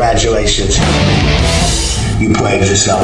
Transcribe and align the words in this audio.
Congratulations. 0.00 0.78
You 2.18 2.32
played 2.32 2.66
yourself. 2.66 3.02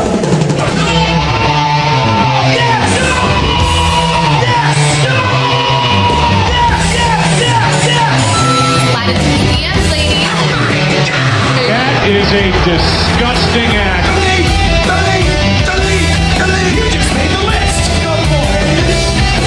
That 11.68 12.08
is 12.08 12.32
a 12.32 12.48
disgusting 12.64 13.76
act. 13.76 14.08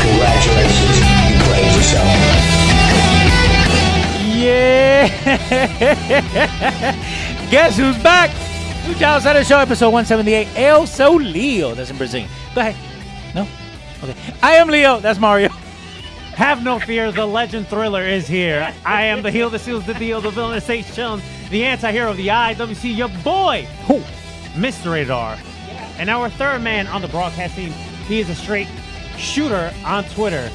Congratulations. 0.06 1.02
You 1.26 1.42
played 1.50 1.74
yourself. 1.74 2.14
Yeah. 6.80 7.16
Guess 7.50 7.78
who's 7.78 7.98
back? 8.04 8.30
New 8.86 8.94
Lucha 8.94 9.06
Outsider 9.06 9.44
Show, 9.44 9.58
episode 9.58 9.90
178. 9.90 10.50
El 10.56 10.86
So 10.86 11.14
Leo. 11.14 11.74
That's 11.74 11.90
in 11.90 11.98
Brazil. 11.98 12.28
Go 12.54 12.62
ahead. 12.62 12.76
No? 13.34 13.48
Okay. 14.04 14.16
I 14.44 14.52
am 14.58 14.68
Leo. 14.68 15.00
That's 15.00 15.18
Mario. 15.18 15.50
Have 16.36 16.64
no 16.64 16.78
fear, 16.78 17.12
the 17.12 17.26
legend 17.26 17.68
thriller 17.68 18.04
is 18.04 18.28
here. 18.28 18.72
I 18.86 19.06
am 19.06 19.24
the 19.24 19.32
heel 19.32 19.50
that 19.50 19.59
seals 19.59 19.84
the 19.88 19.96
deal, 19.96 20.22
the 20.22 20.30
villain 20.30 20.52
that 20.52 20.62
stays 20.62 20.86
chillin', 20.96 21.24
the 21.50 21.66
anti-hero 21.66 22.12
of 22.12 22.18
the 22.18 22.28
IWC, 22.28 22.96
your 22.96 23.09
boy, 23.24 23.68
who, 23.88 23.96
Mr. 24.54 24.94
Radar. 24.94 25.40
And 25.98 26.08
our 26.08 26.30
third 26.30 26.62
man 26.62 26.86
on 26.86 27.02
the 27.02 27.08
broadcast 27.08 27.56
team, 27.56 27.72
he 28.08 28.20
is 28.20 28.30
a 28.30 28.36
straight 28.36 28.68
shooter 29.18 29.74
on 29.84 30.04
Twitter. 30.04 30.52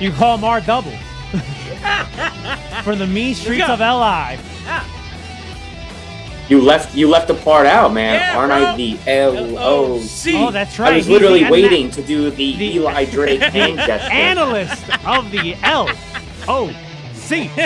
you 0.00 0.10
call 0.10 0.36
him 0.36 0.42
R 0.42 0.60
double. 0.60 0.92
From 2.84 2.98
the 2.98 3.06
mean 3.06 3.34
streets 3.34 3.68
of 3.68 3.78
LI. 3.80 4.38
You 6.48 6.60
left 6.60 6.94
you 6.96 7.08
left 7.08 7.28
the 7.28 7.34
part 7.34 7.66
out, 7.66 7.92
man. 7.94 8.14
Yeah, 8.14 8.36
Aren't 8.36 8.50
bro. 8.52 8.66
I 8.72 8.76
the 8.76 8.98
L 9.06 9.58
O 9.58 10.00
C? 10.00 10.34
Oh, 10.36 10.50
that's 10.50 10.78
right. 10.80 10.92
I 10.92 10.96
was 10.96 11.06
He's 11.06 11.12
literally 11.12 11.48
waiting 11.48 11.90
to 11.92 12.02
do 12.02 12.30
the, 12.30 12.56
the- 12.56 12.74
Eli 12.76 13.04
Drake 13.04 13.40
hand 13.52 13.76
gesture. 13.76 14.10
Analyst 14.12 14.82
of 15.06 15.30
the 15.30 15.54
L 15.62 15.88
O 16.48 16.74
C. 17.14 17.46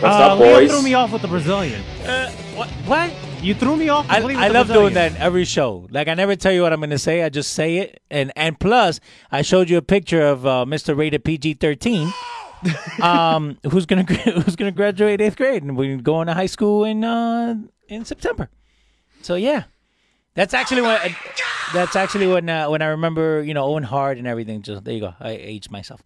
What's 0.00 0.04
Uh, 0.04 0.08
up, 0.08 0.38
Leo 0.40 0.54
boys? 0.56 0.70
threw 0.70 0.82
me 0.82 0.94
off 0.94 1.12
with 1.12 1.22
the 1.22 1.28
Brazilian. 1.28 1.80
what? 2.56 2.68
What? 2.86 3.12
You 3.46 3.54
threw 3.54 3.76
me 3.76 3.88
off. 3.90 4.06
I, 4.10 4.16
I 4.46 4.48
love 4.48 4.66
doing 4.66 4.94
that 4.94 5.12
in 5.12 5.18
every 5.18 5.44
show. 5.44 5.86
Like 5.92 6.08
I 6.08 6.14
never 6.14 6.34
tell 6.34 6.50
you 6.50 6.62
what 6.62 6.72
I'm 6.72 6.80
going 6.80 6.90
to 6.90 6.98
say. 6.98 7.22
I 7.22 7.28
just 7.28 7.52
say 7.52 7.76
it, 7.76 8.02
and 8.10 8.32
and 8.34 8.58
plus 8.58 8.98
I 9.30 9.42
showed 9.42 9.70
you 9.70 9.76
a 9.76 9.82
picture 9.82 10.20
of 10.20 10.44
uh, 10.44 10.64
Mr. 10.66 10.96
Rated 10.98 11.22
PG-13, 11.22 12.12
um, 13.00 13.56
who's 13.70 13.86
gonna 13.86 14.02
who's 14.42 14.56
gonna 14.56 14.72
graduate 14.72 15.20
eighth 15.20 15.36
grade, 15.36 15.62
and 15.62 15.76
we're 15.76 15.96
going 15.98 16.26
to 16.26 16.34
high 16.34 16.46
school 16.46 16.82
in 16.82 17.04
uh, 17.04 17.54
in 17.86 18.04
September. 18.04 18.50
So 19.22 19.36
yeah, 19.36 19.64
that's 20.34 20.52
actually 20.52 20.82
when 20.82 21.14
that's 21.72 21.94
actually 21.94 22.26
when 22.26 22.48
uh, 22.48 22.68
when 22.68 22.82
I 22.82 22.86
remember 22.86 23.44
you 23.44 23.54
know 23.54 23.62
Owen 23.62 23.84
Hart 23.84 24.18
and 24.18 24.26
everything. 24.26 24.62
Just 24.62 24.82
there 24.82 24.94
you 24.94 25.00
go. 25.00 25.14
I 25.20 25.30
aged 25.30 25.70
myself. 25.70 26.02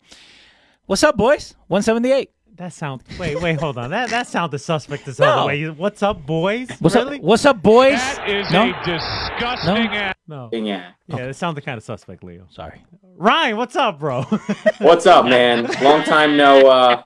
What's 0.85 1.03
up, 1.03 1.17
boys? 1.17 1.55
One 1.69 1.81
seventy 1.81 2.13
eight. 2.13 2.33
That 2.61 2.75
sound. 2.75 3.03
Wait, 3.19 3.41
wait, 3.41 3.59
hold 3.59 3.79
on. 3.79 3.89
That 3.89 4.11
that 4.11 4.27
sounded 4.27 4.59
suspect 4.59 5.09
as 5.09 5.17
hell. 5.17 5.35
No. 5.35 5.47
way 5.47 5.67
What's 5.71 6.03
up, 6.03 6.27
boys? 6.27 6.69
What's 6.79 6.95
really? 6.95 7.17
up? 7.17 7.23
What's 7.23 7.47
up, 7.47 7.63
boys? 7.63 7.95
That 7.95 8.29
is 8.29 8.53
no, 8.53 8.65
a 8.65 8.85
disgusting 8.85 9.85
No. 9.87 9.97
act. 9.97 10.21
No. 10.29 10.51
Yeah. 10.53 10.91
Yeah, 11.07 11.17
it 11.21 11.37
sounded 11.37 11.65
kind 11.65 11.79
of 11.79 11.85
suspect, 11.85 12.23
Leo. 12.23 12.47
sorry. 12.51 12.83
Ryan, 13.17 13.57
what's 13.57 13.77
up, 13.77 13.99
bro? 13.99 14.25
What's 14.79 15.07
up, 15.07 15.25
man? 15.25 15.71
Long 15.81 16.03
time 16.03 16.37
no. 16.37 16.67
uh 16.69 17.03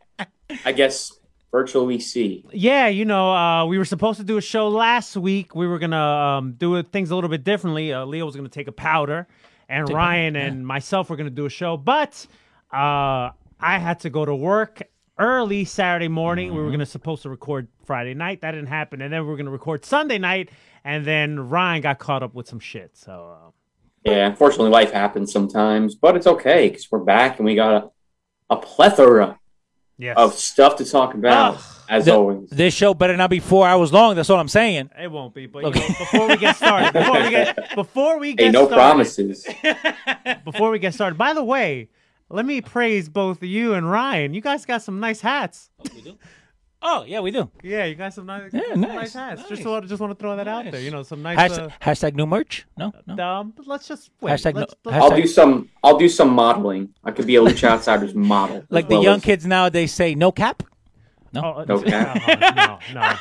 I 0.65 0.73
guess 0.73 1.13
virtually 1.53 2.01
see. 2.01 2.45
yeah, 2.53 2.89
you 2.89 3.05
know, 3.05 3.33
uh, 3.33 3.65
we 3.65 3.79
were 3.79 3.85
supposed 3.85 4.19
to 4.19 4.25
do 4.25 4.37
a 4.37 4.43
show 4.43 4.67
last 4.67 5.17
week. 5.17 5.55
We 5.55 5.69
were 5.69 5.79
gonna 5.79 5.97
um, 5.97 6.55
do 6.55 6.83
things 6.83 7.13
a 7.13 7.15
little 7.15 7.31
bit 7.31 7.45
differently. 7.45 7.93
Uh, 7.93 8.05
Leo 8.07 8.27
was 8.27 8.35
gonna 8.35 8.49
take 8.49 8.67
a 8.67 8.73
powder, 8.73 9.29
and 9.69 9.89
Ryan 9.89 10.35
and 10.35 10.67
myself 10.67 11.11
were 11.11 11.17
gonna 11.17 11.31
do 11.31 11.47
a 11.47 11.51
show, 11.51 11.77
but 11.77 12.27
uh, 12.73 13.31
I 13.61 13.79
had 13.79 14.01
to 14.01 14.11
go 14.11 14.25
to 14.25 14.35
work 14.35 14.83
early 15.19 15.65
Saturday 15.65 16.09
morning. 16.09 16.55
We 16.55 16.61
were 16.63 16.71
gonna 16.71 16.87
supposed 16.87 17.23
to 17.23 17.31
record 17.31 17.69
Friday 17.85 18.15
night. 18.15 18.41
That 18.43 18.53
didn't 18.53 18.69
happen, 18.69 19.01
and 19.01 19.13
then 19.13 19.23
we 19.25 19.29
were 19.31 19.37
gonna 19.37 19.51
record 19.51 19.85
Sunday 19.85 20.19
night, 20.19 20.51
and 20.85 21.05
then 21.05 21.49
Ryan 21.49 21.83
got 21.83 21.99
caught 21.99 22.23
up 22.23 22.35
with 22.35 22.49
some 22.49 22.61
shit. 22.61 22.97
So. 22.97 23.37
Uh, 23.47 23.51
Yeah, 24.05 24.27
unfortunately, 24.27 24.71
life 24.71 24.91
happens 24.93 25.33
sometimes, 25.33 25.95
but 25.95 26.15
it's 26.17 26.27
okay 26.27 26.69
because 26.69 26.91
we're 26.93 26.99
back 26.99 27.39
and 27.39 27.47
we 27.47 27.55
got 27.55 27.85
a, 28.51 28.55
a 28.55 28.57
plethora 28.59 29.39
Yes. 29.97 30.17
of 30.19 30.35
stuff 30.35 30.75
to 30.77 30.85
talk 30.85 31.15
about, 31.15 31.55
Ugh. 31.55 31.61
as 31.89 32.05
The- 32.07 32.15
always. 32.15 32.51
This 32.51 32.75
show 32.75 32.93
better 32.95 33.17
not 33.17 33.31
be 33.31 33.39
four 33.39 33.67
hours 33.67 33.93
long. 33.93 34.17
That's 34.17 34.29
all 34.29 34.41
I'm 34.41 34.49
saying. 34.49 34.91
It 35.01 35.09
won't 35.11 35.33
be, 35.33 35.47
but 35.47 35.65
Okay. 35.65 35.81
you 35.81 35.89
know, 35.89 35.95
before 36.01 36.29
we 36.29 36.37
get 36.37 36.57
started, 36.57 36.93
before 36.93 37.23
we 37.23 37.31
get 37.31 37.75
before 37.77 38.19
we 38.19 38.35
get 38.35 38.47
Hey, 38.47 38.51
no 38.51 38.67
started, 38.67 38.75
promises. 38.75 39.47
Before 40.45 40.71
we 40.71 40.79
get 40.81 40.93
started, 40.95 41.17
by 41.17 41.33
the 41.33 41.45
way, 41.45 41.89
let 42.31 42.45
me 42.47 42.61
praise 42.61 43.09
both 43.09 43.43
you 43.43 43.75
and 43.75 43.91
Ryan. 43.91 44.35
You 44.35 44.41
guys 44.41 44.65
got 44.67 44.83
some 44.83 45.01
nice 45.01 45.21
hats. 45.21 45.71
Oh 45.81 45.85
we 45.95 46.03
do. 46.03 46.19
Oh 46.87 47.03
yeah, 47.07 47.21
we 47.21 47.31
do. 47.31 47.51
Yeah, 47.63 47.87
you 47.87 47.95
got 47.95 48.13
some 48.13 48.27
nice, 48.27 48.53
Yeah, 48.53 48.61
some 48.73 48.81
nice, 48.83 48.91
nice 48.95 49.13
hats. 49.15 49.41
nice. 49.41 49.49
Just 49.49 49.65
want 49.65 49.89
just 49.89 50.01
want 50.01 50.11
to 50.11 50.23
throw 50.23 50.37
that 50.37 50.47
out 50.47 50.71
there. 50.71 50.81
You 50.81 50.91
know, 50.91 51.03
some 51.03 51.23
nice. 51.23 51.39
Hashtag, 51.39 51.73
hashtag 51.81 52.15
new 52.15 52.27
merch. 52.27 52.67
No, 52.77 52.93
no. 53.07 53.17
uh, 53.23 53.41
um, 53.41 53.55
let's 53.67 53.89
just 53.89 54.11
wait. 54.21 54.33
Hashtag 54.33 54.55
no- 54.55 54.61
let's, 54.61 54.75
let's- 54.85 54.99
I'll 55.03 55.11
hashtag- 55.11 55.17
do 55.23 55.27
some. 55.27 55.69
I'll 55.83 55.97
do 55.97 56.09
some 56.11 56.31
modeling. 56.31 56.91
I 57.03 57.11
could 57.11 57.27
be 57.27 57.37
a 57.37 57.41
Lucha 57.41 57.69
Outsiders 57.71 58.15
model. 58.15 58.65
Like 58.71 58.89
the 58.89 58.97
well 58.97 59.05
young 59.05 59.17
as- 59.17 59.23
kids 59.25 59.47
nowadays 59.47 59.93
say, 59.93 60.15
no 60.15 60.31
cap. 60.31 60.63
oh, 61.37 61.41
uh, 61.41 61.65
No 61.69 61.81
cap. 61.81 62.81
no, 62.95 63.01
no, 63.01 63.01
no. 63.01 63.17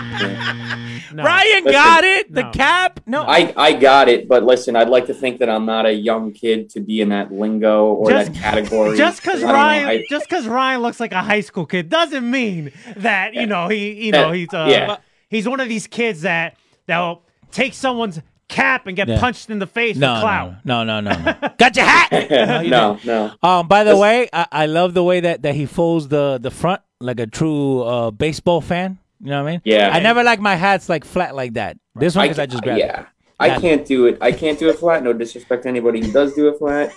Ryan 1.12 1.64
Listen, 1.64 1.72
got 1.72 2.04
it. 2.04 2.32
The 2.32 2.42
no. 2.44 2.50
cap. 2.52 3.00
No. 3.06 3.22
I, 3.22 3.52
I 3.56 3.72
got 3.72 4.08
it, 4.08 4.28
but 4.28 4.44
listen, 4.44 4.76
I'd 4.76 4.88
like 4.88 5.06
to 5.06 5.14
think 5.14 5.38
that 5.40 5.48
I'm 5.48 5.66
not 5.66 5.86
a 5.86 5.92
young 5.92 6.32
kid 6.32 6.70
to 6.70 6.80
be 6.80 7.00
in 7.00 7.08
that 7.10 7.32
lingo 7.32 7.86
or 7.92 8.10
Just- 8.10 8.32
that 8.32 8.38
category. 8.40 8.96
Just 8.96 9.22
because 9.22 9.42
I 9.42 9.46
know, 9.48 9.52
Ryan, 9.54 9.88
I- 9.88 10.04
just 10.08 10.28
because 10.28 10.46
Ryan 10.46 10.82
looks 10.82 11.00
like 11.00 11.12
a 11.12 11.22
high 11.22 11.40
school 11.40 11.66
kid, 11.66 11.88
doesn't 11.88 12.28
mean 12.28 12.72
that 12.96 13.34
you 13.34 13.46
know 13.46 13.68
he, 13.68 14.06
you 14.06 14.12
know 14.12 14.32
he's 14.32 14.52
uh, 14.54 14.66
Yeah. 14.70 14.96
he's 15.28 15.48
one 15.48 15.60
of 15.60 15.68
these 15.68 15.86
kids 15.86 16.22
that 16.22 16.56
that'll 16.86 17.22
take 17.50 17.74
someone's 17.74 18.20
cap 18.48 18.86
and 18.86 18.96
get 18.96 19.08
Yeah. 19.08 19.18
punched 19.20 19.50
in 19.50 19.58
the 19.58 19.66
face 19.66 19.96
no, 19.96 20.12
with 20.14 20.20
clout. 20.22 20.54
no, 20.64 20.84
no, 20.84 21.00
no, 21.00 21.10
no. 21.12 21.34
got 21.58 21.74
your 21.76 21.84
hat. 21.86 22.10
no, 22.66 22.98
no. 23.04 23.32
Um. 23.42 23.66
By 23.68 23.82
the 23.84 23.90
Listen- 23.90 24.00
way, 24.00 24.28
I, 24.32 24.46
I 24.52 24.66
love 24.66 24.94
the 24.94 25.02
way 25.04 25.20
that, 25.20 25.42
that 25.42 25.54
he 25.56 25.66
folds 25.66 26.08
the 26.08 26.38
the 26.40 26.50
front 26.50 26.82
like 27.00 27.18
a 27.18 27.26
true 27.26 27.82
uh, 27.82 28.10
baseball 28.12 28.60
fan. 28.60 28.98
You 29.20 29.30
know 29.30 29.42
what 29.42 29.48
I 29.48 29.52
mean? 29.52 29.62
Yeah. 29.64 29.90
I 29.92 30.00
never 30.00 30.22
like 30.22 30.40
my 30.40 30.54
hats 30.54 30.88
like 30.88 31.04
flat 31.04 31.34
like 31.34 31.54
that. 31.54 31.76
This 31.94 32.14
one 32.14 32.24
because 32.24 32.38
I, 32.38 32.46
just 32.46 32.62
grabbed 32.62 32.80
yeah. 32.80 33.00
it. 33.02 33.06
I 33.38 33.58
can't 33.58 33.86
do 33.86 34.06
it. 34.06 34.18
I 34.20 34.32
can't 34.32 34.58
do 34.58 34.68
it 34.68 34.78
flat. 34.78 35.02
No 35.02 35.12
disrespect 35.12 35.64
to 35.64 35.68
anybody 35.68 36.00
who 36.00 36.12
does 36.12 36.34
do 36.34 36.48
it 36.48 36.58
flat. 36.58 36.92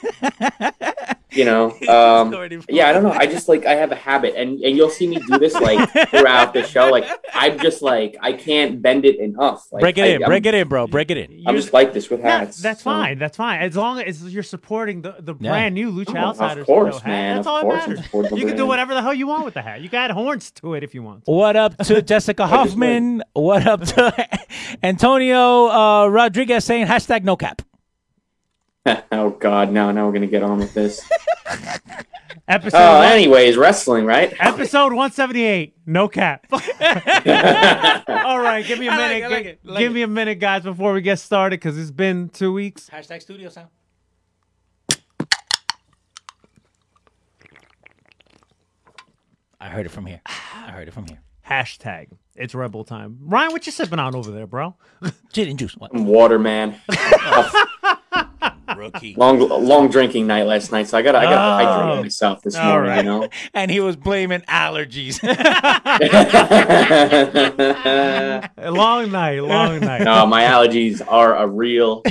you 1.35 1.45
know, 1.45 1.71
um, 1.89 2.33
yeah, 2.69 2.89
I 2.89 2.94
don't 2.94 3.03
know. 3.03 3.12
I 3.12 3.25
just 3.25 3.47
like 3.50 3.65
I 3.65 3.74
have 3.75 3.91
a 3.91 3.95
habit, 3.95 4.35
and 4.35 4.59
and 4.62 4.77
you'll 4.77 4.89
see 4.89 5.07
me 5.07 5.18
do 5.27 5.38
this 5.39 5.53
like 5.53 5.89
throughout 6.09 6.53
the 6.53 6.63
show. 6.63 6.89
Like 6.89 7.06
I'm 7.33 7.59
just 7.59 7.81
like 7.81 8.15
I 8.21 8.33
can't 8.33 8.81
bend 8.81 9.06
it 9.06 9.19
enough. 9.19 9.65
Like, 9.71 9.81
Break 9.81 9.97
it 9.97 10.01
I, 10.03 10.06
in. 10.07 10.24
I'm, 10.24 10.27
Break 10.30 10.45
it 10.45 10.53
in, 10.53 10.68
bro. 10.68 10.88
Break 10.88 11.12
it 11.12 11.18
in. 11.18 11.44
I'm 11.47 11.56
just 11.56 11.74
like 11.74 11.94
this 11.94 12.09
with 12.09 12.19
Yeah, 12.21 12.39
hats. 12.39 12.57
that's 12.62 12.81
so- 12.81 12.91
fine. 12.91 13.18
That's 13.19 13.38
fine. 13.38 13.62
As 13.62 13.75
long 13.75 14.00
as 14.00 14.33
you're 14.33 14.44
supporting 14.44 15.01
the, 15.01 15.15
the 15.19 15.35
Yeah. 15.39 15.51
brand 15.51 15.75
new 15.75 15.91
Lucha 15.91 16.13
Oh, 16.15 16.27
Outsiders 16.30 16.62
of 16.62 16.65
course, 16.68 17.00
hat. 17.00 17.07
man. 17.07 17.36
That's 17.38 17.47
of 17.47 17.53
all 17.53 17.62
course, 17.62 17.79
that 17.81 17.89
matters. 17.89 18.06
supporting 18.06 18.31
the 18.31 18.38
You 18.39 18.45
can 18.45 18.56
do 18.57 18.65
whatever 18.65 18.94
the 18.94 19.01
hell 19.01 19.13
you 19.13 19.27
want 19.27 19.45
with 19.45 19.53
the 19.56 19.62
hat. 19.62 19.81
You 19.81 19.89
got 19.89 20.12
horns 20.12 20.51
to 20.51 20.74
it 20.75 20.83
if 20.83 20.94
you 20.94 21.01
want. 21.03 21.24
What 21.25 21.56
up 21.56 21.77
to 21.79 22.01
Jessica 22.13 22.44
just 22.44 22.53
Hoffman? 22.53 23.24
What 23.33 23.65
up 23.68 23.81
to 23.86 24.29
Antonio 24.83 25.68
uh, 25.69 26.07
Rodriguez 26.07 26.63
saying 26.65 26.88
hashtag 26.88 27.24
no 27.24 27.36
cap? 27.36 27.62
oh 29.12 29.30
God, 29.30 29.71
no! 29.71 29.91
Now 29.91 30.06
we're 30.06 30.13
gonna 30.13 30.27
get 30.27 30.44
on 30.44 30.59
with 30.59 30.74
this. 30.74 31.01
episode. 32.47 32.77
Oh, 32.77 32.97
one. 33.00 33.07
anyways, 33.07 33.56
wrestling, 33.56 34.06
right? 34.06 34.33
Episode 34.39 34.94
one 34.94 35.12
seventy 35.12 35.44
eight. 35.44 35.75
No 35.85 36.07
cap. 36.07 36.45
All 36.51 38.39
right, 38.39 38.65
give 38.65 38.80
me 38.80 38.88
a 38.88 38.91
minute. 38.91 39.31
Like 39.31 39.45
it, 39.45 39.63
give, 39.63 39.71
like 39.71 39.80
give 39.80 39.94
me 39.94 40.01
a 40.01 40.07
minute, 40.07 40.39
guys, 40.39 40.63
before 40.63 40.94
we 40.94 41.01
get 41.01 41.19
started, 41.19 41.59
because 41.59 41.77
it's 41.77 41.91
been 41.91 42.30
two 42.30 42.51
weeks. 42.51 42.89
Hashtag 42.89 43.21
Studio 43.21 43.50
Sound. 43.50 43.69
I 49.62 49.69
heard 49.69 49.86
it 49.86 49.89
from 49.89 50.06
here. 50.06 50.19
I 50.25 50.71
heard 50.71 50.89
it 50.89 50.94
from 50.94 51.06
here. 51.07 51.19
Hashtag. 51.47 52.09
It's 52.36 52.53
Rebel 52.53 52.83
time. 52.83 53.18
Ryan, 53.21 53.53
what 53.53 53.65
you 53.65 53.71
sipping 53.71 54.00
on 54.00 54.13
over 54.13 54.31
there, 54.31 54.47
bro? 54.47 54.75
Gin 55.31 55.50
and 55.50 55.59
juice. 55.59 55.77
What? 55.77 55.94
Water, 55.94 56.38
man. 56.38 56.81
Rookie. 58.77 59.15
long, 59.15 59.39
long 59.39 59.89
drinking 59.89 60.27
night 60.27 60.45
last 60.45 60.71
night, 60.71 60.88
so 60.88 60.98
I 60.98 61.01
gotta, 61.01 61.19
I 61.19 61.24
gotta 61.25 61.36
Oh. 61.36 61.86
hydrate 61.88 62.01
myself 62.04 62.42
this 62.42 62.56
All 62.56 62.69
morning. 62.71 62.89
right. 62.89 62.98
You 62.98 63.04
know. 63.04 63.30
And 63.54 63.71
he 63.71 63.80
was 63.80 63.95
blaming 63.95 64.42
allergies. 64.42 65.19
Long 68.57 69.12
night, 69.12 69.39
long 69.44 69.80
night. 69.80 70.04
no, 70.04 70.25
my 70.25 70.44
allergies 70.44 71.01
are 71.07 71.36
a 71.38 71.48
real. 71.48 72.01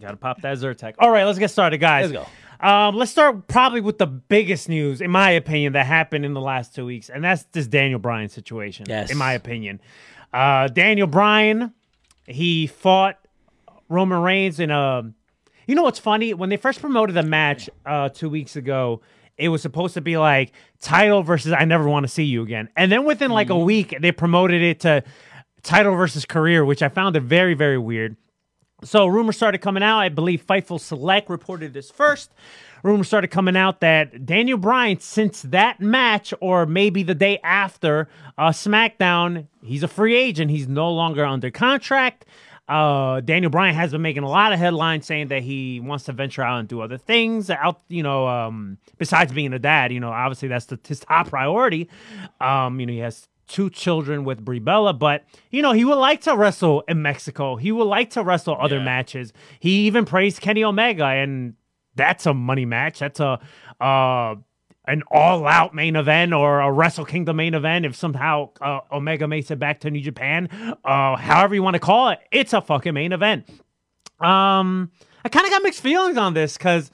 Gotta 0.00 0.16
pop 0.16 0.40
that 0.42 0.56
Zyrtec. 0.58 0.94
All 0.98 1.10
right, 1.10 1.24
let's 1.24 1.38
get 1.38 1.50
started, 1.50 1.78
guys. 1.78 2.10
Let's 2.10 2.26
go. 2.60 2.66
Um, 2.66 2.94
let's 2.96 3.10
start 3.10 3.48
probably 3.48 3.80
with 3.80 3.98
the 3.98 4.06
biggest 4.06 4.68
news, 4.68 5.00
in 5.00 5.10
my 5.10 5.30
opinion, 5.30 5.72
that 5.74 5.86
happened 5.86 6.24
in 6.24 6.32
the 6.32 6.40
last 6.40 6.74
two 6.74 6.86
weeks, 6.86 7.08
and 7.10 7.22
that's 7.24 7.42
this 7.52 7.66
Daniel 7.66 7.98
Bryan 7.98 8.28
situation. 8.28 8.86
Yes. 8.88 9.10
in 9.10 9.18
my 9.18 9.32
opinion, 9.32 9.80
uh, 10.32 10.68
Daniel 10.68 11.06
Bryan, 11.08 11.72
he 12.26 12.66
fought 12.68 13.18
Roman 13.88 14.22
Reigns 14.22 14.60
in 14.60 14.70
a. 14.70 15.12
You 15.72 15.76
know 15.76 15.84
what's 15.84 15.98
funny? 15.98 16.34
When 16.34 16.50
they 16.50 16.58
first 16.58 16.82
promoted 16.82 17.16
the 17.16 17.22
match 17.22 17.70
uh, 17.86 18.10
two 18.10 18.28
weeks 18.28 18.56
ago, 18.56 19.00
it 19.38 19.48
was 19.48 19.62
supposed 19.62 19.94
to 19.94 20.02
be 20.02 20.18
like 20.18 20.52
title 20.80 21.22
versus 21.22 21.50
I 21.50 21.64
never 21.64 21.88
want 21.88 22.04
to 22.04 22.08
see 22.08 22.24
you 22.24 22.42
again, 22.42 22.68
and 22.76 22.92
then 22.92 23.06
within 23.06 23.30
like 23.30 23.48
a 23.48 23.56
week 23.56 23.96
they 23.98 24.12
promoted 24.12 24.60
it 24.60 24.80
to 24.80 25.02
title 25.62 25.94
versus 25.94 26.26
career, 26.26 26.62
which 26.62 26.82
I 26.82 26.90
found 26.90 27.16
it 27.16 27.20
very 27.20 27.54
very 27.54 27.78
weird. 27.78 28.18
So 28.84 29.06
rumors 29.06 29.36
started 29.36 29.62
coming 29.62 29.82
out. 29.82 30.00
I 30.00 30.10
believe 30.10 30.46
Fightful 30.46 30.78
Select 30.78 31.30
reported 31.30 31.72
this 31.72 31.90
first. 31.90 32.34
Rumors 32.82 33.06
started 33.06 33.28
coming 33.28 33.56
out 33.56 33.80
that 33.80 34.26
Daniel 34.26 34.58
Bryan, 34.58 35.00
since 35.00 35.40
that 35.40 35.80
match, 35.80 36.34
or 36.42 36.66
maybe 36.66 37.02
the 37.02 37.14
day 37.14 37.38
after 37.42 38.10
uh, 38.36 38.50
SmackDown, 38.50 39.46
he's 39.62 39.82
a 39.82 39.88
free 39.88 40.16
agent. 40.16 40.50
He's 40.50 40.68
no 40.68 40.92
longer 40.92 41.24
under 41.24 41.50
contract. 41.50 42.26
Uh, 42.72 43.20
Daniel 43.20 43.50
Bryan 43.50 43.74
has 43.74 43.92
been 43.92 44.00
making 44.00 44.22
a 44.22 44.28
lot 44.28 44.54
of 44.54 44.58
headlines 44.58 45.04
saying 45.04 45.28
that 45.28 45.42
he 45.42 45.78
wants 45.78 46.04
to 46.04 46.12
venture 46.12 46.40
out 46.40 46.58
and 46.58 46.66
do 46.66 46.80
other 46.80 46.96
things 46.96 47.50
out, 47.50 47.82
you 47.88 48.02
know, 48.02 48.26
um, 48.26 48.78
besides 48.96 49.30
being 49.30 49.52
a 49.52 49.58
dad. 49.58 49.92
You 49.92 50.00
know, 50.00 50.08
obviously 50.08 50.48
that's 50.48 50.64
the, 50.64 50.78
his 50.88 51.00
top 51.00 51.28
priority. 51.28 51.90
Um, 52.40 52.80
you 52.80 52.86
know, 52.86 52.92
he 52.94 53.00
has 53.00 53.28
two 53.46 53.68
children 53.68 54.24
with 54.24 54.42
Brie 54.42 54.58
Bella, 54.58 54.94
but 54.94 55.24
you 55.50 55.60
know 55.60 55.72
he 55.72 55.84
would 55.84 55.98
like 55.98 56.22
to 56.22 56.34
wrestle 56.34 56.82
in 56.88 57.02
Mexico. 57.02 57.56
He 57.56 57.72
would 57.72 57.84
like 57.84 58.08
to 58.10 58.22
wrestle 58.22 58.56
other 58.58 58.80
matches. 58.80 59.34
He 59.60 59.86
even 59.86 60.06
praised 60.06 60.40
Kenny 60.40 60.64
Omega, 60.64 61.04
and 61.04 61.54
that's 61.94 62.24
a 62.24 62.32
money 62.32 62.64
match. 62.64 63.00
That's 63.00 63.20
a 63.20 63.38
uh, 63.82 64.36
an 64.86 65.02
all 65.10 65.46
out 65.46 65.74
main 65.74 65.96
event 65.96 66.32
or 66.32 66.60
a 66.60 66.70
Wrestle 66.70 67.04
Kingdom 67.04 67.36
main 67.36 67.54
event. 67.54 67.86
If 67.86 67.96
somehow 67.96 68.50
uh, 68.60 68.80
Omega 68.90 69.28
makes 69.28 69.50
it 69.50 69.58
back 69.58 69.80
to 69.80 69.90
New 69.90 70.00
Japan, 70.00 70.48
uh, 70.84 71.16
however 71.16 71.54
you 71.54 71.62
want 71.62 71.74
to 71.74 71.80
call 71.80 72.08
it, 72.10 72.18
it's 72.30 72.52
a 72.52 72.60
fucking 72.60 72.94
main 72.94 73.12
event. 73.12 73.48
Um, 74.20 74.90
I 75.24 75.28
kind 75.28 75.46
of 75.46 75.50
got 75.52 75.62
mixed 75.62 75.80
feelings 75.80 76.16
on 76.16 76.34
this 76.34 76.56
because. 76.56 76.90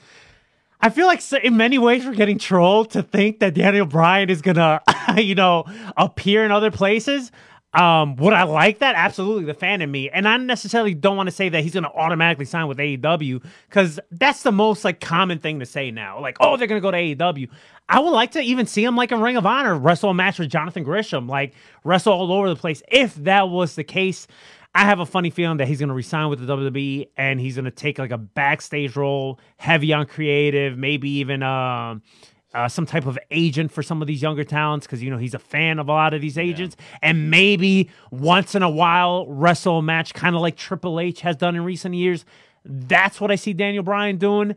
I 0.81 0.91
feel 0.91 1.09
like 1.09 1.21
in 1.43 1.57
many 1.57 1.77
ways 1.77 2.05
we're 2.05 2.15
getting 2.15 2.39
trolled 2.39 2.91
to 2.91 3.03
think 3.03 3.41
that 3.41 3.55
Daniel 3.55 3.85
Bryan 3.85 4.31
is 4.31 4.43
gonna, 4.43 4.81
you 5.17 5.35
know, 5.35 5.65
appear 5.97 6.45
in 6.45 6.53
other 6.53 6.71
places. 6.71 7.33
Um, 7.75 8.17
would 8.17 8.33
I 8.33 8.45
like 8.45 8.79
that? 8.79 8.95
Absolutely, 8.97 9.45
the 9.45 9.53
fan 9.53 9.83
in 9.83 9.91
me, 9.91 10.09
and 10.09 10.27
I 10.27 10.39
necessarily 10.39 10.95
don't 10.95 11.19
want 11.19 11.27
to 11.29 11.35
say 11.35 11.51
that 11.51 11.63
he's 11.63 11.75
gonna 11.75 11.93
automatically 11.95 12.47
sign 12.47 12.67
with 12.67 12.79
AEW 12.79 13.45
because 13.69 14.01
that's 14.11 14.43
the 14.43 14.53
most 14.53 14.85
like 14.85 15.01
common 15.01 15.39
thing 15.39 15.61
to 15.61 15.67
say 15.67 15.91
now. 15.91 16.19
Like, 16.19 16.39
oh, 16.41 16.57
they're 16.57 16.67
gonna 16.67 16.81
go 16.81 16.91
to 16.91 16.97
AEW. 16.97 17.49
I 17.91 18.01
would 18.01 18.11
like 18.11 18.33
to 18.33 18.41
even 18.41 18.67
see 18.67 18.85
him 18.85 18.97
like 18.97 19.13
in 19.13 19.21
Ring 19.21 19.37
of 19.37 19.45
Honor 19.45 19.79
wrestle 19.79 20.11
a 20.11 20.15
match 20.15 20.39
with 20.39 20.49
Jonathan 20.49 20.83
Gresham, 20.83 21.27
like 21.29 21.55
wrestle 21.85 22.15
all 22.15 22.33
over 22.33 22.49
the 22.49 22.57
place. 22.57 22.83
If 22.91 23.15
that 23.17 23.51
was 23.51 23.75
the 23.75 23.85
case, 23.85 24.27
I 24.75 24.85
have 24.85 25.01
a 25.01 25.07
funny 25.07 25.31
feeling 25.31 25.59
that 25.59 25.69
he's 25.69 25.81
to 25.89 25.95
resign 25.95 26.29
with 26.29 26.45
the 26.45 26.57
WWE 26.57 27.09
and 27.17 27.41
he's 27.41 27.57
to 27.65 27.71
take 27.71 27.99
like 27.99 28.11
a 28.11 28.19
backstage 28.19 28.97
role, 28.97 29.41
heavy 29.57 29.93
on 29.93 30.07
creative, 30.07 30.79
maybe 30.79 31.09
even 31.11 31.43
um, 31.43 32.03
uh, 32.07 32.17
Uh, 32.55 32.67
some 32.67 32.87
type 32.87 33.05
of 33.05 33.19
agent 33.31 33.71
for 33.71 33.83
some 33.83 34.01
of 34.01 34.09
these 34.09 34.23
younger 34.23 34.43
talents 34.43 34.87
because 34.87 35.03
you 35.03 35.11
know 35.11 35.19
he's 35.19 35.35
a 35.35 35.39
fan 35.39 35.79
of 35.79 35.89
a 35.89 35.93
lot 35.93 36.15
of 36.15 36.23
these 36.23 36.39
agents, 36.39 36.77
and 37.03 37.31
maybe 37.31 37.91
once 38.11 38.55
in 38.55 38.63
a 38.63 38.71
while 38.71 39.27
wrestle 39.29 39.79
a 39.79 39.83
match, 39.83 40.15
kind 40.15 40.35
of 40.35 40.41
like 40.41 40.57
Triple 40.57 40.99
H 40.99 41.21
has 41.21 41.37
done 41.37 41.57
in 41.57 41.63
recent 41.63 41.95
years. 41.95 42.25
That's 42.65 43.21
what 43.21 43.31
I 43.31 43.37
see 43.37 43.53
Daniel 43.53 43.83
Bryan 43.83 44.17
doing, 44.17 44.57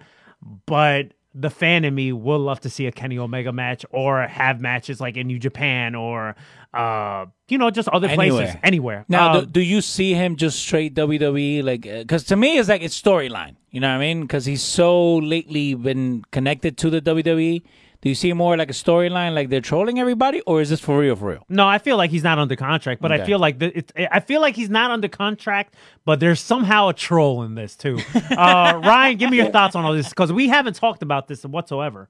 but. 0.65 1.13
The 1.33 1.49
fan 1.49 1.85
in 1.85 1.95
me 1.95 2.11
would 2.11 2.37
love 2.37 2.59
to 2.61 2.69
see 2.69 2.87
a 2.87 2.91
Kenny 2.91 3.17
Omega 3.17 3.51
match 3.53 3.85
or 3.91 4.21
have 4.27 4.59
matches 4.59 4.99
like 4.99 5.15
in 5.15 5.27
New 5.27 5.39
Japan 5.39 5.95
or, 5.95 6.35
uh, 6.73 7.25
you 7.47 7.57
know, 7.57 7.69
just 7.69 7.87
other 7.87 8.09
places, 8.09 8.39
Anywhere. 8.39 8.59
anywhere. 8.63 9.05
Now, 9.07 9.31
Uh, 9.33 9.39
do, 9.41 9.45
do 9.45 9.61
you 9.61 9.79
see 9.81 10.13
him 10.13 10.35
just 10.35 10.59
straight 10.59 10.93
WWE? 10.93 11.63
Like, 11.63 11.83
because 11.83 12.25
to 12.25 12.35
me, 12.35 12.57
it's 12.57 12.67
like 12.67 12.81
it's 12.81 12.99
storyline. 13.01 13.55
You 13.69 13.79
know 13.79 13.87
what 13.89 13.95
I 13.95 13.99
mean? 13.99 14.21
Because 14.23 14.45
he's 14.45 14.61
so 14.61 15.15
lately 15.17 15.73
been 15.73 16.23
connected 16.31 16.77
to 16.79 16.89
the 16.89 17.01
WWE. 17.01 17.61
Do 18.01 18.09
you 18.09 18.15
see 18.15 18.33
more 18.33 18.57
like 18.57 18.71
a 18.71 18.73
storyline, 18.73 19.35
like 19.35 19.49
they're 19.49 19.61
trolling 19.61 19.99
everybody, 19.99 20.41
or 20.41 20.59
is 20.59 20.71
this 20.71 20.79
for 20.79 20.97
real? 20.97 21.15
For 21.15 21.29
real? 21.29 21.45
No, 21.47 21.67
I 21.67 21.77
feel 21.77 21.97
like 21.97 22.09
he's 22.09 22.23
not 22.23 22.39
under 22.39 22.55
contract, 22.55 22.99
but 22.99 23.11
I 23.11 23.23
feel 23.23 23.37
like 23.37 23.59
the, 23.59 23.77
it's, 23.77 23.93
I 23.95 24.19
feel 24.19 24.41
like 24.41 24.55
he's 24.55 24.71
not 24.71 24.89
under 24.89 25.07
contract, 25.07 25.75
but 26.03 26.19
there's 26.19 26.39
somehow 26.39 26.89
a 26.89 26.93
troll 26.93 27.43
in 27.43 27.55
this 27.55 27.75
too. 27.75 27.99
Uh, 28.31 28.81
Ryan, 28.83 29.17
give 29.17 29.29
me 29.29 29.37
your 29.37 29.51
thoughts 29.51 29.75
on 29.75 29.83
all 29.85 29.93
this 29.93 30.09
because 30.09 30.31
we 30.31 30.47
haven't 30.47 30.75
talked 30.75 31.03
about 31.03 31.27
this 31.27 31.43
whatsoever. 31.43 32.09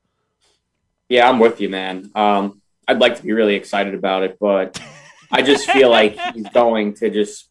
Yeah, 1.09 1.27
I'm 1.27 1.39
with 1.39 1.59
you, 1.59 1.67
man. 1.67 2.09
Um, 2.15 2.61
I'd 2.87 2.99
like 2.99 3.17
to 3.17 3.23
be 3.23 3.33
really 3.33 3.55
excited 3.55 3.93
about 3.93 4.23
it, 4.23 4.37
but 4.39 4.81
I 5.31 5.41
just 5.41 5.69
feel 5.69 5.89
like 5.89 6.17
he's 6.33 6.47
going 6.53 6.93
to 6.95 7.09
just 7.09 7.49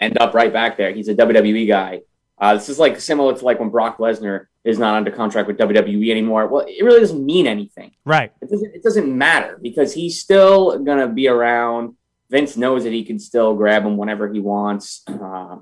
end 0.00 0.18
up 0.18 0.34
right 0.34 0.52
back 0.52 0.76
there. 0.76 0.92
He's 0.92 1.08
a 1.08 1.14
WWE 1.14 1.68
guy. 1.68 2.02
Uh, 2.38 2.54
this 2.54 2.68
is 2.68 2.78
like 2.78 3.00
similar 3.00 3.36
to 3.36 3.44
like 3.44 3.60
when 3.60 3.68
Brock 3.68 3.98
Lesnar 3.98 4.46
is 4.64 4.78
not 4.78 4.94
under 4.94 5.10
contract 5.10 5.48
with 5.48 5.58
WWE 5.58 6.10
anymore. 6.10 6.46
Well, 6.46 6.64
it 6.68 6.82
really 6.84 7.00
doesn't 7.00 7.24
mean 7.24 7.46
anything. 7.46 7.92
Right. 8.04 8.32
It 8.40 8.50
doesn't. 8.50 8.74
It 8.74 8.82
doesn't 8.82 9.18
matter 9.18 9.58
because 9.60 9.92
he's 9.94 10.20
still 10.20 10.78
gonna 10.78 11.08
be 11.08 11.28
around. 11.28 11.96
Vince 12.30 12.56
knows 12.56 12.84
that 12.84 12.92
he 12.92 13.04
can 13.04 13.18
still 13.18 13.54
grab 13.54 13.84
him 13.84 13.96
whenever 13.96 14.32
he 14.32 14.40
wants. 14.40 15.02
Uh, 15.08 15.56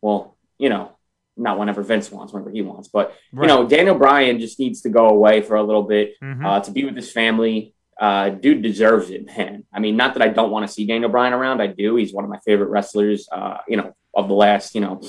well, 0.00 0.36
you 0.58 0.68
know, 0.68 0.92
not 1.36 1.58
whenever 1.58 1.82
Vince 1.82 2.10
wants, 2.10 2.32
whenever 2.32 2.50
he 2.50 2.62
wants. 2.62 2.88
But 2.88 3.12
Right. 3.32 3.42
you 3.42 3.48
know, 3.54 3.66
Daniel 3.66 3.96
Bryan 3.96 4.38
just 4.40 4.58
needs 4.58 4.80
to 4.82 4.88
go 4.88 5.08
away 5.08 5.42
for 5.42 5.56
a 5.56 5.62
little 5.62 5.82
bit 5.82 6.14
Mhm. 6.22 6.44
uh, 6.46 6.60
to 6.60 6.70
be 6.70 6.84
with 6.84 6.96
his 6.96 7.12
family. 7.12 7.74
Uh, 8.00 8.28
dude 8.30 8.62
deserves 8.62 9.10
it, 9.10 9.26
man. 9.26 9.64
I 9.72 9.80
mean, 9.80 9.96
not 9.96 10.14
that 10.14 10.22
I 10.22 10.28
don't 10.28 10.50
want 10.50 10.66
to 10.66 10.72
see 10.72 10.86
Daniel 10.86 11.10
Bryan 11.10 11.32
around. 11.34 11.60
I 11.60 11.66
do. 11.66 11.96
He's 11.96 12.14
one 12.14 12.24
of 12.24 12.30
my 12.30 12.38
favorite 12.46 12.68
wrestlers. 12.68 13.28
Uh, 13.32 13.58
you 13.68 13.76
know, 13.76 13.92
of 14.14 14.28
the 14.28 14.34
last 14.34 14.74
you 14.74 14.80
know 14.80 15.00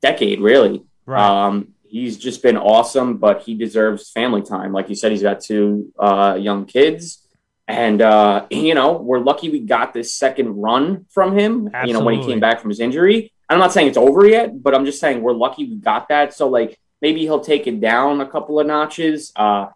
decade, 0.00 0.40
really. 0.40 0.82
Right. 1.06 1.46
Um, 1.46 1.74
he's 1.88 2.16
just 2.18 2.42
been 2.42 2.56
awesome, 2.56 3.16
but 3.18 3.42
he 3.42 3.54
deserves 3.54 4.10
family 4.10 4.42
time. 4.42 4.72
Like 4.72 4.88
you 4.88 4.94
said, 4.94 5.12
he's 5.12 5.22
got 5.22 5.40
two 5.40 5.92
uh, 5.98 6.36
young 6.40 6.64
kids. 6.66 7.22
And, 7.68 8.00
uh, 8.00 8.46
you 8.50 8.74
know, 8.74 8.92
we're 8.92 9.18
lucky 9.18 9.50
we 9.50 9.60
got 9.60 9.92
this 9.92 10.14
second 10.14 10.50
run 10.56 11.06
from 11.10 11.36
him, 11.36 11.68
you 11.84 11.92
know, 11.92 12.00
when 12.04 12.14
he 12.20 12.24
came 12.24 12.38
back 12.38 12.60
from 12.60 12.70
his 12.70 12.78
injury. 12.78 13.32
I'm 13.48 13.58
not 13.58 13.72
saying 13.72 13.88
it's 13.88 13.96
over 13.96 14.24
yet, 14.26 14.62
but 14.62 14.74
I'm 14.74 14.84
just 14.84 15.00
saying 15.00 15.20
we're 15.20 15.32
lucky 15.32 15.64
we 15.68 15.76
got 15.76 16.08
that. 16.08 16.32
So, 16.32 16.48
like, 16.48 16.78
maybe 17.02 17.20
he'll 17.22 17.40
take 17.40 17.66
it 17.66 17.80
down 17.80 18.20
a 18.20 18.26
couple 18.26 18.60
of 18.60 18.66
notches. 18.68 19.32
Uh, 19.34 19.66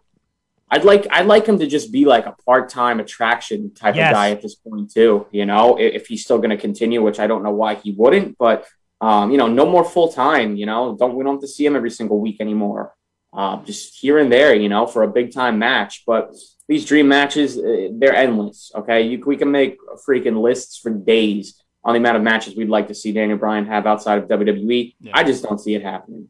I'd 0.69 0.85
like 0.85 1.05
I'd 1.11 1.25
like 1.25 1.45
him 1.45 1.59
to 1.59 1.67
just 1.67 1.91
be 1.91 2.05
like 2.05 2.25
a 2.27 2.31
part 2.45 2.69
time 2.69 3.01
attraction 3.01 3.73
type 3.73 3.95
Yes. 3.97 4.11
of 4.11 4.15
guy 4.15 4.31
at 4.31 4.41
this 4.41 4.55
point 4.55 4.89
too. 4.93 5.27
You 5.31 5.45
know, 5.45 5.77
i- 5.77 5.81
if 5.81 6.07
he's 6.07 6.23
still 6.23 6.37
going 6.37 6.51
to 6.51 6.57
continue, 6.57 7.01
which 7.03 7.19
I 7.19 7.27
don't 7.27 7.43
know 7.43 7.51
why 7.51 7.75
he 7.75 7.91
wouldn't, 7.91 8.37
but 8.37 8.65
um, 9.01 9.31
you 9.31 9.37
know, 9.37 9.47
no 9.47 9.65
more 9.65 9.83
full 9.83 10.11
time. 10.11 10.55
You 10.55 10.65
know, 10.65 10.95
don't 10.97 11.15
we 11.15 11.23
don't 11.23 11.35
have 11.35 11.41
to 11.41 11.47
see 11.47 11.65
him 11.65 11.75
every 11.75 11.91
single 11.91 12.19
week 12.19 12.39
anymore. 12.39 12.93
Uh, 13.33 13.63
just 13.63 13.97
here 13.99 14.17
and 14.17 14.31
there, 14.31 14.53
you 14.53 14.69
know, 14.69 14.85
for 14.85 15.03
a 15.03 15.07
big 15.07 15.33
time 15.33 15.57
match. 15.57 16.03
But 16.05 16.35
these 16.67 16.85
dream 16.85 17.07
matches, 17.07 17.57
uh, 17.57 17.87
they're 17.93 18.15
endless. 18.15 18.71
Okay, 18.75 19.01
you, 19.03 19.23
we 19.25 19.37
can 19.37 19.51
make 19.51 19.77
freaking 20.07 20.41
lists 20.41 20.77
for 20.77 20.91
days 20.91 21.61
on 21.83 21.93
the 21.93 21.99
amount 21.99 22.17
of 22.17 22.23
matches 22.23 22.55
we'd 22.55 22.69
like 22.69 22.87
to 22.87 22.93
see 22.93 23.11
Daniel 23.11 23.37
Bryan 23.37 23.65
have 23.65 23.87
outside 23.87 24.19
of 24.19 24.29
WWE. 24.29 24.95
Yeah. 24.99 25.11
I 25.15 25.23
just 25.23 25.43
don't 25.43 25.59
see 25.59 25.73
it 25.73 25.81
happening. 25.81 26.29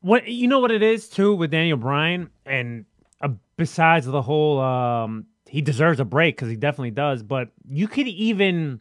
what 0.00 0.26
you 0.26 0.48
know 0.48 0.60
what 0.60 0.70
it 0.70 0.82
is 0.82 1.08
too 1.08 1.34
with 1.34 1.50
Daniel 1.50 1.76
Bryan, 1.76 2.30
and 2.46 2.86
uh, 3.20 3.28
besides 3.56 4.06
the 4.06 4.22
whole, 4.22 4.60
um, 4.60 5.26
he 5.46 5.60
deserves 5.60 6.00
a 6.00 6.04
break 6.04 6.36
because 6.36 6.48
he 6.48 6.56
definitely 6.56 6.92
does. 6.92 7.22
But 7.22 7.50
you 7.68 7.88
could 7.88 8.06
even, 8.06 8.80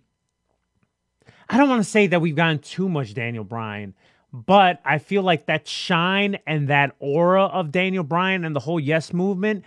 I 1.50 1.58
don't 1.58 1.70
want 1.70 1.84
to 1.84 1.90
say 1.90 2.08
that 2.08 2.20
we've 2.22 2.36
gotten 2.36 2.60
too 2.60 2.90
much 2.90 3.14
Daniel 3.14 3.44
Bryan, 3.44 3.94
but 4.34 4.82
I 4.84 4.98
feel 4.98 5.22
like 5.24 5.46
that 5.46 5.68
shine 5.68 6.38
and 6.46 6.68
that 6.68 6.96
aura 7.00 7.44
of 7.46 7.72
Daniel 7.72 8.04
Bryan 8.04 8.44
and 8.46 8.56
the 8.56 8.60
whole 8.60 8.80
Yes 8.80 9.14
movement 9.14 9.64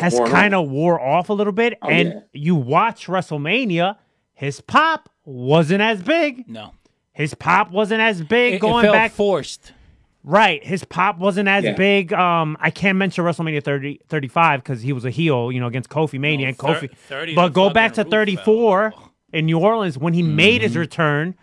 has 0.00 0.18
kind 0.28 0.54
of 0.54 0.68
wore 0.70 1.00
off 1.00 1.28
a 1.28 1.32
little 1.32 1.52
bit. 1.52 1.78
Oh, 1.82 1.88
and 1.88 2.08
yeah. 2.08 2.20
you 2.32 2.54
watch 2.54 3.06
WrestleMania, 3.06 3.96
his 4.34 4.60
pop 4.60 5.08
wasn't 5.24 5.80
as 5.82 6.02
big. 6.02 6.48
No, 6.48 6.72
His 7.12 7.34
pop 7.34 7.70
wasn't 7.70 8.00
as 8.00 8.22
big 8.22 8.54
it, 8.54 8.56
it 8.56 8.60
going 8.60 8.84
felt 8.84 8.94
back 8.94 9.12
forced. 9.12 9.72
Right. 10.22 10.62
His 10.64 10.82
pop 10.84 11.18
wasn't 11.18 11.48
as 11.48 11.64
Yeah. 11.64 11.74
big. 11.74 12.12
Um, 12.12 12.56
I 12.60 12.70
can't 12.70 12.98
mention 12.98 13.24
WrestleMania 13.24 13.62
30, 13.62 14.00
35 14.08 14.62
because 14.62 14.82
he 14.82 14.92
was 14.92 15.04
a 15.04 15.10
heel, 15.10 15.52
you 15.52 15.60
know, 15.60 15.68
against 15.68 15.88
Kofi 15.88 16.18
Mania 16.18 16.48
and 16.48 16.58
Kofi. 16.58 16.90
30 17.08 17.34
but 17.36 17.50
go 17.52 17.70
back 17.70 17.92
to 17.94 18.04
fucking 18.04 18.10
roof 18.36 18.44
34 18.44 18.94
in 19.32 19.46
New 19.46 19.58
Orleans 19.58 19.98
when 19.98 20.14
he 20.14 20.22
made 20.22 20.56
Mm-hmm. 20.56 20.62
his 20.62 20.76
return. 20.76 21.34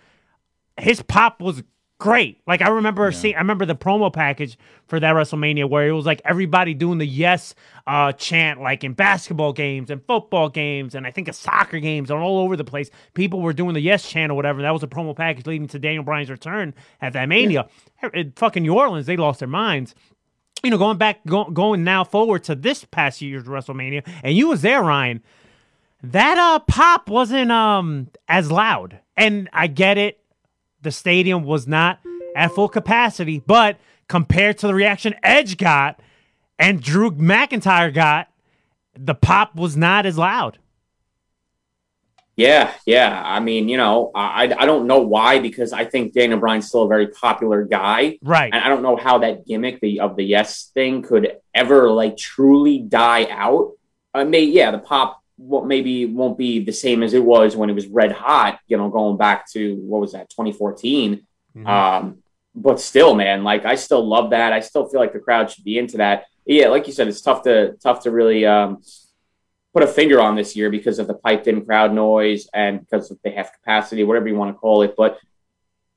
His 0.77 1.01
pop 1.01 1.39
was 1.41 1.61
great. 1.99 2.41
Like 2.47 2.61
I 2.61 2.69
remember 2.69 3.11
seeing, 3.11 3.35
I 3.35 3.37
remember 3.37 3.65
the 3.65 3.75
promo 3.75 4.11
package 4.11 4.57
for 4.87 4.99
that 4.99 5.13
WrestleMania 5.15 5.69
where 5.69 5.87
it 5.87 5.91
was 5.93 6.05
like 6.05 6.21
everybody 6.25 6.73
doing 6.73 6.97
the 6.97 7.05
yes 7.05 7.53
uh, 7.87 8.11
chant, 8.13 8.59
like 8.59 8.83
in 8.83 8.93
basketball 8.93 9.53
games 9.53 9.89
and 9.89 10.03
football 10.05 10.49
games 10.49 10.95
and 10.95 11.05
I 11.07 11.11
think 11.11 11.27
of 11.27 11.35
soccer 11.35 11.79
games 11.79 12.09
and 12.09 12.19
all 12.19 12.39
over 12.39 12.57
the 12.57 12.63
place. 12.63 12.89
People 13.13 13.41
were 13.41 13.53
doing 13.53 13.73
the 13.73 13.79
yes 13.81 14.09
chant 14.09 14.31
or 14.31 14.35
whatever. 14.35 14.61
That 14.61 14.71
was 14.73 14.83
a 14.83 14.87
promo 14.87 15.15
package 15.15 15.45
leading 15.45 15.67
to 15.69 15.79
Daniel 15.79 16.03
Bryan's 16.03 16.29
return 16.31 16.73
at 17.01 17.13
that 17.13 17.29
Mania. 17.29 17.69
In 18.13 18.33
fucking 18.35 18.63
New 18.63 18.73
Orleans, 18.73 19.05
they 19.05 19.15
lost 19.15 19.39
their 19.39 19.47
minds. 19.47 19.93
You 20.63 20.71
know, 20.71 20.77
going 20.77 20.97
back, 20.97 21.25
go, 21.25 21.45
going 21.45 21.83
now 21.83 22.03
forward 22.03 22.43
to 22.45 22.55
this 22.55 22.83
past 22.85 23.21
year's 23.21 23.43
WrestleMania, 23.43 24.05
and 24.23 24.35
you 24.35 24.47
was 24.49 24.61
there, 24.61 24.81
Ryan. 24.81 25.21
That 26.03 26.37
uh 26.37 26.59
pop 26.59 27.09
wasn't 27.09 27.51
um 27.51 28.09
as 28.27 28.51
loud, 28.51 28.99
and 29.15 29.49
I 29.53 29.67
get 29.67 29.97
it 29.97 30.19
the 30.81 30.91
stadium 30.91 31.43
was 31.43 31.65
not 31.65 31.99
at 32.35 32.51
full 32.51 32.67
capacity, 32.67 33.41
but 33.45 33.77
compared 34.09 34.57
to 34.59 34.67
the 34.67 34.73
reaction 34.73 35.15
Edge 35.23 35.57
got 35.57 35.99
and 36.59 36.81
Drew 36.81 37.09
McIntyre 37.11 37.93
got, 37.93 38.27
the 38.95 39.15
pop 39.15 39.55
was 39.55 39.77
not 39.77 40.05
as 40.05 40.17
loud. 40.17 40.59
Yeah, 42.35 42.73
yeah. 42.85 43.21
I 43.23 43.39
mean, 43.39 43.69
you 43.69 43.77
know, 43.77 44.11
I 44.15 44.43
I 44.57 44.65
don't 44.65 44.87
know 44.87 44.99
why 44.99 45.39
because 45.39 45.71
I 45.71 45.85
think 45.85 46.13
Daniel 46.13 46.39
Bryan's 46.39 46.67
still 46.67 46.83
a 46.83 46.87
very 46.87 47.07
popular 47.07 47.63
guy, 47.63 48.17
Right. 48.23 48.51
and 48.53 48.61
I 48.63 48.67
don't 48.69 48.81
know 48.81 48.97
how 48.97 49.19
that 49.19 49.45
gimmick 49.47 49.79
the 49.79 49.99
of 50.01 50.15
the 50.17 50.23
yes 50.23 50.71
thing 50.73 51.01
could 51.03 51.37
ever 51.53 51.91
like 51.91 52.17
truly 52.17 52.79
die 52.79 53.27
out. 53.29 53.73
I 54.15 54.23
mean, 54.25 54.51
yeah, 54.51 54.71
the 54.71 54.79
pop 54.79 55.22
won't, 55.37 55.67
maybe 55.67 56.05
won't 56.05 56.37
be 56.37 56.63
the 56.63 56.71
same 56.73 57.03
as 57.03 57.13
it 57.13 57.23
was 57.23 57.55
when 57.55 57.69
it 57.69 57.73
was 57.73 57.87
red 57.87 58.11
hot. 58.11 58.59
You 58.67 58.77
know, 58.77 58.89
going 58.89 59.17
back 59.17 59.49
to 59.51 59.75
what 59.75 60.01
was 60.01 60.13
that 60.13 60.29
2014. 60.29 61.25
Um, 61.65 62.19
but 62.55 62.79
still, 62.79 63.15
man, 63.15 63.43
like 63.43 63.65
I 63.65 63.75
still 63.75 64.05
love 64.07 64.31
that. 64.31 64.53
I 64.53 64.59
still 64.59 64.87
feel 64.87 64.99
like 64.99 65.13
the 65.13 65.19
crowd 65.19 65.49
should 65.51 65.63
be 65.63 65.77
into 65.77 65.97
that. 65.97 66.25
Yeah, 66.45 66.67
like 66.67 66.87
you 66.87 66.93
said, 66.93 67.07
it's 67.07 67.21
tough 67.21 67.43
to 67.43 67.73
tough 67.81 68.03
to 68.03 68.11
really 68.11 68.45
um, 68.45 68.81
put 69.73 69.81
a 69.83 69.87
finger 69.87 70.19
on 70.21 70.35
this 70.35 70.55
year 70.55 70.69
because 70.69 70.99
of 70.99 71.07
the 71.07 71.13
piped 71.15 71.47
in 71.47 71.65
crowd 71.65 71.93
noise 71.93 72.47
and 72.53 72.79
because 72.81 73.09
of 73.11 73.17
the 73.23 73.31
half 73.31 73.53
capacity, 73.53 74.03
whatever 74.03 74.27
you 74.27 74.35
want 74.35 74.53
to 74.53 74.59
call 74.59 74.81
it. 74.83 74.95
But 74.97 75.19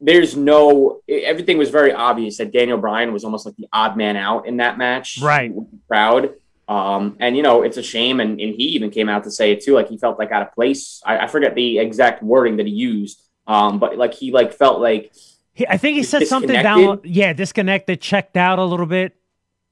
there's 0.00 0.36
no 0.36 1.00
everything 1.08 1.56
was 1.58 1.70
very 1.70 1.92
obvious 1.92 2.36
that 2.38 2.52
Daniel 2.52 2.76
Bryan 2.78 3.12
was 3.12 3.24
almost 3.24 3.46
like 3.46 3.56
the 3.56 3.66
odd 3.72 3.96
man 3.96 4.16
out 4.16 4.46
in 4.46 4.58
that 4.58 4.76
match, 4.78 5.18
Right. 5.22 5.52
with 5.52 5.70
the 5.70 5.78
crowd. 5.88 6.34
Um, 6.68 7.16
and 7.20 7.37
you 7.37 7.42
know, 7.42 7.62
it's 7.62 7.76
a 7.76 7.82
shame, 7.82 8.18
and, 8.20 8.40
and 8.40 8.54
he 8.54 8.64
even 8.76 8.90
came 8.90 9.08
out 9.08 9.25
to 9.25 9.30
say 9.30 9.52
it 9.52 9.62
too, 9.62 9.75
like 9.75 9.88
he 9.88 9.99
felt 9.99 10.18
like 10.18 10.32
out 10.32 10.42
of 10.42 10.52
place. 10.52 11.00
I, 11.06 11.18
I 11.18 11.26
forget 11.28 11.54
the 11.54 11.78
exact 11.78 12.23
wording 12.23 12.56
that 12.56 12.66
he 12.66 12.73
used, 12.73 13.23
um, 13.46 13.78
but 13.78 13.96
like 13.96 14.14
he 14.14 14.32
like 14.32 14.52
felt 14.52 14.80
like 14.80 15.12
He, 15.54 15.66
I 15.66 15.76
think 15.76 15.96
he 15.96 16.02
said 16.02 16.26
something 16.26 16.50
down, 16.52 17.00
yeah, 17.04 17.32
disconnected, 17.32 18.00
checked 18.00 18.37
out 18.37 18.58
a 18.58 18.64
little 18.64 18.87
bit. 18.87 19.14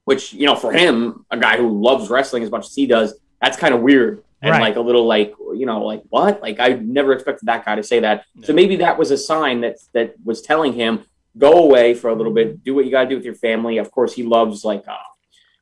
which 0.05 0.33
you 0.35 0.47
know 0.47 0.55
for 0.55 0.73
him 0.73 1.25
a 1.31 1.37
guy 1.37 1.57
who 1.57 1.69
loves 1.83 2.11
wrestling 2.11 2.43
as 2.45 2.51
much 2.51 2.67
as 2.67 2.75
he 2.75 2.87
does 2.87 3.15
that's 3.41 3.57
kind 3.57 3.75
of 3.75 3.81
weird 3.81 4.23
and 4.43 4.51
Right. 4.53 4.61
like 4.61 4.77
a 4.77 4.81
little 4.81 5.07
like 5.07 5.33
you 5.55 5.65
know 5.67 5.83
like 5.85 6.03
what 6.11 6.43
like 6.43 6.61
i 6.61 6.69
never 6.75 7.13
expected 7.15 7.47
that 7.47 7.65
guy 7.65 7.75
to 7.75 7.83
say 7.83 8.01
that 8.01 8.25
so 8.43 8.53
maybe 8.53 8.77
that 8.77 8.99
was 8.99 9.11
a 9.11 9.17
sign 9.17 9.63
that 9.63 9.77
that 9.95 10.15
was 10.23 10.43
telling 10.43 10.75
him 10.75 10.93
go 11.39 11.53
away 11.67 11.95
for 11.95 12.09
a 12.11 12.15
little 12.15 12.33
bit 12.35 12.63
do 12.63 12.75
what 12.75 12.85
you 12.85 12.91
got 12.91 13.05
to 13.05 13.09
do 13.09 13.17
with 13.17 13.25
your 13.25 13.35
family 13.49 13.79
of 13.79 13.91
course 13.91 14.13
he 14.13 14.23
loves 14.23 14.63
like 14.65 14.85
uh 14.87 14.97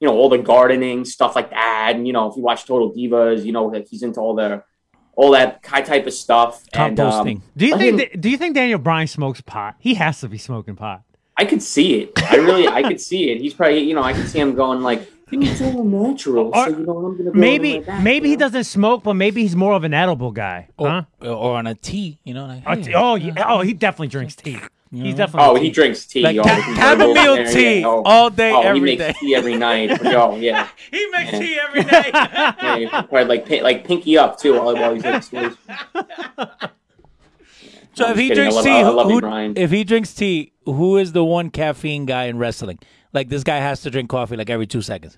you 0.02 0.08
know 0.08 0.14
all 0.18 0.28
the 0.28 0.38
gardening 0.52 1.04
stuff 1.04 1.36
like 1.36 1.50
that 1.50 1.92
and 1.94 2.06
you 2.08 2.12
know 2.12 2.28
if 2.28 2.36
you 2.36 2.42
watch 2.42 2.64
total 2.66 2.92
divas 2.92 3.44
you 3.44 3.52
know 3.52 3.70
that 3.70 3.86
he's 3.88 4.02
into 4.02 4.18
all 4.18 4.34
the 4.34 4.48
all 5.14 5.30
that 5.30 5.62
kind 5.62 5.86
type 5.86 6.06
of 6.08 6.12
stuff 6.12 6.64
and 6.72 6.98
um, 6.98 7.40
Do 7.56 7.66
you 7.66 7.72
let 7.76 7.80
think? 7.80 8.00
him- 8.00 8.20
do 8.20 8.28
you 8.28 8.36
think 8.36 8.54
Daniel 8.56 8.80
Bryan 8.80 9.06
smokes 9.06 9.40
pot? 9.40 9.76
He 9.78 9.94
has 9.94 10.18
to 10.22 10.28
be 10.28 10.38
smoking 10.38 10.74
pot. 10.74 11.02
I 11.36 11.44
could 11.44 11.62
see 11.62 11.88
it. 12.02 12.12
I 12.30 12.36
really, 12.36 12.66
I 12.68 12.82
could 12.82 13.00
see 13.00 13.30
it. 13.30 13.40
He's 13.40 13.54
probably, 13.54 13.80
you 13.80 13.94
know, 13.94 14.02
I 14.02 14.12
could 14.12 14.28
see 14.28 14.38
him 14.40 14.54
going 14.54 14.80
like, 14.82 15.00
"It's 15.30 15.60
all 15.62 15.82
natural." 15.84 16.48
Or- 16.54 16.64
so 16.66 16.70
you 16.78 16.84
know, 16.86 16.96
I'm 17.06 17.16
gonna 17.18 17.30
Maybe, 17.34 17.78
back, 17.80 18.02
maybe 18.02 18.28
you 18.28 18.32
he 18.34 18.36
doesn't 18.36 18.64
smoke, 18.64 19.02
but 19.02 19.14
maybe 19.14 19.42
he's 19.42 19.56
more 19.56 19.72
of 19.74 19.84
an 19.84 19.94
edible 19.94 20.30
guy. 20.32 20.68
Or, 20.76 20.88
Huh? 20.88 21.02
or 21.22 21.56
on 21.56 21.66
a 21.66 21.74
tea, 21.74 22.18
you 22.24 22.34
know. 22.34 22.46
Like, 22.46 22.62
Oh, 22.66 22.74
hey, 22.74 22.82
t- 22.82 22.94
oh, 22.94 23.14
yeah. 23.14 23.44
oh, 23.52 23.60
he 23.62 23.72
definitely 23.72 24.08
drinks 24.08 24.34
tea. 24.36 24.58
He's 24.94 25.14
definitely. 25.14 25.48
Oh, 25.48 25.56
a 25.56 25.60
he 25.60 25.70
drinks 25.70 26.04
tea. 26.04 26.20
Like 26.20 26.36
all 26.36 26.44
ca- 26.44 26.74
chamomile 26.76 27.46
tea 27.50 27.80
yeah. 27.80 27.86
Oh, 27.86 28.02
all 28.04 28.28
day, 28.28 28.52
oh, 28.52 28.60
every 28.60 28.80
he 28.80 28.84
makes 28.84 29.02
day. 29.02 29.14
tea 29.18 29.34
every 29.34 29.56
night. 29.56 30.04
Oh, 30.04 30.36
yeah. 30.36 30.68
He 30.90 31.08
makes 31.10 31.32
Yeah. 31.32 31.38
tea 31.38 31.58
every 31.66 31.82
day. 31.84 32.10
yeah 32.12 32.76
you 32.76 32.88
probably 32.90 33.24
like 33.24 33.46
pin- 33.46 33.62
like 33.62 33.86
pinky 33.86 34.18
up 34.18 34.38
too 34.38 34.52
while, 34.52 34.74
while 34.74 34.92
he's 34.94 35.02
upstairs. 35.04 35.56
so 37.94 38.04
I'm 38.04 38.12
if 38.12 38.18
he 38.18 38.28
kidding. 38.28 38.34
Drinks 38.34 38.54
love- 38.56 38.64
tea, 38.64 38.80
who, 38.82 39.20
who- 39.20 39.52
if 39.56 39.70
he 39.70 39.84
drinks 39.84 40.12
tea, 40.14 40.52
who 40.66 40.98
is 40.98 41.12
the 41.12 41.24
one 41.24 41.48
caffeine 41.50 42.04
guy 42.04 42.24
in 42.24 42.36
wrestling? 42.36 42.78
Like 43.14 43.30
this 43.30 43.44
guy 43.44 43.56
has 43.58 43.80
to 43.82 43.90
drink 43.90 44.10
coffee 44.10 44.36
like 44.36 44.50
every 44.50 44.66
two 44.66 44.82
seconds. 44.82 45.16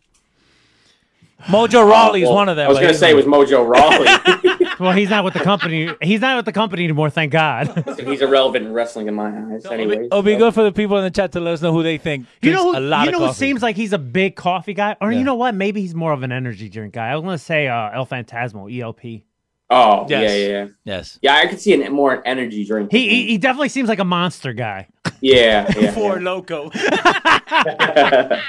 Mojo 1.46 1.74
oh, 1.74 1.88
Rawley's 1.88 2.24
Well, 2.24 2.34
one 2.34 2.48
of 2.48 2.56
them. 2.56 2.66
I 2.66 2.68
was 2.70 2.78
gonna 2.78 2.94
say 2.94 3.10
it 3.10 3.14
was. 3.14 3.26
Mojo 3.26 3.68
Rawley. 3.68 4.06
Well, 4.84 4.92
he's 4.92 5.08
not 5.08 5.24
with 5.24 5.32
the 5.34 5.40
company. 5.40 5.90
He's 6.02 6.20
not 6.20 6.36
with 6.36 6.44
the 6.44 6.52
company 6.52 6.84
anymore. 6.84 7.08
Thank 7.08 7.32
God. 7.32 7.72
So 7.96 8.04
he's 8.04 8.20
irrelevant 8.20 8.66
in 8.66 8.72
wrestling 8.74 9.08
in 9.08 9.14
my 9.14 9.30
eyes. 9.54 9.64
Anyway, 9.66 10.04
It'll 10.06 10.22
be 10.22 10.36
good 10.36 10.52
for 10.52 10.62
the 10.62 10.72
people 10.72 10.98
in 10.98 11.04
the 11.04 11.10
chat 11.10 11.32
to 11.32 11.40
let 11.40 11.54
us 11.54 11.62
know 11.62 11.72
who 11.72 11.82
they 11.82 11.96
think. 11.96 12.26
You 12.42 12.52
know, 12.52 12.62
drinks 12.62 12.78
who, 12.78 12.84
a 12.84 12.86
lot 12.86 13.02
you 13.04 13.12
of 13.14 13.18
know 13.18 13.26
who 13.28 13.32
seems 13.32 13.62
like 13.62 13.76
he's 13.76 13.92
a 13.94 13.98
big 13.98 14.36
coffee 14.36 14.74
guy, 14.74 14.96
or 15.00 15.10
Yeah. 15.10 15.18
you 15.18 15.24
know 15.24 15.36
what? 15.36 15.54
Maybe 15.54 15.80
he's 15.80 15.94
more 15.94 16.12
of 16.12 16.22
an 16.22 16.32
energy 16.32 16.68
drink 16.68 16.92
guy. 16.94 17.08
I 17.08 17.14
was 17.16 17.24
gonna 17.24 17.38
say 17.38 17.66
uh, 17.68 17.90
El 17.92 18.06
Phantasmo, 18.06 18.68
ELP. 18.70 19.22
Oh 19.70 20.06
Yes. 20.08 20.30
yeah, 20.30 20.36
yeah, 20.36 20.48
yeah. 20.48 20.66
Yes. 20.84 21.18
Yeah, 21.22 21.34
I 21.36 21.46
could 21.46 21.58
see 21.60 21.72
an 21.72 21.90
more 21.92 22.22
energy 22.26 22.64
drink. 22.66 22.92
He, 22.92 23.08
he 23.08 23.26
he 23.28 23.38
definitely 23.38 23.70
seems 23.70 23.88
like 23.88 23.98
a 23.98 24.04
monster 24.04 24.52
guy. 24.52 24.88
yeah, 25.22 25.72
yeah. 25.78 25.90
For 25.92 26.18
yeah. 26.18 26.24
loco. 26.24 26.70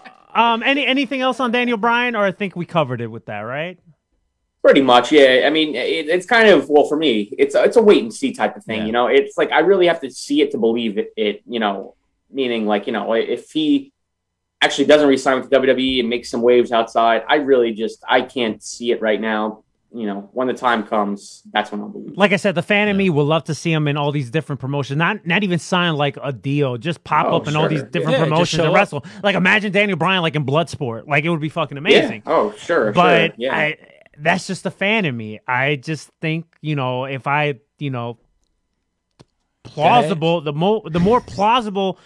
Um, 0.34 0.64
any 0.64 0.84
anything 0.84 1.20
else 1.20 1.38
on 1.38 1.52
Daniel 1.52 1.78
Bryan, 1.78 2.16
or 2.16 2.24
I 2.24 2.32
think 2.32 2.56
we 2.56 2.66
covered 2.66 3.00
it 3.00 3.06
with 3.06 3.26
that, 3.26 3.40
right? 3.42 3.78
Pretty 4.64 4.80
much, 4.80 5.12
yeah. 5.12 5.42
I 5.46 5.50
mean, 5.50 5.74
it, 5.74 6.08
it's 6.08 6.24
kind 6.24 6.48
of 6.48 6.70
well 6.70 6.86
for 6.88 6.96
me. 6.96 7.28
It's 7.38 7.54
a, 7.54 7.64
it's 7.64 7.76
a 7.76 7.82
wait 7.82 8.02
and 8.02 8.12
see 8.12 8.32
type 8.32 8.56
of 8.56 8.64
thing. 8.64 8.80
Yeah. 8.80 8.86
You 8.86 8.92
know, 8.92 9.06
it's 9.08 9.36
like 9.36 9.52
I 9.52 9.58
really 9.58 9.86
have 9.86 10.00
to 10.00 10.10
see 10.10 10.40
it 10.40 10.50
to 10.52 10.58
believe 10.58 10.96
it. 10.96 11.12
It 11.18 11.42
you 11.46 11.60
know, 11.60 11.96
meaning 12.32 12.64
like 12.66 12.86
you 12.86 12.92
know, 12.94 13.12
if 13.12 13.50
he 13.50 13.92
actually 14.62 14.86
doesn't 14.86 15.06
resign 15.06 15.38
with 15.40 15.50
the 15.50 15.56
WWE 15.58 16.00
and 16.00 16.08
makes 16.08 16.30
some 16.30 16.40
waves 16.40 16.72
outside, 16.72 17.24
I 17.28 17.34
really 17.36 17.72
just 17.74 18.02
I 18.08 18.22
can't 18.22 18.62
see 18.62 18.90
it 18.92 19.02
right 19.02 19.20
now. 19.20 19.64
You 19.92 20.06
know, 20.06 20.30
when 20.32 20.48
the 20.48 20.54
time 20.54 20.84
comes, 20.86 21.42
that's 21.52 21.70
when 21.70 21.80
I'll 21.82 21.88
believe. 21.88 22.16
Like 22.16 22.32
I 22.32 22.36
said, 22.36 22.56
the 22.56 22.62
fan 22.62 22.88
in 22.88 22.96
me 22.96 23.10
would 23.10 23.22
love 23.22 23.44
to 23.44 23.54
see 23.54 23.70
him 23.70 23.86
in 23.86 23.96
all 23.96 24.10
these 24.10 24.28
different 24.30 24.60
promotions. 24.60 24.96
Not 24.96 25.26
not 25.26 25.44
even 25.44 25.58
sign 25.58 25.94
like 25.96 26.16
a 26.22 26.32
deal, 26.32 26.78
just 26.78 27.04
pop 27.04 27.26
Oh, 27.26 27.36
up 27.36 27.46
in 27.48 27.54
all 27.54 27.68
these 27.68 27.82
different 27.84 28.18
Yeah, 28.18 28.24
promotions 28.24 28.48
show 28.48 28.62
and 28.64 28.70
up. 28.70 28.76
wrestle. 28.76 29.04
Like 29.22 29.36
imagine 29.36 29.70
Daniel 29.72 29.98
Bryan 29.98 30.22
like 30.22 30.34
in 30.36 30.46
Bloodsport. 30.46 31.06
Like 31.06 31.24
it 31.24 31.28
would 31.28 31.40
be 31.42 31.50
fucking 31.50 31.76
Yeah. 31.76 31.80
amazing. 31.80 32.22
Oh, 32.24 32.52
sure. 32.56 32.92
but 32.92 33.26
sure. 33.32 33.34
Yeah. 33.36 33.54
I, 33.56 33.76
that's 34.18 34.46
just 34.46 34.62
the 34.64 34.70
fan 34.70 35.04
in 35.04 35.16
me. 35.16 35.40
I 35.46 35.76
just 35.76 36.10
think 36.20 36.46
you 36.60 36.76
know 36.76 37.04
if 37.04 37.26
I 37.26 37.54
you 37.78 37.90
know 37.90 38.18
plausible 39.62 40.40
the 40.42 40.52
more 40.52 40.82
the 40.90 41.00
more 41.00 41.20
plausible 41.20 41.98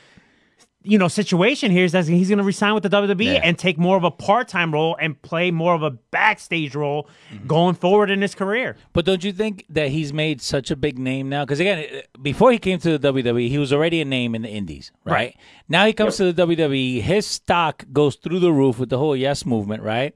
you 0.85 0.97
know 0.97 1.09
situation 1.09 1.73
here 1.73 1.85
is 1.85 1.91
that 1.91 2.07
he's 2.07 2.29
going 2.29 2.39
to 2.39 2.45
resign 2.45 2.73
with 2.73 2.85
the 2.85 2.89
WWE 2.89 3.25
Yeah. 3.25 3.41
and 3.43 3.59
take 3.59 3.79
more 3.79 3.97
of 3.97 4.05
a 4.05 4.13
part 4.13 4.47
time 4.47 4.73
role 4.73 4.97
and 5.01 5.21
play 5.21 5.51
more 5.51 5.75
of 5.75 5.83
a 5.83 5.91
backstage 5.91 6.77
role 6.77 7.09
Mm-hmm. 7.33 7.47
going 7.49 7.75
forward 7.75 8.11
in 8.11 8.23
his 8.23 8.35
career. 8.35 8.77
But 8.93 9.05
don't 9.05 9.23
you 9.25 9.33
think 9.33 9.67
that 9.71 9.89
he's 9.89 10.13
made 10.13 10.41
such 10.41 10.71
a 10.71 10.77
big 10.77 10.99
name 10.99 11.29
now? 11.29 11.45
Because 11.45 11.59
again, 11.61 12.03
before 12.23 12.53
he 12.53 12.59
came 12.59 12.79
to 12.79 12.97
the 12.97 13.13
WWE, 13.13 13.49
he 13.51 13.59
was 13.59 13.73
already 13.73 14.01
a 14.01 14.05
name 14.05 14.35
in 14.37 14.43
the 14.43 14.49
Indies, 14.49 14.93
right? 15.05 15.13
Right. 15.13 15.37
Now 15.69 15.85
he 15.85 15.93
comes 15.93 16.17
to 16.19 16.33
the 16.33 16.47
WWE, 16.47 17.03
his 17.03 17.27
stock 17.27 17.85
goes 17.93 18.15
through 18.15 18.39
the 18.39 18.53
roof 18.53 18.79
with 18.79 18.89
the 18.89 18.99
whole 18.99 19.17
Yes 19.17 19.45
movement, 19.45 19.83
right? 19.83 20.15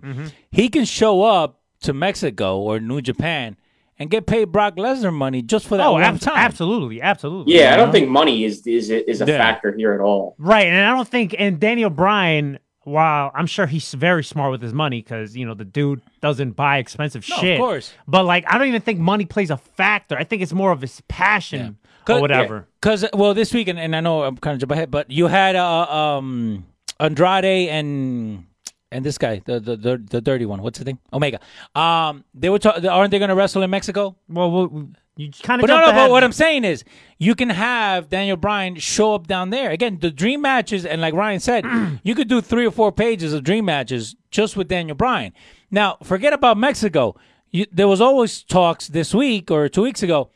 He 0.53 0.69
can 0.71 0.85
show 0.87 1.23
up 1.23 1.61
to 1.83 1.93
Mexico 1.93 2.59
or 2.59 2.81
New 2.81 3.01
Japan 3.01 3.57
and 3.99 4.11
get 4.11 4.27
paid 4.27 4.47
Brock 4.53 4.77
Lesnar 4.77 5.13
money 5.13 5.43
just 5.43 5.67
for 5.67 5.77
that 5.77 5.87
Oh, 5.87 5.93
one 5.93 6.03
ab- 6.03 6.21
time. 6.21 6.37
absolutely, 6.37 7.01
absolutely. 7.03 7.55
yeah, 7.55 7.75
I 7.75 7.77
don't 7.77 7.89
know? 7.89 7.93
think 7.93 8.09
money 8.09 8.45
is 8.45 8.67
is 8.67 8.91
is 8.91 9.21
a 9.21 9.27
Yeah. 9.27 9.39
factor 9.39 9.75
here 9.77 9.93
at 9.93 10.01
all. 10.01 10.35
Right, 10.39 10.67
and 10.67 10.85
I 10.85 10.95
don't 10.95 11.07
think 11.09 11.35
and 11.39 11.61
Daniel 11.61 11.91
Bryan, 11.91 12.59
while 12.85 13.31
I'm 13.35 13.47
sure 13.47 13.67
he's 13.67 13.93
very 13.95 14.25
smart 14.25 14.51
with 14.51 14.61
his 14.63 14.73
money 14.75 15.03
because 15.03 15.37
you 15.37 15.45
know 15.47 15.55
the 15.55 15.65
dude 15.65 16.01
doesn't 16.21 16.53
buy 16.57 16.79
expensive 16.79 17.25
No, 17.29 17.37
of 17.53 17.59
course. 17.59 17.93
but 18.09 18.25
like 18.25 18.45
I 18.53 18.59
don't 18.59 18.67
even 18.67 18.81
think 18.81 18.99
money 18.99 19.25
plays 19.25 19.51
a 19.51 19.57
factor. 19.57 20.17
I 20.17 20.25
think 20.25 20.43
it's 20.43 20.53
more 20.53 20.73
of 20.73 20.81
his 20.81 21.01
passion 21.09 21.77
Yeah. 22.09 22.17
or 22.17 22.21
whatever. 22.21 22.67
Because 22.81 23.05
well, 23.15 23.35
this 23.35 23.55
week, 23.55 23.69
and, 23.69 23.79
and 23.79 23.95
I 23.95 24.01
know 24.01 24.25
I'm 24.25 24.37
kind 24.37 24.55
of 24.55 24.61
jumping 24.61 24.79
ahead, 24.79 24.91
but 24.91 25.11
you 25.13 25.29
had 25.29 25.55
uh, 25.55 25.83
um, 26.19 26.65
Andrade 26.99 27.69
and 27.69 28.47
and 28.93 29.05
this 29.05 29.19
guy, 29.19 29.43
the 29.45 29.59
the 29.59 29.77
the, 29.77 29.97
the 29.99 30.21
dirty 30.21 30.47
one. 30.47 30.63
What's 30.63 30.79
the 30.79 30.85
thing? 30.85 30.99
Omega. 31.13 31.41
Um, 31.75 32.25
they 32.35 32.49
were 32.49 32.59
ta- 32.59 32.81
aren't 32.89 33.11
they 33.11 33.19
going 33.19 33.31
to 33.31 33.35
wrestle 33.35 33.63
in 33.63 33.71
Mexico? 33.71 34.17
Well, 34.29 34.51
well 34.51 34.89
you 35.17 35.31
kind 35.43 35.61
of 35.61 35.67
But 35.67 35.75
no, 35.75 35.81
no. 35.81 35.93
But 35.93 36.11
what 36.11 36.25
I'm 36.25 36.33
saying 36.33 36.65
is, 36.65 36.85
you 37.19 37.35
can 37.35 37.51
have 37.51 38.09
Daniel 38.09 38.37
Bryan 38.37 38.77
show 38.77 39.15
up 39.15 39.27
down 39.27 39.51
there 39.51 39.71
again. 39.71 39.99
The 40.01 40.11
dream 40.11 40.41
matches, 40.41 40.87
and 40.87 41.01
like 41.01 41.15
Ryan 41.15 41.41
said, 41.41 41.67
you 42.03 42.15
could 42.15 42.29
do 42.29 42.41
three 42.41 42.67
or 42.67 42.71
four 42.71 42.93
pages 42.93 43.33
of 43.33 43.45
dream 43.45 43.65
matches 43.67 44.17
just 44.31 44.57
with 44.57 44.69
Daniel 44.69 44.97
Bryan. 44.97 45.33
Now, 45.71 45.99
forget 46.03 46.33
about 46.33 46.57
Mexico. 46.57 47.17
You, 47.51 47.67
there 47.71 47.89
was 47.89 48.01
always 48.01 48.43
talks 48.43 48.89
this 48.89 49.15
week 49.15 49.51
or 49.51 49.69
two 49.69 49.83
weeks 49.83 50.03
ago 50.03 50.31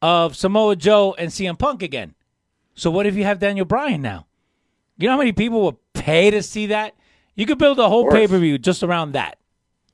of 0.00 0.36
Samoa 0.36 0.76
Joe 0.76 1.14
and 1.18 1.30
CM 1.30 1.58
Punk 1.58 1.82
again. 1.82 2.14
So 2.74 2.90
what 2.90 3.06
if 3.06 3.16
you 3.16 3.24
have 3.24 3.40
Daniel 3.40 3.66
Bryan 3.66 4.00
now? 4.00 4.26
You 4.96 5.06
know 5.06 5.14
how 5.14 5.18
many 5.18 5.32
people 5.32 5.62
would 5.62 5.76
pay 5.92 6.30
to 6.30 6.42
see 6.42 6.66
that? 6.66 6.94
You 7.40 7.46
could 7.46 7.56
build 7.58 7.78
a 7.78 7.88
whole 7.88 8.10
pay 8.10 8.26
per 8.28 8.38
view 8.38 8.58
just 8.58 8.82
around 8.82 9.12
that. 9.12 9.38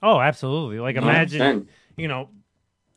Oh, 0.02 0.18
absolutely. 0.20 0.80
Like 0.80 0.96
imagine, 0.96 1.62
100%. 1.62 1.66
you 1.96 2.08
know, 2.08 2.28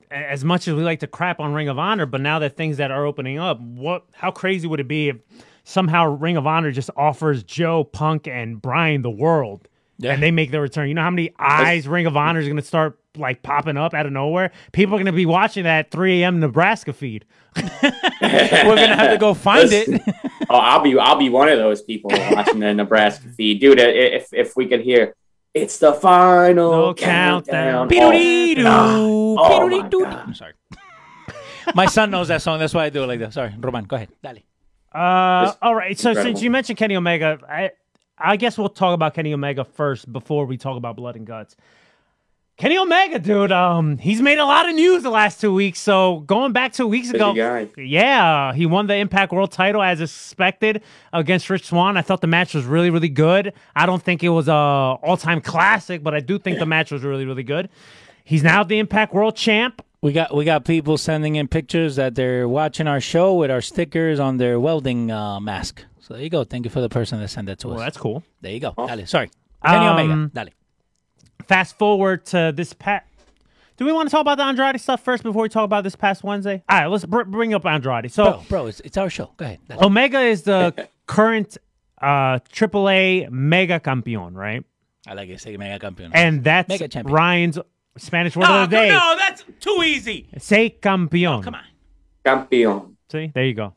as 0.09 0.43
much 0.43 0.67
as 0.67 0.73
we 0.73 0.81
like 0.81 1.01
to 1.01 1.07
crap 1.07 1.39
on 1.39 1.53
Ring 1.53 1.69
of 1.69 1.77
Honor, 1.77 2.07
but 2.07 2.19
now 2.19 2.39
that 2.39 2.57
things 2.57 2.77
that 2.77 2.89
are 2.89 3.05
opening 3.05 3.37
up, 3.37 3.59
what? 3.61 4.05
How 4.13 4.31
crazy 4.31 4.67
would 4.67 4.79
it 4.79 4.87
be 4.87 5.09
if 5.09 5.17
somehow 5.65 6.05
Ring 6.07 6.35
of 6.35 6.47
Honor 6.47 6.71
just 6.71 6.89
offers 6.97 7.43
Joe 7.43 7.83
Punk 7.83 8.27
and 8.27 8.59
Brian 8.59 9.03
the 9.03 9.11
world, 9.11 9.67
Yeah. 9.99 10.13
and 10.13 10.23
they 10.23 10.31
make 10.31 10.49
their 10.49 10.61
return? 10.61 10.87
You 10.87 10.95
know 10.95 11.03
how 11.03 11.11
many 11.11 11.31
eyes 11.37 11.87
Ring 11.87 12.07
of 12.07 12.17
Honor 12.17 12.39
is 12.39 12.47
going 12.47 12.57
to 12.57 12.63
start 12.63 12.97
like 13.15 13.43
popping 13.43 13.77
up 13.77 13.93
out 13.93 14.07
of 14.07 14.11
nowhere? 14.13 14.51
People 14.71 14.95
are 14.95 14.97
going 14.97 15.05
to 15.05 15.11
be 15.11 15.27
watching 15.27 15.65
that 15.65 15.91
3 15.91 16.23
a.m. 16.23 16.39
Nebraska 16.39 16.91
feed. 16.91 17.23
We're 17.55 18.75
gonna 18.75 18.95
have 18.95 19.11
to 19.11 19.17
go 19.19 19.33
find 19.33 19.69
it. 19.71 20.01
Oh, 20.49 20.55
I'll 20.57 20.81
be 20.81 20.97
I'll 20.97 21.15
be 21.17 21.29
one 21.29 21.47
of 21.49 21.57
those 21.57 21.81
people 21.81 22.09
watching 22.31 22.59
the 22.59 22.73
Nebraska 22.73 23.27
feed, 23.29 23.59
dude. 23.61 23.79
If 23.79 24.33
if 24.33 24.55
we 24.55 24.67
could 24.67 24.81
hear, 24.81 25.15
it's 25.53 25.77
the 25.79 25.93
final 25.93 26.71
No 26.71 26.93
countdown. 26.93 27.87
countdown. 27.87 27.89
Beedoo-dee-doo. 27.89 28.63
Oh, 28.67 29.67
my 29.69 29.87
God. 29.89 30.13
I'm 30.27 30.33
sorry. 30.33 30.53
My 31.75 31.85
son 31.85 32.09
knows 32.09 32.29
that 32.29 32.41
song. 32.41 32.57
That's 32.59 32.73
why 32.73 32.85
I 32.85 32.89
do 32.89 33.03
it 33.03 33.07
like 33.07 33.19
that. 33.19 33.33
Sorry, 33.33 33.53
Roman, 33.59 33.85
go 33.85 33.95
ahead. 33.95 34.09
Dale. 34.23 34.37
Uh, 34.93 35.53
all 35.61 35.75
right. 35.75 35.97
So 35.99 36.13
since 36.15 36.41
you 36.41 36.49
mentioned 36.49 36.79
Kenny 36.79 36.95
Omega, 36.95 37.37
I 37.47 37.71
I 38.17 38.37
guess 38.37 38.57
we'll 38.57 38.69
talk 38.69 38.95
about 38.95 39.13
Kenny 39.13 39.33
Omega 39.33 39.63
first 39.63 40.11
before 40.11 40.45
we 40.45 40.57
talk 40.57 40.77
about 40.77 40.95
Blood 40.95 41.15
and 41.15 41.27
Guts. 41.27 41.55
Kenny 42.59 42.77
Omega, 42.77 43.19
dude, 43.19 43.53
um, 43.53 43.97
he's 43.97 44.21
made 44.21 44.37
a 44.37 44.43
lot 44.43 44.67
of 44.67 44.75
news 44.75 45.01
the 45.01 45.09
last 45.09 45.39
two 45.39 45.53
weeks. 45.53 45.79
So 45.79 46.19
going 46.27 46.51
back 46.51 46.73
two 46.73 46.87
weeks 46.87 47.09
ago, 47.09 47.33
yeah, 47.77 48.51
he 48.53 48.65
won 48.65 48.87
the 48.87 48.95
Impact 48.97 49.31
World 49.31 49.53
Title 49.53 49.81
as 49.81 50.01
expected 50.01 50.83
against 51.13 51.49
Rich 51.49 51.67
Swann. 51.67 51.95
I 51.95 52.01
thought 52.01 52.19
the 52.19 52.27
match 52.27 52.53
was 52.53 52.65
really, 52.65 52.89
really 52.89 53.07
good. 53.07 53.53
I 53.77 53.85
don't 53.85 54.03
think 54.03 54.23
it 54.23 54.29
was 54.29 54.49
a 54.49 54.53
all-time 54.53 55.39
classic, 55.39 56.03
but 56.03 56.13
I 56.13 56.19
do 56.19 56.37
think 56.37 56.59
the 56.59 56.65
match 56.75 56.91
was 56.91 57.01
really, 57.01 57.25
really 57.25 57.43
good. 57.43 57.69
He's 58.25 58.43
now 58.43 58.65
the 58.65 58.77
Impact 58.77 59.13
World 59.13 59.37
Champ. 59.37 59.81
We 60.01 60.11
got 60.11 60.35
we 60.35 60.43
got 60.43 60.65
people 60.65 60.97
sending 60.97 61.35
in 61.37 61.47
pictures 61.47 61.95
that 61.95 62.15
they're 62.15 62.47
watching 62.47 62.87
our 62.87 62.99
show 63.01 63.35
with 63.35 63.51
our 63.51 63.61
stickers 63.61 64.19
on 64.19 64.35
their 64.35 64.59
welding 64.59 65.11
uh, 65.11 65.39
mask. 65.39 65.83
So 65.99 66.13
there 66.13 66.23
you 66.23 66.29
go. 66.29 66.43
Thank 66.43 66.65
you 66.65 66.71
for 66.71 66.81
the 66.81 66.89
person 66.89 67.21
that 67.21 67.29
sent 67.29 67.47
that 67.47 67.59
to 67.59 67.69
Well, 67.69 67.77
us. 67.79 67.85
that's 67.85 67.97
cool. 67.97 68.21
There 68.41 68.51
you 68.51 68.59
go. 68.59 68.73
Dale. 68.77 69.05
Sorry. 69.07 69.29
Kenny 69.65 69.85
Omega. 69.87 70.11
Um, 70.13 70.31
Dale. 70.33 70.49
Fast 71.47 71.77
forward 71.77 72.25
to 72.27 72.53
this 72.55 72.73
past. 72.73 73.05
Do 73.77 73.85
we 73.85 73.93
want 73.93 74.09
to 74.09 74.11
talk 74.11 74.21
about 74.21 74.37
the 74.37 74.43
Andrade 74.43 74.79
stuff 74.81 75.01
first 75.01 75.23
before 75.23 75.43
we 75.43 75.49
talk 75.49 75.63
about 75.63 75.85
this 75.85 75.95
past 75.95 76.23
Wednesday? 76.23 76.61
All 76.67 76.79
right, 76.79 76.87
let's 76.87 77.05
br- 77.05 77.23
bring 77.23 77.53
up 77.53 77.65
Andrade. 77.65 78.11
So 78.11 78.23
Bro, 78.25 78.43
bro, 78.49 78.65
it's, 78.67 78.81
it's 78.81 78.97
our 78.97 79.09
show. 79.09 79.31
Go 79.37 79.45
ahead. 79.45 79.59
Dale. 79.69 79.85
Omega 79.85 80.19
is 80.19 80.41
the 80.43 80.89
current 81.07 81.57
uh, 82.01 82.39
AAA 82.51 83.29
Mega 83.31 83.79
Campeon, 83.79 84.33
right? 84.33 84.65
I 85.07 85.13
like 85.13 85.29
it. 85.29 85.39
Say 85.39 85.55
Mega 85.55 85.89
Campeón. 85.89 86.11
And 86.13 86.43
that's 86.43 86.67
Mega 86.67 86.89
champion. 86.89 87.15
Ryan's 87.15 87.59
Spanish 87.97 88.35
word 88.35 88.47
no, 88.47 88.63
of 88.63 88.69
the 88.69 88.75
day. 88.75 88.89
no, 88.89 89.15
that's 89.17 89.43
too 89.59 89.81
easy. 89.83 90.27
Say 90.37 90.75
campeón. 90.81 91.43
Come 91.43 91.55
on. 91.55 91.63
Campeón. 92.25 92.95
See, 93.11 93.31
there 93.33 93.45
you 93.45 93.53
go. 93.53 93.73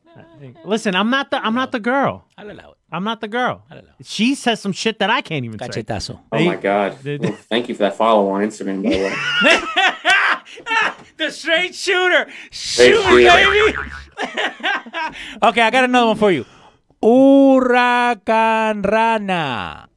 Listen, 0.65 0.95
I'm 0.95 1.09
not 1.09 1.31
the 1.31 1.43
I'm 1.43 1.55
not 1.55 1.71
the 1.71 1.79
girl. 1.79 2.25
I'll 2.37 2.51
allow 2.51 2.71
it. 2.71 2.77
I'm 2.93 3.03
not 3.03 3.21
the 3.21 3.27
girl. 3.27 3.63
I'll 3.71 3.79
allow 3.79 3.89
it. 3.99 4.05
She 4.05 4.35
says 4.35 4.61
some 4.61 4.71
shit 4.71 4.99
that 4.99 5.09
I 5.09 5.21
can't 5.21 5.43
even 5.43 5.57
say. 5.57 5.67
Cachetazo. 5.67 6.19
Oh 6.31 6.43
my 6.45 6.55
god. 6.55 6.95
Well, 7.03 7.33
thank 7.49 7.67
you 7.67 7.73
for 7.73 7.79
that 7.79 7.97
follow 7.97 8.29
on 8.29 8.43
Instagram, 8.43 8.83
by 8.83 8.89
the 8.91 8.97
way. 8.97 9.13
the 11.17 11.31
straight 11.31 11.73
shooter. 11.73 12.29
Shoot, 12.51 13.01
shooter. 13.01 13.15
baby. 13.15 13.77
okay, 15.43 15.61
I 15.61 15.69
got 15.71 15.85
another 15.85 16.07
one 16.07 16.17
for 16.17 16.31
you. 16.31 16.45
Huracan 17.01 18.85
Rana. 18.85 19.89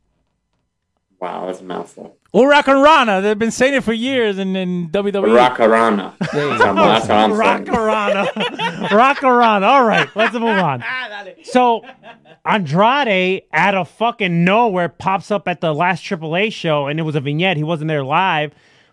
Wow, 1.21 1.47
that's 1.47 1.61
a 1.61 1.65
mouthful. 1.65 2.17
Huracan 2.37 2.85
Rana. 2.85 3.23
They've 3.23 3.39
been 3.39 3.51
saying 3.51 3.73
it 3.73 3.83
for 3.83 3.95
years 3.95 4.37
in, 4.37 4.55
in 4.57 4.91
WWE. 4.91 5.25
Rakarana. 5.25 6.13
That's 6.19 6.35
what 6.35 6.59
that's 6.59 7.09
what 7.09 7.11
I'm 7.11 7.35
saying. 7.35 7.65
Rockarana. 7.67 8.27
Rockarana. 8.91 9.63
All 9.63 9.87
right, 9.87 10.07
let's 10.15 10.35
move 10.35 10.45
on. 10.45 10.85
Ah, 11.19 11.25
so 11.45 11.83
Andrade 12.45 13.43
out 13.53 13.75
of 13.75 13.89
fucking 13.89 14.45
nowhere 14.45 14.89
pops 14.89 15.31
up 15.31 15.49
at 15.49 15.61
the 15.61 15.75
last 15.75 16.05
AAA 16.05 16.53
show, 16.53 16.87
and 16.87 17.01
it 17.01 17.03
was 17.03 17.17
a 17.17 17.21
vignette. 17.21 17.57
He 17.57 17.65
wasn't 17.65 17.89
there 17.89 18.05
live, 18.05 18.53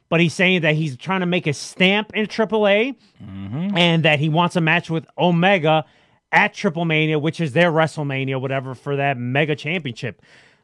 but 0.09 0.21
he's 0.21 0.33
saying 0.33 0.61
that 0.61 0.75
he's 0.75 0.95
trying 0.95 1.19
to 1.19 1.25
make 1.25 1.45
a 1.45 1.53
stamp 1.53 2.11
in 2.15 2.25
AAA, 2.25 2.95
mm-hmm. 3.21 3.77
and 3.77 4.03
that 4.05 4.19
he 4.19 4.29
wants 4.29 4.55
a 4.55 4.61
match 4.61 4.89
with 4.89 5.05
Omega 5.17 5.85
at 6.31 6.53
Triple 6.53 6.85
Mania, 6.85 7.19
which 7.19 7.41
is 7.41 7.53
their 7.53 7.71
WrestleMania, 7.71 8.39
whatever, 8.39 8.73
for 8.73 8.95
that 8.95 9.17
Mega 9.17 9.55
Championship. 9.55 10.21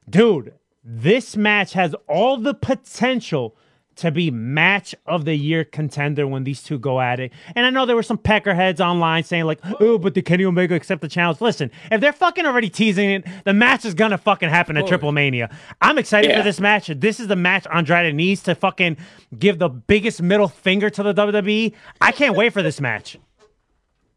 Dude, 0.09 0.53
this 0.91 1.38
match 1.38 1.73
has 1.73 1.93
all 2.08 2.38
the 2.38 2.56
potential 2.56 3.56
to 3.95 4.10
be 4.10 4.32
match 4.32 4.95
of 5.06 5.25
the 5.25 5.36
year 5.36 5.63
contender 5.63 6.25
when 6.25 6.45
these 6.45 6.63
two 6.63 6.80
go 6.80 6.99
at 7.02 7.19
it. 7.19 7.32
And 7.54 7.65
I 7.65 7.69
know 7.69 7.86
there 7.86 7.97
were 7.97 8.02
some 8.02 8.17
peckerheads 8.17 8.80
online 8.80 9.23
saying 9.23 9.43
like, 9.43 9.60
"Oh, 9.82 9.97
but 9.99 10.13
did 10.13 10.23
Kenny 10.25 10.45
Omega 10.45 10.73
accept 10.73 11.02
the 11.02 11.08
challenge?" 11.10 11.41
Listen, 11.41 11.69
if 11.91 11.99
they're 12.02 12.13
fucking 12.13 12.45
already 12.45 12.69
teasing 12.69 13.10
it, 13.12 13.25
the 13.43 13.54
match 13.54 13.84
is 13.86 13.93
gonna 13.93 14.17
fucking 14.17 14.49
happen 14.49 14.78
at 14.78 14.88
Triple 14.88 15.12
Mania. 15.12 15.49
I'm 15.82 15.97
excited 15.99 16.32
Yeah. 16.32 16.38
for 16.38 16.43
this 16.43 16.60
match. 16.60 16.88
This 16.88 17.19
is 17.19 17.28
the 17.28 17.36
match 17.36 17.67
Andrade 17.71 18.15
needs 18.15 18.41
to 18.43 18.56
fucking 18.56 18.97
give 19.38 19.60
the 19.60 19.69
biggest 19.69 20.21
middle 20.23 20.47
finger 20.47 20.89
to 20.89 21.04
the 21.04 21.13
WWE. 21.13 21.73
I 22.02 22.12
can't 22.13 22.36
wait 22.36 22.54
for 22.54 22.63
this 22.63 22.80
match. 22.82 23.17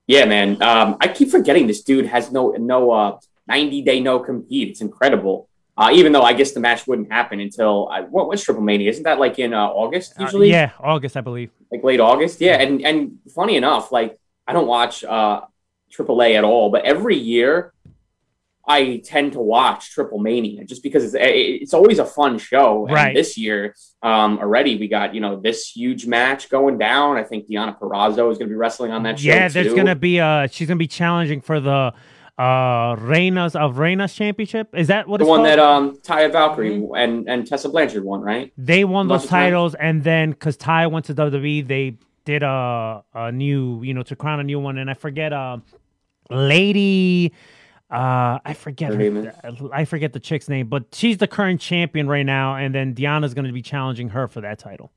Yeah, 0.06 0.24
man. 0.26 0.62
Um, 0.62 0.96
I 1.00 1.08
keep 1.08 1.28
forgetting 1.28 1.66
this 1.66 1.82
dude 1.82 2.06
has 2.06 2.30
no 2.30 2.52
no 2.52 2.92
uh 2.92 3.18
90 3.48 3.82
day 3.82 3.98
no 4.00 4.20
compete. 4.20 4.68
It's 4.68 4.80
incredible. 4.80 5.48
Uh, 5.76 5.90
even 5.92 6.12
though 6.12 6.22
I 6.22 6.34
guess 6.34 6.52
the 6.52 6.60
match 6.60 6.86
wouldn't 6.86 7.10
happen 7.10 7.40
until 7.40 7.88
uh, 7.90 8.02
what 8.02 8.28
was 8.28 8.42
Triple 8.44 8.62
Mania? 8.62 8.90
Isn't 8.90 9.04
that 9.04 9.18
like 9.18 9.38
in 9.38 9.54
uh, 9.54 9.66
August 9.66 10.14
Uh, 10.18 10.24
usually? 10.24 10.50
yeah, 10.50 10.72
August, 10.78 11.16
I 11.16 11.22
believe. 11.22 11.50
like 11.70 11.82
late 11.82 11.98
August. 12.00 12.40
Yeah, 12.40 12.60
and 12.60 12.84
and 12.84 13.18
funny 13.34 13.56
enough, 13.56 13.90
like 13.90 14.18
I 14.46 14.52
don't 14.52 14.66
watch 14.66 15.02
uh 15.02 15.40
AAA 15.90 16.36
at 16.36 16.44
all, 16.44 16.70
but 16.70 16.84
every 16.84 17.16
year 17.16 17.72
I 18.66 19.02
tend 19.04 19.32
to 19.32 19.40
watch 19.40 19.90
Triple 19.90 20.18
Mania 20.20 20.64
just 20.64 20.82
because 20.84 21.02
it's 21.04 21.16
it's 21.18 21.74
always 21.74 21.98
a 21.98 22.04
fun 22.04 22.38
show. 22.38 22.86
And 22.86 22.94
Right. 22.94 23.14
this 23.14 23.36
year, 23.36 23.74
um, 24.02 24.38
already 24.38 24.76
we 24.78 24.86
got 24.88 25.14
you 25.14 25.20
know 25.20 25.40
this 25.40 25.70
huge 25.74 26.06
match 26.06 26.48
going 26.48 26.78
down. 26.78 27.16
I 27.16 27.24
think 27.24 27.48
Deonna 27.48 27.76
Purrazzo 27.78 28.30
is 28.30 28.38
going 28.38 28.48
to 28.48 28.54
be 28.54 28.54
wrestling 28.54 28.92
on 28.92 29.02
that 29.04 29.18
show. 29.18 29.28
Yeah, 29.32 29.48
there's 29.48 29.74
gonna 29.74 29.96
be 29.96 30.20
uh 30.20 30.46
she's 30.48 30.68
gonna 30.68 30.76
be 30.78 30.86
challenging 30.86 31.40
for 31.40 31.58
the 31.60 31.92
uh 32.38 32.96
Reinas 32.96 33.54
of 33.54 33.76
Reinas 33.76 34.14
championship. 34.14 34.74
Is 34.74 34.88
that 34.88 35.06
what 35.06 35.18
the 35.18 35.26
one 35.26 35.38
called? 35.38 35.48
that 35.48 35.58
um 35.58 35.96
Taya 35.98 36.32
Valkyrie 36.32 36.88
and 36.96 37.28
and 37.28 37.46
Tessa 37.46 37.68
Blanchard 37.68 38.04
won, 38.04 38.20
right? 38.22 38.52
they 38.56 38.84
won 38.84 39.06
those 39.08 39.18
Bunch 39.20 39.24
of 39.24 39.30
times. 39.30 39.44
titles, 39.50 39.74
and 39.74 40.02
then 40.02 40.30
because 40.30 40.56
Ty 40.56 40.86
went 40.86 41.04
to 41.06 41.14
WWE, 41.14 41.66
they 41.68 41.98
did 42.24 42.42
a 42.42 43.04
a 43.14 43.30
new, 43.32 43.82
you 43.82 43.92
know, 43.92 44.02
to 44.04 44.16
crown 44.16 44.40
a 44.40 44.44
new 44.44 44.58
one, 44.60 44.78
and 44.78 44.88
I 44.90 44.94
forget, 44.94 45.32
uh, 45.32 45.58
Lady, 46.30 47.32
uh, 47.90 48.38
I 48.44 48.54
forget, 48.54 48.94
Her? 48.94 49.32
I 49.72 49.84
forget 49.84 50.12
the 50.12 50.20
chick's 50.20 50.48
name, 50.48 50.68
but 50.68 50.84
she's 50.92 51.18
the 51.18 51.26
current 51.28 51.60
champion 51.60 52.08
right 52.08 52.24
now, 52.24 52.56
and 52.56 52.74
then 52.74 52.94
Deonna's 52.94 53.34
going 53.34 53.44
to 53.46 53.52
be 53.52 53.62
challenging 53.62 54.08
her 54.10 54.28
for 54.28 54.40
that 54.40 54.58
title. 54.58 54.90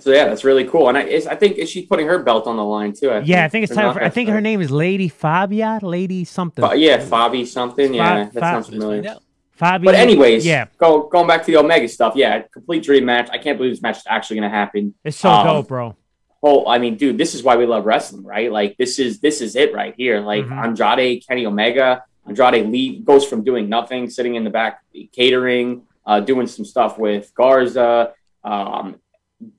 So 0.00 0.10
yeah, 0.12 0.26
that's 0.26 0.44
really 0.44 0.64
cool. 0.64 0.88
And 0.88 0.98
I 0.98 1.02
it's, 1.02 1.26
I 1.26 1.34
think 1.34 1.56
she's 1.68 1.86
putting 1.86 2.06
her 2.06 2.18
belt 2.18 2.46
on 2.46 2.56
the 2.56 2.64
line 2.64 2.92
too. 2.92 3.10
I 3.10 3.20
Yeah, 3.20 3.44
I 3.44 3.48
think 3.48 3.64
it's 3.64 3.74
time. 3.74 3.92
For, 3.94 4.02
I 4.02 4.08
think 4.08 4.28
her 4.30 4.40
name 4.40 4.60
is 4.60 4.70
Lady 4.70 5.08
Fabia, 5.08 5.78
Lady 5.82 6.24
something. 6.24 6.66
Fa- 6.66 6.76
yeah, 6.76 6.98
Fabi 6.98 7.46
something. 7.46 7.94
Yeah, 7.94 8.26
Fa- 8.26 8.30
that 8.34 8.40
Fa- 8.40 8.46
sounds 8.46 8.68
familiar. 8.68 9.16
Fabia. 9.52 9.84
But 9.86 9.94
anyways, 9.94 10.44
yeah, 10.44 10.66
go 10.76 11.08
going 11.08 11.26
back 11.26 11.40
to 11.44 11.46
the 11.52 11.56
Omega 11.58 11.88
stuff. 11.88 12.14
Yeah, 12.16 12.42
complete 12.52 12.82
dream 12.82 13.04
match. 13.06 13.28
I 13.32 13.38
can't 13.38 13.56
believe 13.58 13.72
this 13.72 13.82
match 13.82 13.98
is 13.98 14.04
actually 14.06 14.36
going 14.40 14.50
to 14.50 14.56
happen. 14.56 14.94
it's 15.04 15.16
so 15.16 15.30
um, 15.30 15.46
dope, 15.46 15.68
bro. 15.68 15.96
Whole, 16.42 16.68
I 16.68 16.78
mean, 16.78 16.96
dude, 16.96 17.16
this 17.16 17.34
is 17.34 17.42
why 17.42 17.56
we 17.56 17.64
love 17.64 17.86
wrestling, 17.86 18.22
right? 18.24 18.52
Like 18.52 18.76
this 18.76 18.98
is 18.98 19.20
this 19.20 19.40
is 19.40 19.56
it 19.56 19.72
right 19.72 19.94
here. 19.96 20.20
Like 20.20 20.44
Mhm. 20.44 20.64
Andrade, 20.64 21.24
Kenny 21.26 21.46
Omega. 21.46 22.04
Andrade 22.26 22.66
lead, 22.68 23.04
goes 23.04 23.24
from 23.24 23.44
doing 23.44 23.68
nothing, 23.68 24.10
sitting 24.10 24.34
in 24.34 24.42
the 24.44 24.50
back, 24.50 24.82
catering, 25.12 25.82
uh, 26.04 26.20
doing 26.20 26.46
some 26.48 26.64
stuff 26.64 26.98
with 26.98 27.32
Garza, 27.34 28.12
um, 28.44 28.96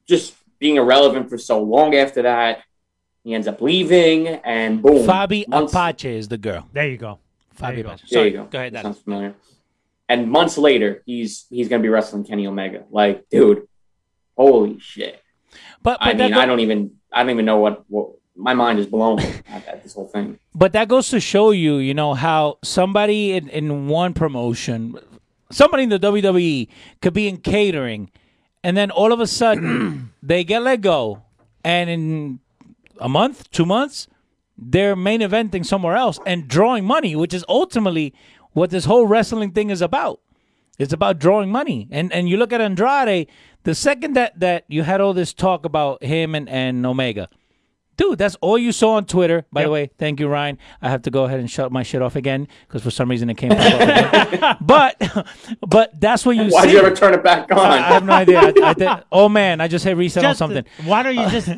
just 0.08 0.36
being 0.60 0.76
irrelevant 0.78 1.30
for 1.30 1.38
so 1.38 1.62
long. 1.62 1.96
After 1.96 2.22
that, 2.24 2.64
he 3.24 3.34
ends 3.34 3.48
up 3.48 3.62
leaving, 3.62 4.28
and 4.28 4.82
boom, 4.82 5.06
Faby 5.08 5.48
Once- 5.48 5.72
Apache 5.74 6.10
is 6.16 6.28
the 6.28 6.38
girl. 6.38 6.68
There 6.74 6.88
you 6.88 6.98
go. 6.98 7.20
There 7.60 7.72
Faby 7.72 7.78
you. 7.78 7.84
Apache. 7.86 8.04
There 8.10 8.20
Sorry, 8.20 8.32
you 8.32 8.38
go. 8.38 8.44
Go 8.46 8.60
ahead, 8.60 8.74
Dale. 8.74 8.82
Sounds 8.84 9.00
familiar. 9.00 9.36
and 10.10 10.30
months 10.32 10.58
later, 10.58 11.04
he's 11.06 11.46
he's 11.50 11.68
gonna 11.68 11.84
be 11.84 11.90
wrestling 11.90 12.24
Kenny 12.24 12.48
Omega. 12.48 12.86
Like, 12.90 13.28
dude, 13.30 13.68
holy 14.38 14.80
shit! 14.80 15.22
But, 15.84 16.00
but 16.00 16.02
I 16.02 16.08
mean, 16.14 16.32
that 16.32 16.34
I 16.34 16.46
don't 16.46 16.60
even 16.62 16.92
I 17.12 17.24
don't 17.24 17.32
even 17.32 17.46
know 17.46 17.58
what, 17.58 17.84
what 17.90 18.10
my 18.36 18.54
mind 18.54 18.80
is 18.80 18.86
blown 18.88 19.20
at, 19.20 19.68
at 19.68 19.84
this 19.84 19.94
whole 19.94 20.08
thing. 20.08 20.40
But 20.56 20.74
that 20.74 20.88
goes 20.88 21.10
to 21.10 21.20
show 21.20 21.52
you, 21.52 21.78
you 21.78 21.94
know, 21.94 22.14
how 22.14 22.58
somebody 22.64 23.34
in, 23.34 23.50
in 23.50 23.88
one 23.88 24.14
promotion, 24.14 24.96
somebody 25.52 25.84
in 25.84 25.90
the 25.90 26.00
WWE 26.00 26.68
could 27.02 27.14
be 27.14 27.28
in 27.28 27.38
catering, 27.38 28.12
and 28.68 28.76
then 28.76 28.92
all 28.92 29.14
of 29.14 29.22
a 29.22 29.28
sudden 29.28 30.12
they 30.22 30.44
get 30.44 30.62
let 30.62 30.82
go, 30.82 31.24
and 31.64 31.90
in 31.90 32.40
a 33.00 33.08
month, 33.08 33.50
two 33.50 33.66
months, 33.66 34.10
they're 34.58 34.94
main 34.94 35.22
eventing 35.22 35.66
somewhere 35.66 35.96
else 35.96 36.20
and 36.26 36.50
drawing 36.50 36.84
money, 36.84 37.16
which 37.16 37.34
is 37.34 37.46
ultimately 37.48 38.14
what 38.52 38.70
this 38.70 38.84
whole 38.84 39.06
wrestling 39.08 39.52
thing 39.52 39.70
is 39.70 39.82
about. 39.82 40.20
It's 40.78 40.92
about 40.92 41.18
drawing 41.18 41.50
money. 41.50 41.88
And 41.92 42.12
and 42.12 42.28
you 42.28 42.36
look 42.36 42.52
at 42.52 42.60
Andrade, 42.60 43.30
the 43.64 43.74
second 43.74 44.16
that, 44.18 44.38
that 44.42 44.66
you 44.68 44.84
had 44.84 45.00
all 45.00 45.14
this 45.14 45.34
talk 45.34 45.64
about 45.64 46.04
him 46.04 46.36
and, 46.36 46.50
and 46.50 46.86
Omega, 46.86 47.30
Dude, 47.98 48.20
that's 48.20 48.36
all 48.42 48.58
you 48.60 48.72
saw 48.72 48.92
on 48.92 49.06
Twitter. 49.06 49.46
By 49.52 49.64
the 49.64 49.72
way, 49.72 49.90
thank 49.98 50.20
you, 50.20 50.28
Ryan. 50.28 50.60
I 50.84 50.90
have 50.90 51.02
to 51.04 51.12
go 51.12 51.26
ahead 51.26 51.40
and 51.40 51.50
shut 51.50 51.72
my 51.72 51.82
shit 51.82 52.02
off 52.02 52.16
again 52.16 52.48
because 52.68 52.84
for 52.84 52.92
some 52.92 53.10
reason 53.10 53.28
it 53.30 53.38
came 53.38 53.50
back 53.50 54.44
up. 54.44 54.58
But, 54.68 55.02
but 55.68 56.00
that's 56.00 56.26
what 56.26 56.36
you 56.36 56.50
Why'd 56.50 56.66
see. 56.66 56.74
you 56.74 56.80
ever 56.80 56.96
turn 56.96 57.14
it 57.14 57.24
back 57.24 57.52
on? 57.52 57.58
I, 57.58 57.78
I 57.78 57.94
have 57.94 58.06
no 58.06 58.14
idea. 58.14 58.40
I, 58.40 58.54
I 58.64 58.74
did, 58.74 58.90
oh 59.12 59.30
man, 59.30 59.62
I 59.62 59.68
just 59.68 59.84
hit 59.84 59.98
reset 59.98 60.24
on 60.24 60.36
something. 60.36 60.64
Why 60.84 61.02
don't 61.04 61.16
you 61.16 61.28
just 61.30 61.50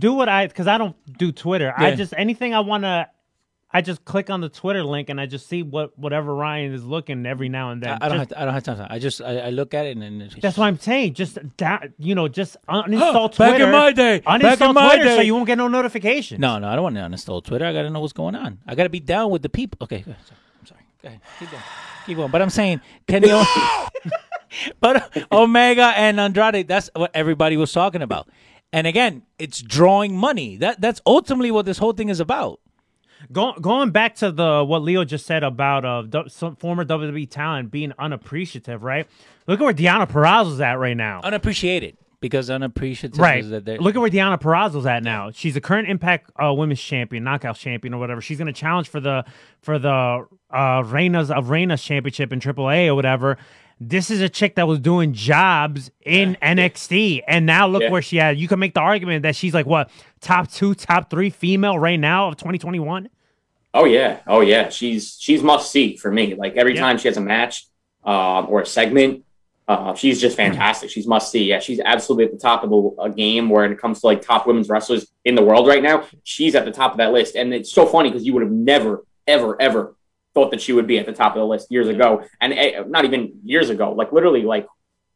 do 0.00 0.12
what 0.12 0.28
I? 0.28 0.46
Because 0.48 0.66
I 0.66 0.76
don't 0.76 0.96
do 1.18 1.30
Twitter. 1.32 1.72
I 1.76 1.94
just 1.94 2.14
anything 2.16 2.52
I 2.54 2.60
want 2.60 2.82
to. 2.84 3.08
I 3.72 3.82
just 3.82 4.04
click 4.04 4.30
on 4.30 4.40
the 4.40 4.48
Twitter 4.48 4.82
link 4.84 5.10
and 5.10 5.20
I 5.20 5.26
just 5.26 5.48
see 5.48 5.62
what 5.62 5.98
whatever 5.98 6.34
Ryan 6.34 6.72
is 6.72 6.84
looking 6.84 7.26
every 7.26 7.48
now 7.48 7.72
and 7.72 7.82
then. 7.82 7.98
I, 8.00 8.06
I 8.06 8.08
don't 8.08 8.18
Just- 8.18 8.18
have 8.18 8.28
to, 8.28 8.40
I 8.40 8.44
don't 8.44 8.54
have 8.54 8.62
time. 8.62 8.86
I 8.88 8.98
just 8.98 9.20
I, 9.20 9.38
I 9.38 9.50
look 9.50 9.74
at 9.74 9.86
it 9.86 9.90
and 9.90 10.02
then 10.02 10.20
it's 10.22 10.36
That's 10.36 10.56
what 10.56 10.66
I'm 10.66 10.78
saying. 10.78 11.14
Just 11.14 11.38
that 11.58 11.90
you 11.98 12.14
know, 12.14 12.28
just 12.28 12.56
uninstall 12.68 13.32
Twitter. 13.34 13.52
Back 13.52 13.60
in 13.60 13.70
my 13.72 13.92
day. 13.92 14.20
Back 14.20 14.40
uninstall 14.40 14.68
in 14.68 14.74
my 14.74 14.94
Twitter 14.94 15.10
so 15.10 15.16
day. 15.18 15.24
you 15.24 15.34
won't 15.34 15.46
get 15.46 15.58
no 15.58 15.68
notifications. 15.68 16.40
No, 16.40 16.58
no, 16.58 16.68
I 16.68 16.74
don't 16.74 16.84
want 16.84 16.94
to 16.96 17.02
uninstall 17.02 17.44
Twitter. 17.44 17.66
I 17.66 17.72
got 17.72 17.82
to 17.82 17.90
know 17.90 18.00
what's 18.00 18.12
going 18.12 18.34
on. 18.36 18.58
I 18.66 18.74
got 18.76 18.84
to 18.84 18.88
be 18.88 19.00
down 19.00 19.30
with 19.30 19.42
the 19.42 19.48
people. 19.48 19.78
Okay, 19.82 20.04
I'm 20.06 20.14
sorry. 20.64 20.80
Go 21.02 21.08
ahead. 21.08 21.20
Keep 21.38 21.50
going. 21.50 21.62
Keep 22.06 22.16
going. 22.18 22.30
But 22.30 22.42
I'm 22.42 22.50
saying, 22.50 22.80
Kenny, 23.08 23.28
o- 23.30 23.88
but 24.80 25.16
uh, 25.16 25.24
Omega 25.32 25.92
and 25.96 26.20
Andrade, 26.20 26.68
that's 26.68 26.88
what 26.94 27.10
everybody 27.14 27.56
was 27.56 27.72
talking 27.72 28.00
about. 28.02 28.28
And 28.72 28.86
again, 28.86 29.22
it's 29.38 29.60
drawing 29.60 30.16
money. 30.16 30.56
That 30.56 30.80
that's 30.80 31.00
ultimately 31.06 31.50
what 31.50 31.66
this 31.66 31.78
whole 31.78 31.92
thing 31.92 32.08
is 32.08 32.20
about. 32.20 32.60
Go, 33.32 33.52
going 33.54 33.90
back 33.90 34.14
to 34.16 34.30
the 34.30 34.64
what 34.64 34.82
Leo 34.82 35.04
just 35.04 35.26
said 35.26 35.42
about 35.42 35.84
uh 35.84 36.28
some 36.28 36.56
former 36.56 36.84
WWE 36.84 37.28
talent 37.30 37.70
being 37.70 37.92
unappreciative, 37.98 38.82
right? 38.82 39.06
Look 39.46 39.60
at 39.60 39.64
where 39.64 39.72
Deonna 39.74 40.08
Purrazzo's 40.08 40.60
at 40.60 40.78
right 40.78 40.96
now. 40.96 41.20
Unappreciated 41.24 41.96
because 42.20 42.48
unappreciative 42.50 43.18
Right. 43.18 43.40
is 43.40 43.50
that 43.50 43.64
they're- 43.64 43.78
Look 43.78 43.94
at 43.94 44.00
where 44.00 44.10
Deonna 44.10 44.40
Purrazzo's 44.40 44.86
at 44.86 45.02
now. 45.02 45.30
She's 45.30 45.54
the 45.54 45.60
current 45.60 45.88
Impact 45.88 46.30
uh, 46.42 46.52
Women's 46.52 46.80
Champion, 46.80 47.22
Knockout 47.24 47.56
Champion, 47.56 47.94
or 47.94 47.98
whatever. 48.00 48.20
She's 48.20 48.38
going 48.38 48.46
to 48.52 48.58
challenge 48.58 48.88
for 48.88 49.00
the 49.00 49.24
for 49.60 49.78
the 49.78 49.88
uh, 50.50 50.82
Reinas 50.82 51.30
of 51.30 51.46
Reinas 51.46 51.82
Championship 51.82 52.32
in 52.32 52.40
AAA 52.40 52.86
or 52.88 52.94
whatever. 52.94 53.36
This 53.78 54.10
is 54.10 54.22
a 54.22 54.28
chick 54.30 54.54
that 54.54 54.66
was 54.66 54.80
doing 54.80 55.12
jobs 55.12 55.90
in 56.02 56.38
NXT, 56.40 57.20
and 57.28 57.44
now 57.44 57.66
look 57.68 57.82
Yeah. 57.82 57.90
where 57.90 58.00
she 58.00 58.18
at. 58.18 58.38
You 58.38 58.48
can 58.48 58.58
make 58.58 58.72
the 58.72 58.80
argument 58.80 59.22
that 59.24 59.36
she's 59.36 59.52
like 59.52 59.66
what 59.66 59.90
top 60.26 60.50
two, 60.50 60.74
top 60.74 61.08
three 61.08 61.30
female 61.30 61.78
right 61.78 61.98
now 62.00 62.28
of 62.28 62.36
2021. 62.36 63.08
Oh 63.72 63.84
yeah, 63.84 64.20
oh 64.26 64.40
yeah. 64.40 64.68
She's 64.70 65.16
she's 65.20 65.42
must 65.42 65.70
see 65.70 65.96
for 65.96 66.10
me. 66.10 66.34
Like 66.34 66.56
every 66.56 66.74
Yeah. 66.74 66.80
time 66.80 66.98
she 66.98 67.08
has 67.08 67.16
a 67.16 67.20
match 67.20 67.66
um, 68.04 68.46
or 68.48 68.62
a 68.62 68.66
segment, 68.66 69.24
uh, 69.68 69.94
she's 69.94 70.20
just 70.20 70.36
fantastic. 70.36 70.90
She's 70.90 71.06
must 71.06 71.30
see. 71.30 71.44
Yeah, 71.44 71.60
she's 71.60 71.80
absolutely 71.80 72.24
at 72.26 72.32
the 72.32 72.38
top 72.38 72.64
of 72.64 72.72
a, 72.72 73.00
uh, 73.02 73.08
game 73.08 73.48
when 73.50 73.70
it 73.72 73.78
comes 73.78 74.00
to 74.00 74.06
like 74.06 74.22
top 74.22 74.46
women's 74.46 74.68
wrestlers 74.68 75.06
in 75.24 75.34
the 75.34 75.42
world 75.42 75.66
right 75.68 75.82
now. 75.82 76.04
She's 76.24 76.54
at 76.54 76.64
the 76.64 76.70
top 76.72 76.92
of 76.92 76.98
that 76.98 77.12
list, 77.12 77.36
and 77.36 77.52
it's 77.54 77.70
so 77.72 77.86
funny 77.86 78.08
because 78.10 78.24
you 78.26 78.32
would 78.34 78.42
have 78.42 78.52
never, 78.52 79.04
ever, 79.26 79.60
ever 79.60 79.94
thought 80.34 80.50
that 80.52 80.60
she 80.60 80.72
would 80.72 80.86
be 80.86 80.98
at 80.98 81.06
the 81.06 81.12
top 81.12 81.34
of 81.34 81.40
the 81.40 81.46
list 81.46 81.70
years 81.70 81.88
ago, 81.88 82.22
and 82.40 82.52
uh, 82.52 82.84
not 82.88 83.04
even 83.04 83.40
years 83.44 83.68
ago. 83.70 83.92
Like 83.92 84.10
literally, 84.12 84.42
like 84.42 84.66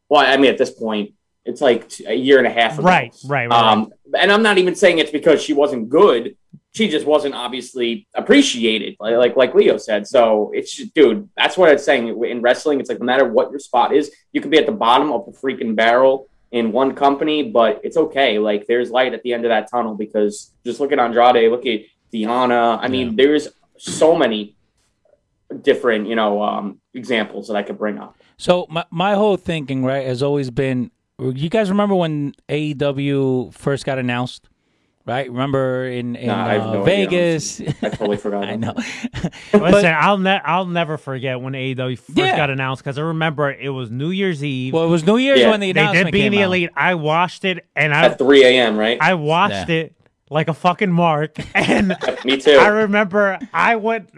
well, 0.09 0.21
I 0.21 0.37
mean, 0.37 0.51
at 0.51 0.57
this 0.57 0.71
point, 0.71 1.13
it's 1.45 1.61
like 1.61 1.91
a 2.05 2.13
year 2.13 2.37
and 2.37 2.47
a 2.47 2.51
half 2.51 2.77
ago. 2.77 2.87
Right, 2.87 3.15
right, 3.25 3.49
right, 3.49 3.71
Um, 3.71 3.91
and 4.17 4.31
I'm 4.31 4.43
not 4.43 4.57
even 4.57 4.75
saying 4.75 4.99
it's 4.99 5.11
because 5.11 5.41
she 5.41 5.53
wasn't 5.53 5.89
good. 5.89 6.35
She 6.73 6.87
just 6.87 7.05
wasn't 7.05 7.35
obviously 7.35 8.07
appreciated, 8.13 8.95
like 8.99 9.15
like, 9.15 9.35
like 9.35 9.55
Leo 9.55 9.77
said. 9.77 10.07
So 10.07 10.51
it's 10.53 10.73
just, 10.73 10.93
dude, 10.93 11.27
that's 11.35 11.57
what 11.57 11.69
I'm 11.69 11.77
saying. 11.77 12.23
In 12.23 12.41
wrestling, 12.41 12.79
it's 12.79 12.89
like 12.89 12.99
no 12.99 13.05
matter 13.05 13.27
what 13.27 13.51
your 13.51 13.59
spot 13.59 13.93
is, 13.93 14.11
you 14.31 14.39
can 14.39 14.49
be 14.49 14.57
at 14.57 14.65
the 14.65 14.71
bottom 14.71 15.11
of 15.11 15.25
the 15.25 15.33
freaking 15.33 15.75
barrel 15.75 16.27
in 16.51 16.71
one 16.71 16.93
company, 16.93 17.43
but 17.43 17.81
it's 17.83 17.97
okay. 17.97 18.39
Like 18.39 18.67
there's 18.67 18.89
light 18.89 19.13
at 19.13 19.23
the 19.23 19.33
end 19.33 19.45
of 19.45 19.49
that 19.49 19.69
tunnel 19.69 19.95
because 19.95 20.51
just 20.65 20.79
look 20.79 20.91
at 20.91 20.99
Andrade, 20.99 21.49
look 21.51 21.65
at 21.65 21.81
Diana. 22.11 22.77
I 22.81 22.87
mean, 22.87 23.15
there's 23.15 23.47
so 23.77 24.15
many 24.15 24.55
different, 25.61 26.07
you 26.07 26.15
know, 26.15 26.41
um, 26.41 26.79
examples 26.93 27.47
that 27.47 27.55
I 27.55 27.63
could 27.63 27.77
bring 27.77 27.97
up. 27.97 28.15
So 28.37 28.65
my 28.69 28.85
my 28.89 29.15
whole 29.15 29.37
thinking 29.37 29.83
right 29.83 30.05
has 30.05 30.23
always 30.23 30.49
been. 30.51 30.91
You 31.21 31.49
guys 31.49 31.69
remember 31.69 31.95
when 31.95 32.33
AEW 32.49 33.53
first 33.53 33.85
got 33.85 33.99
announced? 33.99 34.47
Right? 35.03 35.27
Remember 35.29 35.85
in 35.87 36.15
in 36.15 36.27
Nah, 36.27 36.45
uh, 36.45 36.57
no 36.73 36.81
idea, 36.83 36.83
Vegas? 37.07 37.59
I 37.81 37.89
totally 37.89 38.17
forgot. 38.17 38.43
I 38.45 38.51
about 38.53 38.59
know. 38.59 38.73
Listen, 39.59 39.93
I'll 39.97 40.19
ne- 40.19 40.41
I'll 40.45 40.67
never 40.67 40.97
forget 40.97 41.41
when 41.41 41.53
AEW 41.53 41.97
first 41.97 42.17
Yeah. 42.17 42.37
got 42.37 42.51
announced 42.51 42.83
because 42.83 42.99
I 42.99 43.01
remember 43.01 43.51
it 43.51 43.69
was 43.69 43.89
New 43.89 44.11
Year's 44.11 44.43
Eve. 44.43 44.73
Well, 44.73 44.83
it 44.85 44.89
was 44.89 45.03
New 45.03 45.17
Year's 45.17 45.39
Yeah. 45.39 45.49
when 45.49 45.59
the 45.59 45.71
they 45.71 45.81
announcement 45.81 46.05
did 46.07 46.11
being 46.11 46.23
came 46.25 46.31
the 46.33 46.43
out. 46.43 46.47
elite. 46.47 46.69
I 46.75 46.93
watched 46.95 47.45
it 47.45 47.65
and 47.75 47.93
I 47.95 48.05
At 48.05 48.19
3 48.19 48.43
a.m., 48.43 48.77
right? 48.77 48.99
I 49.01 49.15
watched 49.15 49.69
Yeah. 49.69 49.75
it 49.75 49.95
like 50.31 50.47
a 50.47 50.53
fucking 50.53 50.91
mark. 50.91 51.37
And 51.55 51.95
Me 52.25 52.37
too. 52.37 52.51
I 52.51 52.67
remember 52.67 53.37
I 53.53 53.75
went, 53.75 54.09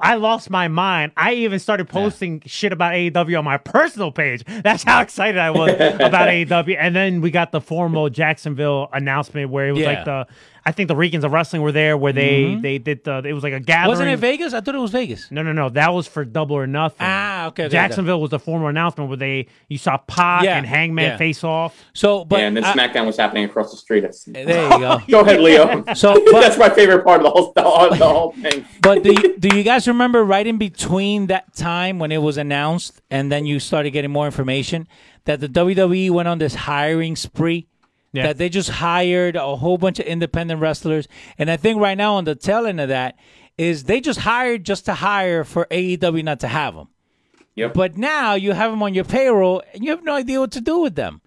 I 0.00 0.14
lost 0.14 0.50
my 0.50 0.68
mind. 0.68 1.12
I 1.16 1.32
even 1.34 1.58
started 1.58 1.88
posting 1.88 2.42
shit 2.46 2.72
about 2.72 2.92
AEW 2.92 3.38
on 3.38 3.44
my 3.44 3.56
personal 3.58 4.12
page. 4.12 4.44
That's 4.62 4.82
how 4.84 5.00
excited 5.00 5.38
I 5.38 5.50
was 5.50 5.72
about 5.72 6.28
AEW. 6.28 6.76
And 6.78 6.94
then 6.94 7.20
we 7.22 7.30
got 7.30 7.50
the 7.52 7.60
formal 7.60 8.08
Jacksonville 8.10 8.88
announcement 8.92 9.50
where 9.50 9.68
it 9.68 9.72
was 9.72 9.80
Yeah. 9.80 9.86
like 9.92 10.04
the, 10.04 10.26
I 10.64 10.70
think 10.72 10.88
the 10.88 10.94
Regans 10.94 11.24
of 11.24 11.32
Wrestling 11.32 11.60
were 11.62 11.72
there 11.72 11.96
where 11.96 12.12
they 12.12 12.54
they 12.54 12.78
did 12.78 13.02
the, 13.04 13.18
it 13.24 13.32
was 13.32 13.42
like 13.42 13.52
a 13.52 13.58
gathering. 13.60 13.88
Wasn't 13.88 14.08
it 14.08 14.16
Vegas? 14.18 14.52
I 14.54 14.60
thought 14.60 14.74
it 14.74 14.78
was 14.78 14.92
Vegas. 14.92 15.30
No, 15.30 15.42
no, 15.42 15.52
no. 15.52 15.68
That 15.70 15.92
was 15.92 16.06
for 16.06 16.24
Double 16.24 16.54
or 16.56 16.66
Nothing. 16.68 16.98
Ah, 17.00 17.46
okay, 17.46 17.46
okay, 17.46 17.64
okay. 17.64 17.72
Jacksonville 17.72 18.20
was 18.20 18.30
the 18.30 18.38
formal 18.38 18.68
announcement 18.68 19.08
where 19.08 19.16
they 19.16 19.48
you 19.68 19.78
saw 19.78 19.96
Pac 19.98 20.44
Yeah, 20.44 20.58
and 20.58 20.66
Hangman 20.66 21.04
yeah. 21.04 21.16
face 21.16 21.42
off. 21.42 21.84
So, 21.94 22.24
but 22.24 22.38
yeah, 22.40 22.46
and 22.46 22.56
then 22.56 22.64
I- 22.64 22.74
SmackDown 22.74 23.06
was 23.06 23.16
happening 23.16 23.44
across 23.44 23.70
the 23.72 23.76
street. 23.76 24.00
That's- 24.00 24.22
there 24.24 24.44
you 24.72 24.78
go. 24.78 25.00
Go 25.10 25.20
ahead, 25.20 25.40
Leo. 25.40 25.84
So, 25.94 26.14
but- 26.32 26.40
that's 26.40 26.58
my 26.58 26.70
favorite 26.70 27.04
part 27.04 27.20
of 27.20 27.24
the 27.24 27.30
whole 27.30 27.52
the 27.54 27.62
whole, 27.62 27.90
the 27.90 27.96
whole 27.96 28.32
thing. 28.32 28.64
But 28.80 29.02
do 29.02 29.12
you, 29.12 29.38
do 29.38 29.56
you 29.56 29.62
guys 29.64 29.88
remember 29.88 30.24
right 30.24 30.46
in 30.46 30.58
between 30.58 31.26
that 31.26 31.54
time 31.56 31.98
when 31.98 32.12
it 32.12 32.18
was 32.18 32.36
announced 32.36 33.00
and 33.10 33.32
then 33.32 33.46
you 33.46 33.58
started 33.58 33.90
getting 33.90 34.10
more 34.12 34.26
information 34.26 34.86
that 35.24 35.40
the 35.40 35.48
WWE 35.48 36.10
went 36.10 36.28
on 36.28 36.38
this 36.38 36.54
hiring 36.54 37.16
spree? 37.16 37.66
Yeah. 38.12 38.24
That 38.24 38.38
they 38.38 38.50
just 38.50 38.68
hired 38.68 39.36
a 39.36 39.56
whole 39.56 39.78
bunch 39.78 39.98
of 39.98 40.04
independent 40.04 40.60
wrestlers. 40.60 41.08
And 41.38 41.50
I 41.50 41.56
think 41.56 41.80
right 41.80 41.96
now 41.96 42.14
on 42.16 42.24
the 42.24 42.34
tail 42.34 42.66
end 42.66 42.80
of 42.80 42.88
that 42.88 43.16
is 43.56 43.84
they 43.84 44.00
just 44.00 44.20
hired 44.20 44.64
just 44.64 44.84
to 44.84 44.94
hire 44.94 45.44
for 45.44 45.66
AEW 45.70 46.22
not 46.22 46.40
to 46.40 46.48
have 46.48 46.74
them. 46.74 46.88
Yep. 47.54 47.74
But 47.74 47.96
now 47.96 48.34
you 48.34 48.52
have 48.52 48.70
them 48.70 48.82
on 48.82 48.94
your 48.94 49.04
payroll 49.04 49.62
and 49.72 49.84
you 49.84 49.90
have 49.90 50.04
no 50.04 50.14
idea 50.14 50.40
what 50.40 50.52
to 50.52 50.60
do 50.60 50.78
with 50.78 50.94
them. 50.94 51.20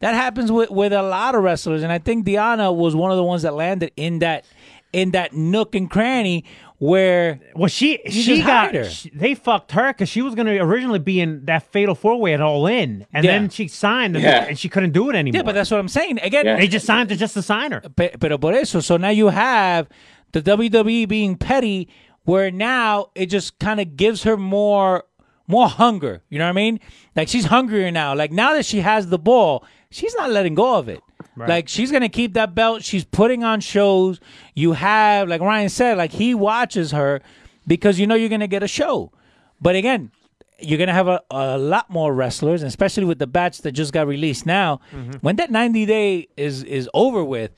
That 0.00 0.14
happens 0.14 0.50
with, 0.50 0.70
with 0.70 0.92
a 0.94 1.02
lot 1.02 1.34
of 1.34 1.42
wrestlers, 1.42 1.82
and 1.82 1.92
I 1.92 1.98
think 1.98 2.24
Diana 2.24 2.72
was 2.72 2.96
one 2.96 3.10
of 3.10 3.18
the 3.18 3.24
ones 3.24 3.42
that 3.42 3.54
landed 3.54 3.92
in 3.96 4.20
that 4.20 4.46
in 4.92 5.10
that 5.12 5.34
nook 5.34 5.74
and 5.74 5.90
cranny 5.90 6.44
where 6.80 7.38
Well, 7.54 7.68
she 7.68 8.00
she 8.08 8.38
got 8.38 8.72
hired 8.72 8.74
her. 8.74 8.84
she- 8.90 9.10
they 9.14 9.34
fucked 9.34 9.72
her 9.72 9.88
because 9.92 10.08
she 10.08 10.22
was 10.22 10.34
gonna 10.34 10.54
originally 10.64 10.98
be 10.98 11.20
in 11.20 11.44
that 11.44 11.62
fatal 11.70 11.94
four 11.94 12.18
way 12.18 12.32
at 12.32 12.40
All 12.40 12.66
In, 12.66 13.06
and 13.12 13.22
Yeah. 13.24 13.32
then 13.32 13.50
she 13.50 13.68
signed 13.68 14.16
and, 14.16 14.24
Yeah. 14.24 14.46
and 14.48 14.58
she 14.58 14.70
couldn't 14.70 14.92
do 14.92 15.10
it 15.10 15.14
anymore. 15.14 15.38
yeah, 15.38 15.42
but 15.42 15.54
that's 15.54 15.70
what 15.70 15.78
I'm 15.78 15.88
saying 15.88 16.18
again. 16.22 16.46
Yeah. 16.46 16.56
they 16.56 16.66
just 16.68 16.86
signed 16.86 17.10
to 17.10 17.16
just 17.16 17.34
to 17.34 17.42
sign 17.42 17.72
her. 17.72 17.80
Pe- 17.94 18.16
Pero 18.18 18.38
por 18.38 18.54
eso, 18.54 18.80
so 18.80 18.96
now 18.96 19.10
you 19.10 19.28
have 19.28 19.88
the 20.32 20.40
WWE 20.40 21.04
being 21.06 21.36
petty, 21.36 21.86
where 22.24 22.50
now 22.50 23.10
it 23.14 23.26
just 23.26 23.58
kind 23.58 23.78
of 23.78 23.96
gives 23.96 24.22
her 24.22 24.38
more 24.38 25.04
more 25.46 25.68
hunger. 25.68 26.22
You 26.30 26.38
know 26.38 26.44
what 26.46 26.50
I 26.50 26.64
mean? 26.64 26.80
Like 27.14 27.28
she's 27.28 27.46
hungrier 27.46 27.90
now. 27.90 28.14
Like 28.14 28.32
now 28.32 28.54
that 28.54 28.64
she 28.64 28.80
has 28.80 29.08
the 29.08 29.18
ball, 29.18 29.64
she's 29.90 30.14
not 30.14 30.30
letting 30.30 30.54
go 30.54 30.76
of 30.76 30.88
it. 30.88 31.00
Like 31.36 31.68
she's 31.68 31.90
gonna 31.90 32.08
keep 32.08 32.34
that 32.34 32.54
belt. 32.54 32.82
She's 32.82 33.04
putting 33.04 33.44
on 33.44 33.60
shows. 33.60 34.20
You 34.54 34.72
have, 34.72 35.28
like 35.28 35.40
Ryan 35.40 35.68
said, 35.68 35.96
like 35.96 36.12
he 36.12 36.34
watches 36.34 36.90
her 36.92 37.20
because 37.66 37.98
you 37.98 38.06
know 38.06 38.14
you're 38.14 38.28
gonna 38.28 38.46
get 38.46 38.62
a 38.62 38.68
show. 38.68 39.12
But 39.60 39.76
again, 39.76 40.10
you're 40.58 40.78
gonna 40.78 40.92
have 40.92 41.08
a, 41.08 41.20
a 41.30 41.58
lot 41.58 41.90
more 41.90 42.14
wrestlers, 42.14 42.62
especially 42.62 43.04
with 43.04 43.18
the 43.18 43.26
batch 43.26 43.58
that 43.62 43.72
just 43.72 43.92
got 43.92 44.06
released 44.06 44.46
now. 44.46 44.80
Mm-hmm. 44.92 45.12
When 45.20 45.36
that 45.36 45.50
90 45.50 45.86
day 45.86 46.28
is 46.36 46.62
is 46.64 46.88
over 46.94 47.24
with, 47.24 47.52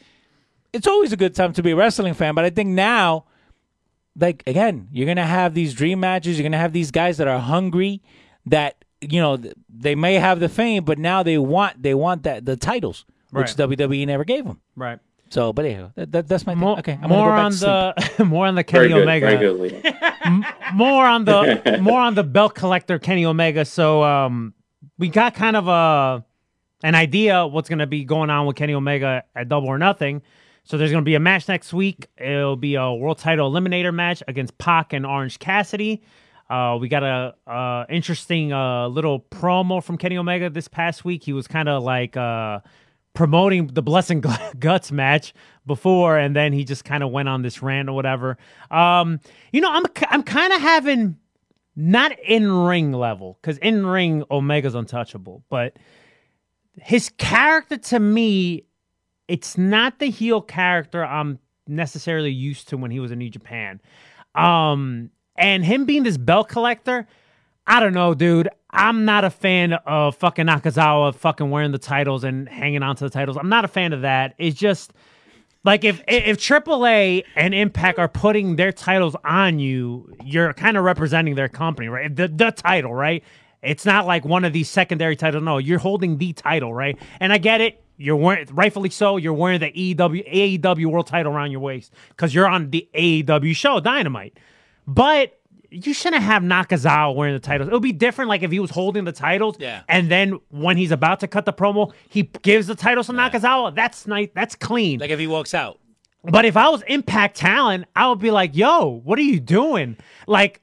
it's 0.72 0.86
always 0.86 1.12
a 1.12 1.16
good 1.16 1.34
time 1.34 1.52
to 1.54 1.62
be 1.62 1.72
a 1.72 1.76
wrestling 1.76 2.14
fan. 2.14 2.34
But 2.34 2.44
I 2.44 2.50
think 2.50 2.70
now, 2.70 3.24
like 4.16 4.42
again, 4.46 4.88
you're 4.92 5.06
gonna 5.06 5.26
have 5.26 5.54
these 5.54 5.74
dream 5.74 6.00
matches. 6.00 6.38
You're 6.38 6.48
gonna 6.48 6.58
have 6.58 6.72
these 6.72 6.90
guys 6.90 7.18
that 7.18 7.28
are 7.28 7.40
hungry, 7.40 8.02
that 8.46 8.84
you 9.00 9.20
know, 9.20 9.38
they 9.68 9.94
may 9.94 10.14
have 10.14 10.40
the 10.40 10.48
fame, 10.48 10.84
but 10.84 10.98
now 10.98 11.22
they 11.22 11.38
want 11.38 11.82
they 11.82 11.94
want 11.94 12.22
that 12.22 12.44
the 12.44 12.56
titles, 12.56 13.04
which 13.32 13.58
Right. 13.58 13.68
WWE 13.70 14.06
never 14.06 14.24
gave 14.24 14.44
them. 14.44 14.60
Right. 14.76 14.98
So, 15.30 15.52
but 15.52 15.64
anyhow, 15.64 15.90
that, 15.94 16.12
that, 16.12 16.28
that's 16.28 16.44
my 16.46 16.52
thing. 16.52 16.60
More, 16.60 16.78
okay. 16.78 16.98
I'm 17.02 17.08
more 17.08 17.30
go 17.30 17.36
on 17.36 17.52
back 17.52 17.60
to 17.60 17.94
sleep. 18.06 18.16
the 18.18 18.24
more 18.26 18.46
on 18.46 18.54
the 18.54 18.62
Very 18.62 18.88
Kenny 18.88 19.00
good. 19.00 19.02
Omega. 19.02 19.26
Very 19.26 19.38
good, 19.38 19.82
Leo. 19.84 20.42
more 20.74 21.06
on 21.06 21.24
the 21.24 21.78
more 21.82 22.00
on 22.00 22.14
the 22.14 22.22
belt 22.22 22.54
collector 22.54 22.98
Kenny 22.98 23.24
Omega. 23.24 23.64
So 23.64 24.02
um, 24.02 24.52
we 24.98 25.08
got 25.08 25.34
kind 25.34 25.56
of 25.56 25.68
a 25.68 26.24
an 26.84 26.94
idea 26.94 27.46
what's 27.46 27.68
going 27.70 27.78
to 27.78 27.86
be 27.86 28.04
going 28.04 28.28
on 28.28 28.44
with 28.46 28.56
Kenny 28.56 28.74
Omega 28.74 29.24
at 29.34 29.48
Double 29.48 29.68
or 29.68 29.78
Nothing. 29.78 30.20
So 30.64 30.76
there's 30.76 30.90
going 30.90 31.02
to 31.02 31.08
be 31.08 31.14
a 31.14 31.20
match 31.20 31.48
next 31.48 31.72
week. 31.72 32.08
It'll 32.18 32.56
be 32.56 32.74
a 32.74 32.92
world 32.92 33.18
title 33.18 33.50
eliminator 33.50 33.92
match 33.94 34.22
against 34.28 34.58
Pac 34.58 34.92
and 34.92 35.06
Orange 35.06 35.38
Cassidy. 35.38 36.02
Uh, 36.50 36.76
we 36.78 36.88
got 36.88 37.02
a, 37.02 37.34
uh 37.50 37.86
interesting 37.88 38.52
uh, 38.52 38.86
little 38.88 39.20
promo 39.20 39.82
from 39.82 39.96
Kenny 39.96 40.18
Omega 40.18 40.50
this 40.50 40.68
past 40.68 41.04
week. 41.04 41.24
He 41.24 41.32
was 41.32 41.46
kind 41.48 41.68
of 41.70 41.82
like 41.82 42.16
uh, 42.16 42.60
promoting 43.14 43.68
the 43.68 43.82
Blessing 43.82 44.22
Guts 44.58 44.92
match 44.92 45.34
before, 45.66 46.18
and 46.18 46.34
then 46.34 46.52
he 46.52 46.64
just 46.64 46.84
kind 46.84 47.02
of 47.02 47.10
went 47.10 47.28
on 47.28 47.42
this 47.42 47.62
rant 47.62 47.88
or 47.88 47.92
whatever. 47.92 48.38
Um, 48.70 49.20
you 49.52 49.60
know, 49.60 49.70
I'm 49.70 49.84
I'm 50.08 50.22
kind 50.22 50.52
of 50.52 50.60
having 50.60 51.16
not 51.76 52.18
in 52.20 52.50
ring 52.50 52.92
level 52.92 53.38
because 53.40 53.58
in 53.58 53.86
ring 53.86 54.24
Omega's 54.30 54.74
untouchable, 54.74 55.42
but 55.48 55.76
his 56.80 57.10
character 57.18 57.76
to 57.76 58.00
me, 58.00 58.64
it's 59.28 59.56
not 59.56 59.98
the 59.98 60.10
heel 60.10 60.40
character 60.40 61.04
I'm 61.04 61.38
necessarily 61.66 62.30
used 62.30 62.68
to 62.68 62.76
when 62.76 62.90
he 62.90 63.00
was 63.00 63.10
in 63.10 63.18
New 63.18 63.30
Japan. 63.30 63.80
Um, 64.34 65.10
and 65.36 65.64
him 65.64 65.84
being 65.84 66.02
this 66.02 66.16
belt 66.16 66.48
collector, 66.48 67.06
I 67.66 67.80
don't 67.80 67.94
know, 67.94 68.14
dude. 68.14 68.48
I'm 68.72 69.04
not 69.04 69.24
a 69.24 69.30
fan 69.30 69.74
of 69.74 70.16
fucking 70.16 70.46
Nakazawa 70.46 71.14
fucking 71.14 71.50
wearing 71.50 71.72
the 71.72 71.78
titles 71.78 72.24
and 72.24 72.48
hanging 72.48 72.82
on 72.82 72.96
to 72.96 73.04
the 73.04 73.10
titles. 73.10 73.36
I'm 73.36 73.48
not 73.48 73.64
a 73.64 73.68
fan 73.68 73.92
of 73.92 74.02
that. 74.02 74.34
It's 74.38 74.58
just 74.58 74.92
like 75.64 75.84
if 75.84 76.02
if 76.08 76.38
AAA 76.38 77.24
and 77.36 77.54
Impact 77.54 77.98
are 77.98 78.08
putting 78.08 78.56
their 78.56 78.72
titles 78.72 79.14
on 79.24 79.58
you, 79.58 80.14
you're 80.24 80.52
kind 80.54 80.76
of 80.76 80.84
representing 80.84 81.34
their 81.34 81.48
company, 81.48 81.88
right? 81.88 82.14
The 82.14 82.28
the 82.28 82.50
title, 82.50 82.94
right? 82.94 83.22
It's 83.62 83.84
not 83.86 84.06
like 84.06 84.24
one 84.24 84.44
of 84.44 84.52
these 84.52 84.68
secondary 84.68 85.16
titles. 85.16 85.44
No, 85.44 85.58
you're 85.58 85.78
holding 85.78 86.18
the 86.18 86.32
title, 86.32 86.74
right? 86.74 86.98
And 87.20 87.32
I 87.32 87.38
get 87.38 87.60
it. 87.60 87.82
You're 87.96 88.16
wearing 88.16 88.48
rightfully 88.52 88.90
so. 88.90 89.18
You're 89.18 89.34
wearing 89.34 89.60
the 89.60 89.70
AEW 89.70 90.60
AEW 90.60 90.86
World 90.86 91.06
Title 91.06 91.32
around 91.32 91.52
your 91.52 91.60
waist 91.60 91.92
because 92.08 92.34
you're 92.34 92.48
on 92.48 92.70
the 92.70 92.88
AEW 92.94 93.54
show 93.54 93.78
Dynamite. 93.78 94.38
But 94.88 95.38
you 95.72 95.94
shouldn't 95.94 96.22
have 96.22 96.42
Nakazawa 96.42 97.14
wearing 97.14 97.34
the 97.34 97.40
titles. 97.40 97.68
It 97.68 97.72
would 97.72 97.82
be 97.82 97.92
different, 97.92 98.28
like 98.28 98.42
if 98.42 98.50
he 98.50 98.60
was 98.60 98.70
holding 98.70 99.04
the 99.04 99.12
titles, 99.12 99.56
Yeah. 99.58 99.82
and 99.88 100.10
then 100.10 100.38
when 100.50 100.76
he's 100.76 100.90
about 100.90 101.20
to 101.20 101.28
cut 101.28 101.44
the 101.46 101.52
promo, 101.52 101.92
he 102.08 102.24
gives 102.42 102.66
the 102.66 102.74
titles 102.74 103.06
to 103.06 103.12
Nakazawa. 103.12 103.74
That's 103.74 104.06
nice. 104.06 104.28
That's 104.34 104.54
clean. 104.54 105.00
Like 105.00 105.10
if 105.10 105.18
he 105.18 105.26
walks 105.26 105.54
out. 105.54 105.78
But 106.24 106.44
if 106.44 106.56
I 106.56 106.68
was 106.68 106.82
Impact 106.86 107.36
Talent, 107.36 107.86
I 107.96 108.08
would 108.08 108.20
be 108.20 108.30
like, 108.30 108.54
"Yo, 108.54 109.00
what 109.02 109.18
are 109.18 109.22
you 109.22 109.40
doing?" 109.40 109.96
Like, 110.28 110.60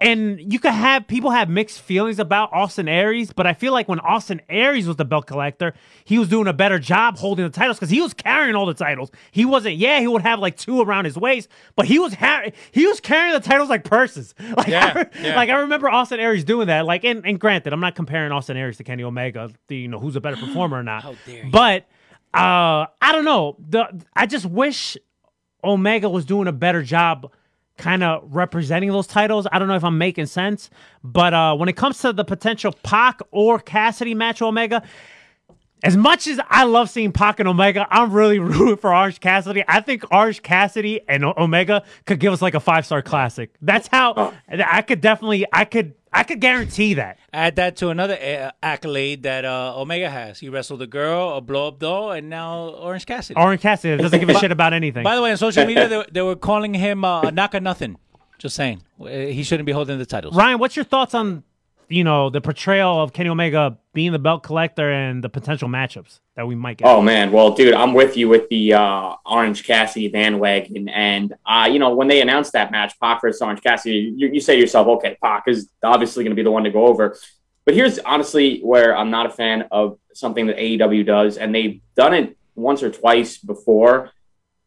and 0.00 0.52
you 0.52 0.60
could 0.60 0.72
have 0.72 1.08
people 1.08 1.30
have 1.32 1.48
mixed 1.48 1.80
feelings 1.80 2.20
about 2.20 2.52
Austin 2.52 2.86
Aries, 2.88 3.32
but 3.32 3.46
I 3.48 3.52
feel 3.52 3.72
like 3.72 3.88
when 3.88 3.98
Austin 4.00 4.40
Aries 4.48 4.86
was 4.86 4.94
the 4.96 5.04
belt 5.04 5.26
collector, 5.26 5.74
he 6.04 6.18
was 6.20 6.28
doing 6.28 6.46
a 6.46 6.52
better 6.52 6.78
job 6.78 7.18
holding 7.18 7.44
the 7.44 7.50
titles 7.50 7.78
because 7.78 7.90
he 7.90 8.00
was 8.00 8.14
carrying 8.14 8.54
all 8.54 8.64
the 8.66 8.74
titles. 8.74 9.10
He 9.32 9.44
wasn't. 9.44 9.76
Yeah, 9.76 9.98
he 9.98 10.06
would 10.06 10.22
have 10.22 10.38
like 10.38 10.56
two 10.56 10.80
around 10.80 11.04
his 11.06 11.16
waist, 11.16 11.48
but 11.74 11.86
he 11.86 11.98
was 11.98 12.14
ha- 12.14 12.44
he 12.70 12.86
was 12.86 13.00
carrying 13.00 13.34
the 13.34 13.40
titles 13.40 13.68
like 13.68 13.82
purses. 13.84 14.34
Like, 14.56 14.68
Yeah, 14.68 14.92
I, 14.94 14.98
re- 15.00 15.06
yeah. 15.20 15.36
like 15.36 15.50
I 15.50 15.56
remember 15.60 15.88
Austin 15.90 16.20
Aries 16.20 16.44
doing 16.44 16.68
that. 16.68 16.84
Like, 16.86 17.04
and, 17.04 17.26
and 17.26 17.38
granted, 17.40 17.72
I'm 17.72 17.80
not 17.80 17.94
comparing 17.96 18.30
Austin 18.30 18.56
Aries 18.56 18.76
to 18.76 18.84
Kenny 18.84 19.02
Omega. 19.02 19.50
The, 19.66 19.76
you 19.76 19.88
know 19.88 19.98
who's 19.98 20.14
a 20.16 20.20
better 20.20 20.36
performer 20.36 20.78
or 20.78 20.82
not. 20.84 21.02
How 21.08 21.14
dare 21.26 21.44
you. 21.44 21.50
But 21.50 21.86
uh, 22.34 22.86
I 23.02 23.10
don't 23.12 23.24
know. 23.24 23.56
The 23.68 24.00
I 24.14 24.26
just 24.26 24.46
wish 24.46 24.96
Omega 25.64 26.08
was 26.08 26.24
doing 26.24 26.46
a 26.46 26.52
better 26.52 26.82
job 26.84 27.32
kind 27.78 28.02
of 28.02 28.24
representing 28.34 28.90
those 28.90 29.06
titles. 29.06 29.46
I 29.50 29.58
don't 29.58 29.68
know 29.68 29.76
if 29.76 29.84
I'm 29.84 29.96
making 29.96 30.26
sense, 30.26 30.68
but 31.02 31.32
uh, 31.32 31.56
when 31.56 31.68
it 31.68 31.76
comes 31.76 31.98
to 32.00 32.12
the 32.12 32.24
potential 32.24 32.74
Pac 32.82 33.20
or 33.30 33.58
Cassidy 33.58 34.14
match, 34.14 34.42
Omega, 34.42 34.82
as 35.84 35.96
much 35.96 36.26
as 36.26 36.40
I 36.48 36.64
love 36.64 36.90
seeing 36.90 37.12
Pac 37.12 37.38
and 37.38 37.48
Omega, 37.48 37.86
I'm 37.90 38.12
really 38.12 38.38
rooting 38.38 38.76
for 38.76 38.94
Orange 38.94 39.20
Cassidy. 39.20 39.64
I 39.68 39.80
think 39.80 40.04
Orange 40.12 40.42
Cassidy 40.42 41.00
and 41.08 41.24
Omega 41.24 41.84
could 42.04 42.20
give 42.20 42.32
us 42.32 42.42
like 42.42 42.54
a 42.54 42.60
five 42.60 42.84
star 42.84 43.00
classic. 43.00 43.54
That's 43.62 43.88
how 43.88 44.34
I 44.48 44.82
could 44.82 45.00
definitely, 45.00 45.46
I 45.52 45.64
could, 45.64 45.94
I 46.12 46.22
could 46.24 46.40
guarantee 46.40 46.94
that. 46.94 47.18
Add 47.32 47.56
that 47.56 47.76
to 47.76 47.88
another 47.90 48.14
uh, 48.14 48.50
accolade 48.62 49.22
that 49.24 49.44
uh, 49.44 49.74
Omega 49.76 50.08
has. 50.10 50.38
He 50.40 50.48
wrestled 50.48 50.82
a 50.82 50.86
girl, 50.86 51.36
a 51.36 51.40
blow 51.40 51.68
up 51.68 51.78
doll, 51.78 52.12
and 52.12 52.28
now 52.30 52.68
Orange 52.70 53.06
Cassidy. 53.06 53.38
Orange 53.38 53.60
Cassidy 53.60 54.00
doesn't 54.02 54.18
give 54.18 54.28
a 54.28 54.38
shit 54.38 54.50
about 54.52 54.72
anything. 54.72 55.04
By 55.04 55.16
the 55.16 55.22
way, 55.22 55.30
on 55.30 55.36
social 55.36 55.66
media, 55.66 55.88
they, 55.88 56.04
they 56.12 56.22
were 56.22 56.36
calling 56.36 56.74
him 56.74 57.04
uh, 57.04 57.30
Naka 57.30 57.60
Nothing. 57.60 57.96
Just 58.38 58.56
saying. 58.56 58.82
Uh, 59.00 59.06
He 59.06 59.42
shouldn't 59.42 59.66
be 59.66 59.72
holding 59.72 59.98
the 59.98 60.06
titles. 60.06 60.34
Ryan, 60.36 60.58
what's 60.58 60.76
your 60.76 60.84
thoughts 60.84 61.14
on 61.14 61.42
you 61.88 62.04
know 62.04 62.30
the 62.30 62.40
portrayal 62.40 63.02
of 63.02 63.12
Kenny 63.12 63.30
Omega 63.30 63.78
being 63.98 64.12
the 64.12 64.18
belt 64.20 64.44
collector 64.44 64.92
and 64.92 65.24
the 65.24 65.28
potential 65.28 65.68
matchups 65.68 66.20
that 66.36 66.46
we 66.46 66.54
might 66.54 66.76
get? 66.76 66.86
Oh 66.86 67.02
man, 67.02 67.32
well, 67.32 67.50
dude, 67.50 67.74
I'm 67.74 67.94
with 67.94 68.16
you 68.16 68.28
with 68.28 68.48
the 68.48 68.74
uh, 68.74 69.16
Orange 69.26 69.64
Cassidy 69.64 70.06
bandwagon, 70.06 70.88
and 70.88 71.34
uh, 71.44 71.68
you 71.68 71.80
know 71.80 71.92
when 71.96 72.06
they 72.06 72.20
announced 72.20 72.52
that 72.52 72.70
match, 72.70 72.94
Pac 73.00 73.20
versus 73.22 73.42
Orange 73.42 73.60
Cassidy, 73.60 74.14
you, 74.16 74.28
you 74.28 74.40
say 74.40 74.54
to 74.54 74.60
yourself, 74.60 74.86
okay, 74.86 75.16
Pac 75.20 75.48
is 75.48 75.68
obviously 75.82 76.22
going 76.22 76.30
to 76.30 76.36
be 76.36 76.44
the 76.44 76.50
one 76.52 76.62
to 76.62 76.70
go 76.70 76.86
over. 76.86 77.18
But 77.64 77.74
here's 77.74 77.98
honestly 77.98 78.60
where 78.60 78.96
I'm 78.96 79.10
not 79.10 79.26
a 79.26 79.30
fan 79.30 79.66
of 79.72 79.98
something 80.14 80.46
that 80.46 80.58
AEW 80.58 81.04
does, 81.04 81.36
and 81.36 81.52
they've 81.52 81.80
done 81.96 82.14
it 82.14 82.36
once 82.54 82.84
or 82.84 82.92
twice 82.92 83.36
before. 83.38 84.12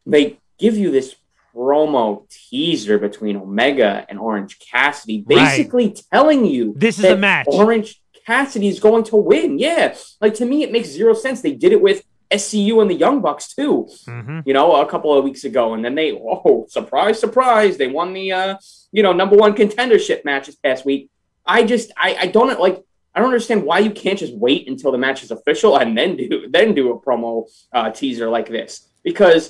They 0.06 0.39
give 0.60 0.76
you 0.76 0.91
this 0.91 1.15
promo 1.56 2.30
teaser 2.30 2.98
between 2.98 3.38
Omega 3.38 4.06
and 4.10 4.20
Orange 4.20 4.60
Cassidy, 4.60 5.24
Right. 5.26 5.58
basically 5.58 5.96
telling 6.12 6.46
you 6.46 6.74
This 6.76 7.00
is 7.00 7.06
a 7.06 7.15
match. 7.15 7.48
Orange 7.50 8.01
Cassidy 8.32 8.70
is 8.70 8.80
going 8.80 9.04
to 9.12 9.17
win. 9.17 9.60
Yeah, 9.60 9.94
like 10.22 10.36
to 10.36 10.46
me, 10.46 10.63
it 10.63 10.72
makes 10.72 10.88
zero 10.88 11.13
sense. 11.13 11.41
They 11.41 11.52
did 11.54 11.74
it 11.74 11.82
with 11.82 12.04
SCU 12.32 12.82
and 12.82 12.89
the 12.89 12.96
Young 12.96 13.22
Bucks 13.22 13.54
too. 13.54 13.89
Mhm. 14.08 14.44
You 14.48 14.54
know, 14.54 14.67
a 14.78 14.86
couple 14.86 15.13
of 15.13 15.26
weeks 15.26 15.44
ago, 15.44 15.74
and 15.74 15.84
then 15.84 15.96
they, 15.96 16.13
oh, 16.13 16.65
surprise, 16.70 17.20
surprise, 17.20 17.76
they 17.76 17.88
won 17.88 18.13
the, 18.13 18.32
uh, 18.32 18.56
you 18.94 19.04
know, 19.04 19.12
number 19.12 19.36
one 19.36 19.54
contendership 19.54 20.24
match 20.24 20.46
this 20.46 20.56
past 20.56 20.86
week. 20.86 21.10
I 21.46 21.63
just, 21.63 21.91
I, 21.98 22.10
I 22.22 22.28
don't 22.28 22.58
like. 22.67 22.82
I 23.13 23.20
don't 23.20 23.28
understand 23.28 23.65
why 23.65 23.80
you 23.80 23.91
can't 23.91 24.17
just 24.17 24.34
wait 24.34 24.70
until 24.70 24.94
the 24.94 24.98
match 24.98 25.22
is 25.22 25.32
official 25.32 25.76
and 25.78 25.98
then 25.98 26.15
do 26.15 26.48
then 26.50 26.74
do 26.74 26.94
a 26.94 26.98
promo 27.06 27.32
uh, 27.74 27.89
teaser 27.89 28.30
like 28.30 28.48
this. 28.48 28.88
Because 29.04 29.44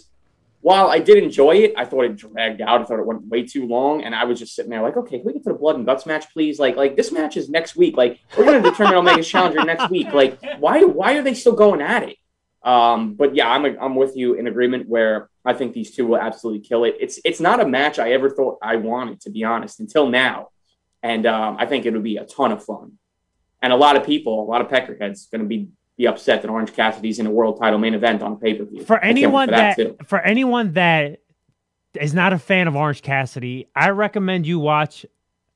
while 0.62 0.90
I 0.90 1.00
did 1.00 1.22
enjoy 1.22 1.58
it, 1.58 1.74
I 1.76 1.86
thought 1.86 2.06
it 2.06 2.16
dragged 2.16 2.62
out. 2.62 2.82
I 2.82 2.86
thought 2.86 3.00
it 3.00 3.06
went 3.06 3.26
way 3.26 3.44
too 3.44 3.68
long, 3.68 4.04
and 4.04 4.14
I 4.14 4.26
was 4.26 4.40
just 4.40 4.56
sitting 4.56 4.70
there 4.70 4.82
like, 4.82 4.96
okay, 4.96 5.18
can 5.18 5.26
we 5.26 5.34
get 5.34 5.44
to 5.44 5.50
the 5.50 5.56
blood 5.56 5.76
and 5.76 5.86
guts 5.86 6.06
match, 6.06 6.32
please? 6.32 6.60
Like, 6.60 6.76
like 6.76 6.96
this 6.96 7.12
match 7.12 7.36
is 7.36 7.50
next 7.50 7.76
week. 7.76 7.98
Like, 7.98 8.20
we're 8.38 8.46
going 8.46 8.62
to 8.62 8.70
determine 8.70 8.96
Omega's 8.96 9.28
challenger 9.28 9.64
next 9.64 9.90
week. 9.90 10.14
Like, 10.14 10.40
why 10.60 10.84
why 10.84 11.14
are 11.14 11.24
they 11.24 11.34
still 11.34 11.54
going 11.54 11.82
at 11.82 12.04
it? 12.04 12.18
Um, 12.64 13.16
but 13.16 13.36
yeah, 13.36 13.50
I'm 13.50 13.66
I'm 13.80 13.96
with 13.96 14.16
you 14.16 14.36
in 14.36 14.46
agreement 14.48 14.88
where 14.88 15.30
I 15.44 15.54
think 15.54 15.74
these 15.74 15.96
two 15.96 16.06
will 16.06 16.20
absolutely 16.20 16.62
kill 16.62 16.84
it. 16.84 16.96
It's 17.00 17.20
it's 17.26 17.40
not 17.40 17.60
a 17.60 17.68
match 17.68 17.98
I 17.98 18.12
ever 18.12 18.30
thought 18.30 18.60
I 18.62 18.76
wanted 18.76 19.22
to 19.22 19.32
be 19.32 19.44
honest 19.44 19.80
until 19.80 20.08
now, 20.08 20.50
and 21.02 21.26
um, 21.26 21.58
I 21.58 21.66
think 21.66 21.86
it'll 21.86 22.02
be 22.02 22.18
a 22.18 22.26
ton 22.26 22.52
of 22.52 22.64
fun. 22.64 22.94
And 23.64 23.74
a 23.74 23.76
lot 23.76 23.96
of 23.96 24.06
people, 24.06 24.44
a 24.44 24.50
lot 24.50 24.62
of 24.62 24.68
peckerheads, 24.68 25.30
going 25.32 25.42
to 25.42 25.48
be 25.48 25.70
be 26.02 26.08
upset 26.08 26.42
that 26.42 26.50
Orange 26.50 26.74
Cassidy's 26.74 27.20
in 27.20 27.28
a 27.28 27.32
world 27.32 27.60
title 27.60 27.78
main 27.78 27.94
event 27.94 28.24
on 28.24 28.38
pay 28.38 28.56
per 28.56 28.66
view. 28.66 28.84
for 28.84 29.00
anyone 29.00 29.50
that, 29.50 29.78
for 30.08 30.20
anyone 30.20 30.74
that 30.74 31.22
is 32.00 32.14
not 32.14 32.34
a 32.34 32.40
fan 32.40 32.68
of 32.68 32.76
Orange 32.76 33.04
Cassidy, 33.04 33.68
I 33.76 33.90
recommend 33.90 34.48
you 34.48 34.60
watch 34.60 35.06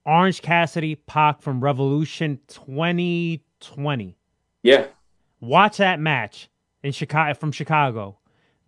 Orange 0.05 0.41
Cassidy 0.41 0.95
Pac 0.95 1.41
from 1.41 1.63
Revolution 1.63 2.39
2020. 2.47 4.17
yeah, 4.61 4.85
Watch 5.39 5.77
that 5.77 5.99
match 5.99 6.49
in 6.83 6.91
Chicago 6.91 7.33
from 7.33 7.51
Chicago. 7.51 8.19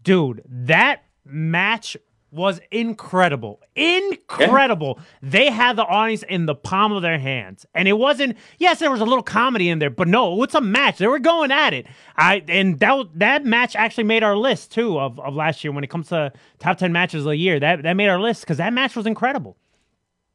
Dude, 0.02 0.42
that 0.48 1.04
match 1.26 1.96
was 2.32 2.60
incredible. 2.72 3.62
Incredible. 3.76 5.00
They 5.22 5.50
had 5.50 5.76
the 5.76 5.86
audience 5.86 6.24
in 6.24 6.46
the 6.46 6.56
palm 6.56 6.92
of 6.92 7.02
their 7.02 7.20
hands. 7.20 7.66
And 7.74 7.88
it 7.88 7.94
wasn't 7.94 8.38
yes, 8.58 8.80
there 8.80 8.92
was 8.92 9.02
a 9.02 9.06
little 9.06 9.24
comedy 9.24 9.70
in 9.70 9.80
there, 9.80 9.90
but 9.90 10.08
no, 10.08 10.44
it's 10.44 10.56
a 10.56 10.62
match. 10.62 10.98
They 10.98 11.08
were 11.08 11.20
going 11.20 11.52
at 11.52 11.74
it. 11.74 11.88
I 12.16 12.44
and 12.48 12.80
that 12.80 13.08
that 13.16 13.46
match 13.46 13.76
actually 13.76 14.04
made 14.06 14.24
our 14.24 14.36
list 14.36 14.72
too 14.72 15.00
of, 15.00 15.20
of 15.20 15.36
last 15.36 15.64
year 15.64 15.72
when 15.72 15.84
it 15.84 15.90
comes 15.90 16.10
to 16.10 16.34
top 16.60 16.78
10 16.78 16.92
matches 16.92 17.22
of 17.22 17.30
the 17.32 17.38
year. 17.38 17.60
That 17.60 17.84
that 17.84 17.94
made 17.94 18.10
our 18.10 18.20
list 18.20 18.46
cuz 18.46 18.58
that 18.58 18.74
match 18.74 18.96
was 18.96 19.06
incredible. 19.06 19.58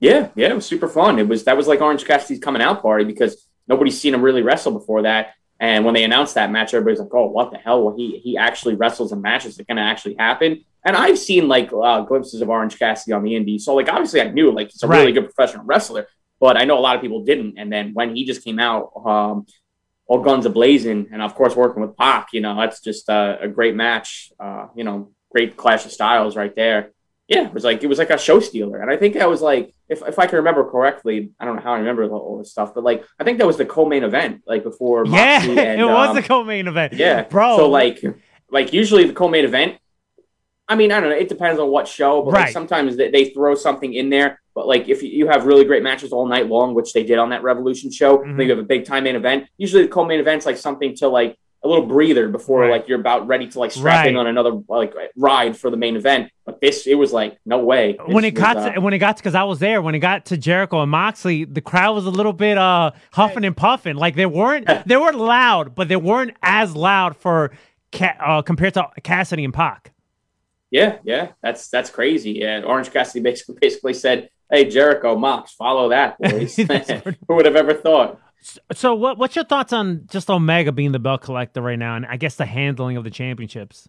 Yeah, 0.00 0.30
yeah, 0.34 0.48
it 0.48 0.54
was 0.54 0.66
super 0.66 0.88
fun. 0.88 1.18
It 1.18 1.28
was 1.28 1.44
that 1.44 1.56
was 1.56 1.68
like 1.68 1.80
Orange 1.80 2.04
Cassidy's 2.04 2.42
coming 2.42 2.62
out 2.62 2.82
party 2.82 3.04
because 3.04 3.46
nobody's 3.68 4.00
seen 4.00 4.14
him 4.14 4.22
really 4.22 4.42
wrestle 4.42 4.72
before 4.72 5.02
that. 5.02 5.34
And 5.60 5.84
when 5.84 5.94
they 5.94 6.04
announced 6.04 6.34
that 6.34 6.50
match, 6.50 6.74
everybody's 6.74 7.00
like, 7.00 7.14
"Oh, 7.14 7.26
what 7.26 7.52
the 7.52 7.58
hell? 7.58 7.84
Well, 7.84 7.96
he 7.96 8.18
he 8.18 8.36
actually 8.36 8.74
wrestles 8.74 9.12
in 9.12 9.22
matches 9.22 9.56
that 9.56 9.66
going 9.66 9.76
to 9.76 9.82
actually 9.82 10.16
happen." 10.18 10.64
And 10.84 10.96
I've 10.96 11.18
seen 11.18 11.46
like 11.46 11.70
uh, 11.72 12.00
glimpses 12.00 12.40
of 12.40 12.50
Orange 12.50 12.78
Cassidy 12.78 13.12
on 13.12 13.22
the 13.22 13.36
Indies, 13.36 13.64
so 13.64 13.74
like 13.74 13.88
obviously 13.88 14.20
I 14.20 14.28
knew 14.28 14.50
like 14.50 14.70
he's 14.72 14.82
a 14.82 14.88
really 14.88 15.12
good 15.12 15.24
professional 15.24 15.64
wrestler. 15.64 16.08
but 16.40 16.56
I 16.56 16.64
know 16.64 16.76
a 16.76 16.80
lot 16.80 16.96
of 16.96 17.02
people 17.02 17.22
didn't. 17.24 17.56
And 17.56 17.72
then 17.72 17.94
when 17.94 18.16
he 18.16 18.24
just 18.24 18.42
came 18.42 18.58
out, 18.58 18.90
um, 19.06 19.46
all 20.08 20.20
guns 20.20 20.44
ablazing, 20.44 21.08
and 21.12 21.22
of 21.22 21.36
course 21.36 21.54
working 21.54 21.82
with 21.82 21.96
Pac, 21.96 22.32
you 22.32 22.40
know, 22.40 22.56
that's 22.56 22.80
just 22.80 23.08
a, 23.08 23.38
a 23.42 23.48
great 23.48 23.76
match. 23.76 24.32
Uh, 24.40 24.66
you 24.74 24.82
know, 24.82 25.12
great 25.30 25.56
clash 25.56 25.84
of 25.86 25.92
styles 25.92 26.34
right 26.34 26.54
there. 26.56 26.90
Yeah, 27.28 27.46
it 27.46 27.54
was 27.54 27.64
like 27.64 27.82
it 27.82 27.86
was 27.86 27.98
like 27.98 28.10
a 28.10 28.18
show 28.18 28.40
stealer, 28.40 28.80
and 28.80 28.90
I 28.90 28.96
think 28.96 29.14
that 29.14 29.28
was 29.28 29.40
like 29.40 29.72
if, 29.88 30.02
if 30.06 30.18
I 30.18 30.26
can 30.26 30.36
remember 30.38 30.68
correctly, 30.68 31.30
I 31.38 31.44
don't 31.44 31.56
know 31.56 31.62
how 31.62 31.72
I 31.74 31.78
remember 31.78 32.08
all 32.10 32.38
this 32.38 32.50
stuff, 32.50 32.74
but 32.74 32.82
like 32.84 33.04
I 33.18 33.24
think 33.24 33.38
that 33.38 33.46
was 33.46 33.56
the 33.56 33.64
co-main 33.64 34.02
event, 34.04 34.42
like 34.46 34.64
before. 34.64 35.06
Yeah, 35.06 35.42
and, 35.42 35.80
it 35.80 35.84
was 35.84 36.10
um, 36.10 36.16
the 36.16 36.22
co-main 36.22 36.66
event. 36.66 36.94
yeah, 36.94 37.22
bro. 37.22 37.56
So 37.56 37.70
like, 37.70 38.02
like 38.50 38.72
usually 38.72 39.04
the 39.04 39.12
co-main 39.14 39.44
event. 39.44 39.78
I 40.68 40.74
mean, 40.74 40.90
I 40.92 41.00
don't 41.00 41.10
know. 41.10 41.16
It 41.16 41.28
depends 41.28 41.60
on 41.60 41.68
what 41.70 41.86
show, 41.86 42.22
but 42.22 42.32
like 42.34 42.48
sometimes 42.52 42.96
they, 42.96 43.10
they 43.10 43.26
throw 43.30 43.54
something 43.54 43.92
in 43.92 44.10
there. 44.10 44.40
But 44.54 44.66
like, 44.66 44.88
if 44.88 45.02
you- 45.02 45.26
have 45.28 45.46
really 45.46 45.64
great 45.64 45.82
matches 45.82 46.12
all 46.12 46.26
night 46.26 46.48
long, 46.48 46.74
which 46.74 46.92
they 46.92 47.02
did 47.02 47.18
on 47.18 47.30
that 47.30 47.42
Revolution 47.42 47.90
show, 47.90 48.18
Mhm. 48.18 48.36
then 48.36 48.46
you 48.46 48.50
have 48.50 48.58
a 48.58 48.62
big 48.66 48.84
time 48.84 49.04
main 49.04 49.16
event. 49.16 49.46
Usually, 49.58 49.82
the 49.82 49.88
co-main 49.88 50.20
event's 50.20 50.44
like 50.46 50.56
something 50.56 50.94
to 50.96 51.08
like 51.08 51.36
a 51.64 51.68
little 51.68 51.86
breather 51.86 52.28
before 52.28 52.60
Right. 52.62 52.70
like 52.70 52.88
you're 52.88 52.98
about 52.98 53.26
ready 53.28 53.46
to 53.48 53.58
like 53.58 53.70
strap 53.70 54.06
in 54.06 54.16
on 54.16 54.26
another 54.26 54.60
like 54.68 54.94
ride 55.16 55.56
for 55.56 55.70
the 55.70 55.76
main 55.76 55.96
event. 55.96 56.30
But 56.44 56.60
this, 56.60 56.86
it 56.86 56.96
was 56.96 57.12
like 57.12 57.38
no 57.46 57.58
way. 57.58 57.96
when 58.06 58.24
it 58.24 58.32
got 58.32 58.56
was, 58.56 58.64
uh, 58.66 58.70
to, 58.72 58.80
when 58.80 58.92
it 58.94 58.98
got 58.98 59.16
because 59.16 59.34
I 59.36 59.44
was 59.44 59.60
there 59.60 59.80
when 59.80 59.94
it 59.94 60.00
got 60.00 60.26
to 60.26 60.36
Jericho 60.36 60.80
and 60.82 60.90
Moxley, 60.90 61.44
the 61.44 61.60
crowd 61.60 61.94
was 61.94 62.04
a 62.06 62.10
little 62.10 62.32
bit 62.32 62.58
uh 62.58 62.90
huffing 63.12 63.44
and 63.44 63.56
puffing. 63.56 63.96
Like 63.96 64.16
they 64.16 64.26
weren't 64.26 64.68
they 64.86 64.96
were 64.96 65.12
loud, 65.12 65.74
but 65.74 65.88
they 65.88 65.96
weren't 65.96 66.36
as 66.42 66.74
loud 66.74 67.16
for 67.16 67.52
uh, 68.00 68.42
compared 68.42 68.74
to 68.74 68.88
Cassidy 69.02 69.44
and 69.44 69.54
Pac. 69.54 69.92
Yeah, 70.70 70.98
yeah, 71.04 71.32
that's 71.42 71.68
that's 71.68 71.90
crazy. 71.90 72.32
Yeah, 72.40 72.62
Orange 72.62 72.90
Cassidy 72.90 73.20
basically 73.22 73.56
basically 73.60 73.92
said, 73.94 74.30
"Hey 74.50 74.64
Jericho, 74.68 75.16
Mox, 75.16 75.52
follow 75.52 75.90
that, 75.90 76.18
boys." 76.18 76.56
Who 77.28 77.34
would 77.34 77.44
have 77.44 77.56
ever 77.56 77.74
thought? 77.74 78.18
So 78.72 78.94
what 78.94 79.18
what's 79.18 79.36
your 79.36 79.44
thoughts 79.44 79.72
on 79.72 80.06
just 80.10 80.28
Omega 80.28 80.72
being 80.72 80.92
the 80.92 80.98
belt 80.98 81.22
collector 81.22 81.62
right 81.62 81.78
now, 81.78 81.96
and 81.96 82.04
I 82.06 82.16
guess 82.16 82.36
the 82.36 82.46
handling 82.46 82.96
of 82.96 83.04
the 83.04 83.10
championships? 83.10 83.88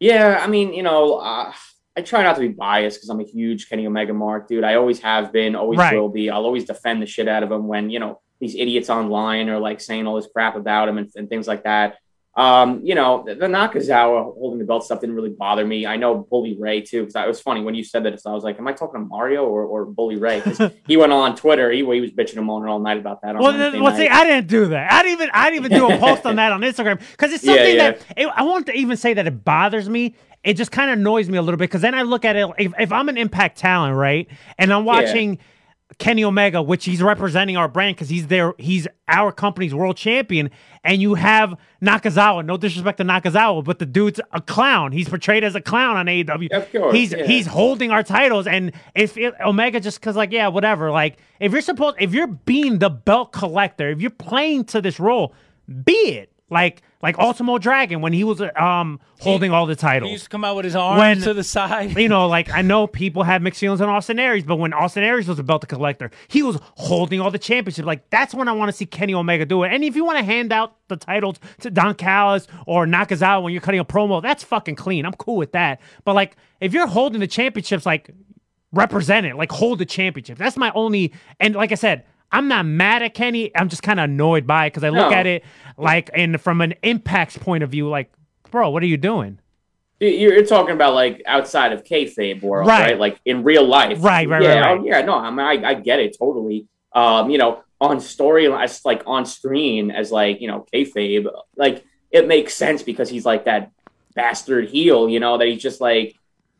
Yeah, 0.00 0.40
I 0.42 0.46
mean, 0.46 0.72
you 0.72 0.82
know, 0.82 1.16
uh, 1.18 1.52
I 1.96 2.02
try 2.02 2.22
not 2.22 2.34
to 2.34 2.40
be 2.40 2.48
biased 2.48 2.98
because 2.98 3.08
I'm 3.08 3.20
a 3.20 3.24
huge 3.24 3.68
Kenny 3.68 3.86
Omega 3.86 4.12
mark, 4.12 4.48
dude. 4.48 4.64
I 4.64 4.74
always 4.74 5.00
have 5.00 5.32
been, 5.32 5.54
always 5.54 5.78
Right. 5.78 5.96
will 5.96 6.08
be. 6.08 6.30
I'll 6.30 6.44
always 6.44 6.64
defend 6.64 7.00
the 7.02 7.06
shit 7.06 7.28
out 7.28 7.42
of 7.42 7.50
him 7.50 7.66
when 7.66 7.90
you 7.90 7.98
know 7.98 8.20
these 8.40 8.54
idiots 8.54 8.90
online 8.90 9.48
are 9.48 9.58
like 9.58 9.80
saying 9.80 10.06
all 10.06 10.16
this 10.16 10.28
crap 10.32 10.56
about 10.56 10.88
him 10.88 10.98
and, 10.98 11.10
and 11.16 11.28
things 11.28 11.46
like 11.48 11.64
that. 11.64 11.96
Um, 12.36 12.80
you 12.82 12.96
know, 12.96 13.22
the, 13.24 13.36
the 13.36 13.46
Nakazawa 13.46 14.34
holding 14.34 14.58
the 14.58 14.64
belt 14.64 14.84
stuff 14.84 15.00
didn't 15.00 15.14
really 15.14 15.30
bother 15.30 15.64
me. 15.64 15.86
I 15.86 15.96
know 15.96 16.16
Bully 16.16 16.56
Ray 16.58 16.80
too, 16.80 17.02
because 17.02 17.14
it 17.14 17.28
was 17.28 17.40
funny 17.40 17.62
when 17.62 17.76
you 17.76 17.84
said 17.84 18.04
that. 18.04 18.20
So 18.20 18.30
I 18.30 18.34
was 18.34 18.42
like, 18.42 18.58
"Am 18.58 18.66
I 18.66 18.72
talking 18.72 19.00
to 19.00 19.06
Mario 19.06 19.44
or, 19.44 19.62
or 19.64 19.84
Bully 19.84 20.16
Ray?" 20.16 20.42
he 20.86 20.96
went 20.96 21.12
on 21.12 21.36
Twitter. 21.36 21.70
He, 21.70 21.78
he 21.78 22.00
was 22.00 22.10
bitching 22.10 22.36
him 22.36 22.50
on 22.50 22.66
all 22.66 22.80
night 22.80 22.98
about 22.98 23.22
that. 23.22 23.36
Well, 23.38 23.52
then, 23.52 23.80
well, 23.80 23.94
see. 23.96 24.08
I 24.08 24.24
didn't 24.24 24.48
do 24.48 24.66
that. 24.66 24.92
I 24.92 25.02
didn't 25.02 25.20
even 25.20 25.30
I 25.32 25.50
didn't 25.50 25.66
even 25.66 25.78
do 25.78 25.90
a 25.90 25.98
post 26.00 26.26
on 26.26 26.36
that 26.36 26.50
on 26.50 26.62
Instagram 26.62 27.00
because 27.12 27.32
it's 27.32 27.44
something 27.44 27.76
yeah. 27.76 27.92
that 27.92 28.04
it, 28.16 28.26
I 28.26 28.42
won't 28.42 28.68
even 28.68 28.96
say 28.96 29.14
that 29.14 29.26
it 29.28 29.44
bothers 29.44 29.88
me. 29.88 30.16
It 30.42 30.54
just 30.54 30.72
kind 30.72 30.90
of 30.90 30.98
annoys 30.98 31.28
me 31.30 31.38
a 31.38 31.42
little 31.42 31.56
bit 31.56 31.70
because 31.70 31.82
then 31.82 31.94
I 31.94 32.02
look 32.02 32.24
at 32.24 32.36
it. 32.36 32.50
If, 32.58 32.72
if 32.78 32.92
I'm 32.92 33.08
an 33.08 33.16
Impact 33.16 33.56
talent, 33.58 33.96
right, 33.96 34.28
and 34.58 34.72
I'm 34.72 34.84
watching 34.84 35.38
Kenny 35.98 36.24
Omega, 36.24 36.62
which 36.62 36.84
he's 36.84 37.02
representing 37.02 37.56
our 37.56 37.68
brand 37.68 37.96
because 37.96 38.08
he's 38.08 38.26
there, 38.26 38.54
he's 38.58 38.88
our 39.06 39.30
company's 39.30 39.74
world 39.74 39.96
champion, 39.96 40.50
and 40.82 41.00
you 41.00 41.14
have 41.14 41.54
Nakazawa. 41.82 42.44
No 42.44 42.56
disrespect 42.56 42.98
to 42.98 43.04
Nakazawa, 43.04 43.62
but 43.62 43.78
the 43.78 43.86
dude's 43.86 44.20
a 44.32 44.40
clown. 44.40 44.92
He's 44.92 45.08
portrayed 45.08 45.44
as 45.44 45.54
a 45.54 45.60
clown 45.60 45.96
on 45.96 46.06
AEW. 46.06 46.50
Of 46.52 46.72
course, 46.72 46.94
he's 46.94 47.12
yeah. 47.12 47.26
he's 47.26 47.46
holding 47.46 47.90
our 47.90 48.02
titles, 48.02 48.46
and 48.46 48.72
if 48.94 49.16
it, 49.16 49.34
Omega 49.44 49.78
just 49.78 50.00
because 50.00 50.16
like 50.16 50.32
yeah, 50.32 50.48
whatever. 50.48 50.90
Like 50.90 51.18
if 51.38 51.52
you're 51.52 51.60
supposed, 51.60 51.96
if 52.00 52.14
you're 52.14 52.28
being 52.28 52.78
the 52.78 52.90
belt 52.90 53.32
collector, 53.32 53.90
if 53.90 54.00
you're 54.00 54.10
playing 54.10 54.64
to 54.66 54.80
this 54.80 54.98
role, 54.98 55.34
be 55.84 55.92
it. 55.92 56.33
Like 56.50 56.82
like 57.02 57.18
Ultimo 57.18 57.56
Dragon 57.58 58.00
when 58.02 58.12
he 58.12 58.22
was 58.22 58.42
um 58.56 59.00
holding 59.20 59.50
all 59.50 59.64
the 59.64 59.74
titles. 59.74 60.08
He 60.08 60.12
used 60.12 60.24
to 60.24 60.30
come 60.30 60.44
out 60.44 60.56
with 60.56 60.66
his 60.66 60.76
arms 60.76 60.98
When- 60.98 61.20
to 61.22 61.32
the 61.32 61.42
side. 61.42 61.96
you 61.98 62.08
know, 62.08 62.28
like 62.28 62.50
I 62.50 62.60
know 62.60 62.86
people 63.02 63.22
have 63.22 63.40
mixed 63.40 63.60
feelings 63.60 63.80
on 63.80 63.88
Austin 63.88 64.18
Aries, 64.18 64.44
but 64.44 64.56
when 64.56 64.74
Austin 64.74 65.02
Aries 65.04 65.26
was 65.26 65.38
a 65.38 65.42
belt 65.42 65.66
collector, 65.68 66.10
he 66.28 66.42
was 66.42 66.58
holding 66.76 67.20
all 67.20 67.30
the 67.30 67.38
championships. 67.38 67.86
Like 67.86 68.10
that's 68.10 68.34
when 68.34 68.46
I 68.46 68.52
want 68.52 68.68
to 68.68 68.76
see 68.76 68.84
Kenny 68.84 69.14
Omega 69.14 69.46
do 69.46 69.62
it. 69.62 69.72
And 69.72 69.82
if 69.82 69.96
you 69.96 70.04
want 70.04 70.18
to 70.18 70.24
hand 70.24 70.52
out 70.52 70.76
the 70.88 70.96
titles 70.96 71.38
to 71.60 71.70
Don 71.70 71.94
Callis 71.94 72.46
or 72.66 72.84
Nakazawa 72.86 73.42
when 73.42 73.52
you're 73.54 73.62
cutting 73.62 73.80
a 73.80 73.84
promo, 73.84 74.20
that's 74.20 74.44
fucking 74.44 74.74
clean. 74.76 75.06
I'm 75.06 75.14
cool 75.14 75.36
with 75.36 75.52
that. 75.52 75.80
But 76.04 76.14
like 76.14 76.36
if 76.60 76.74
you're 76.74 76.86
holding 76.86 77.20
the 77.20 77.26
championships, 77.26 77.86
like 77.86 78.10
represent 78.70 79.24
it, 79.26 79.36
like 79.36 79.50
hold 79.50 79.78
the 79.78 79.86
championship. 79.86 80.36
That's 80.36 80.56
my 80.58 80.70
only. 80.74 81.14
And 81.40 81.54
like 81.54 81.72
I 81.72 81.76
said. 81.76 82.04
I'm 82.34 82.48
not 82.48 82.66
mad 82.66 83.02
at 83.02 83.14
Kenny. 83.14 83.50
I'm 83.56 83.68
just 83.68 83.82
kind 83.82 84.00
of 84.00 84.04
annoyed 84.04 84.46
by 84.46 84.66
it 84.66 84.70
because 84.70 84.84
I 84.84 84.88
look 84.90 85.10
No. 85.10 85.16
at 85.16 85.26
it 85.26 85.44
like, 85.78 86.10
and 86.14 86.40
from 86.40 86.60
an 86.60 86.74
impact's 86.82 87.38
point 87.38 87.62
of 87.64 87.70
view, 87.70 87.88
like, 87.88 88.12
bro, 88.50 88.70
what 88.70 88.82
are 88.82 88.86
you 88.86 88.96
doing? 88.96 89.38
You- 90.00 90.08
You're 90.08 90.44
talking 90.44 90.74
about 90.74 90.94
like 90.94 91.22
outside 91.26 91.72
of 91.72 91.84
kayfabe 91.84 92.42
world, 92.42 92.68
Right. 92.68 92.80
right? 92.90 92.98
Like 92.98 93.18
in 93.24 93.44
real 93.44 93.64
life, 93.64 94.02
Right, 94.02 94.28
right, 94.28 94.42
yeah, 94.42 94.60
right, 94.60 94.60
right. 94.72 94.80
oh, 94.80 94.84
yeah. 94.84 95.00
No, 95.02 95.14
I 95.14 95.30
mean, 95.30 95.40
I, 95.64 95.70
I 95.70 95.74
get 95.74 96.00
it 96.00 96.16
totally. 96.18 96.66
Um, 96.92 97.30
you 97.30 97.38
know, 97.38 97.60
on 97.80 98.00
story, 98.00 98.52
as 98.52 98.84
like 98.84 99.02
on 99.06 99.24
screen 99.26 99.90
as 99.90 100.10
like 100.12 100.40
you 100.40 100.48
know 100.48 100.64
kayfabe, 100.72 101.26
like 101.56 101.84
it 102.10 102.26
makes 102.28 102.54
sense 102.54 102.82
because 102.82 103.08
he's 103.08 103.24
like 103.26 103.44
that 103.46 103.70
bastard 104.14 104.68
heel, 104.68 105.08
you 105.08 105.20
know, 105.20 105.38
that 105.38 105.46
he's 105.48 105.62
just 105.62 105.80
like. 105.80 106.14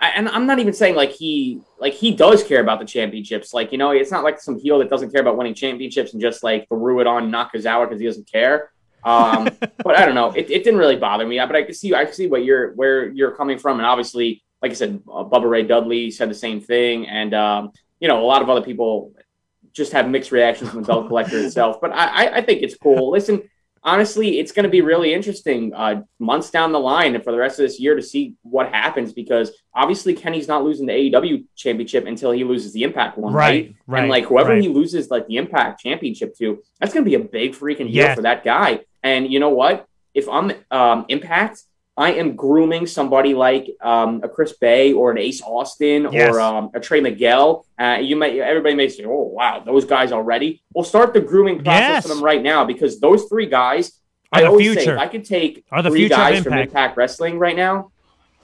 I, 0.05 0.09
and 0.17 0.29
I'm 0.29 0.47
not 0.47 0.59
even 0.59 0.75
saying 0.75 0.97
like 0.97 1.13
he 1.13 1.63
like 1.79 1.95
he 1.95 2.11
does 2.15 2.45
care 2.45 2.61
about 2.61 2.79
the 2.79 2.85
championships. 2.85 3.55
Like 3.55 3.73
you 3.73 3.79
know, 3.79 3.93
it's 3.93 4.11
not 4.11 4.23
like 4.23 4.39
some 4.39 4.59
heel 4.59 4.79
that 4.81 4.91
doesn't 4.91 5.11
care 5.11 5.23
about 5.23 5.39
winning 5.39 5.55
championships 5.55 6.13
and 6.13 6.21
just 6.21 6.43
like 6.43 6.69
threw 6.69 7.01
it 7.01 7.07
on 7.07 7.31
Nakazawa 7.31 7.89
because 7.89 8.01
he 8.01 8.07
doesn't 8.07 8.31
care. 8.31 8.71
Um, 9.03 9.45
but 9.83 9.97
I 9.97 10.05
don't 10.05 10.15
know. 10.15 10.31
It, 10.33 10.51
it 10.51 10.63
didn't 10.63 10.79
really 10.79 10.97
bother 10.97 11.27
me. 11.27 11.39
But 11.39 11.57
I 11.57 11.63
can 11.63 11.75
see 11.75 11.95
I 11.95 12.05
can 12.05 12.13
see 12.13 12.27
what 12.27 12.45
you're 12.45 12.75
where 12.75 13.09
you're 13.09 13.31
coming 13.31 13.59
from, 13.59 13.79
and 13.79 13.87
obviously, 13.87 14.43
like 14.61 14.73
I 14.73 14.75
said, 14.75 15.03
uh, 15.11 15.25
Bubba 15.25 15.49
Ray 15.49 15.63
Dudley 15.63 16.11
said 16.11 16.29
the 16.29 16.35
same 16.35 16.61
thing, 16.61 17.09
and 17.09 17.33
um, 17.33 17.73
you 17.99 18.09
know, 18.09 18.23
a 18.23 18.27
lot 18.27 18.43
of 18.43 18.51
other 18.51 18.63
people 18.63 19.15
just 19.73 19.93
have 19.93 20.09
mixed 20.09 20.33
reactions 20.33 20.71
from 20.71 20.83
the 20.83 20.87
belt 20.87 21.09
collector 21.09 21.39
itself. 21.39 21.81
But 21.81 21.93
I, 21.93 22.27
I, 22.27 22.37
I 22.37 22.41
think 22.43 22.63
it's 22.63 22.77
cool. 22.77 23.11
Listen, 23.11 23.49
honestly, 23.85 24.39
it's 24.39 24.51
going 24.53 24.65
to 24.65 24.71
be 24.71 24.81
really 24.81 25.13
interesting 25.13 25.73
uh, 25.75 26.03
months 26.19 26.51
down 26.51 26.73
the 26.73 26.81
line 26.81 27.15
and 27.15 27.23
for 27.23 27.33
the 27.33 27.39
rest 27.39 27.59
of 27.59 27.65
this 27.65 27.79
year 27.79 27.95
to 27.95 28.03
see 28.03 28.35
what 28.43 28.69
happens 28.73 29.13
because 29.13 29.53
obviously 29.75 30.15
Kenny's 30.15 30.49
not 30.49 30.65
losing 30.65 30.87
the 30.87 30.93
AEW 30.93 31.45
championship 31.55 32.07
until 32.07 32.31
he 32.31 32.45
loses 32.45 32.73
the 32.73 32.83
Impact 32.83 33.19
one, 33.19 33.33
right? 33.35 33.45
Right, 33.45 33.77
right, 33.87 34.01
and 34.01 34.11
like 34.11 34.25
whoever 34.25 34.51
right. 34.51 34.63
he 34.63 34.69
loses 34.69 35.11
like 35.11 35.27
the 35.27 35.37
Impact 35.37 35.81
championship 35.81 36.35
to, 36.39 36.63
that's 36.81 36.95
going 36.95 37.05
to 37.05 37.11
be 37.11 37.17
a 37.17 37.21
big 37.21 37.53
freaking 37.53 37.93
deal 37.93 38.05
Yeah. 38.05 38.15
for 38.15 38.23
that 38.23 38.43
guy. 38.43 38.81
And 39.03 39.31
you 39.31 39.39
know 39.39 39.51
what? 39.51 39.87
If 40.15 40.29
I'm 40.29 40.53
um, 40.71 41.05
Impact, 41.09 41.63
I 41.97 42.15
am 42.15 42.35
grooming 42.35 42.87
somebody 42.87 43.35
like 43.35 43.69
um, 43.81 44.21
a 44.25 44.29
Chris 44.29 44.53
Bey 44.55 44.93
or 44.93 45.13
an 45.13 45.19
Ace 45.19 45.41
Austin 45.43 46.09
Yes. 46.11 46.35
or 46.35 46.41
um, 46.41 46.71
a 46.75 46.81
Trey 46.81 47.01
Miguel. 47.01 47.65
Uh, 47.79 47.99
you 48.03 48.17
may 48.17 48.41
everybody 48.41 48.75
may 48.75 48.89
say, 48.89 49.05
"Oh, 49.05 49.31
wow, 49.33 49.63
those 49.65 49.85
guys 49.85 50.11
already." 50.11 50.63
We'll 50.75 50.85
start 50.85 51.15
the 51.15 51.21
grooming 51.21 51.63
process 51.63 51.81
Yes. 51.81 52.03
for 52.03 52.09
them 52.15 52.23
right 52.25 52.43
now 52.43 52.65
because 52.65 52.99
those 53.01 53.25
three 53.27 53.47
guys. 53.47 53.93
Are 54.33 54.39
I 54.39 54.43
the 54.43 54.49
always 54.49 54.67
say, 54.69 54.75
future. 54.75 54.95
if 54.97 55.01
I 55.01 55.07
could 55.07 55.25
take 55.25 55.65
Are 55.71 55.83
the 55.83 55.91
three 55.91 56.09
guys 56.09 56.43
from 56.43 56.55
Impact. 56.55 56.71
Impact 56.71 56.97
Wrestling 56.97 57.39
right 57.39 57.55
now, 57.55 57.93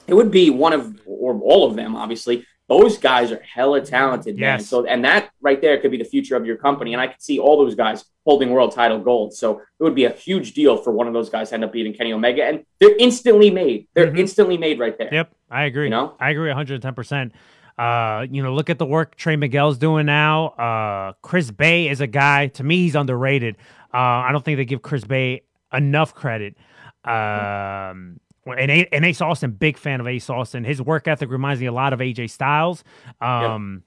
it 0.06 0.14
would 0.14 0.30
be 0.30 0.48
one 0.50 0.72
of 0.72 1.00
or 1.04 1.34
all 1.40 1.68
of 1.68 1.74
them. 1.74 1.96
Obviously, 1.96 2.46
those 2.70 2.96
guys 2.98 3.32
are 3.32 3.42
hella 3.42 3.80
talented, 3.84 4.38
man. 4.38 4.60
So, 4.60 4.86
and 4.86 5.04
that 5.04 5.30
right 5.42 5.60
there 5.60 5.76
could 5.78 5.90
be 5.90 5.96
the 5.98 6.04
future 6.04 6.36
of 6.36 6.46
your 6.46 6.56
company. 6.56 6.92
And 6.94 7.00
I 7.02 7.08
could 7.08 7.20
see 7.20 7.38
all 7.40 7.58
those 7.58 7.74
guys 7.74 8.04
holding 8.24 8.50
world 8.50 8.72
title 8.72 9.00
gold. 9.00 9.34
So 9.34 9.58
it 9.58 9.82
would 9.82 9.94
be 9.96 10.04
a 10.04 10.10
huge 10.12 10.52
deal 10.54 10.76
for 10.76 10.92
one 10.92 11.08
of 11.08 11.12
those 11.12 11.28
guys 11.28 11.48
to 11.48 11.56
end 11.56 11.64
up 11.64 11.72
beating 11.72 11.92
Kenny 11.92 12.12
Omega, 12.12 12.44
and 12.44 12.64
they're 12.78 12.96
instantly 12.96 13.50
made. 13.50 13.88
They're 13.94 14.06
Mhm. 14.12 14.18
instantly 14.20 14.56
made 14.56 14.78
right 14.78 14.96
there. 14.96 15.08
Yep, 15.12 15.32
I 15.50 15.64
agree. 15.64 15.84
You 15.86 15.90
know? 15.90 16.14
I 16.20 16.30
agree 16.30 16.48
110%. 16.48 17.32
Uh, 17.76 18.26
you 18.30 18.42
know, 18.42 18.54
look 18.54 18.70
at 18.70 18.78
the 18.78 18.86
work 18.86 19.16
Trey 19.16 19.34
Miguel's 19.36 19.76
doing 19.78 20.06
now. 20.06 20.48
Uh, 20.50 21.12
Chris 21.22 21.50
Bey 21.50 21.88
is 21.88 22.00
a 22.00 22.06
guy, 22.06 22.46
to 22.48 22.62
me, 22.62 22.76
he's 22.82 22.94
underrated. 22.94 23.56
Uh, 23.92 23.96
I 23.98 24.28
don't 24.32 24.44
think 24.44 24.58
they 24.58 24.64
give 24.64 24.82
Chris 24.82 25.02
Bey 25.04 25.42
enough 25.72 26.14
credit. 26.14 26.56
Um, 27.04 28.20
and, 28.46 28.70
A- 28.70 28.88
and 28.94 29.04
Ace 29.04 29.20
Austin, 29.20 29.52
big 29.52 29.76
fan 29.76 30.00
of 30.00 30.06
Ace 30.06 30.28
Austin. 30.30 30.64
His 30.64 30.80
work 30.80 31.06
ethic 31.08 31.30
reminds 31.30 31.60
me 31.60 31.66
a 31.66 31.72
lot 31.72 31.92
of 31.92 32.00
AJ 32.00 32.30
Styles. 32.30 32.82
Um, 33.20 33.82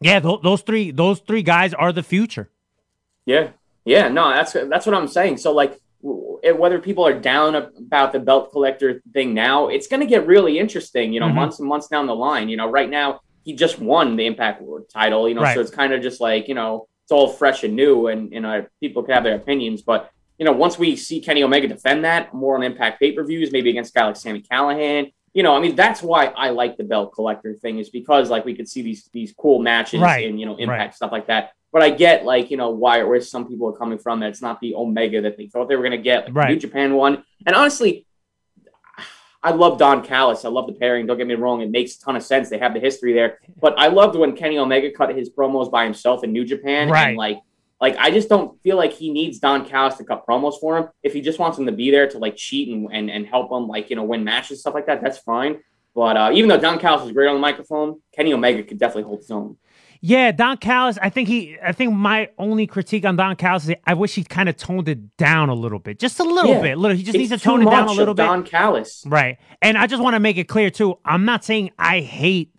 yeah, 0.00 0.18
tho- 0.20 0.40
those 0.42 0.62
three, 0.62 0.90
those 0.90 1.20
three 1.20 1.42
guys 1.42 1.72
are 1.74 1.92
the 1.92 2.02
future. 2.02 2.50
Yeah, 3.26 3.50
yeah, 3.84 4.08
no, 4.08 4.30
that's 4.30 4.52
that's 4.52 4.86
what 4.86 4.94
I'm 4.94 5.08
saying. 5.08 5.38
So 5.38 5.52
like, 5.52 5.80
w- 6.02 6.38
whether 6.56 6.78
people 6.78 7.06
are 7.06 7.18
down 7.18 7.54
about 7.54 8.12
the 8.12 8.18
belt 8.20 8.52
collector 8.52 9.00
thing 9.12 9.32
now, 9.32 9.68
it's 9.68 9.86
going 9.86 10.00
to 10.00 10.06
get 10.06 10.26
really 10.26 10.58
interesting. 10.58 11.12
You 11.12 11.20
know, 11.20 11.28
Mhm. 11.28 11.34
months 11.34 11.58
and 11.60 11.68
months 11.68 11.86
down 11.88 12.06
the 12.06 12.14
line. 12.16 12.48
You 12.48 12.56
know, 12.56 12.68
right 12.68 12.90
now 12.90 13.20
he 13.44 13.54
just 13.54 13.78
won 13.78 14.16
the 14.16 14.26
Impact 14.26 14.62
title. 14.92 15.28
You 15.28 15.34
know, 15.36 15.42
Right. 15.42 15.54
so 15.54 15.60
it's 15.60 15.70
kind 15.70 15.92
of 15.92 16.02
just 16.02 16.20
like 16.20 16.48
you 16.48 16.54
know, 16.54 16.86
it's 17.04 17.12
all 17.12 17.28
fresh 17.28 17.62
and 17.64 17.74
new, 17.76 18.08
and 18.08 18.30
you 18.32 18.40
know, 18.40 18.66
people 18.80 19.02
can 19.04 19.14
have 19.14 19.24
their 19.24 19.36
opinions, 19.36 19.82
but. 19.82 20.10
You 20.38 20.44
know, 20.44 20.52
once 20.52 20.78
we 20.78 20.96
see 20.96 21.20
Kenny 21.20 21.42
Omega 21.44 21.68
defend 21.68 22.04
that 22.04 22.34
more 22.34 22.56
on 22.56 22.62
Impact 22.64 22.98
pay 23.00 23.12
per 23.12 23.24
views, 23.24 23.52
maybe 23.52 23.70
against 23.70 23.90
a 23.94 23.98
guy 23.98 24.06
like 24.06 24.16
Sami 24.16 24.42
Callihan, 24.42 25.12
you 25.32 25.42
know, 25.42 25.54
I 25.56 25.60
mean, 25.60 25.74
that's 25.76 26.02
why 26.02 26.26
I 26.26 26.50
like 26.50 26.76
the 26.76 26.84
belt 26.84 27.12
collector 27.12 27.54
thing 27.54 27.78
is 27.78 27.88
because 27.90 28.30
like 28.30 28.44
we 28.44 28.54
could 28.54 28.68
see 28.68 28.82
these 28.82 29.08
these 29.12 29.32
cool 29.36 29.60
matches 29.60 30.00
Right, 30.00 30.24
in 30.28 30.38
you 30.38 30.46
know 30.46 30.52
right. 30.54 30.62
Impact 30.62 30.94
stuff 30.96 31.12
like 31.12 31.26
that. 31.28 31.52
But 31.72 31.82
I 31.82 31.90
get 31.90 32.24
like 32.24 32.50
you 32.50 32.56
know 32.56 32.70
why 32.70 33.02
where 33.02 33.20
some 33.20 33.48
people 33.48 33.68
are 33.68 33.72
coming 33.76 33.98
from. 33.98 34.20
That 34.20 34.28
it's 34.30 34.42
not 34.42 34.60
the 34.60 34.74
Omega 34.74 35.20
that 35.22 35.36
they 35.36 35.46
thought 35.46 35.68
they 35.68 35.76
were 35.76 35.82
going 35.82 35.92
to 35.92 35.98
get. 35.98 36.26
Like, 36.26 36.34
Right. 36.36 36.50
New 36.50 36.58
Japan 36.60 36.94
one, 36.94 37.24
and 37.46 37.54
honestly, 37.56 38.06
I 39.42 39.50
love 39.50 39.78
Don 39.78 40.02
Callis. 40.04 40.44
I 40.44 40.48
love 40.48 40.66
the 40.66 40.72
pairing. 40.72 41.06
Don't 41.06 41.18
get 41.18 41.26
me 41.26 41.34
wrong; 41.34 41.60
it 41.62 41.70
makes 41.70 41.96
a 41.96 42.00
ton 42.00 42.16
of 42.16 42.22
sense. 42.22 42.48
They 42.48 42.58
have 42.58 42.72
the 42.74 42.80
history 42.80 43.12
there. 43.12 43.38
But 43.60 43.74
I 43.78 43.88
loved 43.88 44.16
when 44.16 44.34
Kenny 44.36 44.56
Omega 44.58 44.90
cut 44.92 45.14
his 45.16 45.30
promos 45.30 45.70
by 45.70 45.84
himself 45.84 46.22
in 46.24 46.32
New 46.32 46.44
Japan, 46.44 46.88
Right. 46.90 47.08
and 47.08 47.16
like. 47.16 47.38
Like 47.84 47.96
I 47.98 48.10
just 48.10 48.30
don't 48.30 48.58
feel 48.62 48.78
like 48.78 48.94
he 48.94 49.10
needs 49.10 49.38
Don 49.40 49.66
Callis 49.66 49.96
to 49.98 50.04
cut 50.04 50.24
promos 50.26 50.58
for 50.58 50.78
him. 50.78 50.88
If 51.02 51.12
he 51.12 51.20
just 51.20 51.38
wants 51.38 51.58
him 51.58 51.66
to 51.66 51.72
be 51.72 51.90
there 51.90 52.08
to 52.08 52.16
like 52.18 52.34
cheat 52.34 52.70
and, 52.74 52.88
and, 52.90 53.10
and 53.10 53.26
help 53.26 53.52
him 53.52 53.68
like 53.68 53.90
you 53.90 53.96
know 53.96 54.04
win 54.04 54.24
matches 54.24 54.52
and 54.52 54.58
stuff 54.60 54.72
like 54.72 54.86
that, 54.86 55.02
that's 55.02 55.18
fine. 55.18 55.58
But 55.94 56.16
uh, 56.16 56.30
even 56.32 56.48
though 56.48 56.58
Don 56.58 56.78
Callis 56.78 57.04
is 57.04 57.12
great 57.12 57.28
on 57.28 57.34
the 57.34 57.40
microphone, 57.40 58.00
Kenny 58.16 58.32
Omega 58.32 58.62
could 58.62 58.78
definitely 58.78 59.02
hold 59.02 59.18
his 59.18 59.30
own. 59.30 59.58
Yeah, 60.00 60.32
Don 60.32 60.56
Callis. 60.56 60.96
I 61.02 61.10
think 61.10 61.28
he. 61.28 61.58
I 61.62 61.72
think 61.72 61.92
my 61.92 62.30
only 62.38 62.66
critique 62.66 63.04
on 63.04 63.16
Don 63.16 63.36
Callis 63.36 63.68
is 63.68 63.74
I 63.86 63.92
wish 63.92 64.14
he 64.14 64.24
kind 64.24 64.48
of 64.48 64.56
toned 64.56 64.88
it 64.88 65.18
down 65.18 65.50
a 65.50 65.54
little 65.54 65.78
bit, 65.78 65.98
just 65.98 66.18
a 66.20 66.24
little 66.24 66.52
Yeah. 66.52 66.62
bit. 66.62 66.78
Little. 66.78 66.96
He 66.96 67.02
just 67.02 67.14
It's 67.16 67.30
needs 67.30 67.32
to 67.32 67.38
tone 67.38 67.60
it 67.60 67.70
down 67.70 67.88
a 67.88 67.92
little 67.92 68.14
bit. 68.14 68.22
Don 68.24 68.44
Callis. 68.44 69.04
Right. 69.06 69.36
And 69.60 69.76
I 69.76 69.86
just 69.86 70.02
want 70.02 70.14
to 70.14 70.20
make 70.20 70.38
it 70.38 70.44
clear 70.48 70.70
too. 70.70 70.98
I'm 71.04 71.26
not 71.26 71.44
saying 71.44 71.70
I 71.78 72.00
hate 72.00 72.54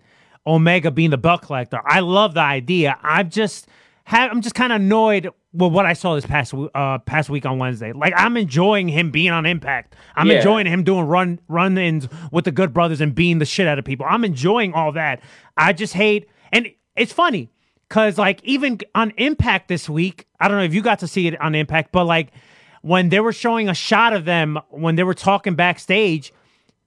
Omega 0.45 0.91
being 0.91 1.09
the 1.09 1.17
belt 1.17 1.41
collector. 1.41 1.81
I 1.83 2.01
love 2.01 2.35
the 2.35 2.41
idea. 2.41 2.97
I'm 3.01 3.31
just 3.31 3.67
ha- 4.05 4.29
I'm 4.31 4.41
just 4.41 4.55
kind 4.55 4.71
of 4.71 4.81
annoyed 4.81 5.29
with 5.53 5.71
what 5.71 5.85
I 5.85 5.93
saw 5.93 6.15
this 6.15 6.25
past 6.25 6.53
uh 6.73 6.97
past 6.99 7.29
week 7.29 7.45
on 7.45 7.57
Wednesday. 7.59 7.91
Like 7.93 8.13
I'm 8.15 8.37
enjoying 8.37 8.87
him 8.87 9.11
being 9.11 9.31
on 9.31 9.45
Impact. 9.45 9.95
I'm 10.15 10.27
Yeah. 10.27 10.37
enjoying 10.37 10.65
him 10.67 10.83
doing 10.83 11.05
run 11.05 11.39
run-ins 11.47 12.07
with 12.31 12.45
the 12.45 12.51
Good 12.51 12.73
Brothers 12.73 13.01
and 13.01 13.13
beating 13.15 13.39
the 13.39 13.45
shit 13.45 13.67
out 13.67 13.79
of 13.79 13.85
people. 13.85 14.05
I'm 14.09 14.23
enjoying 14.25 14.73
all 14.73 14.91
that. 14.93 15.21
I 15.57 15.73
just 15.73 15.93
hate 15.93 16.27
and 16.51 16.69
it's 16.95 17.13
funny 17.13 17.49
cuz 17.89 18.17
like 18.17 18.43
even 18.43 18.79
on 18.95 19.11
Impact 19.17 19.67
this 19.69 19.89
week, 19.89 20.27
I 20.39 20.47
don't 20.47 20.57
know 20.57 20.63
if 20.63 20.73
you 20.73 20.81
got 20.81 20.99
to 20.99 21.07
see 21.07 21.27
it 21.27 21.39
on 21.41 21.55
Impact, 21.55 21.91
but 21.91 22.05
like 22.05 22.31
when 22.81 23.09
they 23.09 23.19
were 23.19 23.33
showing 23.33 23.67
a 23.69 23.73
shot 23.73 24.13
of 24.13 24.25
them 24.25 24.59
when 24.69 24.95
they 24.95 25.03
were 25.03 25.13
talking 25.15 25.55
backstage, 25.55 26.31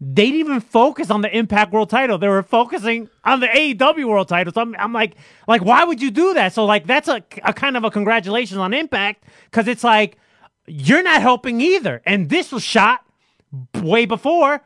they 0.00 0.26
didn't 0.26 0.40
even 0.40 0.60
focus 0.60 1.10
on 1.10 1.22
the 1.22 1.36
Impact 1.36 1.72
World 1.72 1.90
Title. 1.90 2.18
They 2.18 2.28
were 2.28 2.42
focusing 2.44 3.08
on 3.24 3.40
the 3.40 3.48
AEW 3.48 4.06
World 4.06 4.28
Title. 4.28 4.52
So 4.52 4.60
I'm, 4.60 4.76
I'm 4.78 4.92
like, 4.92 5.14
like, 5.48 5.64
why 5.64 5.82
would 5.84 6.00
you 6.00 6.10
do 6.12 6.34
that? 6.34 6.52
So 6.52 6.64
like, 6.64 6.86
that's 6.86 7.08
a, 7.08 7.22
a 7.42 7.52
kind 7.52 7.76
of 7.76 7.82
a 7.84 7.90
congratulations 7.90 8.58
on 8.58 8.72
Impact 8.74 9.24
because 9.50 9.66
it's 9.66 9.82
like 9.82 10.16
you're 10.66 11.02
not 11.02 11.20
helping 11.20 11.60
either. 11.60 12.00
And 12.06 12.28
this 12.28 12.52
was 12.52 12.62
shot 12.62 13.00
way 13.74 14.04
before 14.04 14.62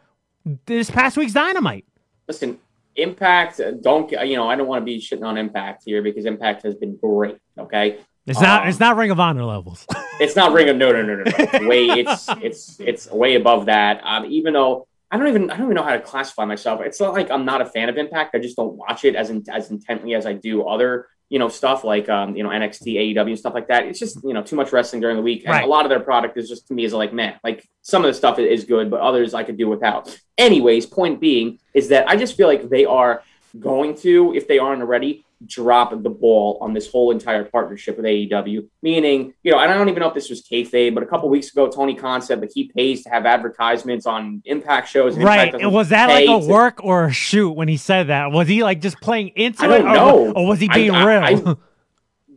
this 0.66 0.90
past 0.90 1.16
week's 1.16 1.32
Dynamite. 1.32 1.86
Listen, 2.28 2.58
Impact. 2.96 3.58
uh, 3.60 3.70
Don't 3.70 4.10
you 4.10 4.36
know? 4.36 4.48
I 4.50 4.56
don't 4.56 4.66
want 4.66 4.82
to 4.82 4.84
be 4.84 4.98
shitting 5.00 5.24
on 5.24 5.38
Impact 5.38 5.82
here 5.86 6.02
because 6.02 6.26
Impact 6.26 6.62
has 6.64 6.74
been 6.74 6.96
great. 6.96 7.38
Okay, 7.58 7.98
It's 8.26 8.40
not. 8.40 8.62
Um, 8.64 8.68
It's 8.68 8.80
not 8.80 8.96
Ring 8.96 9.10
of 9.10 9.18
Honor 9.18 9.44
levels. 9.44 9.86
it's 10.20 10.36
not 10.36 10.52
Ring 10.52 10.68
of 10.68 10.76
no 10.76 10.92
no 10.92 11.02
no 11.02 11.16
no 11.16 11.24
no. 11.24 11.68
Way 11.68 11.86
it's 11.86 12.28
it's 12.42 12.80
it's 12.80 13.10
way 13.10 13.36
above 13.36 13.66
that. 13.66 14.00
Um, 14.04 14.26
even 14.26 14.52
though 14.52 14.86
I 15.12 15.18
don't 15.18 15.28
even 15.28 15.50
I 15.50 15.56
don't 15.56 15.66
even 15.66 15.76
know 15.76 15.82
how 15.82 15.92
to 15.92 16.00
classify 16.00 16.46
myself. 16.46 16.80
It's 16.80 16.98
not 16.98 17.12
like 17.12 17.30
I'm 17.30 17.44
not 17.44 17.60
a 17.60 17.66
fan 17.66 17.88
of 17.90 17.98
Impact. 17.98 18.34
I 18.34 18.38
just 18.38 18.56
don't 18.56 18.74
watch 18.74 19.04
it 19.04 19.14
as 19.14 19.28
in, 19.30 19.44
as 19.50 19.70
intently 19.70 20.14
as 20.14 20.24
I 20.24 20.32
do 20.32 20.66
other 20.66 21.06
you 21.28 21.38
know 21.38 21.48
stuff 21.48 21.82
like 21.84 22.08
um 22.08 22.34
you 22.34 22.42
know 22.42 22.48
NXT, 22.48 23.14
AEW, 23.14 23.26
and 23.28 23.38
stuff 23.38 23.54
like 23.54 23.68
that. 23.68 23.84
It's 23.86 23.98
just 23.98 24.18
you 24.24 24.32
know 24.32 24.42
too 24.42 24.56
much 24.56 24.72
wrestling 24.72 25.00
during 25.00 25.16
the 25.16 25.22
week, 25.22 25.44
and 25.44 25.50
Right. 25.52 25.64
a 25.64 25.66
lot 25.66 25.84
of 25.84 25.90
their 25.90 26.00
product 26.00 26.36
is 26.38 26.48
just 26.48 26.66
to 26.68 26.74
me 26.74 26.84
is 26.84 26.92
like 26.94 27.12
man, 27.12 27.38
like 27.44 27.68
some 27.82 28.02
of 28.04 28.08
the 28.08 28.14
stuff 28.14 28.38
is 28.38 28.64
good, 28.64 28.90
but 28.90 29.00
others 29.00 29.34
I 29.34 29.42
could 29.42 29.58
do 29.58 29.68
without. 29.68 30.18
Anyways, 30.38 30.86
point 30.86 31.20
being 31.20 31.58
is 31.74 31.88
that 31.88 32.08
I 32.08 32.16
just 32.16 32.36
feel 32.36 32.48
like 32.48 32.68
they 32.70 32.84
are 32.84 33.22
going 33.58 33.94
to, 33.96 34.34
if 34.34 34.48
they 34.48 34.58
aren't 34.58 34.80
already, 34.80 35.24
drop 35.46 35.90
the 36.02 36.10
ball 36.10 36.58
on 36.60 36.72
this 36.72 36.90
whole 36.90 37.10
entire 37.10 37.44
partnership 37.44 37.96
with 37.96 38.06
AEW. 38.06 38.68
Meaning, 38.82 39.34
you 39.42 39.52
know, 39.52 39.58
and 39.58 39.70
I 39.70 39.74
don't 39.76 39.88
even 39.88 40.00
know 40.00 40.08
if 40.08 40.14
this 40.14 40.30
was 40.30 40.42
kayfabe, 40.42 40.94
but 40.94 41.02
a 41.02 41.06
couple 41.06 41.28
weeks 41.28 41.50
ago, 41.50 41.68
Tony 41.68 41.94
Khan 41.94 42.22
said 42.22 42.40
that 42.40 42.52
he 42.54 42.68
pays 42.74 43.02
to 43.04 43.10
have 43.10 43.26
advertisements 43.26 44.06
on 44.06 44.42
Impact 44.44 44.88
shows. 44.88 45.14
and 45.14 45.22
Impact 45.22 45.38
right. 45.38 45.52
doesn't 45.52 45.72
Was 45.72 45.88
that 45.90 46.08
like 46.08 46.24
a 46.28 46.40
to- 46.40 46.46
work 46.48 46.82
or 46.84 47.06
a 47.06 47.12
shoot 47.12 47.52
when 47.52 47.68
he 47.68 47.76
said 47.76 48.08
that? 48.08 48.30
Was 48.32 48.48
he 48.48 48.62
like 48.62 48.80
just 48.80 49.00
playing 49.00 49.28
into 49.36 49.62
I 49.64 49.66
it, 49.76 49.78
don't 49.82 49.86
or, 49.88 49.92
know. 49.94 50.32
or 50.32 50.46
was 50.46 50.60
he 50.60 50.68
being 50.68 50.90
I- 50.92 51.04
real? 51.30 51.48
I- 51.48 51.56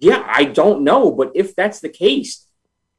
Yeah, 0.02 0.24
I 0.28 0.44
don't 0.46 0.84
know, 0.84 1.12
but 1.12 1.32
if 1.36 1.56
that's 1.56 1.80
the 1.80 1.90
case, 1.90 2.45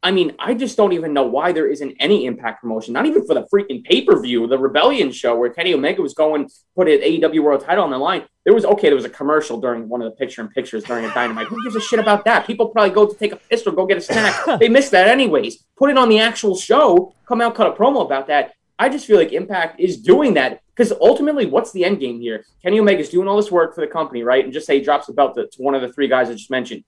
I 0.06 0.12
mean, 0.12 0.36
I 0.38 0.54
just 0.54 0.76
don't 0.76 0.92
even 0.92 1.12
know 1.12 1.24
why 1.24 1.50
there 1.50 1.66
isn't 1.66 1.96
any 1.98 2.26
Impact 2.26 2.62
promotion, 2.62 2.94
not 2.94 3.06
even 3.06 3.26
for 3.26 3.34
the 3.34 3.44
freaking 3.52 3.82
pay 3.82 4.02
per 4.02 4.22
view, 4.22 4.46
the 4.46 4.56
Rebellion 4.56 5.10
show 5.10 5.36
where 5.36 5.50
Kenny 5.50 5.74
Omega 5.74 6.00
was 6.00 6.14
going 6.14 6.48
put 6.76 6.88
an 6.88 7.00
AEW 7.00 7.42
World 7.42 7.64
Title 7.64 7.82
on 7.82 7.90
the 7.90 7.98
line. 7.98 8.22
There 8.44 8.54
was 8.54 8.64
okay, 8.64 8.86
there 8.86 8.94
was 8.94 9.04
a 9.04 9.10
commercial 9.10 9.60
during 9.60 9.88
one 9.88 10.00
of 10.02 10.08
the 10.08 10.16
picture 10.16 10.42
in 10.42 10.48
pictures 10.50 10.84
during 10.84 11.04
a 11.06 11.12
Dynamite. 11.12 11.48
Who 11.48 11.60
gives 11.64 11.74
a 11.74 11.80
shit 11.80 11.98
about 11.98 12.24
that? 12.24 12.46
People 12.46 12.68
probably 12.68 12.94
go 12.94 13.08
to 13.08 13.18
take 13.18 13.32
a 13.32 13.36
piss 13.36 13.66
or 13.66 13.72
go 13.72 13.84
get 13.84 13.96
a 13.96 14.00
snack. 14.00 14.44
they 14.60 14.68
missed 14.68 14.92
that 14.92 15.08
anyways. 15.08 15.64
Put 15.76 15.90
it 15.90 15.98
on 15.98 16.08
the 16.08 16.20
actual 16.20 16.56
show. 16.56 17.12
Come 17.26 17.40
out, 17.40 17.56
cut 17.56 17.66
a 17.66 17.72
promo 17.72 18.06
about 18.06 18.28
that. 18.28 18.52
I 18.78 18.88
just 18.88 19.06
feel 19.06 19.16
like 19.16 19.32
Impact 19.32 19.80
is 19.80 19.96
doing 19.96 20.34
that 20.34 20.60
because 20.76 20.92
ultimately, 21.00 21.46
what's 21.46 21.72
the 21.72 21.84
end 21.84 21.98
game 21.98 22.20
here? 22.20 22.44
Kenny 22.62 22.78
Omega's 22.78 23.08
doing 23.08 23.26
all 23.26 23.36
this 23.36 23.50
work 23.50 23.74
for 23.74 23.80
the 23.80 23.88
company, 23.88 24.22
right? 24.22 24.44
And 24.44 24.52
just 24.52 24.66
say 24.66 24.78
he 24.78 24.84
drops 24.84 25.08
the 25.08 25.14
belt 25.14 25.34
to, 25.34 25.48
to 25.48 25.62
one 25.62 25.74
of 25.74 25.82
the 25.82 25.92
three 25.92 26.06
guys 26.06 26.30
I 26.30 26.34
just 26.34 26.50
mentioned, 26.50 26.84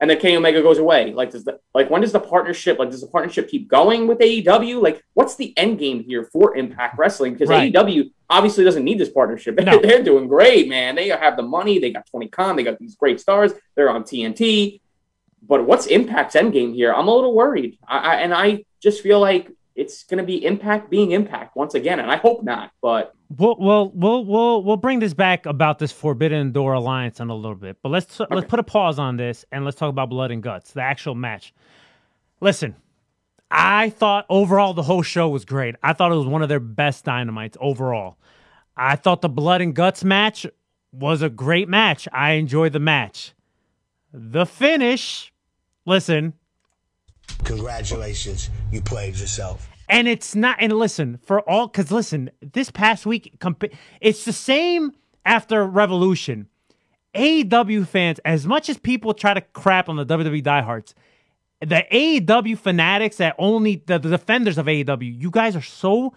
and 0.00 0.10
then 0.10 0.18
Kenny 0.18 0.36
Omega 0.36 0.60
goes 0.62 0.78
away. 0.78 1.12
Like, 1.12 1.30
does 1.30 1.44
the 1.44 1.58
like 1.74 1.90
when 1.90 2.02
does 2.02 2.12
the 2.12 2.20
partnership 2.20 2.78
like 2.78 2.90
does 2.90 3.00
the 3.00 3.06
partnership 3.06 3.48
keep 3.48 3.68
going 3.68 4.06
with 4.06 4.18
AEW? 4.18 4.82
Like, 4.82 5.02
what's 5.14 5.36
the 5.36 5.56
end 5.56 5.78
game 5.78 6.04
here 6.04 6.24
for 6.24 6.56
Impact 6.56 6.98
Wrestling? 6.98 7.32
Because 7.32 7.48
Right. 7.48 7.72
AEW 7.72 8.10
obviously 8.28 8.64
doesn't 8.64 8.84
need 8.84 8.98
this 8.98 9.08
partnership. 9.08 9.58
No. 9.60 9.78
They're 9.82 10.02
doing 10.02 10.28
great, 10.28 10.68
man. 10.68 10.96
They 10.96 11.08
have 11.08 11.36
the 11.36 11.42
money. 11.42 11.78
They 11.78 11.90
got 11.92 12.06
Tony 12.10 12.28
Khan. 12.28 12.56
They 12.56 12.62
got 12.62 12.78
these 12.78 12.94
great 12.96 13.20
stars. 13.20 13.52
They're 13.74 13.90
on 13.90 14.02
TNT. 14.02 14.80
But 15.42 15.66
what's 15.66 15.86
Impact's 15.86 16.34
end 16.34 16.52
game 16.52 16.74
here? 16.74 16.92
I'm 16.92 17.08
a 17.08 17.14
little 17.14 17.34
worried, 17.34 17.78
I, 17.86 17.98
I, 17.98 18.14
and 18.16 18.34
I 18.34 18.64
just 18.82 19.00
feel 19.00 19.20
like 19.20 19.50
it's 19.76 20.02
going 20.04 20.18
to 20.18 20.24
be 20.24 20.44
Impact 20.44 20.90
being 20.90 21.12
Impact 21.12 21.56
once 21.56 21.74
again, 21.74 22.00
and 22.00 22.10
I 22.10 22.16
hope 22.16 22.42
not. 22.42 22.72
But 22.82 23.14
We'll, 23.28 23.56
we'll 23.58 23.90
we'll 23.92 24.24
we'll 24.24 24.62
we'll 24.62 24.76
bring 24.76 25.00
this 25.00 25.12
back 25.12 25.46
about 25.46 25.80
this 25.80 25.90
Forbidden 25.90 26.52
Door 26.52 26.74
alliance 26.74 27.18
in 27.18 27.28
a 27.28 27.34
little 27.34 27.56
bit, 27.56 27.76
but 27.82 27.88
let's 27.88 28.20
let's 28.30 28.46
put 28.46 28.60
a 28.60 28.62
pause 28.62 29.00
on 29.00 29.16
this 29.16 29.44
and 29.50 29.64
let's 29.64 29.76
talk 29.76 29.90
about 29.90 30.10
Blood 30.10 30.30
and 30.30 30.42
Guts, 30.42 30.72
the 30.72 30.82
actual 30.82 31.16
match. 31.16 31.52
Listen, 32.40 32.76
I 33.50 33.90
thought 33.90 34.26
overall 34.28 34.74
the 34.74 34.82
whole 34.82 35.02
show 35.02 35.28
was 35.28 35.44
great. 35.44 35.74
I 35.82 35.92
thought 35.92 36.12
it 36.12 36.16
was 36.16 36.28
one 36.28 36.42
of 36.42 36.48
their 36.48 36.60
best 36.60 37.04
dynamites 37.04 37.56
overall. 37.60 38.16
I 38.76 38.94
thought 38.94 39.22
the 39.22 39.28
Blood 39.28 39.60
and 39.60 39.74
Guts 39.74 40.04
match 40.04 40.46
was 40.92 41.20
a 41.20 41.28
great 41.28 41.68
match. 41.68 42.06
I 42.12 42.32
enjoyed 42.32 42.74
the 42.74 42.78
match. 42.78 43.32
The 44.12 44.46
finish, 44.46 45.32
listen, 45.84 46.34
Congratulations, 47.44 48.50
you 48.72 48.80
played 48.80 49.16
yourself. 49.16 49.68
and 49.88 50.08
it's 50.08 50.34
not 50.34 50.56
and 50.60 50.72
listen 50.72 51.18
for 51.24 51.40
all 51.48 51.68
because 51.68 51.92
listen 51.92 52.28
this 52.40 52.70
past 52.72 53.06
week 53.06 53.32
it's 54.00 54.24
the 54.24 54.32
same 54.32 54.92
after 55.24 55.64
revolution 55.64 56.48
aew 57.14 57.86
fans 57.86 58.18
as 58.24 58.46
much 58.48 58.68
as 58.68 58.76
people 58.78 59.14
try 59.14 59.32
to 59.32 59.40
crap 59.40 59.88
on 59.88 59.94
the 59.96 60.04
wwe 60.04 60.42
diehards 60.42 60.92
the 61.60 61.84
aew 61.92 62.58
fanatics 62.58 63.18
that 63.18 63.36
only 63.38 63.76
the, 63.86 63.96
the 63.98 64.08
defenders 64.10 64.58
of 64.58 64.66
aew 64.66 65.20
you 65.20 65.30
guys 65.30 65.54
are 65.54 65.62
so 65.62 66.12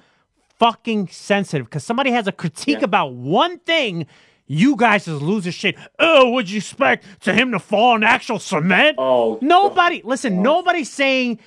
fucking 0.58 1.08
sensitive 1.08 1.68
because 1.68 1.84
somebody 1.84 2.10
has 2.12 2.26
a 2.28 2.32
critique 2.32 2.80
Yeah. 2.80 2.86
about 2.86 3.14
one 3.14 3.60
thing 3.60 4.08
you 4.50 4.76
guys 4.76 5.06
just 5.06 5.22
lose 5.22 5.46
your 5.46 5.54
shit. 5.54 5.78
Oh, 6.00 6.32
would 6.32 6.50
you 6.50 6.58
expect 6.58 7.06
to 7.22 7.34
him 7.34 7.52
to 7.52 7.60
fall 7.60 7.92
on 7.92 8.04
actual 8.04 8.40
cement? 8.40 8.96
Oh, 8.98 9.38
nobody. 9.42 10.02
Listen, 10.04 10.40
oh. 10.40 10.42
nobody's 10.42 10.92
saying 10.92 11.40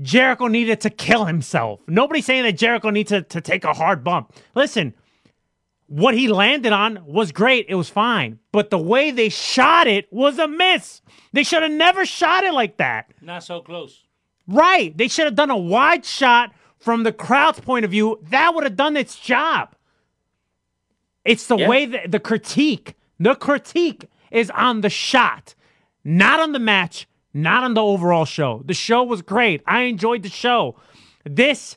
Jericho 0.00 0.46
needed 0.46 0.80
to 0.80 0.90
kill 0.90 1.26
himself. 1.26 1.80
Nobody's 1.86 2.24
saying 2.24 2.44
that 2.44 2.56
Jericho 2.56 2.88
needs 2.88 3.10
to, 3.10 3.22
to 3.22 3.42
take 3.42 3.64
a 3.64 3.74
hard 3.74 4.02
bump. 4.02 4.32
Listen, 4.54 4.94
what 5.86 6.14
he 6.14 6.28
landed 6.28 6.72
on 6.72 7.04
was 7.04 7.30
great. 7.30 7.66
It 7.68 7.74
was 7.74 7.90
fine. 7.90 8.38
But 8.52 8.70
the 8.70 8.78
way 8.78 9.10
they 9.10 9.28
shot 9.28 9.86
it 9.86 10.10
was 10.10 10.38
a 10.38 10.48
miss. 10.48 11.02
They 11.34 11.42
should 11.42 11.62
have 11.62 11.72
never 11.72 12.06
shot 12.06 12.44
it 12.44 12.54
like 12.54 12.78
that. 12.78 13.12
Not 13.20 13.44
so 13.44 13.60
close. 13.60 14.02
Right. 14.48 14.96
They 14.96 15.08
should 15.08 15.26
have 15.26 15.34
done 15.34 15.50
a 15.50 15.58
wide 15.58 16.06
shot 16.06 16.52
from 16.78 17.02
the 17.02 17.12
crowd's 17.12 17.60
point 17.60 17.84
of 17.84 17.90
view. 17.90 18.18
That 18.30 18.54
would 18.54 18.64
have 18.64 18.76
done 18.76 18.96
its 18.96 19.18
job. 19.18 19.74
It's 21.24 21.46
the 21.46 21.56
Yeah. 21.56 21.68
way 21.68 21.86
that 21.86 22.10
the 22.10 22.20
critique, 22.20 22.94
the 23.18 23.34
critique 23.34 24.08
is 24.30 24.50
on 24.50 24.80
the 24.82 24.90
shot, 24.90 25.54
not 26.04 26.40
on 26.40 26.52
the 26.52 26.58
match, 26.58 27.06
not 27.32 27.64
on 27.64 27.74
the 27.74 27.82
overall 27.82 28.24
show. 28.24 28.62
The 28.64 28.74
show 28.74 29.02
was 29.02 29.22
great. 29.22 29.62
I 29.66 29.82
enjoyed 29.82 30.22
the 30.22 30.28
show. 30.28 30.76
This 31.24 31.76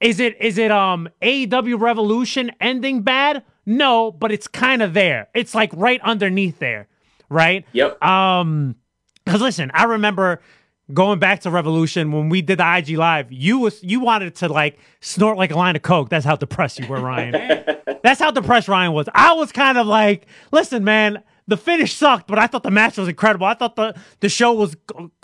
is 0.00 0.20
it 0.20 0.40
is 0.40 0.58
it 0.58 0.70
um 0.70 1.08
AEW 1.22 1.78
Revolution 1.80 2.50
ending 2.60 3.02
bad? 3.02 3.42
No, 3.66 4.10
but 4.10 4.32
it's 4.32 4.48
kind 4.48 4.80
of 4.82 4.94
there. 4.94 5.28
It's 5.34 5.54
like 5.54 5.70
right 5.74 6.00
underneath 6.02 6.58
there, 6.58 6.88
right? 7.28 7.66
Yep. 7.72 8.02
Um, 8.02 8.76
because 9.24 9.42
listen, 9.42 9.70
I 9.74 9.84
remember 9.84 10.40
going 10.92 11.18
back 11.18 11.40
to 11.40 11.50
Revolution 11.50 12.12
when 12.12 12.28
we 12.28 12.42
did 12.42 12.58
the 12.58 12.76
IG 12.76 12.96
live. 12.96 13.30
You 13.30 13.58
was 13.58 13.82
you 13.82 14.00
wanted 14.00 14.34
to 14.36 14.48
like 14.48 14.78
snort 15.00 15.36
like 15.36 15.50
a 15.50 15.56
line 15.56 15.76
of 15.76 15.82
coke. 15.82 16.08
That's 16.08 16.24
how 16.24 16.36
depressed 16.36 16.78
you 16.78 16.86
were, 16.86 17.00
Ryan. 17.00 17.32
That's 18.02 18.20
how 18.20 18.30
depressed 18.30 18.68
Ryan 18.68 18.92
was. 18.92 19.08
I 19.14 19.32
was 19.32 19.52
kind 19.52 19.76
of 19.76 19.86
like, 19.86 20.26
listen, 20.52 20.84
man, 20.84 21.22
the 21.48 21.56
finish 21.56 21.94
sucked, 21.94 22.28
but 22.28 22.38
I 22.38 22.46
thought 22.46 22.62
the 22.62 22.70
match 22.70 22.98
was 22.98 23.08
incredible. 23.08 23.46
I 23.46 23.54
thought 23.54 23.74
the 23.74 23.94
the 24.20 24.28
show 24.28 24.52
was 24.52 24.76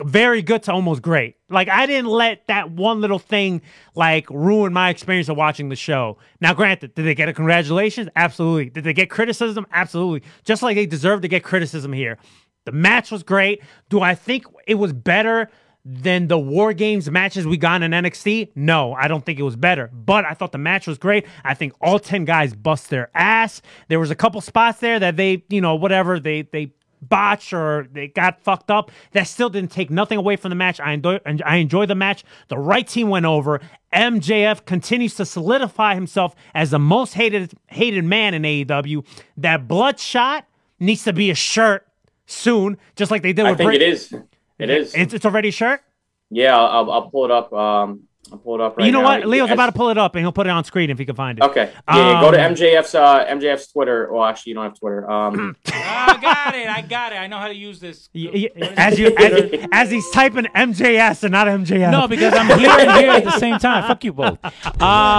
very 0.02 0.42
good 0.42 0.62
to 0.64 0.72
almost 0.72 1.02
great. 1.02 1.36
Like 1.50 1.68
I 1.68 1.84
didn't 1.86 2.10
let 2.10 2.46
that 2.48 2.70
one 2.70 3.00
little 3.02 3.18
thing 3.18 3.60
like 3.94 4.28
ruin 4.30 4.72
my 4.72 4.88
experience 4.88 5.28
of 5.28 5.36
watching 5.36 5.68
the 5.68 5.76
show. 5.76 6.16
Now, 6.40 6.54
granted, 6.54 6.94
did 6.94 7.04
they 7.04 7.14
get 7.14 7.28
a 7.28 7.34
congratulations? 7.34 8.08
Absolutely. 8.16 8.70
Did 8.70 8.84
they 8.84 8.94
get 8.94 9.10
criticism? 9.10 9.66
Absolutely. 9.70 10.26
Just 10.44 10.62
like 10.62 10.76
they 10.76 10.86
deserve 10.86 11.20
to 11.22 11.28
get 11.28 11.44
criticism 11.44 11.92
here. 11.92 12.18
The 12.64 12.72
match 12.72 13.10
was 13.10 13.22
great. 13.22 13.62
Do 13.88 14.00
I 14.00 14.14
think 14.14 14.46
it 14.66 14.76
was 14.76 14.92
better 14.92 15.50
than 15.84 16.28
the 16.28 16.38
War 16.38 16.72
Games 16.72 17.10
matches 17.10 17.46
we 17.46 17.56
got 17.56 17.82
in 17.82 17.92
NXT? 17.92 18.52
No, 18.54 18.94
I 18.94 19.06
don't 19.06 19.24
think 19.24 19.38
it 19.38 19.42
was 19.42 19.56
better. 19.56 19.90
But 19.92 20.24
I 20.24 20.32
thought 20.32 20.52
the 20.52 20.58
match 20.58 20.86
was 20.86 20.96
great. 20.96 21.26
I 21.44 21.54
think 21.54 21.74
all 21.80 21.98
10 21.98 22.24
guys 22.24 22.54
bust 22.54 22.88
their 22.88 23.10
ass. 23.14 23.60
There 23.88 24.00
was 24.00 24.10
a 24.10 24.14
couple 24.14 24.40
spots 24.40 24.80
there 24.80 24.98
that 24.98 25.16
they, 25.16 25.44
you 25.48 25.60
know, 25.60 25.74
whatever, 25.74 26.18
they 26.18 26.42
they 26.42 26.72
botch 27.02 27.52
or 27.52 27.86
they 27.92 28.08
got 28.08 28.40
fucked 28.40 28.70
up. 28.70 28.90
That 29.12 29.24
still 29.24 29.50
didn't 29.50 29.70
take 29.70 29.90
nothing 29.90 30.16
away 30.16 30.36
from 30.36 30.48
the 30.48 30.56
match. 30.56 30.80
I 30.80 30.92
enjoy 30.92 31.20
I 31.44 31.56
enjoy 31.56 31.84
the 31.86 31.94
match. 31.94 32.24
The 32.48 32.58
right 32.58 32.86
team 32.86 33.08
went 33.10 33.26
over. 33.26 33.60
MJF 33.92 34.64
continues 34.64 35.14
to 35.16 35.26
solidify 35.26 35.94
himself 35.94 36.34
as 36.54 36.70
the 36.70 36.78
most 36.78 37.14
hated 37.14 37.52
hated 37.66 38.04
man 38.04 38.32
in 38.32 38.42
AEW. 38.42 39.04
That 39.36 39.68
bloodshot 39.68 40.46
needs 40.80 41.04
to 41.04 41.12
be 41.12 41.30
a 41.30 41.34
shirt 41.34 41.86
soon, 42.26 42.78
just 42.96 43.10
like 43.10 43.22
they 43.22 43.32
did 43.32 43.46
I 43.46 43.50
with 43.50 43.58
think 43.58 43.68
Brit- 43.68 43.82
it 43.82 43.88
is. 43.88 44.12
It 44.58 44.70
is. 44.70 44.94
It's, 44.94 45.12
it's 45.14 45.24
already 45.24 45.48
a 45.48 45.52
shirt. 45.52 45.82
yeah, 46.30 46.56
I'll, 46.58 46.90
I'll 46.90 47.10
pull 47.10 47.24
it 47.24 47.30
up. 47.30 47.52
Um, 47.52 48.04
I'll 48.32 48.38
pull 48.38 48.54
it 48.54 48.60
up 48.62 48.78
right 48.78 48.84
now. 48.84 48.86
you 48.86 48.92
know 48.92 49.02
now. 49.02 49.18
what? 49.18 49.26
Leo's 49.26 49.50
As- 49.50 49.52
about 49.54 49.66
to 49.66 49.72
pull 49.72 49.90
it 49.90 49.98
up, 49.98 50.14
and 50.14 50.24
he'll 50.24 50.32
put 50.32 50.46
it 50.46 50.50
on 50.50 50.64
screen 50.64 50.88
if 50.88 50.98
he 50.98 51.04
can 51.04 51.14
find 51.14 51.38
it. 51.38 51.42
Okay. 51.44 51.70
Yeah, 51.88 51.96
yeah, 51.96 52.20
go 52.22 52.30
to 52.30 52.42
Um, 52.46 52.54
MJF's 52.54 52.94
uh, 52.94 53.26
MJF's 53.26 53.70
Twitter. 53.70 54.08
Well, 54.10 54.24
actually, 54.24 54.50
you 54.50 54.54
don't 54.54 54.64
have 54.64 54.78
Twitter. 54.78 55.10
Um, 55.10 55.54
I 55.66 56.18
got 56.22 56.54
it. 56.54 56.66
I 56.68 56.80
got 56.80 57.12
it. 57.12 57.16
I 57.16 57.26
know 57.26 57.36
how 57.36 57.48
to 57.48 57.54
use 57.54 57.80
this. 57.80 58.08
Y- 58.14 58.48
y- 58.56 58.72
As 58.78 58.98
you 58.98 59.08
as, 59.14 59.66
as 59.72 59.90
he's 59.90 60.08
typing 60.12 60.44
MJS 60.44 61.24
and 61.24 61.32
not 61.32 61.48
MJF. 61.48 61.90
No, 61.90 62.08
because 62.08 62.32
I'm 62.32 62.58
here 62.58 62.70
and 62.70 62.90
here 62.92 63.10
at 63.10 63.24
the 63.24 63.38
same 63.38 63.58
time. 63.58 63.86
Fuck 63.86 64.02
you 64.04 64.14
both. 64.14 64.38
Uh, 64.42 64.50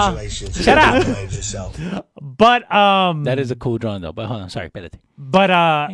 Congratulations. 0.08 0.64
shut 0.64 0.78
up. 0.80 1.06
Yourself. 1.06 1.80
but 2.20 2.74
um, 2.74 3.26
that 3.26 3.38
is 3.38 3.51
a 3.51 3.56
cool 3.56 3.78
drawing, 3.78 4.01
though. 4.01 4.14
But 4.14 4.26
hold 4.26 4.41
on. 4.41 4.49
Sorry, 4.49 4.70
espérate. 4.72 4.93
but 5.18 5.51
uh, 5.51 5.88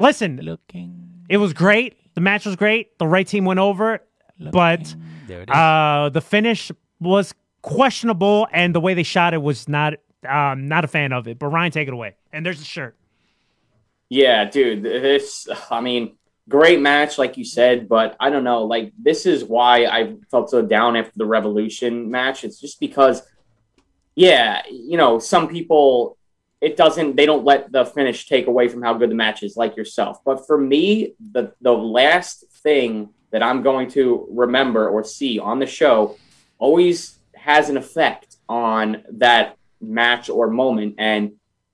listen, 0.00 0.38
Looking. 0.42 1.24
it 1.28 1.36
was 1.38 1.52
great. 1.52 1.96
The 2.14 2.20
match 2.20 2.44
was 2.46 2.56
great. 2.56 2.98
The 2.98 3.06
right 3.06 3.26
team 3.26 3.44
went 3.44 3.58
over, 3.60 4.00
but 4.38 4.94
There 5.26 5.42
it 5.42 5.48
is. 5.50 5.54
uh, 5.54 6.10
the 6.12 6.20
finish 6.20 6.70
was 7.00 7.34
questionable, 7.62 8.46
and 8.52 8.74
the 8.74 8.80
way 8.80 8.94
they 8.94 9.02
shot 9.02 9.34
it 9.34 9.42
was 9.42 9.68
not. 9.68 9.94
Um, 10.28 10.68
not 10.68 10.84
a 10.84 10.86
fan 10.88 11.12
of 11.12 11.26
it. 11.26 11.40
But 11.40 11.48
Ryan, 11.48 11.72
take 11.72 11.88
it 11.88 11.94
away. 11.94 12.14
And 12.32 12.46
there's 12.46 12.60
the 12.60 12.64
shirt. 12.64 12.96
yeah, 14.08 14.44
dude, 14.44 14.84
this. 14.84 15.48
I 15.68 15.80
mean, 15.80 16.16
great 16.48 16.80
match, 16.80 17.18
like 17.18 17.36
you 17.36 17.44
said, 17.44 17.88
but 17.88 18.14
I 18.20 18.30
don't 18.30 18.44
know. 18.44 18.62
Like, 18.64 18.92
this 18.96 19.26
is 19.26 19.42
why 19.42 19.86
I 19.86 20.14
felt 20.30 20.48
so 20.50 20.62
down 20.62 20.94
after 20.94 21.12
the 21.16 21.26
Revolution 21.26 22.08
match. 22.08 22.44
It's 22.44 22.60
just 22.60 22.78
because, 22.78 23.22
yeah, 24.14 24.62
you 24.70 24.96
know, 24.96 25.18
some 25.18 25.48
people. 25.48 26.16
It 26.62 26.76
doesn't. 26.76 27.16
They 27.16 27.26
don't 27.26 27.44
let 27.44 27.72
the 27.72 27.84
finish 27.84 28.28
take 28.28 28.46
away 28.46 28.68
from 28.68 28.82
how 28.82 28.94
good 28.94 29.10
the 29.10 29.16
match 29.16 29.42
is, 29.42 29.56
like 29.56 29.76
yourself. 29.76 30.24
But 30.24 30.46
for 30.46 30.56
me, 30.56 31.14
the 31.32 31.52
the 31.60 31.72
last 31.72 32.44
thing 32.62 33.10
that 33.32 33.42
I'm 33.42 33.62
going 33.62 33.90
to 33.90 34.28
remember 34.30 34.88
or 34.88 35.02
see 35.02 35.40
on 35.40 35.58
the 35.58 35.66
show 35.66 36.16
always 36.58 37.18
has 37.34 37.68
an 37.68 37.76
effect 37.76 38.36
on 38.48 39.02
that 39.14 39.56
match 39.80 40.30
or 40.30 40.48
moment. 40.48 40.94
And 40.98 41.32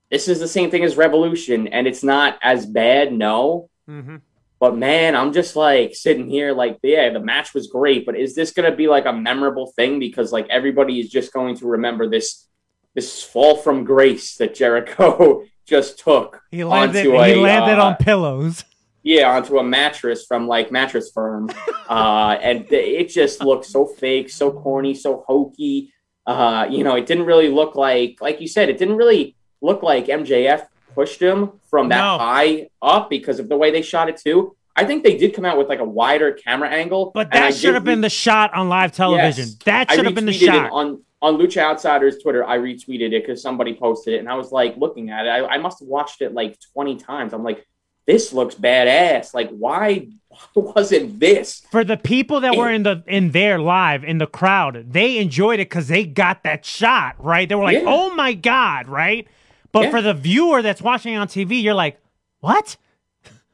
this 0.09 0.27
is 0.27 0.39
the 0.39 0.47
same 0.47 0.71
thing 0.71 0.83
as 0.83 0.97
Revolution, 0.97 1.67
and 1.67 1.85
it's 1.85 2.03
not 2.03 2.39
as 2.41 2.65
bad, 2.65 3.13
no. 3.13 3.69
Mm-hmm. 3.87 4.17
But 4.59 4.75
man, 4.75 5.15
I'm 5.15 5.33
just 5.33 5.55
like 5.55 5.93
sitting 5.93 6.27
here, 6.27 6.51
like, 6.51 6.79
yeah, 6.81 7.11
the 7.11 7.19
match 7.19 7.53
was 7.53 7.67
great, 7.67 8.07
but 8.07 8.17
is 8.17 8.33
this 8.33 8.51
gonna 8.51 8.75
be 8.75 8.87
like 8.87 9.05
a 9.05 9.13
memorable 9.13 9.67
thing? 9.75 9.99
Because 9.99 10.31
like 10.31 10.47
everybody 10.49 10.99
is 10.99 11.09
just 11.09 11.31
going 11.31 11.57
to 11.57 11.67
remember 11.67 12.09
this 12.09 12.47
this 12.95 13.21
fall 13.23 13.55
from 13.57 13.83
grace 13.83 14.35
that 14.37 14.55
Jericho 14.55 15.43
just 15.67 15.99
took 15.99 16.41
He 16.51 16.63
landed. 16.63 17.05
onto 17.07 17.23
he 17.23 17.35
landed 17.35 17.79
uh, 17.79 17.85
on 17.85 17.95
pillows. 17.97 18.65
yeah, 19.03 19.29
onto 19.35 19.57
a 19.59 19.63
mattress 19.63 20.25
from 20.25 20.47
like 20.47 20.71
Mattress 20.71 21.11
Firm, 21.11 21.49
uh, 21.89 22.37
and 22.41 22.65
it 22.71 23.09
just 23.09 23.43
looked 23.43 23.65
so 23.65 23.85
fake, 23.85 24.29
so 24.29 24.51
corny, 24.51 24.93
so 24.95 25.23
hokey. 25.27 25.91
Uh, 26.25 26.67
you 26.69 26.83
know, 26.83 26.95
it 26.95 27.05
didn't 27.05 27.25
really 27.25 27.49
look 27.49 27.75
like, 27.75 28.17
like 28.21 28.39
you 28.41 28.47
said, 28.47 28.69
it 28.69 28.77
didn't 28.77 28.97
really 28.97 29.35
look 29.61 29.81
like 29.83 30.05
MJF 30.07 30.67
pushed 30.93 31.19
him 31.21 31.51
from 31.69 31.89
that 31.89 31.97
No. 32.01 32.17
high 32.17 32.69
up 32.81 33.09
because 33.09 33.39
of 33.39 33.49
the 33.49 33.57
way 33.57 33.71
they 33.71 33.81
shot 33.81 34.09
it 34.09 34.17
too. 34.17 34.55
I 34.75 34.85
think 34.85 35.03
they 35.03 35.17
did 35.17 35.33
come 35.33 35.43
out 35.45 35.57
with 35.57 35.67
like 35.67 35.79
a 35.79 35.83
wider 35.85 36.31
camera 36.31 36.69
angle, 36.69 37.11
But 37.13 37.31
that 37.31 37.53
should 37.55 37.73
have 37.73 37.83
been 37.83 38.01
the 38.01 38.09
shot 38.09 38.53
on 38.53 38.69
live 38.69 38.91
television. 38.91 39.45
Yes. 39.45 39.55
That 39.65 39.91
should 39.91 40.05
have 40.05 40.15
been 40.15 40.25
the 40.25 40.33
shot. 40.33 40.71
on 40.71 41.01
on 41.21 41.37
Lucha 41.37 41.61
Outsiders 41.61 42.19
Twitter. 42.19 42.45
I 42.45 42.57
retweeted 42.57 43.11
it 43.13 43.25
because 43.25 43.41
somebody 43.41 43.73
posted 43.75 44.13
it, 44.13 44.19
and 44.19 44.29
I 44.29 44.35
was 44.35 44.51
like 44.51 44.77
looking 44.77 45.09
at 45.09 45.25
it. 45.25 45.29
I, 45.29 45.45
I 45.45 45.57
must 45.57 45.79
have 45.79 45.87
watched 45.87 46.21
it 46.21 46.33
like 46.33 46.57
twenty 46.73 46.95
times. 46.95 47.33
I'm 47.33 47.43
like, 47.43 47.65
this 48.07 48.31
looks 48.33 48.55
badass. 48.55 49.33
Like, 49.33 49.49
why 49.49 50.07
wasn't 50.55 51.19
this? 51.19 51.61
for 51.71 51.83
the 51.83 51.97
people 51.97 52.39
that 52.41 52.55
were 52.55 52.71
in 52.71 52.83
the 52.83 53.03
in 53.07 53.31
there 53.31 53.59
live 53.59 54.03
in 54.03 54.17
the 54.17 54.27
crowd, 54.27 54.85
they 54.91 55.17
enjoyed 55.17 55.59
it 55.59 55.69
because 55.69 55.87
they 55.89 56.05
got 56.05 56.43
that 56.43 56.63
shot 56.65 57.15
right. 57.19 57.47
They 57.49 57.55
were 57.55 57.63
like, 57.63 57.79
Yeah. 57.81 57.85
"Oh 57.87 58.13
my 58.15 58.33
god!" 58.33 58.87
Right? 58.87 59.27
But 59.71 59.83
Yeah. 59.85 59.91
for 59.91 60.01
the 60.01 60.13
viewer 60.13 60.61
that's 60.61 60.81
watching 60.81 61.15
on 61.15 61.27
TV, 61.27 61.61
you're 61.61 61.73
like, 61.73 61.99
"What?" 62.39 62.77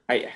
I 0.07 0.31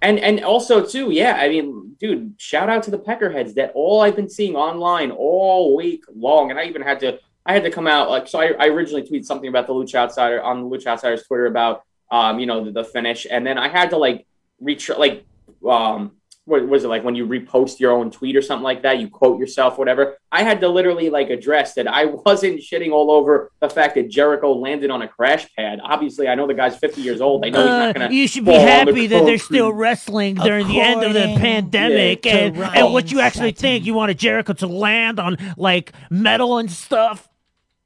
and 0.00 0.18
and 0.20 0.44
also 0.44 0.84
too, 0.84 1.10
yeah. 1.10 1.38
I 1.40 1.48
mean, 1.48 1.96
dude, 1.98 2.34
shout 2.38 2.68
out 2.68 2.82
to 2.84 2.90
the 2.90 2.98
Peckerheads 2.98 3.54
that 3.54 3.72
all 3.74 4.00
I've 4.00 4.16
been 4.16 4.30
seeing 4.30 4.54
online 4.54 5.10
all 5.10 5.76
week 5.76 6.04
long, 6.14 6.50
and 6.50 6.58
I 6.58 6.64
even 6.64 6.82
had 6.82 7.00
to 7.00 7.18
I 7.44 7.52
had 7.52 7.64
to 7.64 7.70
come 7.70 7.86
out 7.86 8.10
like 8.10 8.28
so. 8.28 8.40
I, 8.40 8.52
I 8.58 8.66
originally 8.68 9.02
tweeted 9.02 9.24
something 9.24 9.48
about 9.48 9.66
the 9.66 9.72
Lucha 9.72 9.96
Outsider 9.96 10.42
on 10.42 10.62
the 10.62 10.76
Lucha 10.76 10.88
Outsiders 10.88 11.24
Twitter 11.24 11.46
about 11.46 11.82
um 12.10 12.38
you 12.38 12.46
know 12.46 12.64
the, 12.64 12.70
the 12.70 12.84
finish, 12.84 13.26
and 13.28 13.46
then 13.46 13.58
I 13.58 13.68
had 13.68 13.90
to 13.90 13.96
like 13.96 14.26
reach 14.60 14.88
like 14.90 15.24
um 15.66 16.12
what 16.48 16.66
was 16.66 16.84
it 16.84 16.88
like 16.88 17.04
when 17.04 17.14
you 17.14 17.26
repost 17.26 17.78
your 17.78 17.92
own 17.92 18.10
tweet 18.10 18.34
or 18.34 18.40
something 18.40 18.64
like 18.64 18.82
that? 18.82 18.98
You 18.98 19.08
quote 19.08 19.38
yourself, 19.38 19.76
whatever. 19.76 20.16
I 20.32 20.42
had 20.42 20.60
to 20.62 20.68
literally 20.68 21.10
like 21.10 21.28
address 21.28 21.74
that 21.74 21.86
I 21.86 22.04
wasn't 22.26 22.60
shitting 22.60 22.90
all 22.90 23.10
over 23.10 23.52
the 23.60 23.68
fact 23.68 23.94
that 23.96 24.08
Jericho 24.08 24.54
landed 24.54 24.90
on 24.90 25.02
a 25.02 25.08
crash 25.08 25.46
pad. 25.54 25.78
Obviously, 25.82 26.26
I 26.26 26.34
know 26.34 26.46
the 26.46 26.54
guy's 26.54 26.76
50 26.78 27.02
years 27.02 27.20
old. 27.20 27.44
I 27.44 27.50
know 27.50 27.60
he's 27.60 27.66
not 27.66 27.94
gonna. 27.94 28.06
Uh, 28.06 28.10
you 28.10 28.26
should 28.26 28.46
be 28.46 28.52
fall 28.52 28.60
the 28.60 28.66
happy 28.66 29.06
that 29.06 29.24
they're 29.26 29.38
still 29.38 29.72
wrestling 29.72 30.36
during 30.36 30.66
the 30.66 30.80
end 30.80 31.04
of 31.04 31.12
the 31.12 31.36
pandemic, 31.38 32.22
to 32.22 32.30
and, 32.30 32.56
and 32.56 32.92
what 32.92 33.12
you 33.12 33.18
Ryan 33.18 33.26
actually 33.26 33.52
think. 33.52 33.84
You 33.84 33.92
wanted 33.92 34.18
Jericho 34.18 34.54
to 34.54 34.66
land 34.66 35.20
on 35.20 35.36
like 35.58 35.92
metal 36.10 36.58
and 36.58 36.70
stuff. 36.70 37.28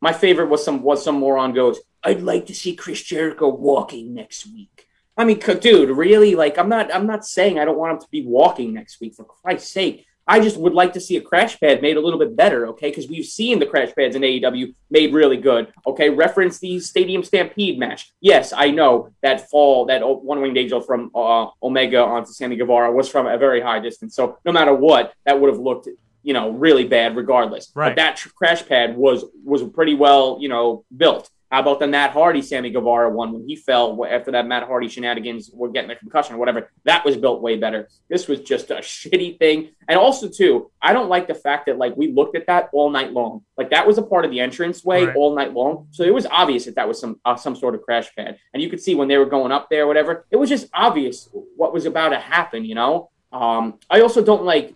My 0.01 0.13
favorite 0.13 0.47
was 0.47 0.65
some 0.65 0.83
was 0.83 1.05
some 1.05 1.17
moron 1.17 1.53
goes. 1.53 1.81
I'd 2.05 2.23
like 2.23 2.47
to 2.47 2.55
see 2.55 2.75
Chris 2.77 3.03
Jericho 3.03 3.49
walking 3.49 4.15
next 4.15 4.47
week. 4.47 4.87
I 5.23 5.25
mean, 5.25 5.39
dude, 5.39 5.91
really? 5.91 6.35
Like, 6.35 6.59
I'm 6.59 6.69
not. 6.69 6.93
I'm 6.93 7.07
not 7.07 7.25
saying 7.25 7.57
I 7.57 7.65
don't 7.65 7.79
want 7.79 7.93
him 7.93 8.01
to 8.01 8.09
be 8.11 8.27
walking 8.27 8.75
next 8.75 9.01
week. 9.01 9.15
For 9.15 9.23
Christ's 9.23 9.71
sake, 9.71 10.05
I 10.27 10.41
just 10.41 10.57
would 10.57 10.75
like 10.75 10.93
to 10.95 11.01
see 11.01 11.17
a 11.17 11.21
crash 11.21 11.61
pad 11.61 11.81
made 11.81 11.97
a 11.97 12.01
little 12.01 12.19
bit 12.19 12.35
better. 12.35 12.67
Okay, 12.69 12.91
because 12.91 13.09
we've 13.09 13.25
seen 13.25 13.61
the 13.61 13.67
crash 13.67 13.95
pads 13.95 14.17
in 14.17 14.23
AEW 14.23 14.75
made 14.91 15.15
really 15.15 15.37
good. 15.37 15.73
Okay, 15.87 16.11
reference 16.11 16.59
the 16.59 16.81
Stadium 16.81 17.23
Stampede 17.23 17.79
match. 17.79 18.13
Yes, 18.21 18.53
I 18.53 18.73
know 18.73 19.11
that 19.23 19.49
fall 19.49 19.87
that 19.87 20.03
one 20.03 20.43
winged 20.43 20.59
angel 20.59 20.81
from 20.81 21.13
uh, 21.15 21.47
Omega 21.63 22.03
onto 22.03 22.33
Sammy 22.33 22.57
Guevara 22.57 22.91
was 22.91 23.09
from 23.09 23.29
a 23.29 23.39
very 23.39 23.61
high 23.61 23.79
distance. 23.79 24.17
So 24.17 24.39
no 24.45 24.51
matter 24.51 24.75
what, 24.75 25.15
that 25.25 25.41
would 25.41 25.53
have 25.53 25.61
looked 25.61 25.89
you 26.25 26.33
know 26.33 26.51
really 26.51 26.85
bad 26.85 27.15
regardless. 27.15 27.71
Right. 27.77 27.91
But 27.91 27.97
that 27.97 28.17
tr- 28.17 28.31
crash 28.31 28.67
pad 28.67 28.97
was 28.97 29.25
was 29.45 29.63
pretty 29.63 29.95
well 29.95 30.39
you 30.41 30.49
know 30.49 30.85
built. 30.97 31.31
How 31.53 31.61
about 31.61 31.81
the 31.81 31.87
Matt 31.87 32.13
Hardy 32.13 32.41
Sammy 32.41 32.71
Guevara 32.71 33.11
one 33.11 33.31
when 33.35 33.47
he 33.47 33.57
fell 33.57 34.07
after 34.07 34.31
that 34.33 34.47
Matt 34.47 34.67
Hardy 34.67 34.89
shenanigans 34.89 35.51
were 35.53 35.69
getting 35.69 35.91
a 35.91 35.97
concussion 35.97 36.35
or 36.35 36.39
whatever? 36.39 36.71
That 36.85 37.05
was 37.05 37.19
built 37.19 37.43
way 37.43 37.59
better. 37.59 37.89
This 38.09 38.27
was 38.27 38.41
just 38.41 38.71
a 38.71 38.77
shitty 38.77 39.39
thing. 39.39 39.69
And 39.87 39.99
also 39.99 40.31
too, 40.31 40.71
I 40.81 40.95
don't 40.95 41.11
like 41.11 41.29
the 41.29 41.35
fact 41.35 41.67
that 41.67 41.77
like 41.77 41.95
we 41.95 42.11
looked 42.11 42.37
at 42.37 42.47
that 42.47 42.71
all 42.73 42.89
night 42.89 43.13
long. 43.13 43.43
Like 43.59 43.69
that 43.69 43.87
was 43.87 43.99
a 43.99 44.03
part 44.03 44.25
of 44.25 44.31
the 44.31 44.41
entrance 44.41 44.83
way 44.83 45.05
Right. 45.05 45.15
all 45.15 45.35
night 45.37 45.53
long. 45.53 45.89
So 45.91 46.05
it 46.05 46.15
was 46.15 46.25
obvious 46.25 46.65
that 46.65 46.77
that 46.77 46.89
was 46.89 46.99
some 46.99 47.21
uh, 47.27 47.37
some 47.37 47.55
sort 47.55 47.75
of 47.75 47.83
crash 47.83 48.09
pad. 48.17 48.39
And 48.55 48.63
you 48.63 48.71
could 48.71 48.81
see 48.81 48.95
when 48.95 49.09
they 49.09 49.19
were 49.19 49.27
going 49.27 49.53
up 49.53 49.69
there, 49.69 49.85
or 49.85 49.87
whatever. 49.89 50.25
It 50.31 50.37
was 50.37 50.49
just 50.49 50.69
obvious 50.73 51.29
what 51.57 51.75
was 51.75 51.85
about 51.85 52.11
to 52.11 52.19
happen. 52.19 52.65
You 52.65 52.77
know. 52.77 53.11
Um, 53.31 53.79
I 53.91 54.01
also 54.03 54.23
don't 54.23 54.45
like 54.45 54.75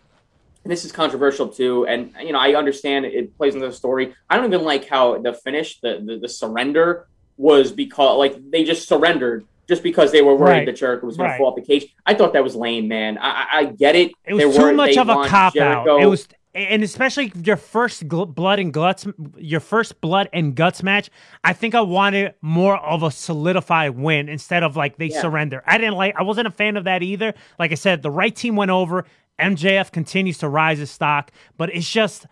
and 0.66 0.72
this 0.72 0.84
is 0.84 0.90
controversial 0.90 1.46
too, 1.48 1.86
and 1.86 2.12
you 2.20 2.32
know 2.32 2.40
I 2.40 2.54
understand 2.56 3.04
it, 3.04 3.36
plays 3.38 3.54
into 3.54 3.68
the 3.68 3.72
story. 3.72 4.14
I 4.28 4.36
don't 4.36 4.46
even 4.52 4.64
like 4.64 4.88
how 4.88 5.16
the 5.18 5.32
finish, 5.32 5.78
the 5.80 6.02
the, 6.04 6.18
the 6.18 6.28
surrender, 6.28 7.06
was 7.36 7.70
because 7.70 8.18
like 8.18 8.34
they 8.50 8.64
just 8.64 8.88
surrendered 8.88 9.44
just 9.68 9.84
because 9.84 10.10
they 10.10 10.22
were 10.22 10.34
worried 10.34 10.50
Right. 10.50 10.66
that 10.66 10.74
Jericho 10.76 11.06
was 11.06 11.16
going 11.16 11.28
Right. 11.30 11.36
to 11.36 11.38
fall 11.38 11.50
off 11.50 11.54
the 11.56 11.62
cage. 11.62 11.86
I 12.04 12.14
thought 12.14 12.32
that 12.32 12.42
was 12.42 12.56
lame, 12.56 12.88
man. 12.88 13.16
I, 13.18 13.46
I, 13.52 13.64
get 13.66 13.94
it. 13.96 14.10
It 14.24 14.34
was 14.34 14.56
They 14.56 14.62
too 14.62 14.72
much 14.74 14.96
of 14.96 15.08
a 15.08 15.26
cop 15.28 15.56
out. 15.56 15.84
Jericho- 15.84 15.98
It 15.98 16.06
was 16.06 16.26
and 16.54 16.82
especially 16.82 17.30
your 17.44 17.56
first 17.58 18.08
gl- 18.08 18.34
blood 18.34 18.58
and 18.58 18.72
guts, 18.72 19.06
your 19.36 19.60
first 19.60 20.00
blood 20.00 20.28
and 20.32 20.54
guts 20.54 20.82
match. 20.82 21.10
I 21.44 21.52
think 21.52 21.74
I 21.74 21.82
wanted 21.82 22.32
more 22.40 22.78
of 22.78 23.02
a 23.02 23.10
solidified 23.10 23.90
win 23.90 24.28
instead 24.30 24.62
of 24.62 24.74
like 24.74 24.96
they 24.96 25.06
Yeah. 25.08 25.20
surrender. 25.20 25.62
I 25.66 25.76
didn't 25.78 25.94
like. 25.96 26.14
I 26.16 26.22
wasn't 26.22 26.46
a 26.48 26.50
fan 26.50 26.76
of 26.78 26.84
that 26.84 27.02
either. 27.02 27.34
Like 27.58 27.72
I 27.72 27.74
said, 27.74 28.02
the 28.02 28.10
right 28.10 28.34
team 28.34 28.56
went 28.56 28.70
over. 28.70 29.04
MJF 29.41 29.93
continues 29.93 30.39
to 30.39 30.49
rise 30.49 30.78
his 30.78 30.91
stock, 30.91 31.30
but 31.57 31.74
it's 31.74 31.91
just. 31.91 32.26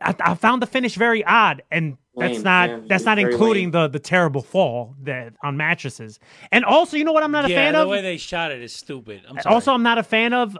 I, 0.00 0.14
I 0.20 0.34
found 0.34 0.62
the 0.62 0.66
finish 0.68 0.94
very 0.94 1.24
odd, 1.24 1.62
and 1.68 1.96
that's 2.14 2.38
not 2.42 2.68
yeah, 2.70 2.80
that's 2.86 3.02
not 3.04 3.18
including 3.18 3.64
lame. 3.64 3.70
the 3.72 3.88
the 3.88 3.98
terrible 3.98 4.40
fall 4.40 4.94
that 5.02 5.32
on 5.42 5.56
mattresses. 5.56 6.20
And 6.52 6.64
also, 6.64 6.96
you 6.96 7.02
know 7.02 7.10
what? 7.10 7.24
I'm 7.24 7.32
not 7.32 7.46
a 7.46 7.50
yeah, 7.50 7.56
fan 7.56 7.72
the 7.72 7.80
of. 7.80 7.86
The 7.88 7.90
way 7.90 8.00
they 8.00 8.16
shot 8.16 8.52
it 8.52 8.62
is 8.62 8.72
stupid. 8.72 9.22
I'm 9.28 9.40
sorry. 9.40 9.52
Also, 9.52 9.72
I'm 9.74 9.82
not 9.82 9.98
a 9.98 10.04
fan 10.04 10.32
of, 10.32 10.56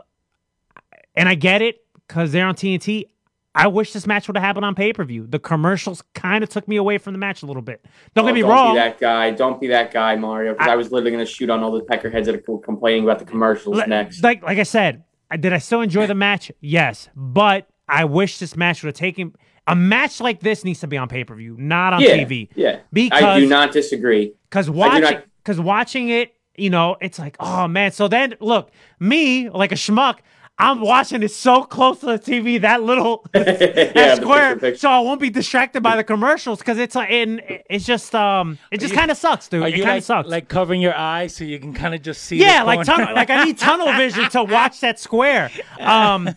and 1.15 1.29
I 1.29 1.35
get 1.35 1.61
it 1.61 1.77
because 2.05 2.33
they're 2.33 2.45
on 2.45 2.55
TNT. 2.55 3.05
I 3.55 3.67
wish 3.67 3.93
this 3.93 4.07
match 4.07 4.27
would 4.27 4.35
have 4.35 4.43
happened 4.43 4.65
on 4.65 4.75
pay 4.75 4.91
per 4.91 5.05
view. 5.05 5.25
The 5.25 5.39
commercials 5.39 6.03
kind 6.15 6.43
of 6.43 6.49
took 6.49 6.67
me 6.67 6.75
away 6.75 6.97
from 6.97 7.13
the 7.13 7.19
match 7.19 7.43
a 7.43 7.45
little 7.45 7.61
bit. 7.61 7.85
Don't 8.15 8.25
Oh, 8.25 8.27
get 8.27 8.33
me 8.33 8.41
don't 8.41 8.49
wrong. 8.49 8.73
be 8.73 8.79
that 8.79 8.99
guy. 8.99 9.31
Don't 9.31 9.61
be 9.61 9.67
that 9.67 9.93
guy, 9.93 10.15
Mario. 10.17 10.53
Because 10.53 10.67
I, 10.67 10.73
I- 10.73 10.75
was 10.75 10.91
literally 10.91 11.11
going 11.11 11.25
to 11.25 11.31
shoot 11.31 11.49
on 11.49 11.63
all 11.63 11.71
the 11.71 11.81
peckerheads 11.81 12.25
that 12.25 12.35
are 12.35 12.57
complaining 12.57 13.03
about 13.05 13.19
the 13.19 13.25
commercials 13.25 13.77
Like- 13.77 13.87
next. 13.87 14.21
Like 14.23 14.43
like 14.43 14.57
I 14.57 14.63
said, 14.63 14.95
I- 14.97 15.03
did 15.37 15.53
I 15.53 15.57
still 15.57 15.81
enjoy 15.81 16.07
the 16.07 16.15
match? 16.15 16.51
Yes, 16.61 17.09
but 17.15 17.67
I 17.87 18.05
wish 18.05 18.39
this 18.39 18.55
match 18.55 18.83
would 18.83 18.89
have 18.89 18.95
taken 18.95 19.35
a 19.67 19.75
match 19.75 20.19
like 20.19 20.41
this 20.41 20.63
needs 20.63 20.81
to 20.81 20.87
be 20.87 20.97
on 20.97 21.07
pay 21.07 21.23
per 21.23 21.35
view, 21.35 21.55
not 21.57 21.93
on 21.93 22.01
yeah, 22.01 22.17
TV. 22.17 22.49
yeah. 22.55 22.79
Because 22.91 23.23
I 23.23 23.39
do 23.39 23.47
not 23.47 23.71
disagree. 23.71 24.33
Because 24.49 24.69
watching, 24.69 25.21
because 25.43 25.59
watching 25.59 26.09
it, 26.09 26.33
you 26.55 26.69
know, 26.69 26.97
it's 27.01 27.17
like, 27.17 27.35
oh 27.39 27.67
man. 27.67 27.91
So 27.91 28.07
then, 28.07 28.35
look, 28.39 28.71
me 28.99 29.49
like 29.49 29.71
a 29.71 29.75
schmuck, 29.75 30.19
I'm 30.59 30.81
watching 30.81 31.23
it 31.23 31.31
so 31.31 31.63
close 31.63 31.99
to 32.01 32.05
the 32.05 32.19
TV, 32.19 32.61
that 32.61 32.83
little 32.83 33.25
that 33.33 33.93
Yeah, 33.95 34.15
square, 34.15 34.55
picture, 34.55 34.77
so 34.77 34.89
I 34.89 34.99
won't 34.99 35.19
be 35.19 35.29
distracted 35.31 35.81
by 35.81 35.95
the 35.95 36.03
commercials. 36.03 36.59
Because 36.59 36.77
it's 36.77 36.95
like, 36.95 37.09
and 37.09 37.41
it's 37.69 37.85
just, 37.85 38.13
um, 38.13 38.59
it 38.71 38.79
just 38.79 38.93
kind 38.93 39.09
of 39.09 39.17
sucks, 39.17 39.47
dude. 39.47 39.63
Are 39.63 39.67
It 39.67 39.71
kind 39.71 39.81
of 39.83 39.87
like, 39.87 40.03
sucks. 40.03 40.29
like 40.29 40.47
covering 40.49 40.79
your 40.79 40.95
eyes 40.95 41.35
so 41.35 41.43
you 41.43 41.59
can 41.59 41.73
kind 41.73 41.95
of 41.95 42.01
just 42.03 42.23
see? 42.23 42.37
yeah, 42.37 42.63
like 42.63 42.85
tunnel, 42.85 43.13
like 43.15 43.29
I 43.31 43.43
need 43.45 43.57
tunnel 43.57 43.91
vision 43.93 44.29
to 44.29 44.43
watch 44.43 44.79
that 44.81 44.99
square. 44.99 45.49
Um. 45.79 46.29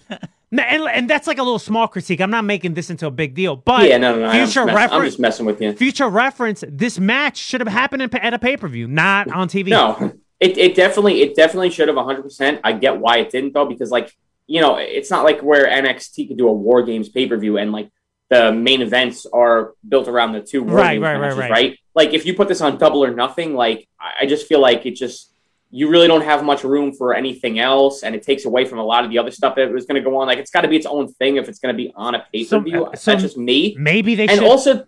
And, 0.53 0.89
and 0.89 1.11
that's 1.11 1.27
like 1.27 1.39
a 1.39 1.43
little 1.43 1.59
small 1.59 1.87
critique. 1.89 2.21
I'm 2.21 2.31
not 2.31 2.45
making 2.45 2.75
this 2.75 2.89
into 2.89 3.07
a 3.07 3.11
big 3.11 3.35
deal, 3.35 3.57
but 3.57 3.87
yeah, 3.89 3.99
no, 3.99 4.15
no, 4.15 4.21
no. 4.23 4.27
I'm 4.29 4.47
future 4.47 4.61
I'm 4.63 4.75
reference, 4.75 5.05
just 5.05 5.19
messing 5.19 5.45
with 5.45 5.61
you. 5.61 5.73
future 5.75 6.09
reference, 6.09 6.63
this 6.69 6.99
match 7.01 7.37
should 7.37 7.61
have 7.61 7.69
happened 7.69 8.03
in, 8.03 8.17
at 8.17 8.33
a 8.33 8.39
pay 8.39 8.57
per 8.57 8.69
view, 8.69 8.87
not 8.87 9.29
on 9.31 9.49
TV. 9.49 9.69
No, 9.69 10.13
it, 10.41 10.57
it 10.59 10.75
definitely 10.75 11.23
it 11.23 11.35
definitely 11.37 11.71
should 11.71 11.89
have 11.89 11.97
100. 11.97 12.23
percent 12.23 12.61
I 12.65 12.73
get 12.73 12.99
why 12.99 13.19
it 13.19 13.31
didn't 13.31 13.53
though, 13.55 13.67
because 13.67 13.91
like 13.91 14.13
you 14.49 14.61
know, 14.61 14.77
it's 14.77 15.11
not 15.11 15.25
like 15.25 15.41
where 15.41 15.67
NXT 15.67 16.29
could 16.29 16.37
do 16.39 16.47
a 16.49 16.53
War 16.53 16.83
Games 16.85 17.09
pay 17.09 17.27
per 17.27 17.37
view 17.37 17.59
and 17.59 17.73
like 17.73 17.91
the 18.29 18.53
main 18.53 18.81
events 18.83 19.27
are 19.33 19.75
built 19.89 20.09
around 20.09 20.33
the 20.33 20.41
two 20.41 20.63
War 20.63 20.77
Right, 20.77 20.93
Games 20.95 21.03
right, 21.03 21.13
right, 21.15 21.21
matches, 21.21 21.39
right. 21.39 21.51
right? 21.51 21.79
Like 21.95 22.13
if 22.15 22.27
you 22.27 22.35
put 22.35 22.49
this 22.49 22.61
on 22.61 22.77
Double 22.79 23.03
or 23.05 23.11
Nothing, 23.13 23.55
like 23.55 23.89
I 24.01 24.27
just 24.27 24.47
feel 24.47 24.61
like 24.61 24.85
it 24.87 24.93
just 24.97 25.33
you 25.71 25.89
really 25.91 26.07
don't 26.07 26.23
have 26.23 26.45
much 26.45 26.63
room 26.63 26.93
for 26.93 27.13
anything 27.15 27.59
else, 27.59 28.05
and 28.05 28.15
it 28.15 28.23
takes 28.23 28.45
away 28.45 28.65
from 28.65 28.79
a 28.79 28.85
lot 28.85 29.05
of 29.05 29.11
the 29.11 29.19
other 29.19 29.33
stuff 29.33 29.57
that 29.57 29.71
was 29.73 29.85
going 29.85 30.01
to 30.01 30.09
go 30.09 30.17
on. 30.19 30.27
Like 30.29 30.39
it's 30.39 30.51
got 30.51 30.61
to 30.63 30.69
be 30.69 30.77
its 30.77 30.87
own 30.87 31.13
thing 31.15 31.37
if 31.37 31.49
it's 31.49 31.59
going 31.59 31.75
to 31.75 31.77
be 31.77 31.93
on 31.97 32.15
a 32.15 32.25
pay 32.33 32.45
per 32.45 32.61
view. 32.61 32.73
So- 32.73 32.85
uh, 32.87 32.97
so- 32.97 33.11
That's 33.11 33.23
just 33.23 33.37
me. 33.37 33.77
Maybe 33.79 34.15
they 34.15 34.29
And 34.29 34.39
should. 34.39 34.45
also, 34.47 34.87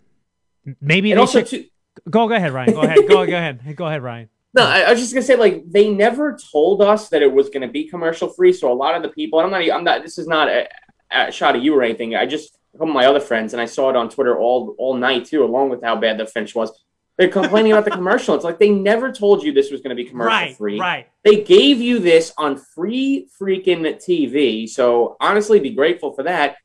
maybe 0.81 1.13
they 1.13 1.19
also 1.19 1.41
should. 1.41 1.49
too, 1.49 1.65
Go, 2.09 2.29
go 2.29 2.35
ahead, 2.35 2.53
Ryan. 2.53 2.75
Go 2.75 2.81
ahead. 2.83 2.99
Go, 3.09 3.27
go 3.27 3.37
ahead. 3.37 3.77
Go 3.77 3.87
ahead, 3.87 4.03
Ryan. 4.05 4.29
No, 4.55 4.63
I, 4.65 4.81
I 4.81 4.91
was 4.91 5.01
just 5.01 5.13
gonna 5.13 5.25
say 5.27 5.37
like 5.37 5.63
they 5.71 5.91
never 5.91 6.37
told 6.53 6.81
us 6.83 7.09
that 7.11 7.23
it 7.23 7.33
was 7.33 7.49
gonna 7.51 7.69
be 7.69 7.89
commercial 7.89 8.29
free. 8.29 8.53
So 8.53 8.73
a 8.73 8.75
lot 8.75 8.95
of 8.95 9.03
the 9.03 9.09
people, 9.11 9.41
and 9.41 9.55
I'm 9.55 9.67
not, 9.67 9.77
I'm 9.77 9.85
not. 9.85 10.03
This 10.03 10.19
is 10.19 10.27
not 10.27 10.49
a, 10.49 10.69
a 11.11 11.31
shot 11.31 11.55
at 11.57 11.63
you 11.63 11.75
or 11.75 11.83
anything. 11.83 12.15
I 12.17 12.27
just 12.27 12.57
a 12.75 12.79
couple 12.79 12.89
of 12.89 12.95
my 12.95 13.07
other 13.07 13.21
friends, 13.21 13.53
and 13.53 13.61
I 13.61 13.67
saw 13.67 13.91
it 13.91 13.97
on 13.97 14.09
Twitter 14.09 14.39
all 14.39 14.75
all 14.79 14.95
night 14.95 15.27
too, 15.27 15.45
along 15.45 15.69
with 15.71 15.83
how 15.83 15.97
bad 15.97 16.19
the 16.19 16.27
finish 16.27 16.55
was. 16.55 16.73
They're 17.19 17.29
complaining 17.29 17.73
about 17.73 17.85
the 17.85 17.91
commercial. 17.91 18.37
It's 18.37 18.45
like 18.45 18.61
they 18.61 18.71
never 18.71 19.11
told 19.11 19.43
you 19.43 19.53
this 19.53 19.71
was 19.73 19.81
gonna 19.81 19.97
be 19.97 20.05
commercial 20.05 20.31
Right, 20.31 20.57
free. 20.57 20.79
right. 20.79 21.09
They 21.25 21.43
gave 21.43 21.81
you 21.81 21.99
this 21.99 22.33
on 22.39 22.57
free 22.57 23.29
freaking 23.41 23.83
TV. 23.97 24.69
So 24.69 25.17
honestly, 25.21 25.59
be 25.59 25.71
grateful 25.71 26.13
for 26.13 26.23
that. 26.23 26.57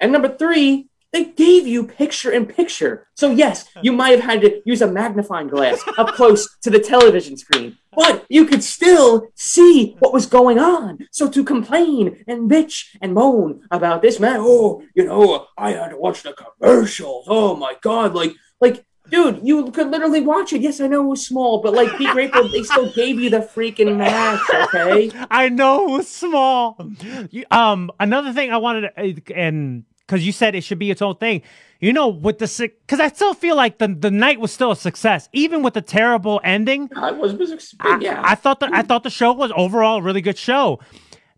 And 0.00 0.10
number 0.10 0.28
three, 0.36 0.88
they 1.12 1.24
gave 1.24 1.66
you 1.66 1.86
picture 1.86 2.30
in 2.32 2.46
picture. 2.46 3.06
So 3.14 3.30
yes, 3.30 3.68
you 3.82 3.92
might 3.92 4.10
have 4.10 4.20
had 4.20 4.40
to 4.42 4.62
use 4.64 4.80
a 4.82 4.86
magnifying 4.90 5.48
glass 5.48 5.80
up 5.98 6.08
close 6.14 6.48
to 6.62 6.70
the 6.70 6.78
television 6.78 7.36
screen, 7.36 7.76
but 7.94 8.24
you 8.28 8.44
could 8.46 8.62
still 8.64 9.28
see 9.34 9.96
what 10.00 10.12
was 10.12 10.26
going 10.26 10.58
on. 10.58 10.98
So 11.10 11.28
to 11.30 11.44
complain 11.44 12.24
and 12.26 12.50
bitch 12.50 12.86
and 13.00 13.12
moan 13.14 13.62
about 13.70 14.00
this 14.02 14.18
man, 14.18 14.38
oh, 14.40 14.82
you 14.94 15.04
know, 15.04 15.46
I 15.58 15.72
had 15.72 15.88
to 15.90 15.96
watch 15.98 16.22
the 16.22 16.32
commercials. 16.32 17.26
Oh 17.28 17.56
my 17.56 17.74
god, 17.82 18.14
like, 18.14 18.34
like. 18.60 18.84
Dude, 19.10 19.40
you 19.42 19.70
could 19.72 19.90
literally 19.90 20.20
watch 20.22 20.54
it. 20.54 20.62
Yes, 20.62 20.80
I 20.80 20.86
know 20.86 21.02
it 21.04 21.08
was 21.08 21.26
small, 21.26 21.60
but 21.60 21.74
like, 21.74 21.98
be 21.98 22.06
grateful 22.12 22.48
they 22.48 22.62
still 22.62 22.90
gave 22.92 23.20
you 23.20 23.28
the 23.28 23.40
freaking 23.40 23.96
match. 23.98 24.40
Okay, 24.74 25.10
I 25.30 25.50
know 25.50 25.86
it 25.86 25.90
was 25.98 26.08
small. 26.08 26.78
You- 27.30 27.44
Um, 27.50 27.90
another 28.00 28.32
thing 28.32 28.50
I 28.52 28.56
wanted 28.56 28.90
to, 28.96 29.34
and 29.34 29.84
because 30.06 30.26
you 30.26 30.32
said 30.32 30.54
it 30.54 30.62
should 30.62 30.78
be 30.78 30.90
its 30.90 31.02
own 31.02 31.16
thing, 31.16 31.42
you 31.80 31.92
know, 31.92 32.08
with 32.08 32.38
the 32.38 32.72
because 32.86 33.00
I 33.00 33.08
still 33.08 33.34
feel 33.34 33.56
like 33.56 33.78
the 33.78 33.88
the 33.88 34.10
night 34.10 34.40
was 34.40 34.52
still 34.52 34.70
a 34.70 34.76
success, 34.76 35.28
even 35.32 35.62
with 35.62 35.74
the 35.74 35.80
terrible 35.82 36.40
ending. 36.44 36.88
I 36.94 37.12
was, 37.12 37.34
was 37.34 37.74
I, 37.80 37.98
yeah. 38.00 38.22
I 38.24 38.34
thought 38.34 38.60
that 38.60 38.72
I 38.72 38.82
thought 38.82 39.02
the 39.02 39.10
show 39.10 39.32
was 39.32 39.52
overall 39.56 39.98
a 39.98 40.02
really 40.02 40.20
good 40.20 40.38
show. 40.38 40.80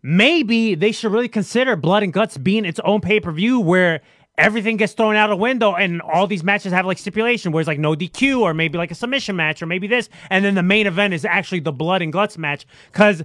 Maybe 0.03 0.75
they 0.75 0.91
should 0.91 1.11
really 1.11 1.27
consider 1.27 1.75
Blood 1.75 2.03
and 2.03 2.13
Guts 2.13 2.37
being 2.37 2.63
its 2.65 2.79
own 2.81 3.01
pay 3.01 3.19
per 3.19 3.31
view 3.31 3.59
where 3.59 4.01
everything 4.37 4.77
gets 4.77 4.93
thrown 4.93 5.15
out 5.15 5.31
a 5.31 5.35
window 5.35 5.73
and 5.73 6.01
all 6.01 6.27
these 6.27 6.43
matches 6.43 6.73
have 6.73 6.85
like 6.85 6.97
stipulation 6.97 7.51
where 7.51 7.61
it's 7.61 7.67
like 7.67 7.79
no 7.79 7.95
DQ 7.95 8.41
or 8.41 8.53
maybe 8.53 8.77
like 8.77 8.91
a 8.91 8.95
submission 8.95 9.35
match 9.35 9.61
or 9.61 9.65
maybe 9.65 9.87
this 9.87 10.09
and 10.29 10.43
then 10.43 10.55
the 10.55 10.63
main 10.63 10.87
event 10.87 11.13
is 11.13 11.25
actually 11.25 11.59
the 11.59 11.71
Blood 11.71 12.01
and 12.01 12.11
Guts 12.11 12.37
match 12.37 12.67
because 12.91 13.23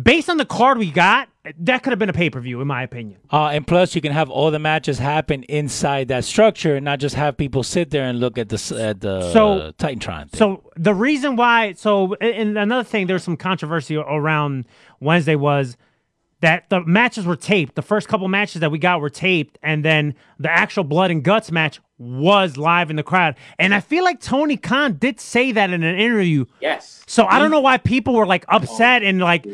based 0.00 0.28
on 0.28 0.36
the 0.36 0.44
card 0.44 0.78
we 0.78 0.90
got 0.90 1.28
that 1.58 1.82
could 1.82 1.90
have 1.92 1.98
been 1.98 2.08
a 2.08 2.14
pay 2.14 2.30
per 2.30 2.40
view 2.40 2.60
in 2.60 2.66
my 2.66 2.82
opinion. 2.82 3.18
Uh, 3.30 3.48
and 3.48 3.66
plus, 3.66 3.94
you 3.94 4.00
can 4.00 4.12
have 4.12 4.30
all 4.30 4.50
the 4.50 4.58
matches 4.58 4.98
happen 4.98 5.42
inside 5.44 6.08
that 6.08 6.24
structure, 6.24 6.74
and 6.76 6.84
not 6.84 6.98
just 7.00 7.14
have 7.16 7.36
people 7.36 7.62
sit 7.62 7.90
there 7.90 8.04
and 8.06 8.18
look 8.20 8.38
at 8.38 8.48
the 8.48 8.76
at 8.80 9.00
the 9.00 9.30
So- 9.32 9.72
Titantron. 9.78 10.30
thing. 10.30 10.38
So 10.38 10.70
the 10.76 10.94
reason 10.94 11.36
why, 11.36 11.72
so 11.74 12.14
and 12.14 12.56
another 12.56 12.84
thing, 12.84 13.06
there's 13.06 13.22
some 13.24 13.36
controversy 13.36 13.96
around 13.96 14.64
Wednesday 15.00 15.36
was 15.36 15.76
that 16.40 16.68
the 16.68 16.82
matches 16.84 17.24
were 17.24 17.36
taped. 17.36 17.74
The 17.74 17.82
first 17.82 18.08
couple 18.08 18.28
matches 18.28 18.60
that 18.60 18.70
we 18.70 18.78
got 18.78 19.00
were 19.00 19.10
taped, 19.10 19.58
and 19.62 19.84
then 19.84 20.14
the 20.38 20.50
actual 20.50 20.84
blood 20.84 21.10
and 21.10 21.22
guts 21.22 21.50
match 21.50 21.80
was 21.98 22.56
live 22.56 22.90
in 22.90 22.96
the 22.96 23.02
crowd. 23.02 23.36
And 23.58 23.72
I 23.74 23.80
feel 23.80 24.02
like 24.04 24.20
Tony 24.20 24.56
Khan 24.56 24.94
did 24.98 25.20
say 25.20 25.52
that 25.52 25.70
in 25.70 25.82
an 25.82 25.98
interview. 25.98 26.44
yes. 26.60 27.02
So 27.06 27.24
I 27.26 27.38
don't 27.38 27.50
know 27.50 27.60
why 27.60 27.76
people 27.78 28.14
were 28.14 28.26
like 28.26 28.44
upset 28.48 29.02
and 29.02 29.20
like. 29.20 29.46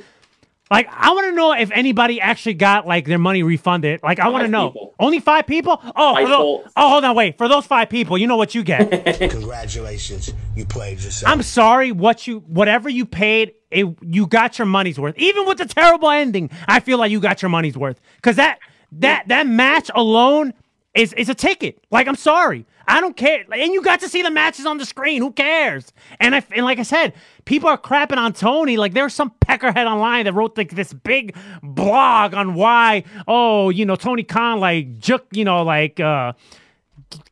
Like 0.70 0.88
I 0.90 1.10
want 1.12 1.26
to 1.26 1.32
know 1.34 1.52
if 1.52 1.70
anybody 1.72 2.20
actually 2.20 2.54
got 2.54 2.86
like 2.86 3.04
their 3.04 3.18
money 3.18 3.42
refunded. 3.42 4.00
Like 4.04 4.20
I 4.20 4.28
want 4.28 4.44
to 4.44 4.48
know. 4.48 4.68
people. 4.70 4.94
Only 5.00 5.18
five 5.18 5.46
people? 5.46 5.80
Oh, 5.96 6.14
I 6.14 6.22
for 6.22 6.28
tho- 6.28 6.64
oh, 6.76 6.88
hold 6.88 7.04
on, 7.04 7.16
wait. 7.16 7.36
For 7.38 7.48
those 7.48 7.66
five 7.66 7.88
people, 7.90 8.16
you 8.16 8.28
know 8.28 8.36
what 8.36 8.54
you 8.54 8.62
get. 8.62 8.88
Congratulations, 9.30 10.32
you 10.54 10.64
played 10.64 11.00
yourself. 11.00 11.32
I'm 11.32 11.42
sorry, 11.42 11.90
what 11.90 12.26
you 12.28 12.40
whatever 12.46 12.88
you 12.88 13.04
paid, 13.04 13.54
it, 13.72 13.86
you 14.00 14.28
got 14.28 14.58
your 14.58 14.66
money's 14.66 14.98
worth. 14.98 15.18
Even 15.18 15.44
with 15.46 15.58
the 15.58 15.66
terrible 15.66 16.08
ending, 16.08 16.50
I 16.68 16.78
feel 16.78 16.98
like 16.98 17.10
you 17.10 17.18
got 17.18 17.42
your 17.42 17.48
money's 17.48 17.76
worth. 17.76 18.00
Cause 18.22 18.36
that 18.36 18.60
that 18.92 19.26
that 19.26 19.48
match 19.48 19.90
alone 19.94 20.54
is 20.94 21.12
is 21.14 21.28
a 21.28 21.34
ticket. 21.34 21.82
Like 21.90 22.06
I'm 22.06 22.16
sorry, 22.16 22.64
I 22.90 23.00
don't 23.00 23.16
care. 23.16 23.44
And 23.52 23.72
you 23.72 23.82
got 23.82 24.00
to 24.00 24.08
see 24.08 24.22
the 24.22 24.30
matches 24.30 24.66
on 24.66 24.78
the 24.78 24.84
screen. 24.84 25.22
Who 25.22 25.32
cares? 25.32 25.92
And 26.18 26.34
I 26.34 26.42
and 26.50 26.64
like 26.64 26.78
I 26.78 26.82
said, 26.82 27.14
people 27.44 27.68
are 27.68 27.78
crapping 27.78 28.16
on 28.18 28.32
Tony. 28.32 28.76
Like 28.76 28.94
there's 28.94 29.14
some 29.14 29.32
peckerhead 29.46 29.86
online 29.86 30.24
that 30.24 30.32
wrote 30.32 30.56
like 30.56 30.72
this 30.72 30.92
big 30.92 31.36
blog 31.62 32.34
on 32.34 32.54
why 32.54 33.04
oh 33.28 33.70
you 33.70 33.86
know 33.86 33.96
Tony 33.96 34.24
Khan 34.24 34.60
like 34.60 34.98
juk 34.98 35.22
you 35.32 35.44
know 35.44 35.62
like. 35.62 36.00
uh 36.00 36.32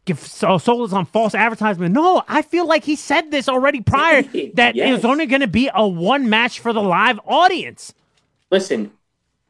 give 0.05 0.19
so 0.19 0.59
sold 0.59 0.89
us 0.89 0.93
on 0.95 1.05
false 1.07 1.35
advertisement. 1.35 1.95
No, 1.95 2.23
I 2.27 2.43
feel 2.43 2.67
like 2.67 2.83
he 2.83 2.97
said 2.97 3.31
this 3.31 3.49
already 3.49 3.81
prior 3.81 4.23
that 4.55 4.75
it 4.77 4.91
was 4.91 5.05
only 5.05 5.27
going 5.27 5.43
to 5.43 5.47
be 5.47 5.71
a 5.75 5.87
one 5.87 6.29
match 6.29 6.61
for 6.61 6.73
the 6.73 6.83
live 6.83 7.21
audience. 7.27 7.93
listen, 8.51 8.91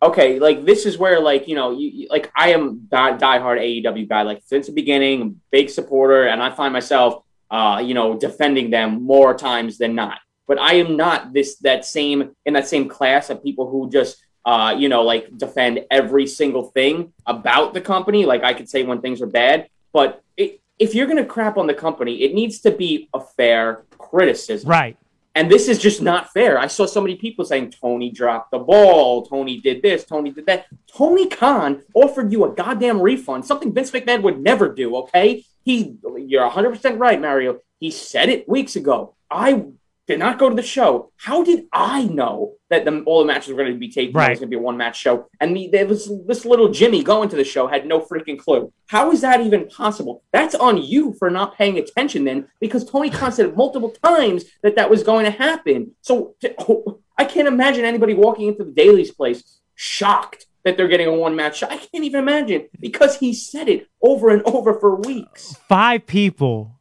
okay, 0.02 0.38
like 0.38 0.64
this 0.64 0.86
is 0.86 0.98
where 0.98 1.20
like 1.20 1.48
you 1.48 1.54
know, 1.54 1.70
you, 1.72 1.88
you- 1.88 2.08
like 2.10 2.30
I 2.36 2.52
am 2.52 2.86
die 2.88 3.16
diehard 3.16 3.58
AEW 3.60 4.08
guy, 4.08 4.22
like 4.22 4.42
since 4.44 4.66
the 4.66 4.72
beginning, 4.72 5.40
big 5.50 5.70
supporter, 5.70 6.26
and 6.26 6.42
I 6.42 6.50
find 6.50 6.72
myself, 6.72 7.22
uh, 7.50 7.82
you 7.84 7.94
know, 7.94 8.18
defending 8.18 8.70
them 8.70 9.02
more 9.02 9.34
times 9.34 9.78
than 9.78 9.94
not. 9.94 10.18
But 10.46 10.58
I 10.58 10.74
am 10.74 10.96
not 10.96 11.32
this 11.32 11.56
that 11.58 11.84
same 11.84 12.30
in 12.46 12.54
that 12.54 12.68
same 12.68 12.88
class 12.88 13.30
of 13.30 13.42
people 13.42 13.70
who 13.70 13.90
just. 13.90 14.16
Uh, 14.44 14.70
you 14.78 14.88
know, 14.88 15.02
like 15.02 15.36
defend 15.36 15.80
every 15.90 16.26
single 16.26 16.70
thing 16.70 17.12
about 17.26 17.74
the 17.74 17.82
company. 17.82 18.24
Like 18.24 18.42
I 18.44 18.54
could 18.54 18.66
say 18.66 18.82
when 18.82 19.02
things 19.02 19.20
are 19.20 19.26
bad, 19.26 19.68
but 19.92 20.22
it, 20.38 20.62
if 20.78 20.94
you're 20.94 21.06
gonna 21.06 21.26
crap 21.26 21.58
on 21.58 21.66
the 21.66 21.74
company, 21.74 22.22
it 22.22 22.32
needs 22.32 22.60
to 22.60 22.70
be 22.70 23.10
a 23.12 23.20
fair 23.20 23.84
criticism. 23.98 24.70
Right. 24.70 24.96
And 25.38 25.48
this 25.48 25.68
is 25.68 25.78
just 25.78 26.02
not 26.02 26.32
fair. 26.32 26.58
I 26.58 26.66
saw 26.66 26.84
so 26.84 27.00
many 27.00 27.14
people 27.14 27.44
saying 27.44 27.70
Tony 27.70 28.10
dropped 28.10 28.50
the 28.50 28.58
ball, 28.58 29.24
Tony 29.24 29.60
did 29.60 29.82
this, 29.82 30.04
Tony 30.04 30.32
did 30.32 30.46
that. 30.46 30.66
Tony 30.92 31.28
Khan 31.28 31.84
offered 31.94 32.32
you 32.32 32.44
a 32.44 32.52
goddamn 32.52 33.00
refund, 33.00 33.46
something 33.46 33.72
Vince 33.72 33.92
McMahon 33.92 34.22
would 34.22 34.40
never 34.40 34.74
do, 34.74 34.96
okay? 34.96 35.44
He 35.62 35.96
you're 36.26 36.50
100% 36.50 36.98
right, 36.98 37.20
Mario. 37.20 37.60
He 37.78 37.92
said 37.92 38.30
it 38.30 38.48
weeks 38.48 38.74
ago. 38.74 39.14
I 39.30 39.66
did 40.08 40.18
not 40.18 40.38
go 40.38 40.48
to 40.48 40.56
the 40.56 40.62
show. 40.62 41.12
How 41.16 41.44
did 41.44 41.66
I 41.70 42.04
know 42.04 42.54
that 42.70 42.86
the, 42.86 43.02
all 43.02 43.20
the 43.20 43.26
matches 43.26 43.50
were 43.50 43.62
going 43.62 43.74
to 43.74 43.78
be 43.78 43.90
taped? 43.90 44.14
Right. 44.14 44.28
It 44.28 44.30
was 44.30 44.38
going 44.40 44.50
to 44.50 44.56
be 44.56 44.60
a 44.60 44.64
one 44.64 44.78
match 44.78 44.98
show. 44.98 45.28
And 45.38 45.54
the, 45.54 45.68
there 45.70 45.86
was 45.86 46.10
this 46.26 46.46
little 46.46 46.70
Jimmy 46.70 47.04
going 47.04 47.28
to 47.28 47.36
the 47.36 47.44
show 47.44 47.66
had 47.66 47.86
no 47.86 48.00
freaking 48.00 48.38
clue. 48.38 48.72
How 48.86 49.12
is 49.12 49.20
that 49.20 49.42
even 49.42 49.68
possible? 49.68 50.24
That's 50.32 50.54
on 50.54 50.82
you 50.82 51.14
for 51.18 51.30
not 51.30 51.56
paying 51.56 51.78
attention 51.78 52.24
then, 52.24 52.48
because 52.58 52.90
Tony 52.90 53.10
Khan 53.10 53.32
said 53.32 53.54
multiple 53.54 53.90
times 54.02 54.46
that 54.62 54.76
that 54.76 54.90
was 54.90 55.02
going 55.02 55.26
to 55.26 55.30
happen. 55.30 55.92
So 56.00 56.34
oh, 56.60 57.00
I 57.18 57.26
can't 57.26 57.46
imagine 57.46 57.84
anybody 57.84 58.14
walking 58.14 58.48
into 58.48 58.64
the 58.64 58.72
Daily's 58.72 59.12
place 59.12 59.60
shocked 59.74 60.46
that 60.64 60.76
they're 60.76 60.88
getting 60.88 61.06
a 61.06 61.12
one 61.12 61.36
match 61.36 61.58
show. 61.58 61.66
I 61.68 61.76
can't 61.76 62.04
even 62.04 62.20
imagine 62.20 62.68
because 62.80 63.18
he 63.18 63.34
said 63.34 63.68
it 63.68 63.88
over 64.02 64.30
and 64.30 64.42
over 64.44 64.78
for 64.80 64.96
weeks. 64.96 65.54
Five 65.68 66.06
people 66.06 66.77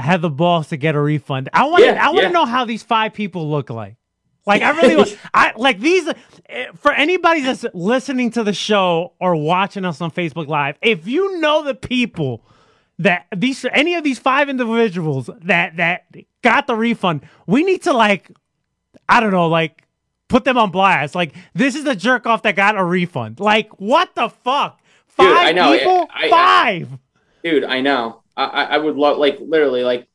had 0.00 0.22
the 0.22 0.30
balls 0.30 0.68
to 0.68 0.76
get 0.76 0.94
a 0.94 1.00
refund. 1.00 1.48
I 1.52 1.64
want 1.66 1.84
yeah, 1.84 2.04
I 2.04 2.08
want 2.08 2.18
to 2.18 2.22
yeah. 2.24 2.30
know 2.30 2.46
how 2.46 2.64
these 2.64 2.82
five 2.82 3.12
people 3.12 3.50
look 3.50 3.70
like. 3.70 3.96
Like 4.46 4.62
I 4.62 4.70
really 4.70 4.96
want, 4.96 5.18
I 5.34 5.52
like 5.56 5.78
these 5.78 6.08
eh, 6.48 6.66
for 6.74 6.92
anybody 6.92 7.42
that's 7.42 7.64
listening 7.74 8.30
to 8.32 8.42
the 8.42 8.52
show 8.52 9.12
or 9.20 9.36
watching 9.36 9.84
us 9.84 10.00
on 10.00 10.10
Facebook 10.10 10.48
Live. 10.48 10.76
If 10.82 11.06
you 11.06 11.38
know 11.38 11.62
the 11.62 11.74
people 11.74 12.42
that 12.98 13.26
these 13.36 13.64
any 13.72 13.94
of 13.94 14.02
these 14.02 14.18
five 14.18 14.48
individuals 14.48 15.30
that 15.42 15.76
that 15.76 16.06
got 16.42 16.66
the 16.66 16.74
refund, 16.74 17.22
we 17.46 17.62
need 17.62 17.82
to 17.82 17.92
like 17.92 18.30
I 19.08 19.20
don't 19.20 19.32
know, 19.32 19.48
like 19.48 19.84
put 20.28 20.44
them 20.44 20.56
on 20.56 20.70
blast. 20.70 21.14
Like 21.14 21.34
this 21.54 21.74
is 21.74 21.84
the 21.84 21.94
jerk 21.94 22.26
off 22.26 22.42
that 22.42 22.56
got 22.56 22.76
a 22.76 22.84
refund. 22.84 23.40
Like 23.40 23.78
what 23.80 24.14
the 24.14 24.30
fuck? 24.30 24.80
Five 25.06 25.26
dude, 25.26 25.36
I 25.36 25.52
know. 25.52 25.78
people? 25.78 26.08
I, 26.10 26.26
I, 26.26 26.30
five. 26.30 26.98
dude, 27.44 27.64
I 27.64 27.80
know. 27.80 28.22
I, 28.44 28.64
I 28.64 28.78
would 28.78 28.96
love 28.96 29.18
like 29.18 29.38
literally 29.40 29.82
like 29.82 30.08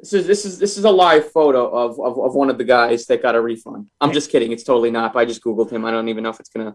this 0.00 0.12
is 0.12 0.26
this 0.26 0.44
is 0.44 0.58
this 0.58 0.78
is 0.78 0.84
a 0.84 0.90
live 0.90 1.30
photo 1.32 1.66
of, 1.68 1.98
of, 1.98 2.18
of 2.18 2.34
one 2.34 2.50
of 2.50 2.58
the 2.58 2.64
guys 2.64 3.06
that 3.06 3.22
got 3.22 3.34
a 3.34 3.40
refund. 3.40 3.88
I'm 4.00 4.12
just 4.12 4.30
kidding. 4.30 4.52
It's 4.52 4.62
totally 4.62 4.90
not. 4.90 5.16
I 5.16 5.24
just 5.24 5.42
googled 5.42 5.70
him. 5.70 5.84
I 5.84 5.90
don't 5.90 6.08
even 6.08 6.22
know 6.22 6.30
if 6.30 6.40
it's 6.40 6.50
gonna. 6.50 6.74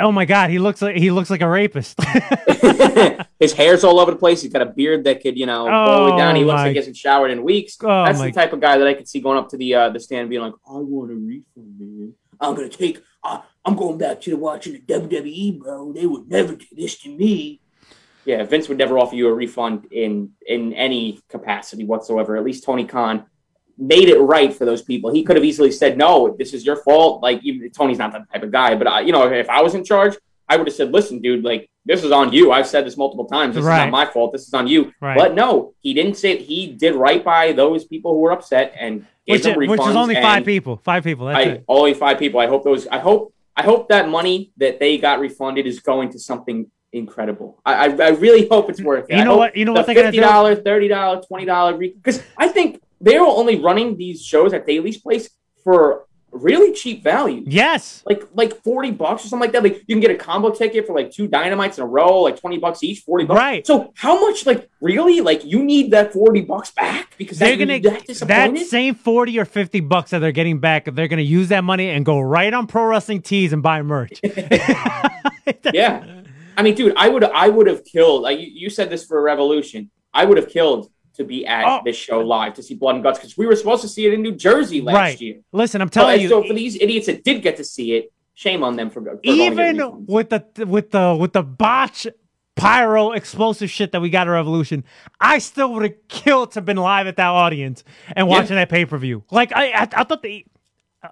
Oh 0.00 0.10
my 0.10 0.24
god, 0.24 0.50
he 0.50 0.58
looks 0.58 0.82
like 0.82 0.96
he 0.96 1.12
looks 1.12 1.30
like 1.30 1.42
a 1.42 1.48
rapist. 1.48 1.96
His 3.38 3.52
hair's 3.52 3.84
all 3.84 4.00
over 4.00 4.10
the 4.10 4.16
place. 4.16 4.42
He's 4.42 4.52
got 4.52 4.62
a 4.62 4.66
beard 4.66 5.04
that 5.04 5.20
could, 5.22 5.38
you 5.38 5.46
know, 5.46 5.68
oh, 5.68 6.10
go 6.10 6.18
down. 6.18 6.34
He 6.34 6.44
looks 6.44 6.58
like 6.58 6.70
he 6.72 6.76
hasn't 6.76 6.96
showered 6.96 7.30
in 7.30 7.44
weeks. 7.44 7.76
Oh 7.80 8.04
That's 8.04 8.20
the 8.20 8.32
type 8.32 8.52
of 8.52 8.60
guy 8.60 8.78
that 8.78 8.86
I 8.86 8.94
could 8.94 9.08
see 9.08 9.20
going 9.20 9.38
up 9.38 9.48
to 9.50 9.56
the 9.56 9.74
uh, 9.74 9.88
the 9.90 10.00
stand, 10.00 10.22
and 10.22 10.30
being 10.30 10.42
like, 10.42 10.54
"I 10.68 10.72
want 10.72 11.12
a 11.12 11.14
refund, 11.14 11.78
man. 11.78 12.14
I'm 12.40 12.54
gonna 12.56 12.68
take. 12.68 13.00
Uh, 13.22 13.42
I'm 13.64 13.76
going 13.76 13.96
back 13.96 14.20
to 14.22 14.36
watching 14.36 14.72
the 14.72 14.80
WWE, 14.80 15.58
bro. 15.60 15.92
They 15.92 16.06
would 16.06 16.28
never 16.28 16.56
do 16.56 16.66
this 16.72 16.98
to 17.02 17.10
me." 17.10 17.60
Yeah, 18.24 18.44
Vince 18.44 18.68
would 18.68 18.78
never 18.78 18.98
offer 18.98 19.14
you 19.14 19.28
a 19.28 19.34
refund 19.34 19.86
in 19.90 20.30
in 20.46 20.72
any 20.72 21.20
capacity 21.28 21.84
whatsoever. 21.84 22.36
At 22.36 22.44
least 22.44 22.64
Tony 22.64 22.84
Khan 22.84 23.24
made 23.76 24.08
it 24.08 24.18
right 24.18 24.54
for 24.54 24.64
those 24.64 24.82
people. 24.82 25.12
He 25.12 25.22
could 25.24 25.36
have 25.36 25.44
easily 25.44 25.70
said, 25.70 25.98
"No, 25.98 26.34
this 26.38 26.54
is 26.54 26.64
your 26.64 26.76
fault." 26.76 27.22
Like 27.22 27.40
even, 27.42 27.70
Tony's 27.70 27.98
not 27.98 28.12
that 28.12 28.30
type 28.32 28.42
of 28.42 28.50
guy, 28.50 28.74
but 28.74 28.86
I, 28.86 29.00
you 29.00 29.12
know, 29.12 29.30
if 29.30 29.48
I 29.48 29.62
was 29.62 29.74
in 29.74 29.84
charge, 29.84 30.16
I 30.48 30.56
would 30.56 30.66
have 30.66 30.74
said, 30.74 30.92
"Listen, 30.92 31.20
dude, 31.20 31.44
like 31.44 31.68
this 31.84 32.02
is 32.04 32.12
on 32.12 32.32
you. 32.32 32.52
I've 32.52 32.66
said 32.66 32.86
this 32.86 32.96
multiple 32.96 33.26
times. 33.26 33.54
This 33.54 33.64
right. 33.64 33.80
is 33.80 33.84
not 33.84 33.90
my 33.90 34.06
fault. 34.06 34.32
This 34.32 34.46
is 34.46 34.54
on 34.54 34.66
you." 34.66 34.92
Right. 35.00 35.16
But 35.16 35.34
no, 35.34 35.74
he 35.80 35.92
didn't 35.92 36.14
say. 36.14 36.32
It. 36.32 36.42
He 36.42 36.68
did 36.68 36.94
right 36.94 37.22
by 37.24 37.52
those 37.52 37.84
people 37.84 38.14
who 38.14 38.20
were 38.20 38.32
upset 38.32 38.74
and 38.78 39.06
gave 39.26 39.36
which, 39.36 39.42
them 39.42 39.58
refunds. 39.58 39.68
Which 39.68 39.80
is 39.80 39.96
only 39.96 40.14
five 40.14 40.44
people. 40.44 40.80
Five 40.82 41.04
people. 41.04 41.26
That's 41.26 41.46
I, 41.46 41.50
it. 41.50 41.64
Only 41.68 41.94
five 41.94 42.18
people. 42.18 42.40
I 42.40 42.46
hope 42.46 42.64
those. 42.64 42.86
I 42.86 42.98
hope. 42.98 43.32
I 43.56 43.62
hope 43.62 43.88
that 43.90 44.08
money 44.08 44.52
that 44.56 44.80
they 44.80 44.98
got 44.98 45.20
refunded 45.20 45.64
is 45.64 45.78
going 45.78 46.10
to 46.10 46.18
something 46.18 46.70
incredible. 46.94 47.60
I, 47.66 47.86
I, 47.86 48.06
I 48.06 48.08
really 48.10 48.48
hope 48.48 48.70
it's 48.70 48.80
worth 48.80 49.06
it. 49.10 49.18
You 49.18 49.24
know 49.24 49.36
what? 49.36 49.56
You 49.56 49.64
know 49.64 49.72
what? 49.72 49.86
The 49.86 49.94
fifty 49.94 50.20
dollar, 50.20 50.54
thirty 50.54 50.88
dollar, 50.88 51.20
twenty 51.22 51.44
dollar 51.44 51.76
because 51.76 52.22
I 52.36 52.48
think 52.48 52.80
they're 53.00 53.20
only 53.20 53.60
running 53.60 53.96
these 53.96 54.24
shows 54.24 54.52
at 54.52 54.66
Daily's 54.66 54.98
Place 54.98 55.28
for 55.62 56.06
really 56.30 56.72
cheap 56.72 57.02
value. 57.02 57.42
Yes, 57.46 58.02
like 58.06 58.24
like 58.34 58.62
forty 58.62 58.90
bucks 58.90 59.24
or 59.24 59.28
something 59.28 59.40
like 59.40 59.52
that. 59.52 59.62
Like 59.62 59.82
you 59.86 59.94
can 59.94 60.00
get 60.00 60.10
a 60.10 60.16
combo 60.16 60.50
ticket 60.50 60.86
for 60.86 60.94
like 60.94 61.10
two 61.10 61.26
dynamites 61.26 61.78
in 61.78 61.84
a 61.84 61.86
row, 61.86 62.22
like 62.22 62.38
twenty 62.40 62.58
bucks 62.58 62.82
each, 62.82 63.00
forty 63.00 63.24
bucks. 63.24 63.38
Right. 63.38 63.66
So 63.66 63.92
how 63.96 64.20
much? 64.20 64.46
Like 64.46 64.70
really? 64.80 65.20
Like 65.20 65.44
you 65.44 65.62
need 65.62 65.90
that 65.90 66.12
forty 66.12 66.40
bucks 66.40 66.70
back 66.70 67.16
because 67.18 67.38
they're 67.38 67.56
gonna 67.56 67.80
that, 67.80 68.06
that 68.26 68.58
same 68.58 68.94
forty 68.94 69.38
or 69.38 69.44
fifty 69.44 69.80
bucks 69.80 70.10
that 70.10 70.20
they're 70.20 70.32
getting 70.32 70.60
back. 70.60 70.88
They're 70.92 71.08
gonna 71.08 71.22
use 71.22 71.48
that 71.48 71.64
money 71.64 71.90
and 71.90 72.04
go 72.04 72.20
right 72.20 72.52
on 72.54 72.66
pro 72.66 72.84
wrestling 72.84 73.22
tees 73.22 73.52
and 73.52 73.62
buy 73.62 73.82
merch. 73.82 74.20
yeah. 75.72 76.22
I 76.56 76.62
mean, 76.62 76.74
dude, 76.74 76.94
I 76.96 77.08
would 77.08 77.24
I 77.24 77.48
would 77.48 77.66
have 77.66 77.84
killed. 77.84 78.22
Like 78.22 78.38
you, 78.38 78.46
you 78.46 78.70
said 78.70 78.90
this 78.90 79.04
for 79.04 79.18
a 79.18 79.22
Revolution. 79.22 79.90
I 80.12 80.24
would 80.24 80.36
have 80.36 80.48
killed 80.48 80.90
to 81.14 81.24
be 81.24 81.46
at 81.46 81.64
oh. 81.64 81.80
this 81.84 81.96
show 81.96 82.20
live 82.20 82.54
to 82.54 82.62
see 82.62 82.74
Blood 82.74 82.96
and 82.96 83.04
Guts 83.04 83.18
because 83.18 83.36
we 83.36 83.46
were 83.46 83.56
supposed 83.56 83.82
to 83.82 83.88
see 83.88 84.06
it 84.06 84.12
in 84.12 84.22
New 84.22 84.34
Jersey 84.34 84.80
last 84.80 84.94
right. 84.94 85.20
year. 85.20 85.40
Listen, 85.52 85.80
I'm 85.80 85.88
telling 85.88 86.16
so, 86.16 86.22
you. 86.22 86.28
So 86.28 86.42
for 86.44 86.54
these 86.54 86.76
idiots 86.76 87.06
that 87.06 87.24
did 87.24 87.42
get 87.42 87.56
to 87.58 87.64
see 87.64 87.94
it, 87.94 88.12
shame 88.34 88.62
on 88.62 88.76
them 88.76 88.90
for, 88.90 89.02
for 89.02 89.20
even 89.22 90.06
with 90.06 90.30
the 90.30 90.66
with 90.66 90.90
the 90.90 91.16
with 91.18 91.32
the 91.32 91.42
botch 91.42 92.06
pyro 92.56 93.12
explosive 93.12 93.70
shit 93.70 93.92
that 93.92 94.00
we 94.00 94.10
got 94.10 94.28
at 94.28 94.30
Revolution, 94.30 94.84
I 95.20 95.38
still 95.38 95.72
would 95.74 95.82
have 95.82 96.08
killed 96.08 96.52
to 96.52 96.58
have 96.58 96.64
been 96.64 96.76
live 96.76 97.06
at 97.06 97.16
that 97.16 97.28
audience 97.28 97.84
and 98.14 98.28
watching 98.28 98.56
yeah. 98.56 98.62
that 98.62 98.68
pay 98.68 98.84
per 98.84 98.98
view. 98.98 99.24
Like 99.30 99.52
I, 99.54 99.70
I, 99.70 99.88
I 99.92 100.04
thought 100.04 100.22
the, 100.22 100.44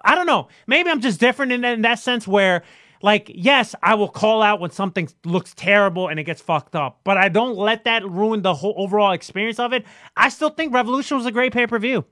I 0.03 0.15
don't 0.15 0.27
know. 0.27 0.49
Maybe 0.67 0.89
I'm 0.89 1.01
just 1.01 1.19
different 1.19 1.51
in, 1.51 1.63
in 1.63 1.81
that 1.81 1.99
sense 1.99 2.27
where 2.27 2.63
like, 3.03 3.29
yes, 3.35 3.75
I 3.83 3.95
will 3.95 4.07
call 4.07 4.41
out 4.41 4.61
when 4.61 4.71
something 4.71 5.09
looks 5.25 5.53
terrible 5.53 6.07
and 6.07 6.19
it 6.19 6.23
gets 6.23 6.41
fucked 6.41 6.73
up, 6.73 7.01
but 7.03 7.17
I 7.17 7.27
don't 7.27 7.57
let 7.57 7.83
that 7.83 8.09
ruin 8.09 8.41
the 8.41 8.53
whole 8.53 8.73
overall 8.77 9.11
experience 9.11 9.59
of 9.59 9.73
it. 9.73 9.85
I 10.15 10.29
still 10.29 10.49
think 10.49 10.73
Revolution 10.73 11.17
was 11.17 11.25
a 11.25 11.31
great 11.31 11.51
pay 11.51 11.67
per 11.67 11.77
view. 11.77 12.05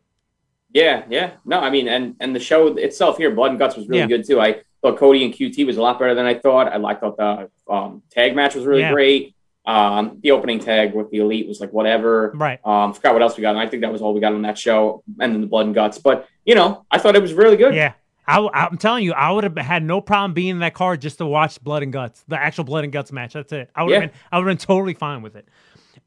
Yeah, 0.73 1.05
yeah. 1.09 1.31
No, 1.45 1.61
I 1.61 1.69
mean, 1.69 1.87
and 1.87 2.15
and 2.19 2.35
the 2.35 2.39
show 2.39 2.67
itself 2.75 3.17
here, 3.17 3.31
Blood 3.31 3.51
and 3.51 3.59
Guts, 3.59 3.77
was 3.77 3.87
really 3.87 4.01
yeah. 4.01 4.07
good 4.07 4.27
too. 4.27 4.41
I 4.41 4.61
thought 4.81 4.97
Cody 4.97 5.23
and 5.23 5.33
QT 5.33 5.65
was 5.65 5.77
a 5.77 5.81
lot 5.81 5.97
better 5.97 6.13
than 6.13 6.25
I 6.25 6.33
thought. 6.33 6.67
I 6.67 6.75
liked 6.75 7.01
thought 7.01 7.17
the 7.17 7.49
um, 7.73 8.03
tag 8.11 8.35
match 8.35 8.55
was 8.55 8.65
really 8.65 8.81
yeah. 8.81 8.91
great. 8.91 9.35
Um, 9.65 10.19
the 10.21 10.31
opening 10.31 10.59
tag 10.59 10.93
with 10.93 11.09
the 11.11 11.19
elite 11.19 11.47
was 11.47 11.61
like 11.61 11.71
whatever. 11.71 12.31
Right. 12.35 12.59
Um, 12.65 12.93
forgot 12.93 13.13
what 13.13 13.21
else 13.21 13.37
we 13.37 13.41
got. 13.41 13.51
And 13.51 13.59
I 13.59 13.67
think 13.67 13.81
that 13.81 13.91
was 13.91 14.01
all 14.01 14.13
we 14.13 14.19
got 14.19 14.33
on 14.33 14.41
that 14.41 14.57
show, 14.57 15.03
and 15.19 15.33
then 15.33 15.39
the 15.41 15.47
blood 15.47 15.67
and 15.67 15.75
guts. 15.75 15.99
But 15.99 16.27
you 16.45 16.55
know, 16.55 16.85
I 16.91 16.97
thought 16.97 17.15
it 17.15 17.21
was 17.21 17.33
really 17.33 17.57
good. 17.57 17.75
Yeah. 17.75 17.93
I, 18.39 18.67
am 18.67 18.77
telling 18.77 19.03
you, 19.03 19.13
I 19.13 19.31
would 19.31 19.43
have 19.43 19.57
had 19.57 19.83
no 19.83 19.99
problem 19.99 20.33
being 20.33 20.49
in 20.49 20.59
that 20.59 20.73
car 20.73 20.95
just 20.95 21.17
to 21.17 21.25
watch 21.25 21.61
Blood 21.61 21.83
and 21.83 21.91
Guts, 21.91 22.23
the 22.27 22.39
actual 22.39 22.63
Blood 22.63 22.83
and 22.83 22.93
Guts 22.93 23.11
match. 23.11 23.33
That's 23.33 23.51
it. 23.51 23.69
I 23.75 23.83
would 23.83 23.93
have 23.93 24.01
been, 24.01 24.19
I 24.31 24.37
would 24.37 24.47
have 24.47 24.57
been 24.57 24.65
totally 24.65 24.93
fine 24.93 25.21
with 25.21 25.35
it. 25.35 25.47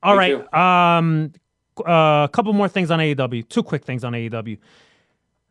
All 0.03 0.17
Me 0.17 0.33
right, 0.33 0.55
um, 0.99 1.33
a 1.79 1.89
uh, 1.89 2.27
couple 2.29 2.53
more 2.53 2.69
things 2.69 2.91
on 2.91 2.99
AEW. 2.99 3.49
Two 3.49 3.63
quick 3.63 3.85
things 3.85 4.05
on 4.05 4.13
AEW. 4.13 4.59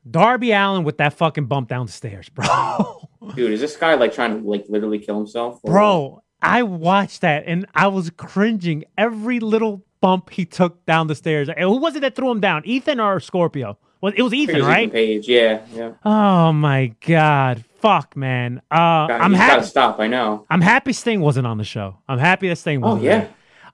Darby 0.10 0.52
Allin 0.52 0.84
with 0.84 0.98
that 0.98 1.14
fucking 1.14 1.46
bump 1.46 1.70
down 1.70 1.86
the 1.86 1.92
stairs, 1.92 2.30
bro. 2.30 3.08
Dude, 3.36 3.52
is 3.52 3.62
this 3.62 3.78
guy 3.78 3.94
like 3.96 4.14
trying 4.14 4.42
to 4.42 4.50
like 4.50 4.66
literally 4.68 5.00
kill 5.00 5.18
himself? 5.18 5.60
Or... 5.64 5.72
Bro, 5.72 6.24
I 6.42 6.64
watched 6.64 7.22
that 7.22 7.44
and 7.48 7.66
I 7.74 7.88
was 7.88 8.10
cringing 8.10 8.84
every 8.98 9.40
little 9.40 9.86
bump 10.02 10.30
he 10.30 10.46
took 10.46 10.86
down 10.86 11.08
the 11.08 11.16
stairs. 11.16 11.48
And 11.48 11.60
who 11.62 11.78
was 11.78 11.96
it 11.96 12.02
that 12.02 12.16
threw 12.16 12.30
him 12.30 12.42
down? 12.42 12.64
Ethan 12.66 13.00
or 13.00 13.20
Scorpio? 13.22 13.78
Well, 14.04 14.12
it 14.14 14.22
was 14.22 14.34
Ethan, 14.34 14.58
it 14.58 14.60
was 14.60 14.68
right? 14.68 14.82
Ethan 14.82 14.92
Page, 14.92 15.30
yeah, 15.30 15.66
yeah. 15.74 15.94
Oh 16.04 16.52
my 16.52 16.94
god, 17.08 17.64
fuck, 17.80 18.18
man. 18.18 18.62
Uh, 18.70 18.76
I'm 18.76 19.32
happy. 19.32 19.56
Gotta 19.56 19.66
stop. 19.66 19.98
I 19.98 20.08
know. 20.08 20.46
I'm 20.50 20.60
happy 20.60 20.92
Sting 20.92 21.22
wasn't 21.22 21.48
on 21.48 21.58
the 21.58 21.64
show. 21.64 22.00
I'm 22.10 22.20
happy 22.20 22.50
that 22.50 22.58
Sting 22.58 22.82
was. 22.82 23.00
Oh 23.00 23.02
yeah. 23.02 23.30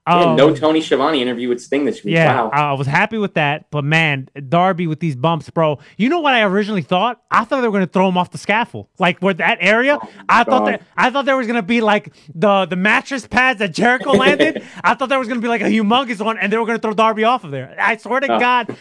Um, 0.05 0.35
no 0.35 0.55
Tony 0.55 0.81
Schiavone 0.81 1.21
interview 1.21 1.49
with 1.49 1.61
Sting 1.61 1.85
this 1.85 2.03
week. 2.03 2.15
Yeah, 2.15 2.43
wow. 2.43 2.49
I 2.51 2.73
was 2.73 2.87
happy 2.87 3.17
with 3.17 3.35
that. 3.35 3.69
But 3.69 3.83
man, 3.83 4.27
Darby 4.47 4.87
with 4.87 4.99
these 4.99 5.15
bumps, 5.15 5.49
bro. 5.49 5.79
You 5.97 6.09
know 6.09 6.19
what 6.19 6.33
I 6.33 6.43
originally 6.43 6.81
thought? 6.81 7.21
I 7.29 7.43
thought 7.43 7.61
they 7.61 7.67
were 7.67 7.71
going 7.71 7.85
to 7.85 7.91
throw 7.91 8.07
him 8.07 8.17
off 8.17 8.31
the 8.31 8.37
scaffold, 8.37 8.87
like 8.97 9.19
where 9.19 9.33
that 9.35 9.59
area. 9.61 9.99
Oh, 10.01 10.09
I 10.27 10.43
God. 10.43 10.49
thought 10.49 10.65
that 10.65 10.81
I 10.97 11.09
thought 11.09 11.25
there 11.25 11.37
was 11.37 11.45
going 11.45 11.57
to 11.57 11.63
be 11.63 11.81
like 11.81 12.15
the 12.33 12.65
the 12.65 12.75
mattress 12.75 13.27
pads 13.27 13.59
that 13.59 13.73
Jericho 13.73 14.11
landed. 14.11 14.63
I 14.83 14.95
thought 14.95 15.09
there 15.09 15.19
was 15.19 15.27
going 15.27 15.39
to 15.39 15.43
be 15.43 15.49
like 15.49 15.61
a 15.61 15.65
humongous 15.65 16.23
one, 16.23 16.37
and 16.37 16.51
they 16.51 16.57
were 16.57 16.65
going 16.65 16.77
to 16.77 16.81
throw 16.81 16.93
Darby 16.93 17.23
off 17.23 17.43
of 17.43 17.51
there. 17.51 17.75
I 17.79 17.97
swear 17.97 18.19
to 18.19 18.35
oh. 18.35 18.39
God, 18.39 18.75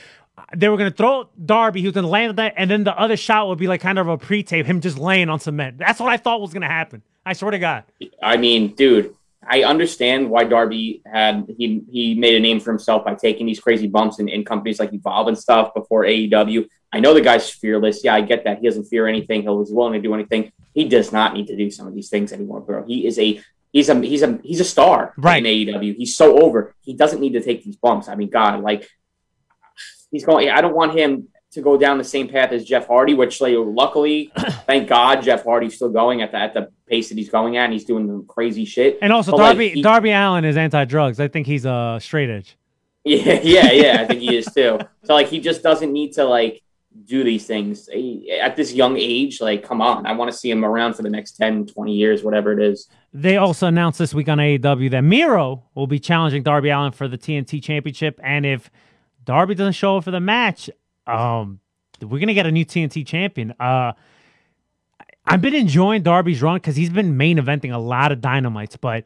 they 0.56 0.68
were 0.68 0.76
going 0.76 0.90
to 0.90 0.96
throw 0.96 1.28
Darby. 1.44 1.80
He 1.80 1.86
was 1.86 1.94
to 1.94 2.02
land 2.02 2.30
on 2.30 2.36
that, 2.36 2.54
and 2.56 2.70
then 2.70 2.84
the 2.84 2.98
other 2.98 3.16
shot 3.16 3.48
would 3.48 3.58
be 3.58 3.66
like 3.66 3.80
kind 3.80 3.98
of 3.98 4.08
a 4.08 4.16
pre-tape, 4.16 4.66
him 4.66 4.80
just 4.80 4.98
laying 4.98 5.28
on 5.28 5.40
cement. 5.40 5.78
That's 5.78 6.00
what 6.00 6.10
I 6.10 6.16
thought 6.16 6.40
was 6.40 6.52
going 6.52 6.62
to 6.62 6.68
happen. 6.68 7.02
I 7.24 7.34
swear 7.34 7.50
to 7.50 7.58
God. 7.58 7.84
I 8.22 8.38
mean, 8.38 8.74
dude, 8.74 9.14
I 9.46 9.64
understand 9.64 10.30
why 10.30 10.44
Darby 10.44 11.02
had 11.06 11.46
he 11.56 11.82
he 11.90 12.14
made 12.14 12.34
a 12.34 12.40
name 12.40 12.60
for 12.60 12.70
himself 12.70 13.04
by 13.04 13.14
taking 13.14 13.46
these 13.46 13.60
crazy 13.60 13.86
bumps 13.86 14.18
in, 14.18 14.28
in 14.28 14.44
companies 14.44 14.78
like 14.78 14.92
Evolve 14.92 15.28
and 15.28 15.38
stuff 15.38 15.74
before 15.74 16.04
AEW. 16.04 16.68
I 16.92 17.00
know 17.00 17.14
the 17.14 17.20
guy's 17.20 17.50
fearless. 17.50 18.02
Yeah, 18.02 18.14
I 18.14 18.22
get 18.22 18.44
that. 18.44 18.58
He 18.58 18.66
doesn't 18.66 18.84
fear 18.84 19.06
anything. 19.06 19.42
He'll 19.42 19.62
he's 19.62 19.72
willing 19.72 19.92
to 19.94 20.00
do 20.00 20.14
anything. 20.14 20.52
He 20.74 20.88
does 20.88 21.12
not 21.12 21.34
need 21.34 21.46
to 21.48 21.56
do 21.56 21.70
some 21.70 21.86
of 21.86 21.94
these 21.94 22.08
things 22.08 22.32
anymore, 22.32 22.60
bro. 22.60 22.84
He 22.84 23.06
is 23.06 23.18
a 23.18 23.40
he's 23.72 23.88
a 23.88 24.00
he's 24.00 24.22
a 24.22 24.38
he's 24.42 24.60
a 24.60 24.64
star 24.64 25.14
right. 25.16 25.44
in 25.44 25.66
AEW. 25.68 25.96
He's 25.96 26.16
so 26.16 26.40
over. 26.40 26.74
He 26.82 26.94
doesn't 26.94 27.20
need 27.20 27.32
to 27.32 27.42
take 27.42 27.64
these 27.64 27.76
bumps. 27.76 28.08
I 28.08 28.14
mean, 28.14 28.30
God, 28.30 28.60
like 28.62 28.88
he's 30.10 30.24
going. 30.24 30.48
I 30.50 30.60
don't 30.60 30.74
want 30.74 30.94
him 30.98 31.28
to 31.52 31.62
go 31.62 31.78
down 31.78 31.96
the 31.96 32.04
same 32.04 32.28
path 32.28 32.52
as 32.52 32.64
Jeff 32.64 32.86
Hardy, 32.86 33.14
which 33.14 33.40
like, 33.40 33.54
luckily, 33.56 34.30
thank 34.66 34.86
God, 34.88 35.22
Jeff 35.22 35.44
Hardy's 35.44 35.74
still 35.76 35.88
going 35.88 36.20
at 36.22 36.30
the 36.32 36.38
at 36.38 36.52
the 36.54 36.68
pace 36.86 37.08
that 37.08 37.16
he's 37.18 37.30
going 37.30 37.56
at, 37.56 37.64
and 37.64 37.72
he's 37.72 37.84
doing 37.84 38.06
the 38.06 38.22
crazy 38.28 38.64
shit. 38.64 38.98
And 39.00 39.12
also, 39.12 39.32
But, 39.32 39.38
like, 39.38 39.46
Darby 39.52 39.68
he- 39.70 39.82
Darby 39.82 40.10
Allin 40.10 40.44
is 40.44 40.56
anti-drugs. 40.56 41.20
I 41.20 41.28
think 41.28 41.46
he's 41.46 41.64
a 41.64 41.70
uh, 41.72 41.98
straight 41.98 42.30
edge. 42.30 42.56
Yeah, 43.04 43.40
yeah, 43.42 43.70
yeah. 43.72 43.96
I 44.02 44.06
think 44.06 44.20
he 44.20 44.36
is 44.36 44.44
too. 44.46 44.78
So 45.04 45.14
like, 45.14 45.28
he 45.28 45.40
just 45.40 45.62
doesn't 45.62 45.90
need 45.90 46.12
to 46.14 46.24
like 46.24 46.60
do 47.06 47.24
these 47.24 47.46
things 47.46 47.88
He- 47.88 48.30
at 48.38 48.54
this 48.54 48.74
young 48.74 48.98
age. 48.98 49.40
Like, 49.40 49.62
come 49.62 49.80
on, 49.80 50.04
I 50.04 50.12
want 50.12 50.30
to 50.30 50.36
see 50.36 50.50
him 50.50 50.62
around 50.62 50.92
for 50.94 51.02
the 51.02 51.08
next 51.08 51.32
10, 51.38 51.66
20 51.68 51.94
years, 51.94 52.22
whatever 52.22 52.52
it 52.52 52.60
is. 52.60 52.88
They 53.14 53.38
also 53.38 53.66
announced 53.68 53.98
this 53.98 54.12
week 54.12 54.28
on 54.28 54.36
AEW 54.36 54.90
that 54.90 55.00
Miro 55.04 55.62
will 55.74 55.86
be 55.86 55.98
challenging 55.98 56.42
Darby 56.42 56.68
Allin 56.68 56.92
for 56.92 57.08
the 57.08 57.16
TNT 57.16 57.62
Championship, 57.62 58.20
and 58.22 58.44
if 58.44 58.70
Darby 59.28 59.54
doesn't 59.54 59.74
show 59.74 59.98
up 59.98 60.04
for 60.04 60.10
the 60.10 60.20
match, 60.20 60.70
um, 61.06 61.60
we're 62.00 62.18
gonna 62.18 62.32
get 62.32 62.46
a 62.46 62.50
new 62.50 62.64
TNT 62.64 63.06
champion. 63.06 63.52
Uh, 63.60 63.92
I've 65.26 65.42
been 65.42 65.54
enjoying 65.54 66.02
Darby's 66.02 66.40
run 66.40 66.56
because 66.56 66.76
he's 66.76 66.88
been 66.88 67.18
main 67.18 67.36
eventing 67.36 67.74
a 67.74 67.76
lot 67.78 68.10
of 68.10 68.22
dynamites, 68.22 68.78
but 68.80 69.04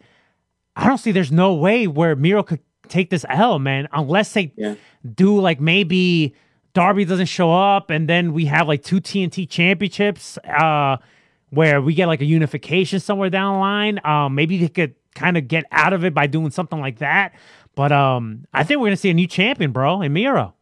I 0.77 0.87
don't 0.87 0.99
see 0.99 1.11
there's 1.11 1.33
no 1.33 1.55
way 1.55 1.89
where 1.89 2.15
Miro 2.15 2.45
could 2.45 2.61
take 2.87 3.11
this 3.11 3.25
L, 3.29 3.59
man, 3.59 3.89
unless 3.93 4.33
they 4.33 4.53
Yeah. 4.57 4.77
do 5.17 5.41
like 5.41 5.61
maybe 5.61 6.35
Darby 6.73 7.05
doesn't 7.05 7.27
show 7.27 7.53
up 7.53 7.91
and 7.91 8.09
then 8.09 8.33
we 8.33 8.45
have 8.45 8.69
like 8.69 8.85
two 8.85 9.01
TNT 9.01 9.45
championships 9.49 10.39
uh 10.39 10.99
where 11.51 11.83
we 11.83 11.95
get 11.95 12.07
like 12.07 12.21
a 12.21 12.25
unification 12.25 13.01
somewhere 13.01 13.29
down 13.29 13.55
the 13.55 13.59
line. 13.61 14.01
Um 14.05 14.37
maybe 14.37 14.57
they 14.59 14.69
could 14.69 14.95
kind 15.17 15.37
of 15.37 15.49
get 15.49 15.65
out 15.73 15.93
of 15.93 16.05
it 16.05 16.15
by 16.15 16.29
doing 16.29 16.51
something 16.53 16.81
like 16.81 16.99
that. 17.01 17.35
But 17.75 17.93
um 17.93 18.47
I 18.53 18.65
think 18.65 18.81
we're 18.81 18.87
gonna 18.87 18.97
see 18.97 19.11
a 19.11 19.15
new 19.15 19.27
champion, 19.27 19.73
bro, 19.73 20.03
in 20.03 20.13
Miro. 20.13 20.55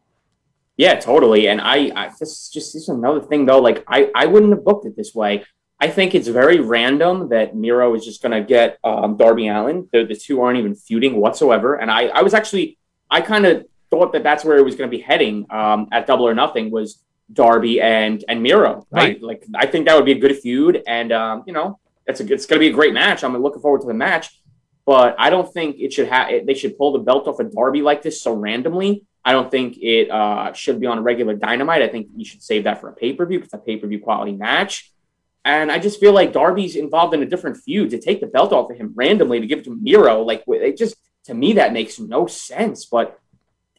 Yeah, 0.77 0.95
totally. 0.95 1.47
And 1.47 1.61
I, 1.61 1.91
I 1.95 2.09
this 2.19 2.29
is 2.31 2.49
just 2.51 2.73
this 2.73 2.83
is 2.83 2.89
another 2.89 3.21
thing 3.21 3.45
though. 3.45 3.59
Like 3.59 3.83
I, 3.87 4.09
I 4.15 4.25
wouldn't 4.25 4.51
have 4.51 4.63
booked 4.63 4.85
it 4.85 4.95
this 4.95 5.13
way. 5.13 5.43
I 5.79 5.89
think 5.89 6.13
it's 6.13 6.27
very 6.27 6.59
random 6.59 7.29
that 7.29 7.55
Miro 7.55 7.93
is 7.95 8.05
just 8.05 8.21
gonna 8.21 8.41
get 8.41 8.77
um, 8.83 9.17
Darby 9.17 9.47
Allin. 9.47 9.89
The, 9.91 10.05
the 10.05 10.15
two 10.15 10.41
aren't 10.41 10.59
even 10.59 10.75
feuding 10.75 11.15
whatsoever. 11.15 11.75
And 11.75 11.89
I, 11.89 12.07
I 12.07 12.21
was 12.21 12.33
actually, 12.33 12.77
I 13.09 13.21
kind 13.21 13.45
of 13.45 13.65
thought 13.89 14.13
that 14.13 14.23
that's 14.23 14.45
where 14.45 14.57
it 14.57 14.63
was 14.63 14.75
gonna 14.75 14.91
be 14.91 15.01
heading 15.01 15.45
um, 15.49 15.87
at 15.91 16.07
Double 16.07 16.27
or 16.27 16.33
Nothing 16.33 16.71
was 16.71 17.03
Darby 17.33 17.81
and 17.81 18.23
and 18.27 18.41
Miro, 18.41 18.85
right? 18.91 19.03
Right. 19.03 19.21
Like 19.21 19.45
I 19.55 19.65
think 19.65 19.87
that 19.87 19.95
would 19.95 20.05
be 20.05 20.11
a 20.13 20.19
good 20.19 20.37
feud, 20.37 20.83
and 20.87 21.11
um, 21.11 21.43
you 21.47 21.53
know, 21.53 21.79
it's 22.05 22.19
a 22.19 22.33
it's 22.33 22.45
gonna 22.45 22.59
be 22.59 22.67
a 22.67 22.73
great 22.73 22.93
match. 22.93 23.23
I'm 23.23 23.35
looking 23.37 23.61
forward 23.61 23.81
to 23.81 23.87
the 23.87 23.93
match. 23.93 24.40
But 24.91 25.15
I 25.17 25.29
don't 25.29 25.49
think 25.53 25.77
it 25.79 25.93
should 25.93 26.09
have. 26.09 26.45
They 26.45 26.53
should 26.53 26.77
pull 26.77 26.91
the 26.91 26.99
belt 26.99 27.25
off 27.25 27.39
of 27.39 27.53
Darby 27.53 27.81
like 27.81 28.01
this 28.01 28.21
so 28.21 28.33
randomly. 28.33 29.05
I 29.23 29.31
don't 29.31 29.49
think 29.49 29.77
it 29.77 30.11
uh, 30.11 30.51
should 30.51 30.81
be 30.81 30.85
on 30.85 30.97
a 30.97 31.01
regular 31.01 31.33
Dynamite. 31.33 31.81
I 31.81 31.87
think 31.87 32.09
you 32.13 32.25
should 32.25 32.43
save 32.43 32.65
that 32.65 32.81
for 32.81 32.89
a 32.89 32.93
pay 32.93 33.13
per 33.13 33.25
view. 33.25 33.39
It's 33.39 33.53
a 33.53 33.57
pay 33.57 33.77
per 33.77 33.87
view 33.87 34.01
quality 34.01 34.33
match. 34.33 34.91
And 35.45 35.71
I 35.71 35.79
just 35.79 36.01
feel 36.01 36.11
like 36.11 36.33
Darby's 36.33 36.75
involved 36.75 37.13
in 37.13 37.23
a 37.23 37.25
different 37.25 37.55
feud 37.55 37.91
to 37.91 38.01
take 38.01 38.19
the 38.19 38.27
belt 38.27 38.51
off 38.51 38.69
of 38.69 38.75
him 38.75 38.91
randomly 38.93 39.39
to 39.39 39.47
give 39.47 39.59
it 39.59 39.63
to 39.63 39.79
Miro. 39.81 40.23
Like 40.23 40.43
it 40.45 40.77
just 40.77 40.97
to 41.23 41.33
me 41.33 41.53
that 41.53 41.71
makes 41.71 41.97
no 41.97 42.27
sense. 42.27 42.83
But 42.83 43.17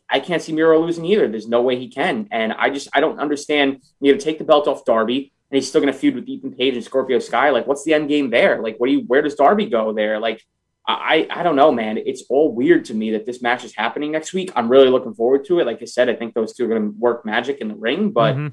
I 0.08 0.18
can't 0.18 0.40
see 0.40 0.54
Miro 0.54 0.80
losing 0.80 1.04
either. 1.04 1.28
There's 1.28 1.46
no 1.46 1.60
way 1.60 1.78
he 1.78 1.88
can. 1.88 2.26
And 2.30 2.54
I 2.54 2.70
just 2.70 2.88
I 2.94 3.00
don't 3.00 3.20
understand. 3.20 3.82
You 4.00 4.12
know, 4.12 4.18
take 4.18 4.38
the 4.38 4.44
belt 4.44 4.66
off 4.66 4.86
Darby, 4.86 5.30
and 5.50 5.56
he's 5.56 5.68
still 5.68 5.82
going 5.82 5.92
to 5.92 5.98
feud 5.98 6.14
with 6.14 6.26
Ethan 6.26 6.54
Page 6.54 6.72
and 6.72 6.82
Scorpio 6.82 7.18
Sky. 7.18 7.50
Like, 7.50 7.66
what's 7.66 7.84
the 7.84 7.92
end 7.92 8.08
game 8.08 8.30
there? 8.30 8.62
Like, 8.62 8.76
what 8.78 8.86
do 8.86 8.94
you? 8.94 9.00
Where 9.00 9.20
does 9.20 9.34
Darby 9.34 9.66
go 9.66 9.92
there? 9.92 10.18
Like, 10.18 10.42
I 10.86 11.26
I 11.30 11.42
don't 11.42 11.56
know, 11.56 11.70
man. 11.70 11.96
It's 11.98 12.24
all 12.28 12.52
weird 12.52 12.84
to 12.86 12.94
me 12.94 13.12
that 13.12 13.24
this 13.26 13.40
match 13.40 13.64
is 13.64 13.74
happening 13.74 14.10
next 14.12 14.32
week. 14.32 14.50
I'm 14.56 14.68
really 14.68 14.88
looking 14.88 15.14
forward 15.14 15.44
to 15.46 15.60
it. 15.60 15.66
Like 15.66 15.80
I 15.80 15.84
said, 15.84 16.08
I 16.08 16.14
think 16.14 16.34
those 16.34 16.52
two 16.54 16.64
are 16.64 16.68
going 16.68 16.82
to 16.82 16.98
work 16.98 17.24
magic 17.24 17.58
in 17.58 17.68
the 17.68 17.74
ring, 17.76 18.10
but 18.10 18.34
Mhm. 18.36 18.52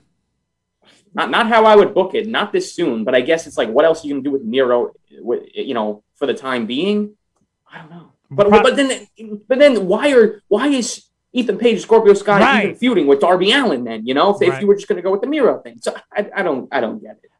not 1.14 1.32
not 1.32 1.48
how 1.48 1.66
I 1.66 1.76
would 1.76 1.94
book 1.94 2.14
it. 2.14 2.28
Not 2.28 2.52
this 2.54 2.74
soon. 2.74 3.04
But 3.04 3.16
I 3.16 3.22
guess 3.22 3.48
it's 3.48 3.58
like, 3.58 3.70
what 3.70 3.84
else 3.86 4.04
are 4.04 4.08
you 4.08 4.14
going 4.14 4.24
to 4.24 4.28
do 4.30 4.34
with 4.34 4.44
Miro? 4.44 4.94
With, 5.20 5.44
you 5.56 5.74
know, 5.74 6.04
for 6.16 6.28
the 6.28 6.34
time 6.36 6.66
being, 6.68 7.16
I 7.72 7.80
don't 7.80 7.90
know. 7.90 8.12
But 8.32 8.48
Pro- 8.50 8.62
but 8.62 8.76
then 8.76 9.08
but 9.48 9.58
then 9.58 9.88
why 9.88 10.12
are 10.14 10.44
why 10.50 10.68
is 10.68 11.06
Ethan 11.34 11.58
Page 11.58 11.82
Scorpio 11.82 12.14
Sky 12.14 12.40
Right. 12.40 12.64
even 12.66 12.76
feuding 12.76 13.08
with 13.08 13.22
Darby 13.22 13.52
Allin? 13.52 13.84
Then 13.84 14.06
you 14.06 14.14
know, 14.14 14.36
if, 14.36 14.42
if 14.48 14.62
you 14.62 14.68
were 14.68 14.76
just 14.76 14.88
going 14.88 14.98
to 14.98 15.02
go 15.02 15.12
with 15.12 15.22
the 15.22 15.28
Miro 15.28 15.60
thing, 15.62 15.78
so 15.82 15.96
I, 16.16 16.30
I 16.36 16.44
don't 16.44 16.70
I 16.72 16.80
don't 16.80 17.02
get 17.02 17.18
it. 17.24 17.32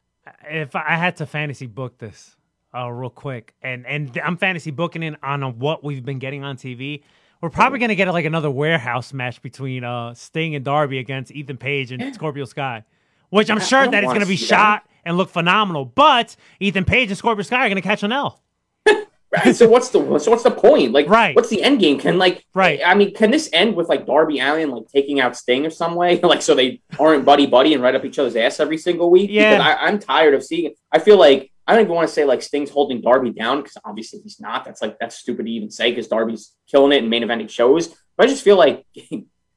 if 0.50 0.74
I 0.74 0.96
had 0.96 1.14
to 1.18 1.26
fantasy 1.26 1.66
book 1.66 1.98
this 1.98 2.36
uh, 2.74 2.90
real 2.90 3.10
quick, 3.10 3.54
and 3.62 3.86
and 3.86 4.18
I'm 4.24 4.36
fantasy 4.36 4.70
booking 4.70 5.02
in 5.02 5.16
on 5.22 5.42
uh, 5.42 5.50
what 5.50 5.82
we've 5.84 6.04
been 6.04 6.18
getting 6.18 6.44
on 6.44 6.56
TV, 6.56 7.02
we're 7.40 7.50
probably 7.50 7.78
gonna 7.78 7.94
get 7.94 8.08
like 8.08 8.24
another 8.24 8.50
warehouse 8.50 9.12
match 9.12 9.42
between 9.42 9.84
uh, 9.84 10.14
Sting 10.14 10.54
and 10.54 10.64
Darby 10.64 10.98
against 10.98 11.32
Ethan 11.32 11.56
Page 11.56 11.92
and 11.92 12.14
Scorpio 12.14 12.44
Sky, 12.44 12.84
which 13.30 13.50
I'm 13.50 13.60
sure 13.60 13.88
that 13.88 14.04
it's 14.04 14.12
gonna 14.12 14.26
be 14.26 14.36
shot 14.36 14.86
and 15.04 15.16
look 15.16 15.30
phenomenal. 15.30 15.84
But 15.84 16.36
Ethan 16.60 16.84
Page 16.84 17.08
and 17.08 17.18
Scorpio 17.18 17.42
Sky 17.42 17.66
are 17.66 17.68
gonna 17.68 17.82
catch 17.82 18.02
an 18.02 18.12
L. 18.12 18.42
Right. 19.32 19.54
So 19.54 19.68
what's 19.68 19.90
the 19.90 20.18
so 20.18 20.28
what's 20.28 20.42
the 20.42 20.50
point? 20.50 20.90
Like, 20.90 21.08
Right. 21.08 21.36
What's 21.36 21.50
the 21.50 21.62
end 21.62 21.78
game? 21.78 22.00
Can 22.00 22.18
like, 22.18 22.44
Right. 22.52 22.80
I 22.84 22.96
mean, 22.96 23.14
can 23.14 23.30
this 23.30 23.48
end 23.52 23.76
with 23.76 23.88
like 23.88 24.04
Darby 24.04 24.40
Allin 24.40 24.70
like 24.70 24.88
taking 24.88 25.20
out 25.20 25.36
Sting 25.36 25.64
or 25.64 25.70
some 25.70 25.94
way, 25.94 26.18
like 26.22 26.42
so 26.42 26.56
they 26.56 26.82
aren't 26.98 27.24
buddy 27.24 27.46
buddy 27.46 27.72
and 27.72 27.80
right 27.80 27.94
up 27.94 28.04
each 28.04 28.18
other's 28.18 28.34
ass 28.34 28.58
every 28.58 28.76
single 28.76 29.08
week? 29.08 29.30
Yeah. 29.32 29.52
Because 29.52 29.66
I, 29.66 29.86
I'm 29.86 30.00
tired 30.00 30.34
of 30.34 30.42
seeing 30.42 30.64
it. 30.64 30.78
I 30.90 30.98
feel 30.98 31.16
like 31.16 31.52
I 31.70 31.74
don't 31.74 31.82
even 31.84 31.94
want 31.94 32.08
to 32.08 32.12
say 32.12 32.24
like 32.24 32.42
Sting's 32.42 32.68
holding 32.70 33.00
Darby 33.00 33.30
down 33.30 33.58
because 33.58 33.76
obviously 33.84 34.18
he's 34.24 34.40
not. 34.40 34.64
That's 34.64 34.82
like 34.82 34.98
that's 34.98 35.14
stupid 35.16 35.46
to 35.46 35.52
even 35.52 35.70
say 35.70 35.92
because 35.92 36.08
Darby's 36.08 36.52
killing 36.68 36.90
it 36.90 37.04
in 37.04 37.08
main 37.08 37.22
eventing 37.22 37.48
shows. 37.48 37.94
But 38.16 38.26
I 38.26 38.28
just 38.28 38.42
feel 38.42 38.56
like 38.56 38.84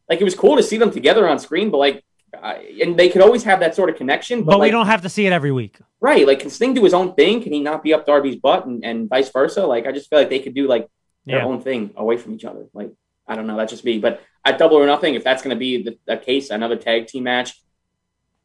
like 0.09 0.21
it 0.21 0.23
was 0.23 0.35
cool 0.35 0.55
to 0.57 0.61
see 0.63 0.77
them 0.77 0.91
together 0.91 1.27
on 1.27 1.39
screen, 1.39 1.71
but 1.71 1.77
like. 1.77 2.03
Uh, 2.35 2.57
and 2.81 2.97
they 2.97 3.09
could 3.09 3.21
always 3.21 3.43
have 3.43 3.59
that 3.59 3.75
sort 3.75 3.91
of 3.91 3.95
connection, 3.95 4.41
but, 4.43 4.53
But, 4.53 4.61
we 4.61 4.71
don't 4.71 4.87
have 4.87 5.03
to 5.03 5.09
see 5.09 5.27
it 5.27 5.31
every 5.31 5.51
week. 5.51 5.77
Right. 6.01 6.25
Like, 6.25 6.39
can 6.39 6.49
Sting 6.49 6.73
do 6.73 6.83
his 6.83 6.95
own 6.95 7.13
thing? 7.13 7.43
Can 7.43 7.53
he 7.53 7.59
not 7.59 7.83
be 7.83 7.93
up 7.93 8.07
Darby's 8.07 8.37
butt 8.37 8.65
and, 8.65 8.83
and 8.83 9.07
vice 9.07 9.29
versa? 9.29 9.67
Like, 9.67 9.85
I 9.85 9.91
just 9.91 10.09
feel 10.09 10.17
like 10.17 10.29
they 10.31 10.39
could 10.39 10.55
do 10.55 10.67
like 10.67 10.87
their 11.27 11.37
Yeah. 11.37 11.45
own 11.45 11.61
thing 11.61 11.91
away 11.95 12.17
from 12.17 12.33
each 12.33 12.43
other. 12.43 12.65
Like, 12.73 12.91
I 13.27 13.35
don't 13.35 13.45
know. 13.45 13.55
That's 13.55 13.71
just 13.71 13.85
me. 13.85 13.99
But 13.99 14.19
at 14.43 14.57
Double 14.57 14.77
or 14.77 14.85
Nothing, 14.87 15.13
if 15.13 15.23
that's 15.23 15.43
going 15.43 15.55
to 15.55 15.59
be 15.59 15.83
the, 15.83 15.99
the 16.07 16.17
case, 16.17 16.49
another 16.49 16.75
tag 16.75 17.05
team 17.05 17.25
match, 17.25 17.61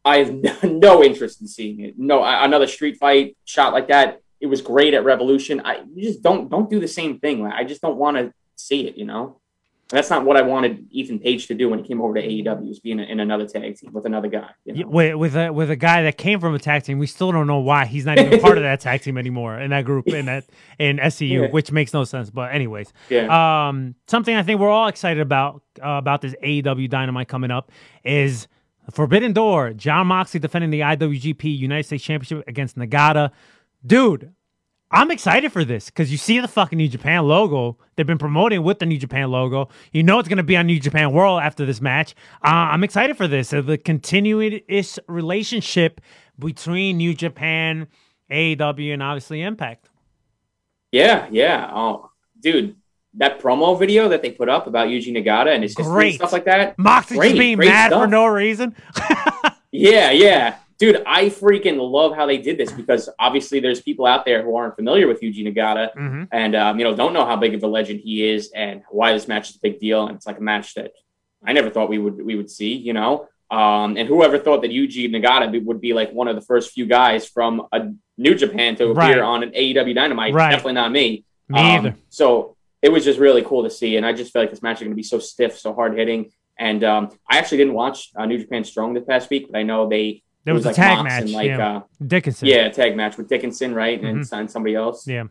I 0.09 0.19
have 0.25 0.63
no, 0.65 1.03
interest 1.05 1.41
in 1.41 1.47
seeing 1.49 1.81
it. 1.81 1.95
No, 1.99 2.23
another 2.25 2.67
street 2.67 2.97
fight 2.99 3.37
shot 3.45 3.73
like 3.73 3.89
that. 3.89 4.21
It 4.41 4.47
was 4.47 4.61
great 4.63 4.95
at 4.95 5.05
Revolution. 5.05 5.61
I 5.65 5.83
you 5.95 6.03
just 6.03 6.23
don't 6.23 6.49
don't 6.49 6.71
do 6.71 6.81
the 6.81 6.89
same 6.89 7.19
thing. 7.19 7.45
I 7.47 7.65
just 7.65 7.83
don't 7.83 7.97
want 7.97 8.17
to 8.17 8.33
see 8.57 8.87
it. 8.89 8.97
You 8.97 9.05
know, 9.05 9.41
that's 9.89 10.11
not 10.11 10.25
what 10.25 10.37
I 10.37 10.43
wanted 10.43 10.87
Ethan 10.93 11.19
Page 11.19 11.49
to 11.49 11.55
do 11.55 11.69
when 11.71 11.81
he 11.81 11.85
came 11.89 12.01
over 12.01 12.15
to 12.15 12.23
AEW. 12.23 12.69
Was 12.69 12.79
being 12.79 13.01
in 13.01 13.19
another 13.21 13.47
tag 13.49 13.77
team 13.77 13.93
with 13.93 14.07
another 14.07 14.29
guy. 14.29 14.51
You 14.65 14.85
know? 14.85 14.89
With 14.89 15.15
with 15.17 15.37
a, 15.37 15.53
with 15.53 15.71
a 15.71 15.77
guy 15.77 16.03
that 16.03 16.17
came 16.19 16.39
from 16.41 16.55
a 16.55 16.59
tag 16.61 16.85
team, 16.85 16.99
we 17.01 17.07
still 17.09 17.33
don't 17.33 17.47
know 17.49 17.59
why 17.59 17.85
he's 17.87 18.07
not 18.07 18.19
even 18.19 18.39
part 18.41 18.59
of 18.59 18.63
that 18.63 18.81
tag 18.81 19.03
team 19.03 19.19
anymore 19.19 19.59
in 19.59 19.71
that 19.71 19.85
group 19.85 20.07
in 20.09 20.27
that 20.27 20.45
in 20.79 20.99
SCU, 20.99 21.43
Yeah. 21.43 21.51
which 21.51 21.73
makes 21.73 21.93
no 21.93 22.05
sense. 22.05 22.31
But 22.31 22.53
anyways, 22.55 22.93
Yeah. 23.11 23.27
um, 23.69 23.97
something 24.07 24.35
I 24.37 24.43
think 24.45 24.61
we're 24.61 24.71
all 24.71 24.89
excited 24.89 25.21
about 25.21 25.63
uh, 25.83 25.99
about 25.99 26.21
this 26.23 26.35
AEW 26.45 26.89
Dynamite 26.89 27.27
coming 27.29 27.51
up 27.51 27.73
is 28.05 28.47
Forbidden 28.93 29.33
Door. 29.33 29.75
Jon 29.75 30.07
Moxley 30.07 30.41
defending 30.41 30.71
the 30.71 30.81
IWGP 30.81 31.59
United 31.59 31.85
States 31.85 32.05
Championship 32.05 32.47
against 32.49 32.77
Nagata. 32.77 33.31
Dude, 33.85 34.33
I'm 34.91 35.11
excited 35.11 35.53
for 35.53 35.65
this 35.65 35.87
because 35.87 36.11
you 36.11 36.17
see 36.17 36.41
the 36.41 36.49
fucking 36.49 36.79
New 36.79 36.89
Japan 36.89 37.27
logo. 37.27 37.77
They've 37.97 38.07
been 38.07 38.19
promoting 38.19 38.63
with 38.63 38.79
the 38.79 38.87
New 38.87 38.99
Japan 38.99 39.31
logo. 39.31 39.69
You 39.93 40.03
know 40.03 40.19
it's 40.19 40.29
going 40.29 40.39
to 40.39 40.43
be 40.43 40.57
on 40.57 40.67
New 40.67 40.81
Japan 40.81 41.13
World 41.13 41.41
after 41.43 41.67
this 41.67 41.81
match. 41.81 42.15
Uh, 42.43 42.73
I'm 42.73 42.83
excited 42.83 43.17
for 43.17 43.29
this. 43.29 43.51
The 43.51 43.79
continuous 43.85 44.99
relationship 45.07 46.01
between 46.39 46.97
New 46.97 47.13
Japan, 47.13 47.89
AEW, 48.31 48.95
and 48.95 49.03
obviously 49.03 49.43
Impact. 49.43 49.91
Yeah, 50.91 51.29
yeah. 51.31 51.71
Oh, 51.75 52.11
dude, 52.41 52.77
that 53.15 53.41
promo 53.41 53.79
video 53.79 54.09
that 54.09 54.23
they 54.23 54.31
put 54.31 54.49
up 54.49 54.67
about 54.67 54.89
Yuji 54.89 55.13
Nagata 55.17 55.53
and 55.55 55.63
his 55.63 55.77
history 55.77 55.93
Great. 55.93 56.07
and 56.11 56.15
stuff 56.17 56.33
like 56.33 56.45
that. 56.45 56.79
Moxley 56.79 57.17
Great, 57.17 57.29
just 57.31 57.39
being 57.39 57.57
great 57.57 57.69
mad 57.69 57.93
for 57.93 58.07
no 58.07 58.27
reason. 58.27 58.75
Yeah, 59.71 60.11
yeah. 60.13 60.57
Dude, 60.79 61.03
I 61.07 61.27
freaking 61.27 61.77
love 61.79 62.15
how 62.15 62.25
they 62.27 62.39
did 62.39 62.57
this 62.57 62.73
because 62.73 63.09
obviously 63.19 63.61
there's 63.61 63.83
people 63.83 64.07
out 64.07 64.25
there 64.25 64.43
who 64.43 64.57
aren't 64.57 64.77
familiar 64.77 65.07
with 65.09 65.21
Yuji 65.21 65.45
Nagata 65.47 65.93
hmm 65.93 66.25
and 66.33 66.55
um, 66.55 66.79
you 66.79 66.85
know 66.85 66.95
don't 66.95 67.13
know 67.13 67.27
how 67.27 67.37
big 67.37 67.55
of 67.55 67.63
a 67.63 67.67
legend 67.67 68.01
he 68.01 68.29
is 68.29 68.51
and 68.55 68.83
why 68.91 69.13
this 69.13 69.27
match 69.29 69.51
is 69.51 69.57
a 69.57 69.61
big 69.61 69.79
deal 69.81 70.07
and 70.07 70.17
it's 70.17 70.27
like 70.27 70.39
a 70.39 70.43
match 70.43 70.75
that 70.75 70.93
I 71.45 71.53
never 71.53 71.69
thought 71.71 71.89
we 71.91 71.99
would 71.99 72.25
we 72.25 72.35
would 72.37 72.51
see, 72.51 72.75
you 72.75 72.93
know. 72.93 73.29
Um, 73.51 73.97
and 73.97 74.07
whoever 74.09 74.39
thought 74.39 74.63
that 74.63 74.71
Yuji 74.71 75.11
Nagata 75.11 75.51
be- 75.51 75.59
would 75.61 75.81
be 75.81 75.95
like 75.95 76.13
one 76.13 76.29
of 76.29 76.35
the 76.37 76.43
first 76.43 76.73
few 76.73 76.87
guys 76.87 77.27
from 77.29 77.67
a 77.73 77.91
New 78.17 78.35
Japan 78.35 78.77
to 78.77 78.91
appear 78.91 78.95
Right. 78.95 79.19
on 79.21 79.43
an 79.43 79.51
AEW 79.53 79.95
Dynamite? 79.95 80.35
Right. 80.35 80.51
Definitely 80.51 80.75
not 80.75 80.93
me. 80.93 81.25
Me 81.49 81.59
Um, 81.59 81.67
either. 81.87 81.97
So 82.11 82.57
it 82.83 82.91
was 82.91 83.05
just 83.05 83.19
really 83.19 83.43
cool 83.43 83.65
to 83.65 83.71
see, 83.71 83.97
and 83.97 84.07
I 84.07 84.13
just 84.13 84.33
feel 84.33 84.43
like 84.43 84.51
this 84.51 84.63
match 84.63 84.77
is 84.77 84.83
going 84.83 84.93
to 84.93 84.97
be 84.97 85.03
so 85.03 85.19
stiff, 85.19 85.59
so 85.59 85.75
hard 85.75 85.97
hitting. 85.97 86.31
And 86.59 86.83
um, 86.85 87.11
I 87.31 87.39
actually 87.39 87.59
didn't 87.59 87.75
watch 87.75 88.11
uh, 88.17 88.27
New 88.27 88.39
Japan 88.39 88.65
Strong 88.65 88.95
this 88.95 89.05
past 89.05 89.31
week, 89.31 89.47
but 89.51 89.59
I 89.59 89.63
know 89.63 89.89
they 89.89 90.23
There 90.45 90.53
it 90.53 90.57
was, 90.57 90.65
a 90.65 90.69
like 90.69 90.77
tag 90.77 90.99
Mox 90.99 91.05
match. 91.09 91.31
like 91.31 91.47
yeah. 91.47 91.77
uh, 91.77 91.83
Dickinson. 92.05 92.49
yeah, 92.49 92.67
a 92.67 92.73
tag 92.73 92.97
match 92.97 93.17
with 93.17 93.29
Dickinson, 93.29 93.75
right, 93.75 94.03
and, 94.03 94.27
and 94.33 94.51
somebody 94.51 94.75
else. 94.75 95.07
Yeah. 95.07 95.25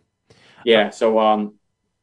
Yeah, 0.66 0.90
so 0.90 1.20
um, 1.20 1.56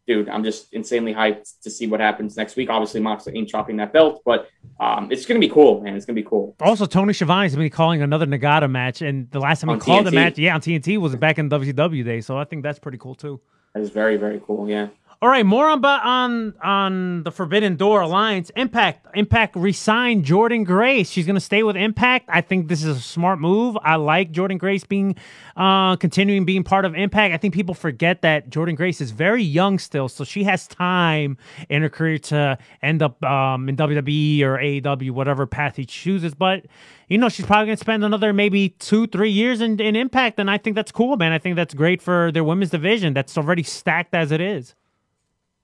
dude, 0.06 0.28
I'm 0.28 0.44
just 0.44 0.72
insanely 0.72 1.14
hyped 1.14 1.60
to 1.62 1.70
see 1.70 1.86
what 1.86 2.00
happens 2.00 2.36
next 2.36 2.56
week. 2.56 2.70
Obviously, 2.70 3.00
Moxley 3.00 3.36
ain't 3.36 3.48
chopping 3.48 3.76
that 3.78 3.92
belt, 3.92 4.22
but 4.24 4.48
um, 4.80 5.10
it's 5.10 5.26
gonna 5.26 5.40
be 5.40 5.48
cool, 5.48 5.80
man. 5.80 5.96
It's 5.96 6.06
gonna 6.06 6.14
be 6.14 6.22
cool. 6.22 6.56
Also, 6.60 6.86
Tony 6.86 7.12
Schiavone's 7.12 7.56
been 7.56 7.70
calling 7.70 8.02
another 8.02 8.26
Nagata 8.26 8.70
match, 8.70 9.02
and 9.02 9.30
the 9.30 9.40
last 9.40 9.60
time 9.60 9.68
he 9.68 9.74
On 9.74 9.80
called 9.80 10.06
the 10.06 10.12
match, 10.12 10.38
yeah, 10.38 10.54
on 10.54 10.60
TNT 10.60 10.98
was 10.98 11.16
back 11.16 11.38
in 11.38 11.48
WCW 11.50 12.04
day. 12.04 12.20
So 12.20 12.38
I 12.38 12.44
think 12.44 12.62
that's 12.62 12.78
pretty 12.78 12.98
cool 12.98 13.14
too. 13.14 13.40
That 13.74 13.82
is 13.82 13.90
very, 13.90 14.16
very 14.16 14.40
cool. 14.46 14.68
Yeah. 14.68 14.88
All 15.24 15.30
right, 15.30 15.46
more 15.46 15.70
on 15.70 15.82
on 15.82 16.52
on 16.62 17.22
the 17.22 17.32
Forbidden 17.32 17.76
Door 17.76 18.02
Alliance. 18.02 18.50
Impact 18.56 19.06
Impact 19.14 19.56
re-signed 19.56 20.26
Jordynne 20.26 20.66
Grace. 20.66 21.08
She's 21.08 21.26
gonna 21.26 21.40
stay 21.40 21.62
with 21.62 21.76
Impact. 21.76 22.28
I 22.28 22.42
think 22.42 22.68
this 22.68 22.84
is 22.84 22.98
a 22.98 23.00
smart 23.00 23.38
move. 23.38 23.74
I 23.82 23.96
like 23.96 24.32
Jordynne 24.32 24.58
Grace 24.58 24.84
being 24.84 25.16
uh 25.56 25.96
continuing 25.96 26.44
being 26.44 26.62
part 26.62 26.84
of 26.84 26.94
Impact. 26.94 27.32
I 27.32 27.38
think 27.38 27.54
people 27.54 27.74
forget 27.74 28.20
that 28.20 28.50
Jordynne 28.50 28.76
Grace 28.76 29.00
is 29.00 29.12
very 29.12 29.42
young 29.42 29.78
still, 29.78 30.10
so 30.10 30.24
she 30.24 30.44
has 30.44 30.66
time 30.68 31.38
in 31.70 31.80
her 31.80 31.88
career 31.88 32.18
to 32.18 32.58
end 32.82 33.02
up 33.02 33.24
um 33.24 33.66
in 33.70 33.78
WWE 33.78 34.42
or 34.42 34.58
AEW, 34.58 35.12
whatever 35.12 35.46
path 35.46 35.76
he 35.76 35.86
chooses. 35.86 36.34
But 36.34 36.66
you 37.08 37.16
know, 37.16 37.30
she's 37.30 37.46
probably 37.46 37.68
gonna 37.68 37.78
spend 37.78 38.04
another 38.04 38.34
maybe 38.34 38.68
two, 38.78 39.06
three 39.06 39.30
years 39.30 39.62
in, 39.62 39.80
in 39.80 39.96
Impact, 39.96 40.38
and 40.38 40.50
I 40.50 40.58
think 40.58 40.76
that's 40.76 40.92
cool, 40.92 41.16
man. 41.16 41.32
I 41.32 41.38
think 41.38 41.56
that's 41.56 41.72
great 41.72 42.02
for 42.02 42.30
their 42.30 42.44
women's 42.44 42.72
division 42.72 43.14
that's 43.14 43.38
already 43.38 43.62
stacked 43.62 44.14
as 44.14 44.30
it 44.30 44.42
is. 44.42 44.74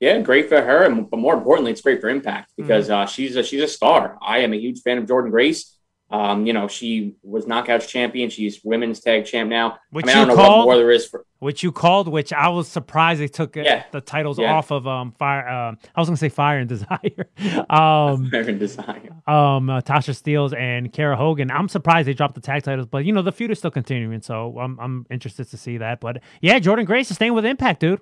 Yeah, 0.01 0.19
great 0.21 0.49
for 0.49 0.61
her, 0.61 0.85
and 0.85 1.09
but 1.11 1.19
more 1.19 1.35
importantly, 1.35 1.73
it's 1.73 1.83
great 1.83 2.01
for 2.01 2.09
Impact 2.09 2.53
because 2.57 2.89
uh, 2.91 3.05
she's 3.07 3.37
a 3.37 3.43
she's 3.43 3.63
a 3.63 3.69
star. 3.69 4.17
I 4.23 4.39
am 4.39 4.53
a 4.55 4.57
huge 4.57 4.81
fan 4.81 4.97
of 4.99 5.05
Jordynne 5.05 5.31
Grace. 5.31 5.77
Um, 6.13 6.45
you 6.45 6.53
know, 6.53 6.67
she 6.67 7.15
was 7.23 7.45
Knockouts 7.45 7.87
champion. 7.87 8.31
She's 8.31 8.63
women's 8.65 8.99
tag 8.99 9.27
champ 9.27 9.49
now. 9.49 9.79
Which 9.91 10.07
I 10.07 10.09
mean, 10.09 10.17
I 10.17 10.21
you 10.23 10.27
don't 10.27 10.37
know 10.37 10.43
called- 10.43 10.59
what 10.67 10.73
more 10.73 10.77
there 10.77 10.91
is 10.91 11.07
for. 11.07 11.25
which 11.39 11.63
you 11.63 11.71
called, 11.71 12.09
which 12.09 12.33
I 12.33 12.49
was 12.49 12.67
surprised 12.67 13.21
they 13.21 13.29
took 13.29 13.55
Yeah. 13.55 13.85
the 13.93 14.01
titles 14.01 14.37
Yeah. 14.39 14.55
off 14.55 14.73
of 14.73 14.89
um 14.89 15.13
fire. 15.13 15.47
Um, 15.49 15.79
I 15.95 16.01
was 16.01 16.09
gonna 16.09 16.17
say 16.17 16.29
Fire 16.31 16.59
and 16.59 16.69
Desire, 16.69 17.29
um, 17.71 18.25
American 18.27 18.59
desire. 18.59 19.11
um, 19.29 19.71
uh, 19.71 19.83
Tasha 19.83 20.15
Steelz 20.21 20.53
and 20.59 20.93
Kiera 20.93 21.15
Hogan. 21.17 21.51
I'm 21.53 21.69
surprised 21.69 22.09
they 22.09 22.15
dropped 22.15 22.35
the 22.35 22.41
tag 22.41 22.63
titles, 22.65 22.87
but 22.87 23.05
you 23.05 23.13
know 23.13 23.23
the 23.23 23.33
feud 23.33 23.51
is 23.53 23.59
still 23.59 23.71
continuing, 23.71 24.23
so 24.23 24.59
I'm 24.59 24.81
I'm 24.81 25.07
interested 25.11 25.49
to 25.51 25.57
see 25.57 25.77
that. 25.79 26.01
But 26.01 26.23
yeah, 26.41 26.59
Jordynne 26.59 26.87
Grace 26.87 27.11
is 27.11 27.17
staying 27.17 27.35
with 27.35 27.45
Impact, 27.45 27.81
dude. 27.81 28.01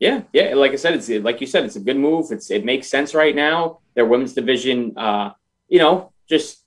Yeah, 0.00 0.22
yeah. 0.32 0.54
Like 0.54 0.72
I 0.72 0.76
said, 0.76 0.94
it's 0.94 1.08
like 1.08 1.40
you 1.40 1.46
said, 1.46 1.64
it's 1.64 1.76
a 1.76 1.80
good 1.80 1.96
move. 1.96 2.30
It's 2.30 2.50
it 2.50 2.64
makes 2.64 2.88
sense 2.88 3.14
right 3.14 3.34
now. 3.34 3.78
Their 3.94 4.06
women's 4.06 4.34
division, 4.34 4.96
uh, 4.96 5.32
you 5.68 5.78
know, 5.78 6.12
just 6.28 6.62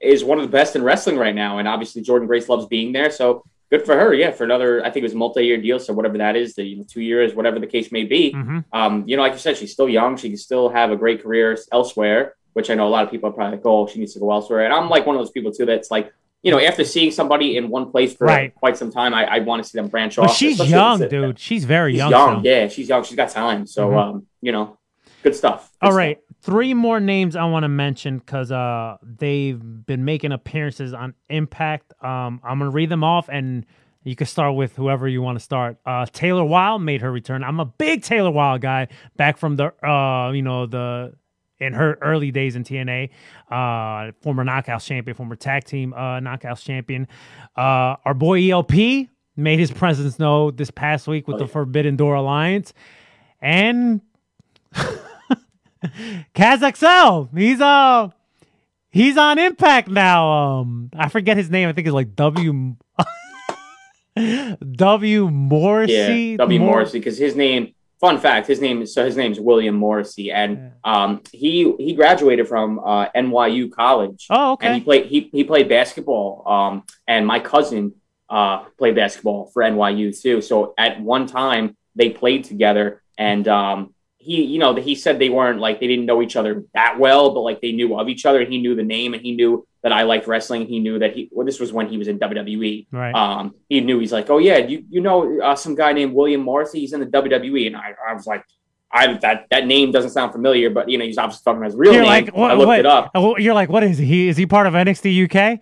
is 0.00 0.24
one 0.24 0.38
of 0.38 0.44
the 0.44 0.50
best 0.50 0.74
in 0.74 0.82
wrestling 0.82 1.16
right 1.16 1.34
now, 1.34 1.58
and 1.58 1.68
obviously 1.68 2.02
Jordynne 2.02 2.26
Grace 2.26 2.48
loves 2.48 2.66
being 2.66 2.92
there. 2.92 3.10
So 3.10 3.44
good 3.70 3.86
for 3.86 3.94
her. 3.96 4.12
Yeah, 4.12 4.32
for 4.32 4.44
another, 4.44 4.80
I 4.84 4.90
think 4.90 4.98
it 5.04 5.04
was 5.04 5.14
multi-year 5.14 5.58
deal. 5.62 5.78
So 5.78 5.92
whatever 5.94 6.18
that 6.18 6.34
is, 6.36 6.54
the 6.54 6.64
you 6.64 6.76
know, 6.78 6.84
two 6.86 7.00
years, 7.00 7.34
whatever 7.34 7.58
the 7.60 7.66
case 7.68 7.92
may 7.92 8.04
be. 8.04 8.32
Mhm. 8.32 8.64
Um, 8.72 9.04
you 9.06 9.16
know, 9.16 9.22
like 9.22 9.32
you 9.32 9.38
said, 9.38 9.56
she's 9.56 9.72
still 9.72 9.88
young. 9.88 10.16
She 10.16 10.28
can 10.28 10.36
still 10.36 10.68
have 10.68 10.90
a 10.90 10.96
great 10.96 11.22
career 11.22 11.56
elsewhere. 11.70 12.34
Which 12.54 12.68
I 12.68 12.74
know 12.74 12.86
a 12.86 12.90
lot 12.90 13.04
of 13.04 13.10
people 13.10 13.30
are 13.30 13.32
probably 13.32 13.56
like, 13.56 13.64
oh, 13.64 13.86
she 13.86 13.98
needs 13.98 14.12
to 14.12 14.20
go 14.20 14.30
elsewhere. 14.30 14.64
And 14.66 14.74
I'm 14.74 14.90
like 14.90 15.06
one 15.06 15.16
of 15.16 15.20
those 15.20 15.30
people 15.30 15.52
too 15.52 15.66
that's 15.66 15.90
like. 15.90 16.12
You 16.42 16.50
know, 16.50 16.58
after 16.58 16.84
seeing 16.84 17.10
somebody 17.12 17.56
in 17.56 17.68
one 17.68 17.90
place 17.90 18.14
for 18.14 18.26
Right. 18.26 18.54
quite 18.54 18.76
some 18.76 18.90
time, 18.90 19.14
I, 19.14 19.24
I 19.24 19.38
want 19.40 19.62
to 19.62 19.68
see 19.68 19.78
them 19.78 19.86
branch 19.88 20.16
But 20.16 20.30
off. 20.30 20.36
she's 20.36 20.58
young, 20.68 21.06
dude. 21.08 21.38
She's 21.38 21.64
very 21.64 21.92
She's 21.92 21.98
young. 21.98 22.10
young, 22.10 22.44
yeah, 22.44 22.66
she's 22.68 22.88
young. 22.88 23.04
She's 23.04 23.16
got 23.16 23.28
time. 23.30 23.66
So, 23.66 23.90
Mhm. 23.90 23.96
um, 23.96 24.26
you 24.40 24.50
know, 24.52 24.76
good 25.22 25.36
stuff. 25.36 25.70
Good 25.80 25.86
All 25.86 25.92
stuff. 25.92 25.96
right, 25.98 26.18
three 26.40 26.74
more 26.74 26.98
names 26.98 27.36
I 27.36 27.44
want 27.44 27.62
to 27.62 27.68
mention 27.68 28.18
because 28.18 28.50
uh, 28.50 28.96
they've 29.04 29.60
been 29.86 30.04
making 30.04 30.32
appearances 30.32 30.92
on 30.94 31.14
Impact. 31.30 31.92
Um, 32.02 32.40
I'm 32.44 32.58
gonna 32.58 32.70
read 32.70 32.88
them 32.88 33.04
off, 33.04 33.28
and 33.28 33.64
you 34.02 34.16
can 34.16 34.26
start 34.26 34.56
with 34.56 34.74
whoever 34.74 35.06
you 35.06 35.22
want 35.22 35.38
to 35.38 35.44
start. 35.44 35.76
Uh, 35.86 36.06
Taylor 36.12 36.44
Wilde 36.44 36.82
made 36.82 37.02
her 37.02 37.12
return. 37.12 37.44
I'm 37.44 37.60
a 37.60 37.64
big 37.66 38.02
Taylor 38.02 38.32
Wilde 38.32 38.60
guy, 38.60 38.88
back 39.16 39.38
from 39.38 39.54
the 39.54 39.66
uh, 39.88 40.32
you 40.32 40.42
know 40.42 40.66
the 40.66 41.12
in 41.62 41.72
her 41.74 41.96
early 42.02 42.30
days 42.30 42.56
in 42.56 42.64
TNA. 42.64 43.10
Uh, 43.50 44.12
former 44.20 44.44
Knockouts 44.44 44.84
champion, 44.86 45.16
former 45.16 45.36
tag 45.36 45.64
team 45.64 45.92
uh, 45.94 46.20
Knockouts 46.20 46.62
champion. 46.64 47.08
Uh, 47.56 47.96
our 48.04 48.14
boy 48.14 48.50
ELP 48.50 48.72
made 49.36 49.58
his 49.58 49.70
presence 49.70 50.18
known 50.18 50.56
this 50.56 50.70
past 50.70 51.06
week 51.08 51.26
with 51.26 51.36
Oh, 51.36 51.38
the 51.38 51.44
yeah. 51.46 51.50
Forbidden 51.52 51.96
Door 51.96 52.16
Alliance, 52.16 52.74
and 53.40 54.00
KazXL. 56.34 57.36
He's 57.36 57.60
uh 57.60 58.08
he's 58.90 59.16
on 59.16 59.38
Impact 59.38 59.88
now. 59.88 60.30
Um 60.60 60.90
I 60.96 61.08
forget 61.08 61.36
his 61.36 61.50
name. 61.50 61.68
I 61.68 61.72
think 61.72 61.86
it's 61.86 61.94
like 61.94 62.14
W 62.14 62.76
W 64.72 65.30
Morrissey. 65.30 65.92
Yeah, 66.32 66.36
W. 66.38 66.58
Mor- 66.60 66.68
Morrissey, 66.70 66.98
because 66.98 67.18
his 67.18 67.34
name. 67.34 67.74
Fun 68.02 68.18
fact: 68.18 68.48
his 68.48 68.60
name 68.60 68.82
is 68.82 68.92
so 68.92 69.04
his 69.04 69.16
name's 69.16 69.38
William 69.38 69.76
Morrissey, 69.76 70.32
and 70.32 70.72
um, 70.82 71.22
he 71.32 71.72
he 71.78 71.94
graduated 71.94 72.48
from 72.48 72.80
uh, 72.80 73.06
NYU 73.14 73.70
College, 73.70 74.26
Oh, 74.28 74.52
okay 74.54 74.66
and 74.66 74.74
he 74.74 74.80
played 74.82 75.06
he 75.06 75.30
he 75.32 75.44
played 75.44 75.68
basketball. 75.68 76.42
Um, 76.46 76.82
and 77.06 77.24
my 77.24 77.38
cousin 77.38 77.94
uh 78.28 78.64
played 78.76 78.96
basketball 78.96 79.50
for 79.52 79.62
NYU 79.62 80.20
too. 80.20 80.40
So 80.42 80.74
at 80.76 81.00
one 81.00 81.26
time 81.26 81.76
they 81.94 82.10
played 82.10 82.42
together, 82.42 83.00
and 83.16 83.46
um, 83.46 83.94
he 84.18 84.42
you 84.42 84.58
know 84.58 84.74
he 84.74 84.96
said 84.96 85.20
they 85.20 85.28
weren't 85.30 85.60
like 85.60 85.78
they 85.78 85.86
didn't 85.86 86.06
know 86.06 86.22
each 86.22 86.34
other 86.34 86.64
that 86.74 86.98
well, 86.98 87.32
but 87.34 87.42
like 87.42 87.60
they 87.60 87.70
knew 87.70 87.96
of 87.96 88.08
each 88.08 88.26
other, 88.26 88.40
and 88.40 88.52
he 88.52 88.58
knew 88.58 88.74
the 88.74 88.82
name, 88.82 89.14
and 89.14 89.22
he 89.22 89.30
knew 89.30 89.64
that 89.82 89.92
I 89.92 90.02
liked 90.02 90.26
wrestling. 90.26 90.66
He 90.66 90.78
knew 90.78 90.98
that 91.00 91.14
he 91.14 91.28
well, 91.32 91.44
this 91.44 91.58
was 91.60 91.72
when 91.72 91.88
he 91.88 91.98
was 91.98 92.08
in 92.08 92.18
WWE. 92.18 92.86
Right. 92.92 93.14
Um, 93.14 93.54
he 93.68 93.80
knew 93.80 93.98
he's 93.98 94.12
like, 94.12 94.30
oh 94.30 94.38
yeah, 94.38 94.58
you 94.58 94.84
you 94.88 95.00
know 95.00 95.40
uh, 95.40 95.56
some 95.56 95.74
guy 95.74 95.92
named 95.92 96.12
William 96.14 96.40
Morrissey. 96.40 96.80
He's 96.80 96.92
in 96.92 97.00
the 97.00 97.06
WWE, 97.06 97.66
and 97.66 97.76
I, 97.76 97.94
I 98.08 98.14
was 98.14 98.26
like, 98.26 98.44
I 98.92 99.14
that 99.22 99.46
that 99.50 99.66
name 99.66 99.90
doesn't 99.90 100.10
sound 100.10 100.32
familiar, 100.32 100.68
but 100.70 100.88
you 100.88 100.98
know 100.98 101.04
he's 101.04 101.18
obviously 101.18 101.42
talking 101.44 101.58
about 101.58 101.66
his 101.70 101.74
real 101.76 101.92
You're 101.94 102.02
name. 102.02 102.10
like 102.26 102.36
what, 102.36 102.50
I 102.50 102.54
looked 102.54 102.66
what- 102.68 102.78
it 102.78 102.86
up. 102.86 103.10
You're 103.38 103.54
like, 103.54 103.70
what 103.70 103.82
is 103.82 103.98
he? 103.98 104.28
Is 104.28 104.36
he 104.36 104.46
part 104.46 104.66
of 104.66 104.74
NXT 104.74 105.24
UK? 105.24 105.60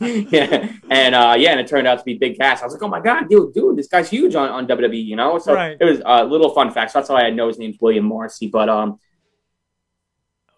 yeah, 0.32 0.72
and 0.90 1.14
uh, 1.14 1.34
yeah, 1.36 1.50
and 1.50 1.60
it 1.60 1.66
turned 1.66 1.86
out 1.86 1.98
to 1.98 2.04
be 2.04 2.14
Big 2.14 2.38
Cass. 2.38 2.62
I 2.62 2.64
was 2.64 2.74
like, 2.74 2.82
oh 2.82 2.88
my 2.88 3.00
god, 3.00 3.28
dude, 3.28 3.52
dude, 3.52 3.76
this 3.76 3.88
guy's 3.88 4.08
huge 4.08 4.34
on, 4.34 4.48
on 4.48 4.66
WWE, 4.66 5.04
you 5.04 5.16
know. 5.16 5.38
So 5.38 5.54
Right. 5.54 5.76
it 5.78 5.84
was 5.84 6.00
a 6.04 6.24
little 6.24 6.50
fun 6.54 6.70
fact. 6.70 6.92
So 6.92 7.00
that's 7.00 7.10
why 7.10 7.22
I 7.22 7.30
know 7.30 7.48
his 7.48 7.58
name's 7.58 7.76
William 7.80 8.04
Morrissey. 8.04 8.46
But 8.48 8.68
um, 8.68 8.98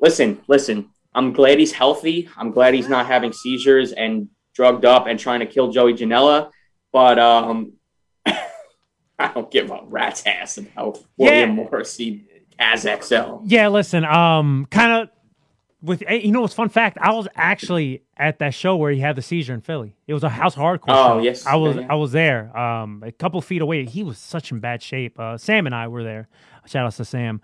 listen, 0.01 0.41
listen, 0.47 0.91
I'm 1.19 1.33
glad 1.33 1.59
he's 1.59 1.73
healthy. 1.73 2.29
I'm 2.37 2.51
glad 2.53 2.75
he's 2.75 2.89
not 2.89 3.07
having 3.07 3.33
seizures 3.33 3.93
and 3.93 4.29
drugged 4.55 4.85
up 4.85 5.07
and 5.07 5.19
trying 5.19 5.41
to 5.41 5.47
kill 5.47 5.73
Joey 5.73 5.95
Janela. 5.95 6.51
But 6.93 7.19
um, 7.19 7.73
I 8.27 9.33
don't 9.35 9.51
give 9.51 9.71
a 9.71 9.81
rat's 9.85 10.25
ass 10.27 10.59
about 10.59 10.99
William 11.17 11.51
Yeah. 11.51 11.55
Morrissey 11.57 12.25
as 12.59 12.83
XL. 12.83 13.39
Yeah, 13.45 13.69
listen, 13.69 14.05
um, 14.05 14.67
kind 14.71 14.93
of 15.03 15.09
with 15.83 16.03
eh, 16.07 16.15
you 16.15 16.33
know 16.33 16.41
what's 16.43 16.55
fun 16.55 16.69
fact? 16.69 16.99
I 17.01 17.13
was 17.13 17.29
actually 17.37 18.03
at 18.17 18.39
that 18.41 18.55
show 18.55 18.77
where 18.77 18.91
he 18.93 18.99
had 19.01 19.17
the 19.17 19.23
seizure 19.23 19.55
in 19.55 19.61
Philly. 19.61 19.97
It 20.07 20.15
was 20.15 20.25
a 20.25 20.29
house 20.29 20.55
hardcore 20.57 20.85
Oh, 20.89 21.19
show. 21.19 21.23
yes. 21.23 21.47
I 21.47 21.55
was 21.57 21.77
Yeah, 21.77 21.83
yeah. 21.83 21.87
I 21.91 21.95
was 21.95 22.13
there, 22.13 22.57
um, 22.57 23.03
a 23.07 23.13
couple 23.13 23.41
feet 23.41 23.63
away. 23.63 23.85
He 23.87 24.03
was 24.03 24.19
such 24.19 24.51
in 24.53 24.59
bad 24.61 24.83
shape. 24.83 25.19
Uh, 25.21 25.37
Sam 25.39 25.67
and 25.67 25.75
I 25.75 25.87
were 25.89 26.03
there. 26.03 26.29
Shout 26.67 26.85
outs 26.87 26.97
to 26.99 27.05
Sam. 27.05 27.41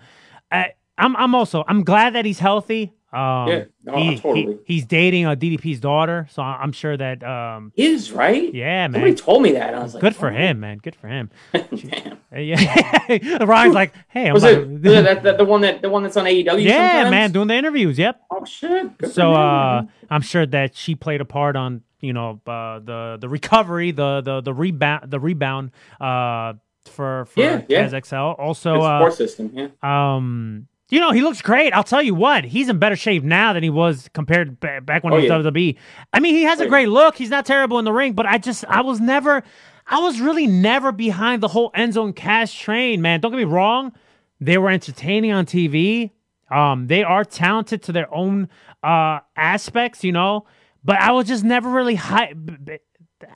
I, 0.50 0.72
I'm 0.98 1.16
I'm 1.16 1.34
also 1.34 1.64
I'm 1.68 1.82
glad 1.84 2.14
that 2.14 2.24
he's 2.24 2.38
healthy. 2.40 2.92
Um, 3.14 3.48
Yeah, 3.48 3.64
no, 3.84 3.96
he- 3.96 4.18
totally. 4.18 4.42
he- 4.66 4.74
he's 4.74 4.84
dating 4.86 5.26
a 5.26 5.36
DDP's 5.36 5.80
daughter, 5.80 6.26
so 6.30 6.42
I'm 6.42 6.72
sure 6.72 6.96
that 6.96 7.22
um, 7.22 7.72
Is 7.76 8.10
right? 8.12 8.52
yeah, 8.52 8.88
man. 8.88 8.92
Somebody 8.94 9.14
told 9.14 9.42
me 9.42 9.52
that. 9.52 9.74
I 9.74 9.82
was 9.82 9.94
like, 9.94 10.00
Good 10.00 10.16
for 10.16 10.28
oh, 10.30 10.34
him, 10.34 10.60
man. 10.60 10.78
Good 10.78 10.96
for 10.96 11.08
him. 11.08 11.30
Damn. 11.52 12.18
Uh, 12.34 12.38
Yeah, 12.38 13.44
Ryan's 13.44 13.74
like, 13.74 13.94
hey, 14.08 14.26
I'm 14.28 14.34
Was 14.34 14.42
about- 14.42 14.62
it, 14.64 14.82
that, 14.82 15.22
that 15.22 15.38
the 15.38 15.44
one 15.44 15.60
that 15.60 15.82
the 15.82 15.88
one 15.88 16.02
that's 16.02 16.16
on 16.16 16.24
AEW? 16.24 16.62
yeah, 16.62 16.92
sometimes? 17.04 17.10
man, 17.10 17.32
doing 17.32 17.48
the 17.48 17.54
interviews. 17.54 17.98
Yep. 17.98 18.20
Oh 18.30 18.44
shit. 18.44 18.98
Good 18.98 19.12
So 19.12 19.32
uh. 19.34 19.84
I'm 20.10 20.22
sure 20.22 20.44
that 20.46 20.74
she 20.76 20.94
played 20.94 21.20
a 21.20 21.24
part 21.24 21.54
on 21.56 21.82
you 22.00 22.12
know 22.12 22.40
uh, 22.46 22.80
the 22.80 23.18
the 23.20 23.28
recovery, 23.28 23.92
the 23.92 24.20
the 24.20 24.40
the 24.40 24.52
rebound, 24.52 25.10
the 25.10 25.20
rebound 25.20 25.70
uh, 26.00 26.54
for 26.86 27.24
for 27.26 27.40
Yeah, 27.40 27.62
yeah. 27.68 27.88
Good 27.88 28.12
Also, 28.14 28.74
support 28.74 29.12
uh, 29.12 29.14
system. 29.14 29.50
Yeah. 29.54 29.68
um, 30.16 30.66
you 30.90 31.00
know 31.00 31.10
he 31.12 31.22
looks 31.22 31.40
great. 31.42 31.72
I'll 31.72 31.82
tell 31.84 32.02
you 32.02 32.14
what, 32.14 32.44
he's 32.44 32.68
in 32.68 32.78
better 32.78 32.96
shape 32.96 33.22
now 33.24 33.52
than 33.52 33.62
he 33.62 33.70
was 33.70 34.08
compared 34.12 34.60
ba- 34.60 34.80
back 34.82 35.02
when 35.04 35.12
Oh, 35.12 35.16
he 35.18 35.28
was 35.28 35.44
yeah. 35.44 35.50
WWE. 35.50 35.76
I 36.12 36.20
mean, 36.20 36.34
he 36.34 36.42
has 36.44 36.60
a 36.60 36.66
great 36.68 36.88
look. 36.88 37.16
He's 37.16 37.30
not 37.30 37.46
terrible 37.46 37.78
in 37.78 37.84
the 37.84 37.92
ring, 37.92 38.12
but 38.12 38.26
I 38.26 38.38
just 38.38 38.64
I 38.66 38.80
was 38.82 39.00
never. 39.00 39.42
I 39.86 39.98
was 40.00 40.18
really 40.20 40.46
never 40.46 40.92
behind 40.92 41.42
the 41.42 41.48
whole 41.48 41.70
Enzo 41.72 42.04
and 42.04 42.16
Cass 42.16 42.52
train, 42.54 43.02
man. 43.02 43.20
Don't 43.20 43.30
get 43.32 43.36
me 43.38 43.44
wrong; 43.44 43.92
they 44.40 44.56
were 44.58 44.70
entertaining 44.70 45.32
on 45.32 45.44
TV. 45.46 46.10
Um, 46.50 46.86
they 46.86 47.02
are 47.02 47.24
talented 47.24 47.82
to 47.84 47.92
their 47.92 48.12
own 48.14 48.48
uh 48.82 49.20
aspects, 49.36 50.02
you 50.04 50.12
know. 50.12 50.46
But 50.84 51.00
I 51.00 51.12
was 51.12 51.26
just 51.26 51.44
never 51.44 51.68
really 51.70 51.94
hype. 51.94 52.36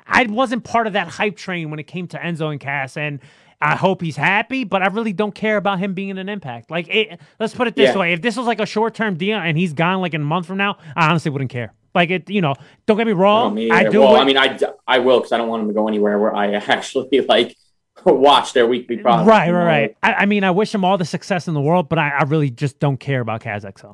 I 0.07 0.25
wasn't 0.25 0.65
part 0.65 0.87
of 0.87 0.93
that 0.95 1.09
hype 1.09 1.37
train 1.37 1.71
when 1.71 1.79
it 1.79 1.87
came 1.87 2.07
to 2.09 2.19
Enzo 2.19 2.51
and 2.51 2.61
Cass, 2.61 2.97
and 2.97 3.21
I 3.61 3.77
hope 3.77 4.01
he's 4.01 4.17
happy. 4.17 4.65
But 4.65 4.83
I 4.83 4.87
really 4.87 5.13
don't 5.13 5.35
care 5.35 5.57
about 5.57 5.79
him 5.79 5.95
being 5.95 6.17
an 6.19 6.29
impact. 6.29 6.71
Like, 6.71 6.89
it, 6.89 7.21
let's 7.41 7.55
put 7.55 7.67
it 7.67 7.77
this 7.77 7.95
Yeah. 7.95 7.99
way: 8.01 8.13
if 8.13 8.23
this 8.23 8.37
was 8.37 8.47
like 8.47 8.61
a 8.61 8.67
short 8.67 8.95
term 8.95 9.17
deal 9.17 9.39
and 9.39 9.57
he's 9.59 9.73
gone 9.73 10.01
like 10.01 10.15
in 10.15 10.21
a 10.23 10.25
month 10.25 10.47
from 10.47 10.59
now, 10.59 10.79
I 10.97 11.09
honestly 11.11 11.31
wouldn't 11.31 11.51
care. 11.51 11.73
Like 11.95 12.11
it, 12.11 12.31
you 12.31 12.41
know. 12.41 12.55
Don't 12.87 12.97
get 12.97 13.07
me 13.07 13.13
wrong. 13.13 13.55
me 13.55 13.71
I 13.71 13.89
do. 13.89 14.01
Well, 14.01 14.17
I 14.17 14.25
mean, 14.25 14.37
I, 14.37 14.59
I 14.87 14.99
will 15.01 15.19
because 15.21 15.33
I 15.33 15.39
don't 15.39 15.49
want 15.49 15.63
him 15.63 15.69
to 15.69 15.75
go 15.75 15.89
anywhere 15.89 16.19
where 16.19 16.35
I 16.35 16.53
actually 16.55 17.21
like 17.23 17.57
watch 18.05 18.53
their 18.53 18.67
weekly 18.67 18.99
product. 18.99 19.29
right, 19.29 19.51
right, 19.51 19.65
right. 19.65 19.97
I, 20.03 20.13
I 20.15 20.27
mean, 20.27 20.45
I 20.45 20.51
wish 20.53 20.75
him 20.75 20.85
all 20.85 20.97
the 20.99 21.05
success 21.05 21.49
in 21.49 21.55
the 21.55 21.61
world, 21.61 21.89
but 21.89 21.99
I, 21.99 22.11
I 22.11 22.23
really 22.25 22.51
just 22.51 22.79
don't 22.79 22.99
care 22.99 23.21
about 23.21 23.41
Kaz 23.43 23.63
XL. 23.79 23.93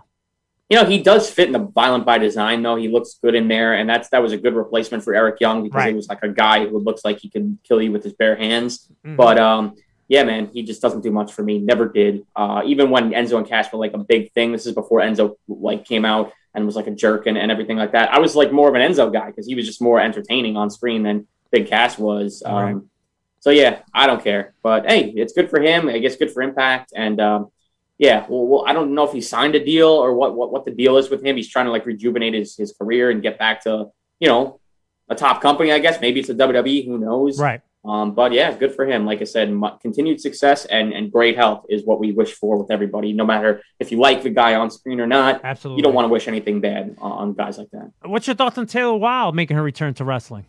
You 0.70 0.78
know, 0.78 0.86
he 0.86 1.02
does 1.02 1.28
fit 1.30 1.46
in 1.46 1.52
the 1.52 1.58
violent 1.58 2.06
by 2.06 2.16
design, 2.18 2.62
though. 2.62 2.76
He 2.76 2.88
looks 2.88 3.18
good 3.22 3.34
in 3.34 3.48
there, 3.48 3.74
and 3.74 3.88
that's 3.88 4.08
that 4.10 4.22
was 4.22 4.32
a 4.32 4.38
good 4.38 4.54
replacement 4.54 5.04
for 5.04 5.14
Eric 5.14 5.40
Young 5.40 5.62
because 5.62 5.76
Right. 5.76 5.88
he 5.90 5.94
was 5.94 6.08
like 6.08 6.22
a 6.22 6.28
guy 6.28 6.66
who 6.66 6.78
looks 6.78 7.04
like 7.04 7.18
he 7.18 7.28
can 7.28 7.58
kill 7.64 7.82
you 7.82 7.92
with 7.92 8.02
his 8.02 8.14
bare 8.14 8.34
hands. 8.36 8.90
Mhm. 9.06 9.16
But 9.16 9.38
um, 9.38 9.74
yeah, 10.08 10.24
man, 10.24 10.48
he 10.52 10.62
just 10.62 10.80
doesn't 10.80 11.02
do 11.02 11.10
much 11.10 11.32
for 11.32 11.42
me. 11.42 11.58
Never 11.58 11.88
did. 11.88 12.24
Uh, 12.34 12.62
even 12.64 12.88
when 12.90 13.10
Enzo 13.10 13.36
and 13.36 13.46
Cass 13.46 13.70
were 13.72 13.78
like 13.78 13.92
a 13.92 13.98
big 13.98 14.32
thing. 14.32 14.52
This 14.52 14.64
is 14.66 14.72
before 14.74 15.00
Enzo 15.00 15.36
like 15.48 15.84
came 15.84 16.04
out 16.06 16.32
and 16.54 16.64
was 16.64 16.76
like 16.76 16.86
a 16.86 16.92
jerk 16.92 17.26
and, 17.26 17.36
and 17.36 17.50
everything 17.50 17.76
like 17.76 17.92
that. 17.92 18.12
I 18.12 18.18
was 18.18 18.34
like 18.34 18.50
more 18.52 18.68
of 18.68 18.74
an 18.74 18.80
Enzo 18.80 19.12
guy 19.12 19.26
because 19.26 19.46
he 19.46 19.54
was 19.54 19.66
just 19.66 19.82
more 19.82 20.00
entertaining 20.00 20.56
on 20.56 20.70
screen 20.70 21.02
than 21.02 21.26
Big 21.52 21.66
Cass 21.68 21.98
was. 21.98 22.42
Um, 22.44 22.54
Right. 22.54 22.76
So 23.40 23.50
yeah, 23.50 23.80
I 23.92 24.06
don't 24.06 24.24
care. 24.24 24.54
But 24.62 24.86
hey, 24.90 25.10
it's 25.14 25.34
good 25.34 25.50
for 25.50 25.60
him. 25.60 25.88
I 25.90 25.98
guess 25.98 26.16
good 26.16 26.30
for 26.30 26.40
Impact. 26.42 26.94
And 26.96 27.20
um, 27.20 27.48
yeah, 27.99 28.26
well, 28.28 28.47
well, 28.47 28.64
I 28.66 28.72
don't 28.72 28.95
know 28.95 29.05
if 29.05 29.12
he 29.12 29.20
signed 29.20 29.55
a 29.55 29.64
deal 29.64 29.88
or 29.88 30.14
what, 30.14 30.34
what 30.34 30.51
what 30.51 30.64
the 30.64 30.72
deal 30.72 30.97
is 30.97 31.11
with 31.11 31.24
him. 31.24 31.36
He's 31.36 31.49
trying 31.49 31.66
to 31.66 31.70
like 31.70 31.86
rejuvenate 31.86 32.34
his 32.34 32.57
his 32.57 32.72
career 32.72 33.11
and 33.11 33.22
get 33.22 33.38
back 33.38 33.62
to 33.64 33.86
you 34.18 34.28
know 34.28 34.61
a 35.09 35.14
top 35.14 35.40
company. 35.40 35.72
I 35.72 35.78
guess 35.78 36.01
maybe 36.01 36.20
it's 36.20 36.28
a 36.28 36.34
WWE. 36.34 36.86
Who 36.86 36.99
knows? 36.99 37.38
Right. 37.38 37.61
Um, 37.84 38.14
but 38.14 38.32
yeah, 38.32 38.57
good 38.57 38.74
for 38.74 38.86
him. 38.86 39.05
Like 39.05 39.20
I 39.20 39.24
said, 39.24 39.53
mu- 39.53 39.76
continued 39.80 40.18
success 40.18 40.64
and, 40.64 40.95
and 40.95 41.12
great 41.12 41.36
health 41.36 41.66
is 41.68 41.84
what 41.84 42.01
we 42.01 42.12
wish 42.12 42.32
for 42.32 42.57
with 42.57 42.70
everybody. 42.70 43.12
No 43.12 43.26
matter 43.26 43.62
if 43.78 43.92
you 43.92 43.99
like 43.99 44.22
the 44.22 44.30
guy 44.30 44.55
on 44.55 44.70
screen 44.70 45.01
or 45.01 45.07
not, 45.07 45.42
Absolutely. 45.45 45.78
you 45.78 45.82
don't 45.82 45.92
want 45.92 46.07
to 46.07 46.09
wish 46.09 46.26
anything 46.26 46.62
bad 46.62 46.97
on, 46.99 47.34
guys 47.34 47.59
like 47.59 47.70
that. 47.72 47.92
What's 48.03 48.26
your 48.26 48.36
thoughts 48.36 48.57
on 48.57 48.66
Taylor 48.66 48.97
Wilde 48.97 49.34
making 49.34 49.59
her 49.59 49.62
return 49.62 49.92
to 49.95 50.05
wrestling? 50.05 50.47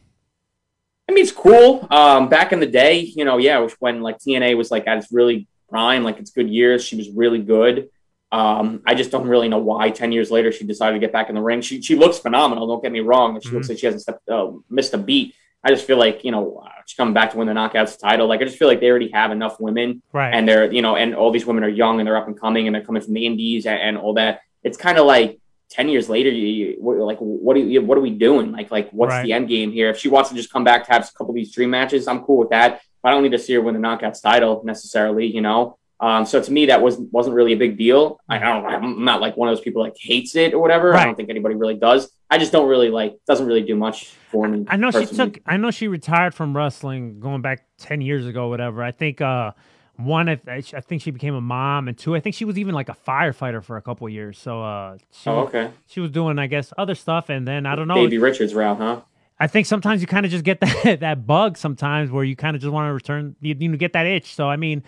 I 1.10 1.12
mean, 1.12 1.24
it's 1.24 1.34
cool. 1.34 1.86
Um, 1.92 2.30
back 2.30 2.54
in 2.54 2.62
the 2.62 2.68
day, 2.68 3.00
you 3.00 3.26
know, 3.26 3.38
yeah, 3.38 3.68
when 3.80 4.02
like 4.02 4.18
TNA 4.18 4.56
was 4.56 4.72
like 4.72 4.88
at 4.88 4.98
its 4.98 5.12
really 5.12 5.50
prime, 5.70 6.04
like 6.04 6.20
its 6.20 6.32
good 6.32 6.50
years. 6.50 6.84
She 6.86 6.96
was 6.96 7.10
really 7.10 7.40
good. 7.40 7.90
Um, 8.32 8.82
I 8.86 8.96
just 8.96 9.12
don't 9.12 9.28
really 9.28 9.48
know 9.48 9.60
why. 9.60 9.92
Ten 9.92 10.12
years 10.12 10.32
later, 10.32 10.52
she 10.52 10.66
decided 10.66 10.94
to 10.96 11.00
get 11.00 11.14
back 11.14 11.30
in 11.30 11.36
the 11.36 11.42
ring. 11.42 11.62
She 11.62 11.82
she 11.82 11.96
looks 11.96 12.18
phenomenal. 12.20 12.68
Don't 12.68 12.82
get 12.84 12.92
me 12.92 13.00
wrong. 13.02 13.40
She 13.40 13.50
looks 13.50 13.70
like 13.70 13.78
she 13.78 13.86
hasn't 13.86 14.02
stepped, 14.02 14.28
uh, 14.30 14.52
missed 14.70 14.94
a 14.94 14.98
beat. 14.98 15.36
I 15.64 15.70
just 15.70 15.86
feel 15.88 15.98
like 15.98 16.24
you 16.24 16.32
know 16.32 16.64
she's 16.86 16.96
coming 16.98 17.14
back 17.14 17.32
to 17.32 17.38
win 17.38 17.48
the 17.48 17.54
knockouts 17.54 17.98
title. 18.00 18.28
Like 18.28 18.42
I 18.42 18.46
just 18.46 18.58
feel 18.58 18.68
like 18.68 18.82
they 18.82 18.90
already 18.90 19.10
have 19.12 19.32
enough 19.32 19.60
women 19.60 20.02
Right. 20.12 20.32
and 20.34 20.48
they're 20.48 20.72
you 20.72 20.82
know 20.82 20.96
and 20.96 21.16
all 21.16 21.32
these 21.32 21.46
women 21.46 21.64
are 21.64 21.70
young 21.70 22.00
and 22.00 22.08
they're 22.08 22.18
up 22.18 22.28
and 22.28 22.40
coming 22.40 22.68
and 22.68 22.76
they're 22.76 22.84
coming 22.84 23.02
from 23.02 23.14
the 23.14 23.26
indies 23.26 23.66
and, 23.66 23.80
and 23.80 23.98
all 23.98 24.14
that 24.16 24.42
it's 24.64 24.78
kind 24.78 24.98
of 24.98 25.06
like 25.06 25.40
10 25.72 25.90
years 25.90 26.08
later 26.10 26.30
you, 26.30 26.78
you 26.80 27.04
like 27.04 27.18
what 27.20 27.56
are 27.58 27.60
you 27.60 27.82
what 27.82 27.98
are 27.98 28.02
we 28.02 28.12
doing 28.12 28.52
like 28.52 28.70
like 28.70 28.92
what's 28.92 29.10
Right. 29.10 29.24
the 29.24 29.34
end 29.34 29.48
game 29.48 29.72
here 29.72 29.90
if 29.90 29.98
she 29.98 30.10
wants 30.10 30.30
to 30.30 30.36
just 30.36 30.52
come 30.54 30.64
back 30.64 30.86
to 30.86 30.92
have 30.92 31.02
a 31.04 31.18
couple 31.18 31.30
of 31.32 31.36
these 31.36 31.52
dream 31.52 31.72
matches 31.72 32.08
i'm 32.08 32.22
cool 32.24 32.38
with 32.38 32.50
that 32.50 32.82
i 33.06 33.12
don't 33.12 33.24
need 33.24 33.32
to 33.32 33.40
see 33.40 33.54
her 33.54 33.62
win 33.62 33.74
the 33.74 33.80
knockouts 33.80 34.22
title 34.22 34.62
necessarily 34.66 35.26
you 35.26 35.42
know 35.42 35.78
um, 35.98 36.26
so 36.26 36.42
to 36.42 36.52
me 36.52 36.66
that 36.66 36.82
wasn't 36.82 37.12
wasn't 37.14 37.36
really 37.36 37.54
a 37.54 37.58
big 37.58 37.78
deal 37.78 38.20
I 38.28 38.38
don't 38.38 38.66
I'm 38.66 39.06
not 39.06 39.22
like 39.22 39.38
one 39.38 39.48
of 39.48 39.56
those 39.56 39.64
people 39.64 39.82
like 39.82 39.96
hates 39.98 40.36
it 40.36 40.54
or 40.54 40.60
whatever 40.60 40.94
I 40.94 41.06
don't 41.06 41.16
think 41.16 41.30
anybody 41.30 41.56
really 41.56 41.76
does 41.76 42.12
I 42.30 42.38
just 42.38 42.52
don't 42.52 42.68
really 42.68 42.90
like 42.90 43.16
doesn't 43.26 43.46
really 43.46 43.62
do 43.62 43.76
much 43.76 44.08
for 44.30 44.46
me 44.46 44.66
I 44.68 44.76
know 44.76 44.92
she 44.92 45.06
took. 45.06 45.40
I 45.46 45.56
know 45.56 45.72
she 45.72 45.88
retired 45.88 46.34
from 46.34 46.56
wrestling 46.56 47.22
going 47.22 47.42
back 47.42 47.66
ten 47.78 48.02
years 48.02 48.26
ago, 48.26 48.50
whatever. 48.50 48.84
I 48.84 48.92
think 48.92 49.22
uh, 49.22 49.52
one, 49.98 50.28
I, 50.28 50.40
I 50.48 50.62
think 50.62 51.02
she 51.02 51.12
became 51.12 51.36
a 51.36 51.42
mom, 51.42 51.88
and 51.88 51.98
two, 51.98 52.16
I 52.16 52.20
think 52.20 52.36
she 52.36 52.44
was 52.44 52.58
even 52.58 52.76
like 52.76 52.90
a 52.90 52.98
firefighter 53.08 53.64
for 53.64 53.78
a 53.78 53.82
couple 53.82 54.10
years. 54.10 54.38
So 54.38 54.62
uh, 54.62 54.98
she, 55.12 55.30
oh 55.30 55.40
okay 55.42 55.72
she 55.88 56.00
was 56.02 56.12
doing, 56.12 56.40
I 56.40 56.48
guess, 56.48 56.74
other 56.78 56.96
stuff, 56.96 57.30
and 57.30 57.48
then 57.48 57.66
I 57.66 57.76
don't 57.76 57.88
know. 57.88 57.96
Davey 57.96 58.18
Richards 58.18 58.54
route 58.54 58.78
huh 58.78 59.02
I 59.40 59.48
think 59.48 59.66
sometimes 59.68 60.02
you 60.02 60.08
kind 60.08 60.26
of 60.26 60.32
just 60.32 60.44
get 60.46 60.60
that 60.84 61.00
that 61.02 61.28
bug 61.28 61.58
sometimes 61.58 62.10
where 62.12 62.24
you 62.24 62.36
kind 62.36 62.56
of 62.56 62.62
just 62.62 62.72
want 62.72 62.88
to 62.90 62.94
return, 62.94 63.36
you, 63.42 63.56
you 63.60 63.70
know, 63.70 63.78
get 63.78 63.94
that 63.94 64.06
itch. 64.06 64.34
So 64.34 64.50
I 64.50 64.56
mean, 64.56 64.84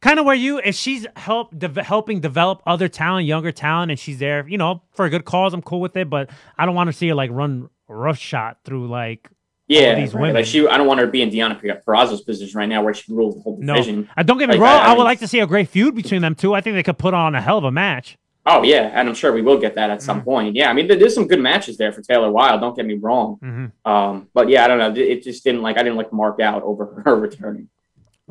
kind 0.00 0.18
of 0.18 0.24
where 0.26 0.34
you, 0.34 0.58
if 0.58 0.74
she's 0.74 1.06
help 1.16 1.56
de- 1.58 1.82
helping 1.82 2.20
develop 2.20 2.62
other 2.66 2.88
talent, 2.88 3.26
younger 3.26 3.52
talent, 3.52 3.90
and 3.92 3.98
she's 4.00 4.18
there, 4.18 4.46
you 4.48 4.58
know, 4.58 4.82
for 4.92 5.04
a 5.06 5.10
good 5.10 5.24
cause, 5.24 5.54
I'm 5.54 5.62
cool 5.62 5.80
with 5.80 5.96
it. 5.96 6.10
But 6.10 6.30
I 6.58 6.66
don't 6.66 6.74
want 6.74 6.88
to 6.88 6.92
see 6.92 7.08
her 7.08 7.14
like 7.14 7.30
run 7.30 7.68
rough 7.88 8.18
shot 8.18 8.58
through 8.64 8.88
like 8.88 9.28
Yeah, 9.68 9.94
these 9.94 10.12
right. 10.14 10.20
women. 10.22 10.34
Like 10.36 10.46
she, 10.46 10.66
I 10.66 10.76
don't 10.76 10.88
want 10.88 10.98
her 11.00 11.06
to 11.06 11.12
be 11.12 11.22
in 11.22 11.30
Deonna 11.30 11.60
Purrazzo's 11.84 12.22
position 12.22 12.58
right 12.58 12.68
now, 12.68 12.82
where 12.82 12.92
she 12.94 13.12
rules 13.14 13.36
the 13.36 13.42
whole 13.42 13.60
division. 13.60 14.02
no. 14.02 14.08
Uh, 14.16 14.22
don't 14.24 14.38
get 14.38 14.48
me 14.48 14.56
Like, 14.56 14.62
wrong. 14.62 14.80
I- 14.80 14.86
I, 14.86 14.92
I 14.94 14.96
would 14.96 15.04
like 15.04 15.20
to 15.20 15.28
see 15.28 15.38
a 15.38 15.46
great 15.46 15.68
feud 15.68 15.94
between 15.94 16.22
them 16.22 16.34
two. 16.34 16.54
I 16.54 16.60
think 16.60 16.74
they 16.74 16.82
could 16.82 16.98
put 16.98 17.14
on 17.14 17.34
a 17.36 17.40
hell 17.40 17.58
of 17.58 17.64
a 17.64 17.70
match. 17.70 18.18
Oh 18.48 18.62
yeah, 18.62 18.92
and 18.94 19.08
I'm 19.08 19.14
sure 19.14 19.32
we 19.32 19.42
will 19.42 19.58
get 19.58 19.74
that 19.74 19.90
at 19.90 20.00
some 20.02 20.22
point. 20.22 20.54
Yeah, 20.54 20.70
I 20.70 20.72
mean, 20.72 20.86
there's 20.86 21.14
some 21.14 21.26
good 21.26 21.40
matches 21.40 21.76
there 21.76 21.92
for 21.92 22.00
Taylor 22.00 22.30
Wilde. 22.30 22.60
Don't 22.60 22.76
get 22.76 22.86
me 22.86 22.94
wrong. 22.94 23.38
Mhm. 23.42 23.72
Um, 23.84 24.28
but 24.32 24.48
yeah, 24.48 24.64
I 24.64 24.68
don't 24.68 24.78
know. 24.78 24.92
It- 24.94 25.22
just 25.24 25.42
didn't 25.42 25.62
like 25.62 25.76
I 25.78 25.82
didn't 25.82 25.96
like 25.96 26.12
mark 26.12 26.38
out 26.40 26.62
over 26.62 27.02
her 27.04 27.16
returning. 27.16 27.68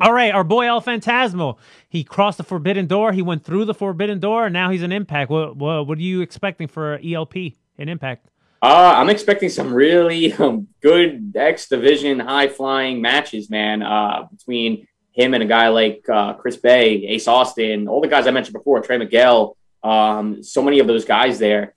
All 0.00 0.12
right, 0.12 0.32
our 0.34 0.44
boy 0.44 0.66
El 0.66 0.80
Phantasmo. 0.82 1.56
He 1.88 2.02
crossed 2.04 2.38
the 2.38 2.44
forbidden 2.44 2.86
door. 2.86 3.12
He 3.12 3.22
went 3.22 3.44
through 3.44 3.64
the 3.66 3.74
forbidden 3.74 4.18
door, 4.20 4.46
and 4.46 4.52
now 4.52 4.70
he's 4.70 4.82
in 4.82 4.92
Impact. 4.92 5.30
What 5.30 5.56
what, 5.56 5.86
what 5.86 5.98
are 5.98 6.02
you 6.02 6.22
expecting 6.22 6.66
for 6.68 6.98
ELP 7.04 7.36
in 7.78 7.88
Impact? 7.88 8.28
Uh, 8.62 8.94
I'm 8.96 9.10
expecting 9.10 9.50
some 9.50 9.72
really 9.74 10.32
um, 10.32 10.68
good 10.80 11.32
X 11.36 11.68
division 11.68 12.18
high 12.20 12.48
flying 12.48 13.02
matches, 13.02 13.50
man. 13.50 13.82
Uh, 13.82 14.26
between 14.34 14.86
him 15.12 15.34
and 15.34 15.42
a 15.42 15.46
guy 15.46 15.68
like 15.68 16.06
uh, 16.08 16.32
Chris 16.34 16.56
Bey, 16.56 17.06
Ace 17.06 17.28
Austin, 17.28 17.86
all 17.88 18.00
the 18.00 18.08
guys 18.08 18.26
I 18.26 18.30
mentioned 18.30 18.54
before, 18.54 18.80
Trey 18.80 18.96
Miguel. 18.98 19.56
Um, 19.86 20.42
so 20.42 20.62
many 20.62 20.78
of 20.80 20.86
those 20.86 21.04
guys 21.04 21.38
there. 21.38 21.74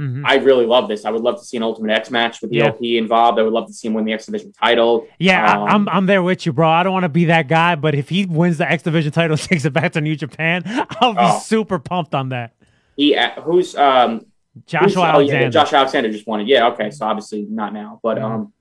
Mhm. 0.00 0.22
I 0.24 0.36
really 0.36 0.64
love 0.64 0.88
this. 0.88 1.04
I 1.04 1.10
would 1.10 1.20
love 1.22 1.38
to 1.38 1.44
see 1.44 1.56
an 1.58 1.62
Ultimate 1.62 1.92
X 1.92 2.10
match 2.10 2.40
with 2.40 2.52
Yeah. 2.52 2.66
ELP 2.68 2.96
involved. 2.96 3.38
I 3.38 3.42
would 3.42 3.52
love 3.52 3.66
to 3.66 3.72
see 3.72 3.88
him 3.88 3.94
win 3.94 4.04
the 4.06 4.14
X 4.14 4.24
Division 4.26 4.52
title. 4.52 5.06
Yeah, 5.18 5.44
I, 5.44 5.56
Um, 5.56 5.68
I'm 5.68 5.88
I'm 5.90 6.06
there 6.06 6.22
with 6.22 6.46
you, 6.46 6.52
bro. 6.54 6.68
I 6.68 6.82
don't 6.82 6.92
want 6.94 7.02
to 7.04 7.10
be 7.10 7.26
that 7.26 7.48
guy, 7.48 7.74
but 7.74 7.94
if 7.94 8.08
he 8.08 8.24
wins 8.24 8.56
the 8.58 8.70
X 8.70 8.82
Division 8.82 9.12
title, 9.12 9.36
takes 9.50 9.64
it 9.66 9.72
back 9.74 9.92
to 9.92 10.00
New 10.00 10.16
Japan, 10.16 10.62
I'll 11.00 11.12
be 11.12 11.18
Oh. 11.20 11.38
super 11.40 11.78
pumped 11.78 12.14
on 12.14 12.30
that. 12.30 12.52
He 12.96 13.14
uh, 13.16 13.42
who's 13.42 13.74
um 13.76 14.10
who's- 14.20 14.24
Joshua 14.66 15.02
oh, 15.02 15.04
yeah, 15.04 15.12
Alexander. 15.14 15.50
Josh 15.50 15.72
Alexander 15.72 16.10
just 16.12 16.26
won 16.26 16.40
it. 16.40 16.46
Yeah, 16.46 16.68
okay, 16.68 16.90
so 16.90 17.06
obviously 17.06 17.46
not 17.50 17.72
now, 17.74 18.00
but 18.02 18.16
Mhm. 18.18 18.24
um, 18.24 18.52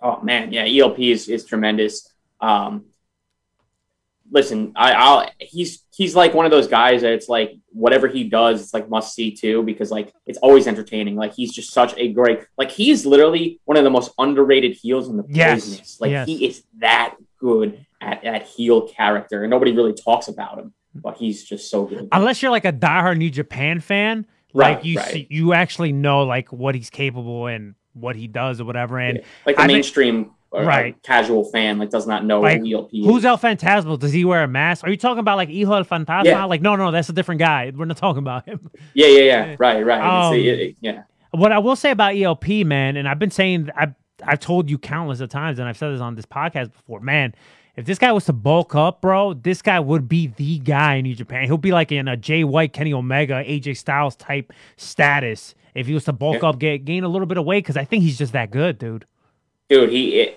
oh 0.00 0.20
man, 0.22 0.52
yeah, 0.52 0.64
ELP 0.64 1.10
is 1.10 1.28
is 1.28 1.44
tremendous. 1.44 2.12
Um, 2.40 2.84
listen, 4.30 4.72
I, 4.76 4.92
I'll 4.92 5.30
he's 5.38 5.84
he's 5.94 6.14
like 6.14 6.34
one 6.34 6.44
of 6.44 6.50
those 6.50 6.66
guys 6.68 7.02
that 7.02 7.12
it's 7.12 7.28
like 7.28 7.52
whatever 7.70 8.08
he 8.08 8.24
does, 8.24 8.60
it's 8.62 8.74
like 8.74 8.88
must 8.88 9.14
see 9.14 9.30
too 9.34 9.62
because 9.62 9.90
like 9.90 10.12
it's 10.26 10.38
always 10.38 10.66
entertaining. 10.66 11.16
Like 11.16 11.34
he's 11.34 11.52
just 11.52 11.72
such 11.72 11.94
a 11.96 12.12
great 12.12 12.40
like 12.56 12.70
he's 12.70 13.06
literally 13.06 13.60
one 13.64 13.76
of 13.76 13.84
the 13.84 13.90
most 13.90 14.12
underrated 14.18 14.72
heels 14.72 15.08
in 15.08 15.16
the 15.16 15.24
Yes, 15.28 15.64
business. 15.66 16.00
Like 16.00 16.10
yes. 16.10 16.26
he 16.26 16.46
is 16.46 16.64
that 16.78 17.16
good 17.38 17.84
at 18.00 18.24
at 18.24 18.42
heel 18.46 18.88
character, 18.88 19.42
and 19.42 19.50
nobody 19.50 19.72
really 19.72 19.94
talks 19.94 20.28
about 20.28 20.58
him, 20.58 20.72
but 20.94 21.16
he's 21.16 21.44
just 21.44 21.70
so 21.70 21.84
good. 21.84 22.08
Unless 22.12 22.42
you're 22.42 22.50
like 22.50 22.64
a 22.64 22.72
diehard 22.72 23.18
New 23.18 23.30
Japan 23.30 23.80
fan, 23.80 24.26
like 24.52 24.76
Right, 24.76 24.84
you 24.84 24.96
right. 24.98 25.12
see, 25.12 25.26
you 25.30 25.52
actually 25.52 25.92
know 25.92 26.22
like 26.24 26.52
what 26.52 26.74
he's 26.74 26.90
capable 26.90 27.46
and 27.46 27.74
what 27.92 28.16
he 28.16 28.26
does 28.26 28.60
or 28.60 28.64
whatever. 28.64 28.98
And 28.98 29.22
like 29.46 29.56
the 29.56 29.62
I 29.62 29.66
mainstream 29.66 30.32
uh, 30.54 30.62
Right. 30.62 31.00
casual 31.02 31.44
fan 31.44 31.78
like 31.78 31.90
does 31.90 32.06
not 32.06 32.24
know 32.24 32.40
Like, 32.40 32.60
who 32.60 32.72
ELP 32.76 32.90
who's 32.92 33.24
El 33.24 33.38
Phantasmo? 33.38 33.98
Does 33.98 34.12
he 34.12 34.24
wear 34.24 34.42
a 34.44 34.48
mask? 34.48 34.84
Are 34.86 34.90
you 34.90 34.96
talking 34.96 35.18
about 35.20 35.36
like 35.36 35.48
Hijo 35.48 35.72
El 35.74 35.84
Fantasma? 35.84 36.24
Yeah. 36.24 36.44
Like 36.44 36.62
no, 36.62 36.76
no, 36.76 36.90
that's 36.90 37.08
a 37.08 37.12
different 37.12 37.38
guy. 37.40 37.72
We're 37.74 37.84
not 37.86 37.96
talking 37.96 38.18
about 38.18 38.46
him. 38.46 38.70
Yeah, 38.94 39.06
yeah, 39.08 39.20
yeah. 39.22 39.56
Right, 39.58 39.84
right. 39.84 40.00
Um, 40.28 40.34
it- 40.34 40.40
it- 40.46 40.76
yeah. 40.80 41.02
What 41.32 41.52
I 41.52 41.58
will 41.58 41.76
say 41.76 41.90
about 41.90 42.14
ELP, 42.16 42.64
man, 42.64 42.96
and 42.96 43.06
I've 43.08 43.18
been 43.18 43.30
saying, 43.32 43.68
I've, 43.76 43.92
I've 44.24 44.40
told 44.40 44.70
you 44.70 44.78
countless 44.78 45.20
of 45.20 45.28
times, 45.28 45.58
and 45.58 45.68
I've 45.68 45.76
said 45.76 45.92
this 45.92 46.00
on 46.00 46.14
this 46.14 46.24
podcast 46.24 46.72
before, 46.72 47.00
man. 47.00 47.34
If 47.76 47.84
this 47.84 47.98
guy 47.98 48.10
was 48.12 48.24
to 48.24 48.32
bulk 48.32 48.74
up, 48.74 49.02
bro, 49.02 49.34
this 49.34 49.60
guy 49.60 49.78
would 49.80 50.08
be 50.08 50.28
the 50.28 50.58
guy 50.60 50.94
in 50.94 51.02
New 51.02 51.14
Japan. 51.14 51.44
He'll 51.44 51.58
be 51.58 51.72
like 51.72 51.92
in 51.92 52.08
a 52.08 52.16
Jay 52.16 52.42
White, 52.42 52.72
Kenny 52.72 52.94
Omega, 52.94 53.44
AJ 53.44 53.76
Styles 53.76 54.16
type 54.16 54.50
status. 54.78 55.54
If 55.74 55.86
he 55.88 55.92
was 55.92 56.04
to 56.04 56.12
bulk 56.14 56.40
Yeah. 56.42 56.48
up, 56.48 56.58
get 56.58 56.86
gain 56.86 57.04
a 57.04 57.08
little 57.08 57.26
bit 57.26 57.36
of 57.36 57.44
weight, 57.44 57.64
because 57.64 57.76
I 57.76 57.84
think 57.84 58.02
he's 58.02 58.16
just 58.16 58.32
that 58.32 58.50
good, 58.50 58.78
dude. 58.78 59.04
Dude, 59.68 59.90
he 59.90 60.36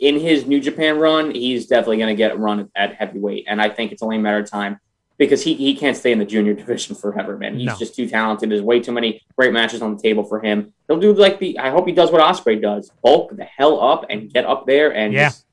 in 0.00 0.18
his 0.18 0.46
New 0.46 0.60
Japan 0.60 0.98
run, 0.98 1.30
he's 1.32 1.66
definitely 1.66 1.98
going 1.98 2.08
to 2.08 2.14
get 2.16 2.32
a 2.32 2.36
run 2.36 2.70
at 2.74 2.94
heavyweight, 2.94 3.44
and 3.48 3.60
I 3.60 3.68
think 3.68 3.92
it's 3.92 4.02
only 4.02 4.16
a 4.16 4.20
matter 4.20 4.38
of 4.38 4.50
time 4.50 4.80
because 5.18 5.42
he, 5.42 5.54
he 5.54 5.76
can't 5.76 5.96
stay 5.96 6.10
in 6.12 6.18
the 6.18 6.24
junior 6.24 6.54
division 6.62 6.96
forever, 6.96 7.36
man. 7.38 7.56
He's 7.56 7.66
No. 7.66 7.76
just 7.76 7.94
too 7.94 8.08
talented. 8.08 8.50
There's 8.50 8.62
way 8.62 8.80
too 8.80 8.92
many 8.92 9.22
great 9.36 9.52
matches 9.52 9.82
on 9.82 9.96
the 9.96 10.02
table 10.02 10.24
for 10.24 10.40
him. 10.40 10.72
He'll 10.88 10.98
do 10.98 11.12
like 11.12 11.38
the. 11.38 11.58
I 11.58 11.70
hope 11.70 11.86
he 11.86 11.92
does 11.92 12.10
what 12.10 12.20
Ospreay 12.20 12.60
does: 12.60 12.90
bulk 13.02 13.36
the 13.36 13.44
hell 13.44 13.80
up 13.80 14.06
and 14.10 14.32
get 14.32 14.44
up 14.46 14.66
there 14.66 14.92
and 14.94 15.12
Yeah. 15.12 15.28
just 15.28 15.46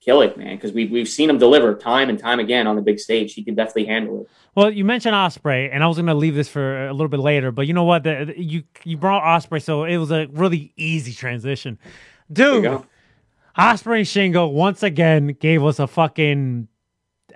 kill 0.00 0.20
it, 0.22 0.38
man. 0.38 0.54
Because 0.56 0.72
we 0.72 0.86
we've 0.86 1.08
seen 1.08 1.28
him 1.28 1.38
deliver 1.38 1.74
time 1.74 2.08
and 2.08 2.18
time 2.18 2.38
again 2.38 2.66
on 2.66 2.76
the 2.76 2.82
big 2.82 3.00
stage. 3.00 3.34
He 3.34 3.42
can 3.42 3.54
definitely 3.56 3.86
handle 3.86 4.20
it. 4.22 4.28
Well, 4.54 4.70
you 4.70 4.84
mentioned 4.84 5.14
Ospreay, 5.14 5.68
and 5.72 5.82
I 5.82 5.86
was 5.88 5.96
going 5.96 6.06
to 6.06 6.14
leave 6.14 6.34
this 6.34 6.48
for 6.48 6.86
a 6.88 6.92
little 6.92 7.08
bit 7.08 7.20
later, 7.20 7.50
but 7.52 7.66
you 7.66 7.74
know 7.74 7.84
what? 7.84 8.04
The, 8.04 8.26
the- 8.26 8.40
you 8.42 8.62
you 8.84 8.96
brought 8.96 9.22
Ospreay, 9.24 9.60
so 9.62 9.84
it 9.84 9.96
was 9.98 10.10
a 10.12 10.26
really 10.32 10.72
easy 10.76 11.12
transition, 11.12 11.78
dude. 12.32 12.82
Ospreay 13.56 13.98
and 13.98 14.34
Shingo 14.34 14.50
once 14.52 14.82
again 14.82 15.28
gave 15.40 15.64
us 15.64 15.78
a 15.78 15.86
fucking 15.86 16.68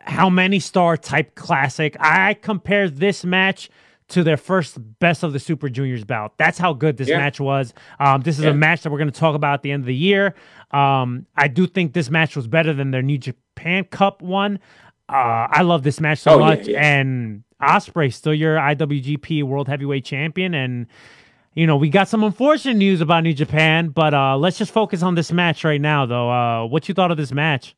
how 0.00 0.30
many 0.30 0.60
star 0.60 0.96
type 0.96 1.34
classic. 1.34 1.96
I 1.98 2.34
compare 2.34 2.88
this 2.88 3.24
match 3.24 3.70
to 4.08 4.22
their 4.22 4.36
first 4.36 4.78
best 4.98 5.22
of 5.22 5.32
the 5.32 5.38
Super 5.40 5.68
Juniors 5.68 6.04
bout. 6.04 6.36
That's 6.38 6.58
how 6.58 6.74
good 6.74 6.96
this 6.96 7.08
Yeah. 7.08 7.18
match 7.18 7.40
was. 7.40 7.72
Um, 7.98 8.20
this 8.22 8.38
is 8.38 8.44
Yeah. 8.44 8.50
a 8.50 8.54
match 8.54 8.82
that 8.82 8.90
we're 8.90 8.98
going 8.98 9.10
to 9.10 9.18
talk 9.18 9.34
about 9.34 9.54
at 9.54 9.62
the 9.62 9.72
end 9.72 9.82
of 9.82 9.86
the 9.86 9.94
year. 9.94 10.34
Um, 10.70 11.26
I 11.36 11.48
do 11.48 11.66
think 11.66 11.92
this 11.92 12.10
match 12.10 12.36
was 12.36 12.46
better 12.46 12.72
than 12.72 12.90
their 12.90 13.02
New 13.02 13.18
Japan 13.18 13.84
Cup 13.84 14.20
one. 14.22 14.58
Uh, 15.08 15.46
I 15.50 15.62
love 15.62 15.82
this 15.82 16.00
match 16.00 16.18
so 16.18 16.34
Oh, 16.34 16.38
much, 16.40 16.68
yeah. 16.68 16.80
and 16.84 17.42
Ospreay 17.60 18.12
still 18.12 18.34
your 18.34 18.58
IWGP 18.58 19.42
World 19.42 19.68
Heavyweight 19.68 20.04
Champion, 20.04 20.54
and 20.54 20.86
you 21.54 21.66
know 21.66 21.76
we 21.76 21.88
got 21.88 22.08
some 22.08 22.24
unfortunate 22.24 22.76
news 22.76 23.00
about 23.00 23.24
New 23.24 23.34
Japan, 23.34 23.88
but 23.88 24.14
uh, 24.14 24.36
let's 24.36 24.58
just 24.58 24.72
focus 24.72 25.02
on 25.02 25.14
this 25.14 25.32
match 25.32 25.64
right 25.64 25.80
now, 25.80 26.06
though. 26.06 26.30
Uh, 26.30 26.66
what 26.66 26.88
you 26.88 26.94
thought 26.94 27.10
of 27.10 27.16
this 27.16 27.32
match? 27.32 27.74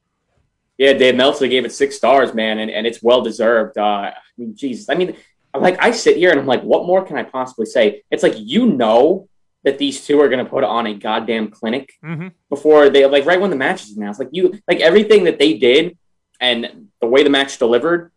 Yeah, 0.78 0.92
Dave 0.92 1.14
Meltzer 1.14 1.46
gave 1.46 1.64
it 1.64 1.72
six 1.72 1.96
stars, 1.96 2.34
man, 2.34 2.59
and, 2.59 2.70
and 2.70 2.86
it's 2.86 3.02
well 3.02 3.22
deserved. 3.22 3.78
Uh, 3.78 3.82
I 3.84 4.14
mean, 4.36 4.56
Jesus, 4.56 4.88
I 4.88 4.94
mean, 4.94 5.16
like 5.56 5.80
I 5.80 5.92
sit 5.92 6.16
here 6.16 6.30
and 6.30 6.40
I'm 6.40 6.46
like, 6.46 6.62
what 6.62 6.84
more 6.86 7.05
can 7.05 7.16
I 7.16 7.22
possibly 7.22 7.66
say? 7.66 8.02
It's 8.10 8.22
like 8.24 8.34
you 8.36 8.66
know 8.66 9.28
that 9.62 9.78
these 9.78 10.05
two 10.05 10.20
are 10.20 10.28
going 10.28 10.44
to 10.44 10.51
put 10.51 10.62
on 10.64 10.86
a 10.86 10.94
goddamn 10.94 11.48
clinic 11.48 11.92
Mm-hmm. 12.05 12.28
before 12.51 12.90
they 12.90 13.06
like 13.06 13.24
right 13.24 13.40
when 13.40 13.51
the 13.51 13.56
match 13.56 13.84
is 13.84 13.96
announced. 13.96 14.20
Like 14.20 14.30
you, 14.32 14.60
like 14.68 14.80
everything 14.80 15.24
that 15.24 15.38
they 15.38 15.55
did 15.56 15.96
and 16.40 16.88
the 17.01 17.06
way 17.06 17.22
the 17.22 17.30
match 17.30 17.56
delivered. 17.59 18.10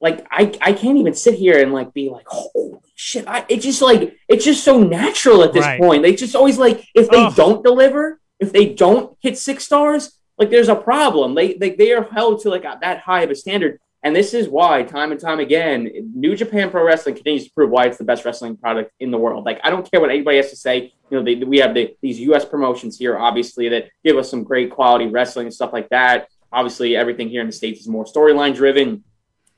Like 0.00 0.26
I, 0.30 0.52
I 0.60 0.72
can't 0.74 0.98
even 0.98 1.14
sit 1.14 1.34
here 1.34 1.60
and 1.60 1.72
like 1.72 1.92
be 1.94 2.08
like, 2.10 2.26
holy 2.28 2.78
shit! 2.96 3.24
I, 3.28 3.44
it's 3.48 3.64
just 3.64 3.80
like 3.80 4.16
it's 4.28 4.44
just 4.44 4.64
so 4.64 4.82
natural 4.82 5.44
at 5.44 5.52
this 5.52 5.64
Right. 5.64 5.80
point. 5.80 6.02
They 6.02 6.14
just 6.16 6.34
always 6.34 6.58
like 6.58 6.84
if 6.94 7.08
they 7.08 7.22
Ugh. 7.22 7.34
don't 7.36 7.62
deliver, 7.62 8.20
if 8.40 8.52
they 8.52 8.74
don't 8.74 9.16
hit 9.20 9.38
six 9.38 9.64
stars, 9.64 10.18
like 10.38 10.50
there's 10.50 10.68
a 10.68 10.74
problem. 10.74 11.34
They 11.36 11.54
they, 11.54 11.70
they 11.70 11.92
are 11.92 12.02
held 12.02 12.40
to 12.42 12.50
like 12.50 12.64
a, 12.64 12.78
that 12.80 13.00
high 13.00 13.22
of 13.22 13.30
a 13.30 13.34
standard, 13.36 13.78
and 14.02 14.16
this 14.16 14.34
is 14.34 14.48
why 14.48 14.82
time 14.82 15.12
and 15.12 15.20
time 15.20 15.38
again, 15.38 16.10
New 16.14 16.34
Japan 16.34 16.70
Pro 16.70 16.84
Wrestling 16.84 17.14
continues 17.14 17.44
to 17.44 17.52
prove 17.52 17.70
why 17.70 17.84
it's 17.86 17.98
the 17.98 18.04
best 18.04 18.24
wrestling 18.24 18.56
product 18.56 18.90
in 18.98 19.10
the 19.12 19.18
world. 19.18 19.44
Like 19.44 19.60
I 19.62 19.70
don't 19.70 19.88
care 19.88 20.00
what 20.00 20.10
anybody 20.10 20.38
has 20.38 20.50
to 20.50 20.56
say. 20.56 20.92
You 21.10 21.18
know, 21.18 21.22
they, 21.24 21.36
we 21.36 21.58
have 21.58 21.72
the, 21.72 21.94
these 22.02 22.18
U.S. 22.20 22.44
promotions 22.44 22.98
here, 22.98 23.16
obviously, 23.16 23.68
that 23.68 23.90
give 24.04 24.16
us 24.16 24.28
some 24.28 24.42
great 24.42 24.70
quality 24.72 25.06
wrestling 25.06 25.46
and 25.46 25.54
stuff 25.54 25.72
like 25.72 25.88
that. 25.90 26.26
Obviously, 26.52 26.96
everything 26.96 27.28
here 27.28 27.42
in 27.42 27.46
the 27.46 27.52
states 27.52 27.80
is 27.80 27.86
more 27.86 28.04
storyline 28.04 28.54
driven, 28.56 29.04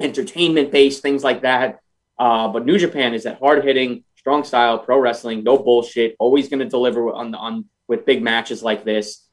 entertainment 0.00 0.70
based, 0.70 1.02
things 1.02 1.24
like 1.24 1.42
that. 1.42 1.80
Uh, 2.18 2.48
but 2.48 2.66
New 2.66 2.78
Japan 2.78 3.14
is 3.14 3.24
that 3.24 3.38
hard 3.38 3.64
hitting, 3.64 4.04
strong 4.16 4.44
style 4.44 4.78
pro 4.78 4.98
wrestling, 4.98 5.44
no 5.44 5.56
bullshit, 5.58 6.16
always 6.18 6.48
going 6.48 6.60
to 6.60 6.66
deliver 6.68 7.12
on 7.12 7.34
on 7.34 7.64
with 7.86 8.04
big 8.04 8.22
matches 8.22 8.62
like 8.62 8.84
this. 8.84 9.24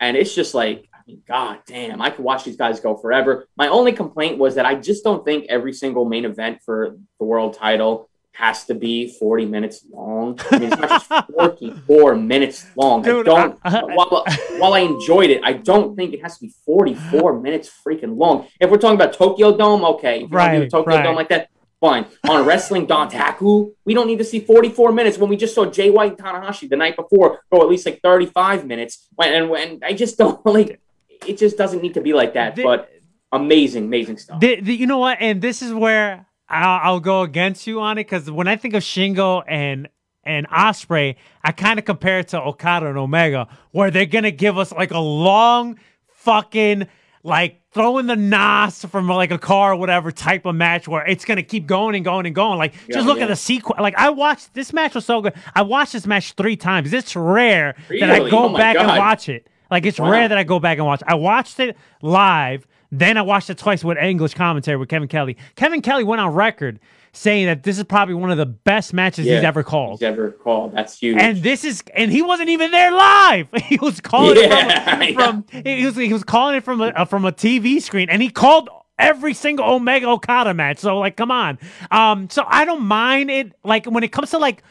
And 0.00 0.16
it's 0.16 0.34
just 0.34 0.54
like, 0.54 0.88
I 0.94 0.98
mean, 1.06 1.22
god 1.28 1.58
damn, 1.66 2.00
I 2.00 2.10
could 2.10 2.24
watch 2.24 2.44
these 2.44 2.56
guys 2.56 2.80
go 2.80 2.96
forever. 2.96 3.46
My 3.56 3.68
only 3.68 3.92
complaint 3.92 4.38
was 4.38 4.54
that 4.54 4.64
I 4.66 4.74
just 4.74 5.04
don't 5.04 5.24
think 5.24 5.46
every 5.48 5.72
single 5.74 6.04
main 6.06 6.24
event 6.24 6.60
for 6.64 6.96
the 7.18 7.24
world 7.24 7.54
title 7.54 8.08
has 8.32 8.64
to 8.64 8.74
be 8.74 9.08
40 9.18 9.44
minutes 9.44 9.84
long. 9.92 10.38
I 10.50 10.58
mean, 10.58 10.72
it's 10.72 10.80
not 10.80 10.88
just 11.08 11.30
44 11.36 12.14
minutes 12.14 12.64
long. 12.76 13.02
Dude, 13.02 13.28
I 13.28 13.30
don't, 13.48 13.58
I- 13.64 13.78
I- 13.80 13.82
while, 13.94 14.24
while 14.58 14.72
I 14.72 14.80
enjoyed 14.80 15.28
it, 15.30 15.42
I 15.44 15.52
don't 15.52 15.94
think 15.94 16.14
it 16.14 16.22
has 16.22 16.38
to 16.38 16.46
be 16.46 16.52
44 16.64 17.38
minutes 17.40 17.70
freaking 17.86 18.16
long. 18.16 18.48
If 18.58 18.70
we're 18.70 18.78
talking 18.78 18.94
about 18.96 19.12
Tokyo 19.12 19.56
Dome, 19.56 19.84
okay. 19.84 20.24
If 20.24 20.32
Right, 20.32 20.70
Tokyo 20.70 20.96
right. 20.96 21.02
Dome 21.02 21.16
like 21.16 21.28
that, 21.28 21.50
fine. 21.80 22.06
On 22.28 22.44
Wrestling 22.44 22.86
Dontaku, 22.86 23.72
we 23.84 23.94
don't 23.94 24.06
need 24.06 24.18
to 24.18 24.24
see 24.24 24.40
44 24.40 24.92
minutes 24.92 25.18
when 25.18 25.30
we 25.30 25.36
just 25.36 25.54
saw 25.54 25.64
Jay 25.66 25.90
White 25.90 26.12
and 26.12 26.18
Tanahashi 26.18 26.68
the 26.68 26.76
night 26.76 26.96
before 26.96 27.40
go 27.52 27.62
at 27.62 27.68
least 27.68 27.86
like 27.86 28.00
35 28.02 28.66
minutes. 28.66 29.08
When, 29.14 29.32
and 29.32 29.50
when 29.50 29.80
I 29.82 29.94
just 29.94 30.18
don't 30.18 30.44
like, 30.46 30.80
it 31.26 31.38
just 31.38 31.56
doesn't 31.56 31.82
need 31.82 31.94
to 31.94 32.00
be 32.00 32.12
like 32.12 32.34
that. 32.34 32.56
The- 32.56 32.62
but 32.62 32.90
amazing, 33.32 33.84
amazing 33.84 34.18
stuff. 34.18 34.40
The, 34.40 34.60
the, 34.60 34.74
you 34.74 34.86
know 34.86 34.98
what? 34.98 35.18
And 35.20 35.40
this 35.40 35.62
is 35.62 35.72
where 35.72 36.26
I'll, 36.48 36.94
I'll 36.94 37.00
go 37.00 37.22
against 37.22 37.66
you 37.66 37.80
on 37.80 37.98
it 37.98 38.04
because 38.04 38.30
when 38.30 38.48
I 38.48 38.56
think 38.56 38.74
of 38.74 38.82
Shingo 38.82 39.42
and 39.46 39.88
and 40.22 40.46
Ospreay, 40.48 41.16
I 41.42 41.52
kind 41.52 41.78
of 41.78 41.86
compare 41.86 42.18
it 42.18 42.28
to 42.28 42.42
Okada 42.42 42.86
and 42.86 42.98
Omega, 42.98 43.48
where 43.70 43.90
they're 43.90 44.04
gonna 44.04 44.30
give 44.30 44.58
us 44.58 44.70
like 44.70 44.90
a 44.90 44.98
long 44.98 45.78
fucking 46.08 46.88
like 47.22 47.60
throwing 47.72 48.06
the 48.06 48.16
nos 48.16 48.84
from 48.86 49.08
like 49.08 49.30
a 49.30 49.38
car 49.38 49.72
or 49.72 49.76
whatever 49.76 50.10
type 50.10 50.46
of 50.46 50.54
match 50.54 50.88
where 50.88 51.06
it's 51.06 51.24
gonna 51.24 51.42
keep 51.42 51.66
going 51.66 51.94
and 51.94 52.04
going 52.04 52.26
and 52.26 52.34
going. 52.34 52.58
Like 52.58 52.74
Yeah, 52.88 52.94
just 52.96 53.06
look 53.06 53.18
yeah. 53.18 53.24
at 53.24 53.28
the 53.28 53.36
sequence. 53.36 53.80
Like 53.80 53.94
I 53.96 54.10
watched 54.10 54.54
this 54.54 54.72
match 54.72 54.94
was 54.94 55.04
so 55.04 55.20
good. 55.20 55.34
I 55.54 55.62
watched 55.62 55.92
this 55.92 56.06
match 56.06 56.32
three 56.32 56.56
times. 56.56 56.92
It's 56.92 57.14
rare 57.14 57.76
that 58.00 58.10
I 58.10 58.28
go 58.30 58.48
Oh 58.48 58.56
back 58.56 58.76
and 58.76 58.86
watch 58.88 59.28
it. 59.28 59.46
Like 59.70 59.86
it's 59.86 60.00
Wow. 60.00 60.10
rare 60.10 60.28
that 60.28 60.38
I 60.38 60.44
go 60.44 60.58
back 60.58 60.78
and 60.78 60.86
watch. 60.86 61.02
I 61.06 61.14
watched 61.14 61.60
it 61.60 61.76
live, 62.02 62.66
then 62.90 63.16
I 63.16 63.22
watched 63.22 63.50
it 63.50 63.58
twice 63.58 63.84
with 63.84 63.98
English 63.98 64.34
commentary 64.34 64.76
with 64.78 64.88
Kevin 64.88 65.06
Kelly. 65.08 65.36
Kevin 65.56 65.80
Kelly 65.82 66.04
went 66.04 66.20
on 66.20 66.32
record 66.34 66.80
saying 67.12 67.46
that 67.46 67.62
this 67.62 67.78
is 67.78 67.84
probably 67.84 68.14
one 68.14 68.30
of 68.30 68.38
the 68.38 68.46
best 68.46 68.92
matches 68.92 69.26
he's 69.26 69.42
ever 69.42 69.62
called. 69.62 70.00
He's 70.00 70.06
ever 70.06 70.30
called. 70.30 70.74
That's 70.74 70.98
huge. 70.98 71.16
And 71.18 71.42
this 71.42 71.64
is, 71.64 71.82
and 71.94 72.10
he 72.10 72.22
wasn't 72.22 72.48
even 72.50 72.70
there 72.70 72.92
live. 72.92 73.48
He 73.64 73.76
was 73.76 74.00
calling 74.00 74.36
Yeah, 74.36 75.00
it 75.02 75.14
from, 75.14 75.42
from 75.52 75.62
he 75.64 75.84
was 75.86 75.96
he 75.96 76.12
was 76.12 76.24
calling 76.24 76.56
it 76.56 76.64
from 76.64 76.80
a 76.80 76.86
uh, 76.88 77.04
from 77.04 77.24
a 77.24 77.32
TV 77.32 77.80
screen, 77.80 78.08
and 78.10 78.20
he 78.20 78.28
called 78.30 78.68
every 78.98 79.34
single 79.34 79.64
Omega 79.64 80.08
Okada 80.08 80.54
match. 80.54 80.78
So 80.78 80.98
like, 80.98 81.16
come 81.16 81.30
on. 81.30 81.58
Um, 81.90 82.28
so 82.30 82.44
I 82.46 82.64
don't 82.64 82.82
mind 82.82 83.30
it. 83.30 83.52
Like 83.64 83.86
when 83.86 84.04
it 84.04 84.12
comes 84.12 84.30
to 84.30 84.38
like 84.38 84.62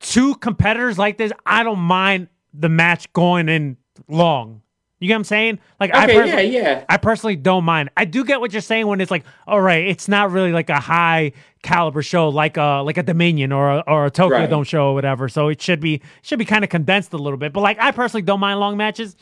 two 0.00 0.34
competitors 0.36 0.98
like 0.98 1.18
this, 1.18 1.32
I 1.44 1.62
don't 1.62 1.78
mind 1.80 2.28
the 2.52 2.68
match 2.68 3.12
going 3.12 3.48
in 3.48 3.76
long. 4.08 4.62
You 5.04 5.08
get 5.08 5.14
what 5.14 5.18
I'm 5.18 5.24
saying? 5.24 5.58
Like 5.78 5.94
I 5.94 6.04
okay, 6.04 6.14
yeah, 6.14 6.20
personally, 6.22 6.54
yeah. 6.54 6.84
I 6.88 6.96
personally 6.96 7.36
don't 7.36 7.64
mind. 7.64 7.90
I 7.96 8.04
do 8.06 8.24
get 8.24 8.40
what 8.40 8.52
you're 8.52 8.62
saying 8.62 8.86
when 8.86 9.00
it's 9.00 9.10
like, 9.10 9.24
all 9.46 9.60
right, 9.60 9.86
it's 9.86 10.08
not 10.08 10.30
really 10.30 10.50
like 10.52 10.70
a 10.70 10.80
high 10.80 11.32
caliber 11.62 12.02
show 12.02 12.28
like 12.28 12.56
a 12.56 12.82
like 12.84 12.96
a 12.98 13.02
Dominion 13.02 13.52
or 13.52 13.70
a, 13.70 13.84
or 13.86 14.06
a 14.06 14.10
Tokyo 14.10 14.38
Right. 14.38 14.50
Dome 14.50 14.64
show 14.64 14.88
or 14.88 14.94
whatever. 14.94 15.28
So 15.28 15.48
it 15.48 15.60
should 15.62 15.80
be 15.80 16.00
should 16.22 16.38
be 16.38 16.44
kind 16.44 16.64
of 16.64 16.70
condensed 16.70 17.12
a 17.12 17.16
little 17.18 17.36
bit. 17.38 17.52
But 17.52 17.60
like 17.60 17.78
I 17.80 17.90
personally 17.90 18.22
don't 18.22 18.40
mind 18.40 18.60
long 18.60 18.76
matches. 18.76 19.14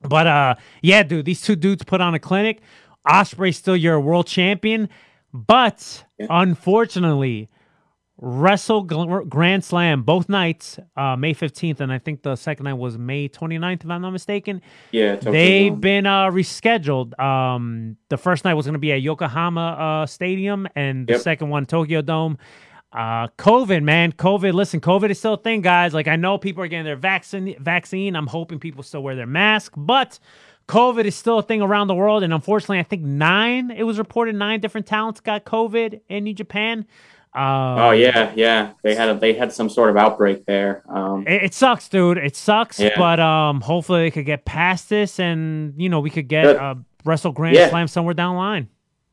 But 0.00 0.26
uh 0.26 0.54
yeah, 0.82 1.02
dude, 1.04 1.24
these 1.24 1.40
two 1.40 1.56
dudes 1.56 1.84
put 1.84 2.00
on 2.00 2.14
a 2.14 2.18
clinic. 2.18 2.60
Ospreay's 3.08 3.56
still 3.56 3.76
your 3.76 4.00
world 4.00 4.26
champion, 4.26 4.88
but 5.32 6.04
Yeah. 6.18 6.26
unfortunately, 6.30 7.48
Wrestle 8.24 8.82
Grand 8.84 9.64
Slam 9.64 10.04
both 10.04 10.28
nights, 10.28 10.78
uh, 10.96 11.16
May 11.16 11.34
15th, 11.34 11.80
and 11.80 11.92
I 11.92 11.98
think 11.98 12.22
the 12.22 12.36
second 12.36 12.64
night 12.64 12.74
was 12.74 12.96
May 12.96 13.28
29th, 13.28 13.82
if 13.82 13.90
I'm 13.90 14.00
not 14.00 14.12
mistaken. 14.12 14.62
Yeah, 14.92 15.16
They've 15.16 15.78
been 15.78 16.06
uh, 16.06 16.30
rescheduled. 16.30 17.18
Um, 17.18 17.96
the 18.10 18.16
first 18.16 18.44
night 18.44 18.54
was 18.54 18.64
going 18.66 18.74
to 18.74 18.78
be 18.78 18.92
at 18.92 19.02
Yokohama 19.02 19.60
uh, 20.02 20.06
Stadium, 20.06 20.68
and 20.76 21.08
the 21.08 21.14
Yep. 21.14 21.22
second 21.22 21.48
one 21.48 21.66
Tokyo 21.66 22.00
Dome. 22.00 22.38
Uh, 22.92 23.26
COVID, 23.38 23.82
man, 23.82 24.12
COVID. 24.12 24.52
Listen, 24.52 24.80
COVID 24.80 25.10
is 25.10 25.18
still 25.18 25.34
a 25.34 25.38
thing, 25.38 25.60
guys. 25.60 25.92
Like 25.92 26.06
I 26.06 26.14
know 26.14 26.38
people 26.38 26.62
are 26.62 26.68
getting 26.68 26.84
their 26.84 26.94
vaccine. 26.94 27.56
Vaccine. 27.58 28.14
I'm 28.14 28.28
hoping 28.28 28.60
people 28.60 28.84
still 28.84 29.02
wear 29.02 29.16
their 29.16 29.26
mask, 29.26 29.72
but 29.76 30.20
COVID 30.68 31.06
is 31.06 31.16
still 31.16 31.38
a 31.40 31.42
thing 31.42 31.60
around 31.60 31.88
the 31.88 31.94
world. 31.96 32.22
And 32.22 32.32
unfortunately, 32.32 32.78
I 32.78 32.84
think 32.84 33.02
nine. 33.02 33.72
It 33.72 33.82
was 33.82 33.98
reported 33.98 34.36
nine 34.36 34.60
different 34.60 34.86
talents 34.86 35.18
got 35.18 35.44
COVID 35.44 36.02
in 36.08 36.22
New 36.22 36.34
Japan. 36.34 36.86
Uh, 37.34 37.88
Oh 37.88 37.90
yeah, 37.92 38.32
yeah. 38.36 38.72
They 38.82 38.94
had 38.94 39.08
a, 39.08 39.14
they 39.14 39.32
had 39.32 39.52
some 39.52 39.68
sort 39.70 39.90
of 39.90 39.96
outbreak 39.96 40.44
there. 40.44 40.82
Um, 40.88 41.26
It, 41.26 41.44
it 41.44 41.54
sucks, 41.54 41.88
dude. 41.88 42.18
It 42.18 42.36
sucks, 42.36 42.78
Yeah. 42.78 42.90
but 42.96 43.18
um, 43.20 43.60
hopefully 43.60 44.02
they 44.02 44.10
could 44.10 44.26
get 44.26 44.44
past 44.44 44.88
this, 44.88 45.18
and 45.18 45.74
you 45.76 45.88
know 45.88 46.00
we 46.00 46.10
could 46.10 46.28
get 46.28 46.44
Good. 46.44 46.56
uh, 46.56 46.74
Wrestle 47.04 47.32
Grand 47.32 47.56
Yeah. 47.56 47.70
Slam 47.70 47.88
somewhere 47.88 48.14
down 48.14 48.34
the 48.34 48.38
line. 48.40 48.68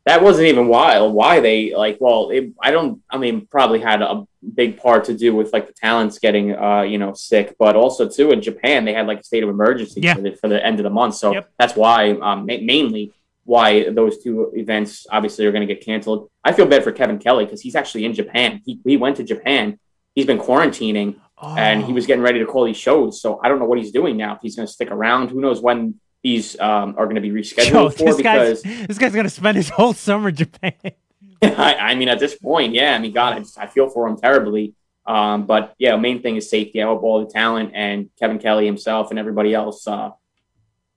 that 0.06 0.22
wasn't 0.24 0.48
even 0.48 0.68
why 0.68 1.00
why 1.00 1.40
they 1.40 1.74
like. 1.76 1.98
Well, 2.02 2.30
it, 2.32 2.52
I 2.62 2.72
don't. 2.72 3.02
I 3.10 3.18
mean, 3.18 3.48
probably 3.50 3.80
had 3.80 4.02
a 4.02 4.26
big 4.56 4.78
part 4.82 5.04
to 5.06 5.14
do 5.14 5.36
with 5.36 5.52
like 5.54 5.68
the 5.68 5.74
talents 5.74 6.18
getting 6.20 6.56
uh 6.56 6.82
you 6.82 6.98
know 6.98 7.14
sick, 7.14 7.56
but 7.60 7.76
also 7.76 8.08
too 8.08 8.32
in 8.32 8.42
Japan 8.42 8.86
they 8.86 8.94
had 8.94 9.06
like 9.08 9.20
a 9.20 9.24
state 9.24 9.44
of 9.44 9.50
emergency 9.50 10.02
Yeah. 10.02 10.14
for, 10.16 10.22
the, 10.22 10.32
for 10.36 10.48
the 10.48 10.66
end 10.66 10.80
of 10.80 10.84
the 10.84 10.90
month. 10.90 11.16
So 11.16 11.34
Yep. 11.34 11.50
that's 11.60 11.76
why 11.76 12.12
um 12.12 12.46
ma- 12.48 12.58
mainly 12.62 13.12
why 13.44 13.90
those 13.90 14.24
two 14.24 14.52
events 14.56 15.06
obviously 15.12 15.46
are 15.46 15.52
going 15.52 15.68
to 15.68 15.74
get 15.74 15.84
canceled. 15.84 16.29
I 16.50 16.54
feel 16.54 16.66
bad 16.66 16.84
for 16.84 16.92
Kevin 16.92 17.20
Kelly 17.20 17.46
because 17.46 17.62
he's 17.62 17.76
actually 17.76 18.06
in 18.06 18.14
Japan. 18.14 18.62
He 18.66 18.80
he 18.84 18.98
went 18.98 19.18
to 19.18 19.24
Japan. 19.24 19.80
He's 20.16 20.26
been 20.26 20.40
quarantining 20.40 21.16
and 21.42 21.84
he 21.84 21.94
was 21.94 22.06
getting 22.06 22.24
ready 22.24 22.40
to 22.40 22.46
call 22.46 22.66
these 22.66 22.78
shows. 22.78 23.22
So 23.22 23.40
I 23.44 23.48
don't 23.48 23.60
know 23.60 23.66
what 23.66 23.78
he's 23.78 23.92
doing 23.92 24.18
now. 24.18 24.36
If 24.36 24.42
he's 24.42 24.56
going 24.56 24.68
to 24.68 24.74
stick 24.74 24.92
around, 24.92 25.30
who 25.30 25.40
knows 25.40 25.62
when 25.62 26.00
these 26.24 26.60
um, 26.60 26.96
are 26.98 27.06
going 27.06 27.16
to 27.16 27.22
be 27.22 27.30
rescheduled 27.30 27.72
Yo, 27.72 27.90
for? 27.90 28.04
this 28.06 28.22
guy's 28.22 28.62
Because 28.62 28.88
this 28.88 28.98
guy's 28.98 29.16
gonna 29.16 29.30
spend 29.30 29.56
his 29.56 29.70
whole 29.70 29.94
summer 29.94 30.30
in 30.30 30.36
Japan. 30.36 30.74
I, 31.42 31.76
I 31.76 31.96
mean, 31.96 32.10
at 32.10 32.20
this 32.20 32.36
point, 32.36 32.74
yeah, 32.74 32.94
I 32.94 33.00
mean, 33.00 33.14
God, 33.14 33.36
I, 33.36 33.40
just, 33.40 33.58
I 33.58 33.68
feel 33.68 33.90
for 33.90 34.06
him 34.08 34.18
terribly. 34.18 34.74
Um, 35.06 35.46
but 35.46 35.74
yeah, 35.78 35.96
main 35.96 36.22
thing 36.22 36.36
is 36.36 36.50
safety. 36.50 36.82
I 36.82 36.86
hope 36.86 37.02
all 37.04 37.26
the 37.26 37.32
talent 37.32 37.72
and 37.74 38.10
Kevin 38.20 38.40
Kelly 38.40 38.66
himself 38.66 39.10
and 39.10 39.18
everybody 39.18 39.54
else 39.54 39.88
uh, 39.88 40.10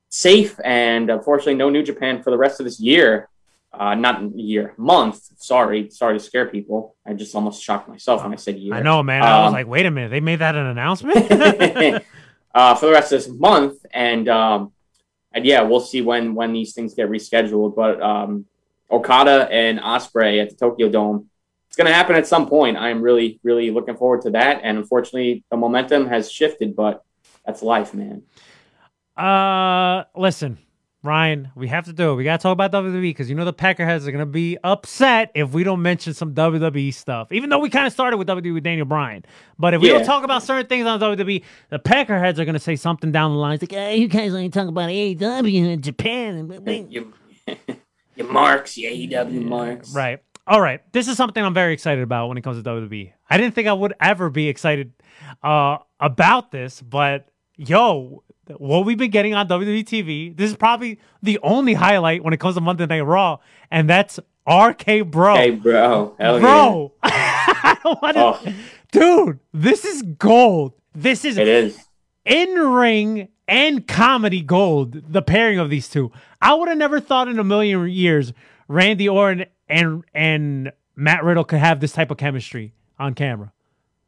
safe. 0.08 0.58
And 0.64 1.10
unfortunately, 1.10 1.54
no 1.54 1.70
New 1.70 1.84
Japan 1.84 2.22
for 2.22 2.30
the 2.30 2.36
rest 2.36 2.58
of 2.58 2.64
this 2.64 2.80
year. 2.80 3.28
Uh, 3.74 3.94
not 3.94 4.38
year, 4.38 4.74
month. 4.76 5.18
Sorry, 5.38 5.88
sorry 5.90 6.18
to 6.18 6.22
scare 6.22 6.46
people. 6.46 6.94
I 7.06 7.14
just 7.14 7.34
almost 7.34 7.62
shocked 7.62 7.88
myself 7.88 8.22
when 8.22 8.32
I 8.32 8.36
said 8.36 8.56
year. 8.58 8.74
I 8.74 8.82
know, 8.82 9.02
man. 9.02 9.22
I 9.22 9.40
was 9.40 9.46
Um, 9.48 9.52
like, 9.54 9.66
wait 9.66 9.86
a 9.86 9.90
minute, 9.90 10.10
they 10.10 10.20
made 10.20 10.40
that 10.40 10.54
an 10.56 10.66
announcement. 10.66 11.16
uh, 12.54 12.74
for 12.74 12.86
the 12.86 12.92
rest 12.92 13.12
of 13.12 13.18
this 13.24 13.28
month, 13.28 13.78
and 13.94 14.28
um, 14.28 14.72
and 15.32 15.46
yeah, 15.46 15.62
we'll 15.62 15.80
see 15.80 16.02
when 16.02 16.34
when 16.34 16.52
these 16.52 16.74
things 16.74 16.92
get 16.94 17.08
rescheduled. 17.08 17.74
But 17.74 18.02
um, 18.02 18.44
Okada 18.90 19.48
and 19.50 19.80
Ospreay 19.80 20.42
at 20.42 20.50
the 20.50 20.56
Tokyo 20.56 20.90
Dome, 20.90 21.30
it's 21.68 21.76
going 21.78 21.86
to 21.86 21.94
happen 21.94 22.14
at 22.14 22.26
some 22.26 22.46
point. 22.48 22.76
I'm 22.76 23.00
really, 23.00 23.40
really 23.42 23.70
looking 23.70 23.96
forward 23.96 24.20
to 24.22 24.30
that. 24.32 24.60
And 24.62 24.76
unfortunately, 24.76 25.44
the 25.50 25.56
momentum 25.56 26.06
has 26.08 26.30
shifted, 26.30 26.76
but 26.76 27.02
that's 27.46 27.62
life, 27.62 27.94
man. 27.94 28.22
Uh, 29.16 30.04
listen, 30.14 30.58
Ryan, 31.04 31.50
we 31.56 31.66
have 31.66 31.86
to 31.86 31.92
do 31.92 32.12
it. 32.12 32.14
We 32.14 32.22
got 32.22 32.38
to 32.38 32.42
talk 32.42 32.52
about 32.52 32.70
WWE 32.70 33.02
because 33.02 33.28
you 33.28 33.34
know 33.34 33.44
the 33.44 33.52
Peckerheads 33.52 34.06
are 34.06 34.12
going 34.12 34.18
to 34.18 34.26
be 34.26 34.56
upset 34.62 35.32
if 35.34 35.50
we 35.52 35.64
don't 35.64 35.82
mention 35.82 36.14
some 36.14 36.32
WWE 36.32 36.94
stuff. 36.94 37.32
Even 37.32 37.50
though 37.50 37.58
we 37.58 37.70
kind 37.70 37.88
of 37.88 37.92
started 37.92 38.18
with 38.18 38.28
WWE 38.28 38.54
with 38.54 38.62
Daniel 38.62 38.86
Bryan, 38.86 39.24
but 39.58 39.74
if 39.74 39.82
we 39.82 39.88
don't 39.88 40.04
talk 40.04 40.22
about 40.22 40.44
certain 40.44 40.66
things 40.66 40.86
on 40.86 41.00
WWE, 41.00 41.42
the 41.70 41.78
Peckerheads 41.80 42.38
are 42.38 42.44
going 42.44 42.52
to 42.54 42.60
say 42.60 42.76
something 42.76 43.10
down 43.10 43.32
the 43.32 43.38
line. 43.38 43.54
It's 43.54 43.62
like, 43.62 43.72
hey, 43.72 43.96
you 43.96 44.06
guys 44.06 44.32
ain't 44.32 44.54
talking 44.54 44.68
about 44.68 44.90
AEW 44.90 45.72
in 45.72 45.82
Japan. 45.82 46.88
You, 46.88 47.12
you 48.16 48.24
marks, 48.24 48.78
you 48.78 48.88
AEW 48.88 49.44
marks. 49.44 49.92
Right. 49.92 50.20
All 50.46 50.60
right. 50.60 50.80
This 50.92 51.08
is 51.08 51.16
something 51.16 51.42
I'm 51.42 51.54
very 51.54 51.72
excited 51.72 52.02
about 52.02 52.28
when 52.28 52.38
it 52.38 52.42
comes 52.42 52.62
to 52.62 52.68
WWE. 52.68 53.12
I 53.28 53.38
didn't 53.38 53.56
think 53.56 53.66
I 53.66 53.72
would 53.72 53.94
ever 54.00 54.30
be 54.30 54.48
excited 54.48 54.92
uh, 55.42 55.78
about 55.98 56.52
this, 56.52 56.80
but 56.80 57.28
yo, 57.56 58.22
what 58.58 58.84
we've 58.84 58.98
been 58.98 59.10
getting 59.10 59.34
on 59.34 59.48
WWE 59.48 59.84
TV, 59.84 60.36
this 60.36 60.50
is 60.50 60.56
probably 60.56 60.98
the 61.22 61.38
only 61.42 61.74
highlight 61.74 62.22
when 62.24 62.32
it 62.32 62.40
comes 62.40 62.54
to 62.54 62.60
Monday 62.60 62.86
Night 62.86 63.00
Raw, 63.00 63.38
and 63.70 63.88
that's 63.88 64.18
RK 64.48 65.10
Bro. 65.10 65.36
Hey, 65.36 65.50
bro. 65.50 66.16
Hell 66.18 66.40
Bro, 66.40 66.92
I 67.02 67.78
don't 67.82 68.02
want 68.02 68.16
to. 68.16 68.50
Oh. 68.50 68.54
Dude, 68.90 69.38
this 69.52 69.84
is 69.84 70.02
gold. 70.02 70.74
This 70.94 71.24
is 71.24 71.36
yeah. 71.36 71.42
It 71.42 71.48
is. 71.48 71.78
in 72.24 72.54
ring 72.54 73.28
and 73.48 73.86
comedy 73.86 74.42
gold, 74.42 75.12
the 75.12 75.22
pairing 75.22 75.58
of 75.58 75.70
these 75.70 75.88
two. 75.88 76.10
I 76.40 76.54
would 76.54 76.68
have 76.68 76.78
never 76.78 77.00
thought 77.00 77.28
in 77.28 77.38
a 77.38 77.44
million 77.44 77.88
years 77.88 78.32
Randy 78.68 79.08
Orton 79.08 79.46
and 79.68 80.04
and 80.14 80.72
Matt 80.96 81.24
Riddle 81.24 81.44
could 81.44 81.58
have 81.58 81.80
this 81.80 81.92
type 81.92 82.10
of 82.10 82.18
chemistry 82.18 82.74
on 82.98 83.14
camera. 83.14 83.52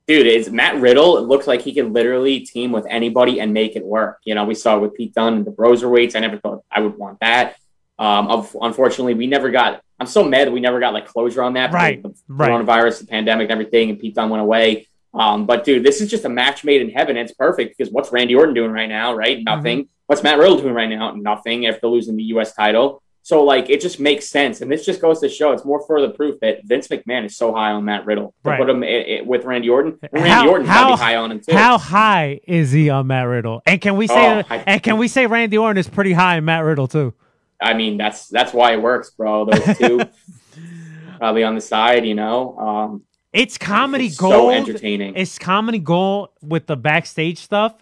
Dude, 0.07 0.27
it's 0.27 0.51
Matt 0.51 0.81
Riddle. 0.81 1.17
It 1.17 1.23
looks 1.23 1.47
like 1.47 1.63
he 1.63 1.73
can 1.73 1.93
literally 1.95 2.41
team 2.41 2.73
with 2.73 2.85
anybody 2.89 3.41
and 3.41 3.55
make 3.55 3.75
it 3.75 3.85
work. 3.85 4.19
You 4.25 4.35
know, 4.35 4.45
we 4.45 4.55
saw 4.55 4.77
it 4.77 4.81
with 4.81 4.95
Pete 4.95 5.15
Dunne 5.15 5.35
and 5.35 5.45
the 5.47 5.51
Broserweights. 5.51 6.15
I 6.15 6.21
never 6.21 6.37
thought 6.39 6.63
I 6.71 6.81
would 6.81 6.99
want 6.99 7.21
that. 7.21 7.57
Um, 7.99 8.47
unfortunately, 8.61 9.15
we 9.15 9.27
never 9.27 9.51
got. 9.51 9.81
I'm 9.99 10.07
so 10.07 10.23
mad 10.25 10.49
that 10.49 10.53
we 10.53 10.61
never 10.61 10.79
got 10.81 10.93
like 10.93 11.07
closure 11.07 11.43
on 11.43 11.55
that. 11.55 11.73
Right, 11.73 12.03
The 12.03 12.13
right. 12.29 12.51
coronavirus, 12.51 13.01
the 13.01 13.07
pandemic, 13.07 13.45
and 13.45 13.53
everything, 13.53 13.91
and 13.91 13.99
Pete 13.99 14.15
Dunne 14.15 14.29
went 14.29 14.43
away. 14.43 14.89
Um, 15.15 15.47
but 15.47 15.65
dude, 15.65 15.85
this 15.85 16.01
is 16.01 16.11
just 16.11 16.25
a 16.25 16.29
match 16.29 16.65
made 16.65 16.83
in 16.83 16.91
heaven. 16.91 17.17
It's 17.17 17.33
perfect 17.33 17.79
because 17.79 17.93
what's 17.93 18.11
Randy 18.13 18.35
Orton 18.35 18.53
doing 18.53 18.73
right 18.73 18.89
now? 18.89 19.15
Right, 19.15 19.39
Mm-hmm. 19.39 19.45
nothing. 19.45 19.89
What's 20.07 20.23
Matt 20.23 20.39
Riddle 20.39 20.59
doing 20.59 20.75
right 20.75 20.89
now? 20.89 21.13
Nothing. 21.13 21.67
After 21.67 21.87
losing 21.87 22.17
the 22.17 22.25
U.S. 22.25 22.53
title, 22.53 23.03
so 23.27 23.43
like 23.43 23.71
it 23.71 23.81
just 23.81 23.99
makes 23.99 24.29
sense. 24.29 24.61
And 24.61 24.71
this 24.71 24.85
just 24.85 25.01
goes 25.01 25.19
to 25.21 25.29
show 25.31 25.51
it's 25.53 25.65
more 25.65 25.83
further 25.87 26.11
proof 26.11 26.39
that 26.41 26.59
Vince 26.65 26.89
McMahon 26.89 27.25
is 27.25 27.37
so 27.37 27.55
high 27.55 27.71
on 27.73 27.85
Matt 27.87 28.05
Riddle. 28.05 28.35
To 28.45 28.51
Right. 28.51 28.61
put 28.61 28.69
him 28.69 28.83
i- 28.85 28.87
i- 28.87 29.23
with 29.25 29.45
Randy 29.47 29.71
Orton. 29.71 29.99
And 30.03 30.13
Randy 30.13 30.29
How- 30.29 30.49
Orton's 30.51 30.69
how- 30.69 30.97
high 30.97 31.17
on 31.17 31.33
him 31.33 31.41
too. 31.41 31.57
How 31.57 31.79
high 31.79 32.41
is 32.47 32.71
he 32.71 32.91
on 32.91 33.07
Matt 33.07 33.27
Riddle? 33.27 33.63
And 33.67 33.81
can 33.81 33.97
we 33.97 34.07
say 34.07 34.15
Oh, 34.41 34.43
I- 34.51 34.63
and 34.67 34.83
can 34.83 34.99
we 34.99 35.09
say 35.09 35.27
Randy 35.27 35.57
Orton 35.57 35.79
is 35.79 35.89
pretty 35.89 36.13
high 36.13 36.37
in 36.37 36.45
Matt 36.45 36.65
Riddle 36.65 36.87
too? 36.87 37.15
I 37.63 37.73
mean, 37.73 37.97
that's 37.97 38.29
that's 38.29 38.53
why 38.53 38.73
it 38.75 38.83
works, 38.83 39.11
bro. 39.11 39.47
Those 39.47 39.79
two 39.79 40.01
probably 41.19 41.45
on 41.45 41.55
the 41.55 41.61
side, 41.61 42.05
you 42.05 42.15
know. 42.15 42.57
Um, 42.59 43.03
It's 43.33 43.57
comedy 43.59 44.07
it's 44.07 44.17
gold. 44.19 44.33
so 44.35 44.51
entertaining. 44.51 45.15
It's 45.17 45.39
comedy 45.39 45.79
gold 45.79 46.29
with 46.43 46.67
the 46.67 46.77
backstage 46.77 47.39
stuff, 47.39 47.75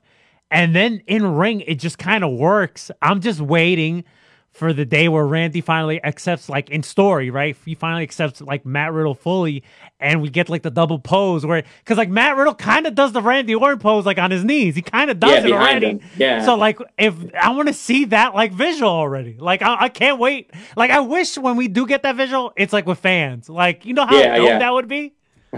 and 0.51 0.74
then 0.74 1.02
in 1.06 1.35
ring 1.35 1.62
it 1.62 1.77
just 1.81 1.98
kind 1.98 2.23
of 2.24 2.31
works. 2.32 2.90
I'm 3.01 3.20
just 3.20 3.40
waiting 3.40 4.05
for 4.53 4.73
the 4.74 4.85
day 4.85 5.09
where 5.09 5.27
Randy 5.27 5.62
finally 5.62 6.03
accepts, 6.05 6.49
like 6.49 6.69
in 6.69 6.83
story, 6.83 7.31
right? 7.31 7.57
He 7.65 7.74
finally 7.74 8.03
accepts 8.03 8.41
like 8.43 8.66
Matt 8.66 8.93
Riddle 8.93 9.15
fully, 9.15 9.62
and 9.99 10.20
we 10.20 10.29
get 10.29 10.51
like 10.51 10.62
the 10.62 10.70
double 10.70 10.99
pose 10.99 11.47
where, 11.47 11.65
because 11.79 11.97
like 11.97 12.11
Matt 12.11 12.37
Riddle 12.37 12.55
kind 12.55 12.87
of 12.87 12.95
does 12.95 13.12
the 13.12 13.23
Randy 13.23 13.55
Orton 13.55 13.79
pose 13.79 14.05
like 14.05 14.19
on 14.19 14.31
his 14.31 14.45
knees. 14.45 14.74
He 14.77 14.83
kind 14.83 15.11
of 15.11 15.19
does 15.19 15.31
Yeah, 15.45 15.47
it 15.49 15.53
already. 15.53 15.87
him. 15.87 16.01
Yeah. 16.19 16.45
So 16.45 16.55
like, 16.57 16.79
if 16.99 17.15
I 17.35 17.51
want 17.51 17.69
to 17.69 17.74
see 17.74 18.05
that 18.07 18.35
like 18.35 18.53
visual 18.53 18.91
already, 18.91 19.37
like 19.39 19.62
I, 19.62 19.85
I 19.85 19.89
can't 19.89 20.19
wait. 20.19 20.51
Like 20.77 20.91
I 20.91 21.01
wish 21.01 21.39
when 21.39 21.57
we 21.57 21.69
do 21.69 21.87
get 21.87 22.03
that 22.03 22.16
visual, 22.16 22.53
it's 22.57 22.73
like 22.74 22.85
with 22.87 22.99
fans. 22.99 23.49
Like 23.49 23.87
you 23.87 23.95
know 23.95 24.05
how 24.07 24.19
Yeah, 24.19 24.37
yeah. 24.37 24.59
that 24.59 24.73
would 24.74 24.87
be. 24.89 25.15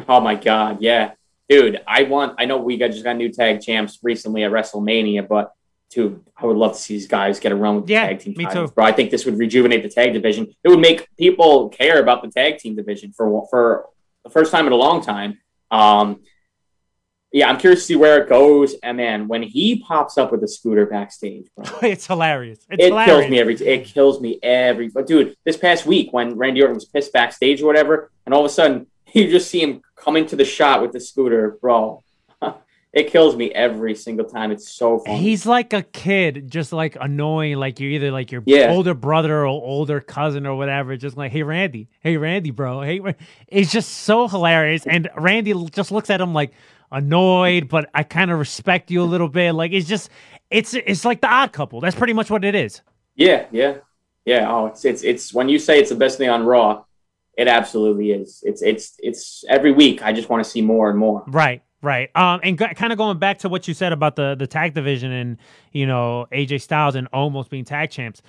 Oh 0.08 0.20
my 0.20 0.36
god, 0.36 0.78
yeah, 0.80 1.12
dude. 1.48 1.80
I 1.86 2.04
want. 2.04 2.36
I 2.38 2.44
know 2.44 2.58
we 2.58 2.76
got 2.76 2.92
just 2.92 3.02
got 3.04 3.16
new 3.16 3.32
tag 3.32 3.60
champs 3.60 3.98
recently 4.02 4.44
at 4.44 4.52
WrestleMania, 4.52 5.26
but 5.26 5.52
dude, 5.94 6.20
I 6.36 6.46
would 6.46 6.56
love 6.56 6.72
to 6.72 6.78
see 6.78 6.94
these 6.94 7.06
guys 7.06 7.38
get 7.38 7.52
a 7.52 7.56
run 7.56 7.76
with 7.76 7.86
the 7.86 7.92
Yeah, 7.92 8.06
tag 8.08 8.18
team 8.20 8.34
me 8.36 8.44
titles, 8.44 8.70
too. 8.70 8.74
bro. 8.74 8.84
I 8.84 8.92
think 8.92 9.10
this 9.10 9.24
would 9.24 9.38
rejuvenate 9.38 9.82
the 9.82 9.88
tag 9.88 10.12
division. 10.12 10.48
It 10.64 10.68
would 10.68 10.80
make 10.80 11.08
people 11.16 11.68
care 11.68 12.00
about 12.00 12.22
the 12.22 12.28
tag 12.30 12.58
team 12.58 12.74
division 12.76 13.12
for 13.12 13.46
for 13.50 13.86
the 14.24 14.30
first 14.30 14.50
time 14.50 14.66
in 14.66 14.72
a 14.72 14.76
long 14.76 15.02
time. 15.02 15.38
Um, 15.70 16.20
yeah, 17.32 17.48
I'm 17.48 17.58
curious 17.58 17.80
to 17.80 17.86
see 17.86 17.96
where 17.96 18.22
it 18.22 18.28
goes. 18.28 18.74
And 18.82 18.96
man, 18.96 19.26
when 19.28 19.42
he 19.42 19.80
pops 19.80 20.18
up 20.18 20.30
with 20.30 20.42
a 20.44 20.48
scooter 20.48 20.86
backstage, 20.86 21.46
bro, 21.56 21.64
It's 21.82 22.06
hilarious. 22.06 22.58
It's 22.70 22.84
it 22.84 22.88
hilarious. 22.88 23.06
kills 23.26 23.30
me 23.30 23.38
every. 23.40 23.54
It 23.66 23.84
kills 23.86 24.20
me 24.20 24.38
every. 24.42 24.88
But 24.88 25.06
dude, 25.06 25.36
this 25.44 25.56
past 25.56 25.84
week 25.86 26.12
when 26.12 26.36
Randy 26.36 26.60
Orton 26.62 26.74
was 26.76 26.84
pissed 26.84 27.12
backstage 27.12 27.60
or 27.62 27.66
whatever, 27.66 28.10
and 28.24 28.34
all 28.34 28.44
of 28.44 28.46
a 28.46 28.54
sudden 28.54 28.86
you 29.12 29.28
just 29.30 29.50
see 29.50 29.60
him 29.62 29.82
coming 29.96 30.26
to 30.26 30.36
the 30.36 30.44
shot 30.44 30.80
with 30.82 30.92
the 30.92 31.00
scooter, 31.00 31.58
bro. 31.60 32.02
It 32.94 33.10
kills 33.10 33.34
me 33.34 33.50
every 33.50 33.94
single 33.96 34.24
time. 34.24 34.52
It's 34.52 34.70
so 34.70 35.00
funny. 35.00 35.18
He's 35.18 35.46
like 35.46 35.72
a 35.72 35.82
kid, 35.82 36.48
just 36.48 36.72
like 36.72 36.96
annoying. 37.00 37.56
Like 37.56 37.80
you're 37.80 37.90
either 37.90 38.12
like 38.12 38.30
your 38.30 38.42
Yeah. 38.46 38.70
older 38.70 38.94
brother 38.94 39.40
or 39.40 39.46
older 39.46 40.00
cousin 40.00 40.46
or 40.46 40.54
whatever. 40.56 40.96
Just 40.96 41.16
like, 41.16 41.32
hey 41.32 41.42
Randy, 41.42 41.88
hey 42.00 42.16
Randy, 42.16 42.52
bro, 42.52 42.82
hey. 42.82 43.00
Ra-" 43.00 43.12
It's 43.48 43.72
just 43.72 43.90
so 43.90 44.28
hilarious. 44.28 44.86
And 44.86 45.10
Randy 45.16 45.52
just 45.70 45.90
looks 45.90 46.08
at 46.08 46.20
him 46.20 46.32
like 46.34 46.52
annoyed, 46.92 47.68
but 47.68 47.90
I 47.94 48.02
kind 48.04 48.30
of 48.30 48.38
respect 48.38 48.90
you 48.90 49.02
a 49.02 49.04
little 49.04 49.28
bit. 49.28 49.52
Like 49.52 49.72
it's 49.72 49.88
just, 49.88 50.08
it's 50.50 50.74
it's 50.74 51.04
like 51.04 51.20
the 51.20 51.28
odd 51.28 51.52
couple. 51.52 51.80
That's 51.80 51.96
pretty 51.96 52.12
much 52.12 52.30
what 52.30 52.44
it 52.44 52.54
is. 52.54 52.80
yeah, 53.16 53.46
yeah, 53.50 53.78
yeah. 54.24 54.48
Oh, 54.50 54.66
it's 54.66 54.84
it's 54.84 55.02
it's 55.02 55.34
when 55.34 55.48
you 55.48 55.58
say 55.58 55.80
it's 55.80 55.90
the 55.90 55.96
best 55.96 56.18
thing 56.18 56.28
on 56.28 56.44
Raw, 56.44 56.84
it 57.36 57.48
absolutely 57.48 58.12
is. 58.12 58.40
It's 58.46 58.62
it's 58.62 58.94
it's 59.00 59.44
every 59.48 59.72
week. 59.72 60.02
I 60.04 60.12
just 60.12 60.28
want 60.28 60.44
to 60.44 60.48
see 60.48 60.62
more 60.62 60.90
and 60.90 60.98
more. 60.98 61.24
Right, 61.26 61.62
right. 61.84 62.10
Um, 62.16 62.40
and 62.42 62.58
g- 62.58 62.74
kind 62.74 62.92
of 62.92 62.98
going 62.98 63.18
back 63.18 63.38
to 63.40 63.48
what 63.48 63.68
you 63.68 63.74
said 63.74 63.92
about 63.92 64.16
the 64.16 64.34
the 64.34 64.46
tag 64.46 64.74
division 64.74 65.12
and 65.12 65.38
you 65.72 65.86
know 65.86 66.26
AJ 66.32 66.62
Styles 66.62 66.94
and 66.94 67.08
almost 67.12 67.50
being 67.50 67.64
tag 67.64 67.90
champs. 67.90 68.22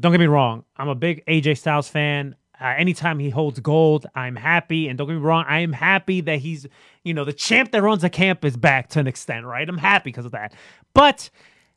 Don't 0.00 0.12
get 0.12 0.20
me 0.20 0.26
wrong. 0.26 0.64
I'm 0.76 0.88
a 0.88 0.94
big 0.94 1.24
AJ 1.26 1.58
Styles 1.58 1.88
fan. 1.88 2.34
Uh, 2.60 2.74
anytime 2.76 3.20
he 3.20 3.30
holds 3.30 3.60
gold, 3.60 4.06
I'm 4.14 4.34
happy. 4.34 4.88
And 4.88 4.98
don't 4.98 5.06
get 5.06 5.14
me 5.14 5.20
wrong, 5.20 5.44
I 5.48 5.60
am 5.60 5.72
happy 5.72 6.20
that 6.22 6.40
he's, 6.40 6.66
you 7.04 7.14
know, 7.14 7.24
the 7.24 7.32
champ 7.32 7.70
that 7.70 7.82
runs 7.82 8.02
the 8.02 8.10
camp 8.10 8.44
is 8.44 8.56
back 8.56 8.88
to 8.90 8.98
an 8.98 9.06
extent, 9.06 9.46
right? 9.46 9.68
I'm 9.68 9.78
happy 9.78 10.10
because 10.10 10.24
of 10.24 10.32
that. 10.32 10.52
But 10.92 11.30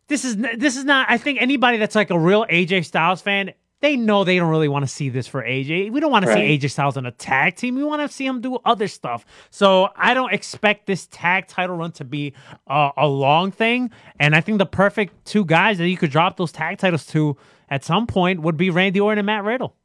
this 0.08 0.26
is 0.26 0.38
this 0.38 0.76
is 0.76 0.84
not. 0.84 1.08
I 1.10 1.18
think 1.18 1.42
anybody 1.42 1.78
that's 1.78 1.96
like 1.96 2.10
a 2.10 2.20
real 2.20 2.46
AJ 2.48 2.86
Styles 2.86 3.22
fan, 3.22 3.54
they 3.82 3.96
know 3.98 4.24
they 4.24 4.38
don't 4.38 4.50
really 4.50 4.68
want 4.68 4.84
to 4.84 4.88
see 4.88 5.10
this 5.10 5.28
for 5.28 5.44
AJ. 5.44 5.92
We 5.92 6.00
don't 6.00 6.12
want 6.12 6.24
to 6.26 6.30
Right. 6.32 6.60
see 6.60 6.68
AJ 6.68 6.72
Styles 6.72 6.98
on 6.98 7.06
a 7.06 7.12
tag 7.12 7.56
team. 7.56 7.76
We 7.76 7.84
want 7.84 8.02
to 8.02 8.08
see 8.16 8.26
him 8.26 8.40
do 8.40 8.58
other 8.64 8.88
stuff. 8.88 9.26
So 9.50 9.90
I 9.96 10.14
don't 10.14 10.32
expect 10.32 10.86
this 10.86 11.08
tag 11.08 11.48
title 11.48 11.76
run 11.76 11.92
to 11.94 12.04
be 12.06 12.34
uh, 12.68 12.92
a 12.96 13.08
long 13.08 13.52
thing. 13.52 13.90
And 14.20 14.36
I 14.36 14.42
think 14.42 14.60
the 14.60 14.66
perfect 14.66 15.26
two 15.26 15.44
guys 15.46 15.80
that 15.80 15.90
you 15.90 15.98
could 15.98 16.12
drop 16.12 16.38
those 16.38 16.52
tag 16.52 16.78
titles 16.78 17.06
to 17.08 17.38
at 17.70 17.84
some 17.84 18.06
point 18.08 18.42
would 18.42 18.56
be 18.58 18.70
Randy 18.70 19.00
Orton 19.00 19.20
and 19.20 19.26
Matt 19.26 19.44
Riddle. 19.44 19.76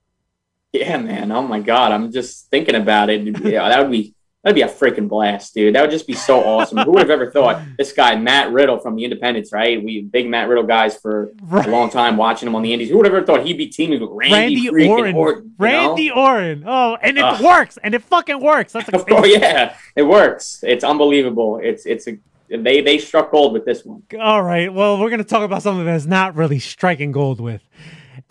Yeah, 0.73 0.98
man. 0.98 1.32
Oh 1.32 1.40
my 1.43 1.60
god, 1.60 1.93
I'm 1.93 2.12
just 2.12 2.51
thinking 2.51 2.74
about 2.74 3.09
it. 3.09 3.23
Yeah, 3.44 3.68
that 3.68 3.81
would 3.81 3.90
be 3.93 4.14
that'd 4.47 4.55
be 4.55 4.62
a 4.62 4.68
freaking 4.68 5.09
blast, 5.09 5.55
dude. 5.55 5.74
That 5.74 5.81
would 5.82 5.90
just 5.90 6.06
be 6.06 6.12
so 6.12 6.39
awesome. 6.44 6.78
Who 6.78 6.93
would 6.93 7.01
have 7.01 7.10
ever 7.10 7.32
thought 7.32 7.60
this 7.78 7.93
guy 7.93 8.14
Matt 8.14 8.52
Riddle 8.52 8.78
from 8.78 8.94
the 8.94 9.02
Independents, 9.02 9.52
right? 9.52 9.82
We 9.82 10.02
big 10.02 10.28
Matt 10.28 10.48
Riddle 10.48 10.64
guys 10.64 10.97
for 10.97 11.32
Right. 11.43 11.66
a 11.66 11.70
long 11.70 11.90
time, 11.90 12.16
watching 12.16 12.47
him 12.48 12.55
on 12.55 12.62
the 12.62 12.73
Indies. 12.73 12.89
Who 12.90 12.97
would 12.98 13.06
have 13.06 13.14
ever 13.14 13.27
thought 13.27 13.44
he'd 13.44 13.59
be 13.59 13.66
teaming 13.66 14.01
with 14.01 14.10
Randy, 14.12 14.70
Randy 14.70 14.89
Orton. 14.89 15.14
Orton? 15.16 15.55
Randy 15.59 16.09
know? 16.10 16.14
Orton. 16.14 16.64
Oh, 16.66 16.97
and 17.02 17.18
it 17.18 17.24
Ugh. 17.24 17.43
works. 17.43 17.77
And 17.82 17.94
it 17.94 18.02
fucking 18.05 18.40
works. 18.40 18.73
That's 18.73 18.89
a, 18.93 19.05
Oh 19.14 19.24
yeah, 19.24 19.77
it 19.97 20.05
works. 20.05 20.62
It's 20.62 20.85
unbelievable. 20.85 21.59
It's 21.62 21.85
it's 21.85 22.06
a 22.06 22.16
they 22.48 22.81
they 22.81 22.98
struck 22.98 23.32
gold 23.32 23.52
with 23.52 23.64
this 23.64 23.85
one. 23.85 24.05
All 24.20 24.43
right. 24.43 24.73
Well, 24.73 25.01
we're 25.01 25.10
to 25.10 25.24
talk 25.24 25.43
about 25.43 25.62
something 25.62 25.85
that's 25.85 26.06
not 26.06 26.36
really 26.36 26.60
striking 26.60 27.10
gold 27.10 27.40
with. 27.40 27.60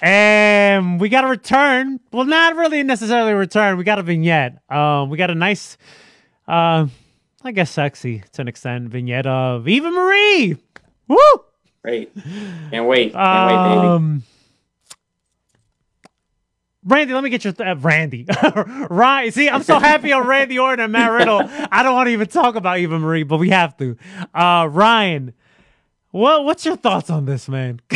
And 0.02 1.00
we 1.00 1.10
got 1.10 1.24
a 1.24 1.28
return. 1.28 2.00
Well, 2.12 2.26
not 2.26 2.56
really 2.56 2.84
necessarily 2.84 3.32
a 3.32 3.36
return. 3.36 3.78
We 3.78 3.84
got 3.84 4.00
a 4.00 4.04
vignette. 4.04 4.58
Um, 4.70 5.10
we 5.10 5.18
got 5.18 5.32
a 5.32 5.36
nice, 5.36 5.78
uh, 6.48 6.88
I 7.44 7.52
guess, 7.52 7.72
sexy 7.72 8.24
to 8.34 8.42
an 8.42 8.48
extent 8.48 8.90
vignette 8.90 9.26
of 9.28 9.68
Eva 9.68 9.92
Marie. 9.92 10.58
Woo! 11.08 11.18
Great. 11.84 12.12
Can't 12.72 12.88
wait. 12.88 13.14
Can't 13.14 13.48
wait, 13.52 13.76
baby. 13.76 13.88
Um, 13.88 14.24
Randy, 16.84 17.14
let 17.14 17.24
me 17.24 17.30
get 17.32 17.44
your 17.44 17.54
th- 17.54 17.68
uh, 17.68 17.76
Randy. 17.80 18.28
right. 18.90 19.34
See, 19.34 19.50
I'm 19.50 19.64
so 19.64 19.80
happy 19.80 20.12
on 20.12 20.28
Randy 20.28 20.60
Orton 20.60 20.84
and 20.84 20.94
Matt 20.94 21.12
Riddle. 21.12 21.42
I 21.72 21.82
don't 21.82 21.96
want 21.96 22.08
to 22.08 22.12
even 22.14 22.28
talk 22.28 22.56
about 22.56 22.78
Eva 22.80 23.00
Marie, 23.00 23.24
but 23.24 23.38
we 23.38 23.50
have 23.50 23.76
to. 23.78 23.98
Uh, 24.34 24.68
Ryan, 24.72 25.34
what 26.12 26.46
what's 26.46 26.64
your 26.66 26.76
thoughts 26.76 27.10
on 27.10 27.26
this, 27.26 27.50
man? 27.50 27.82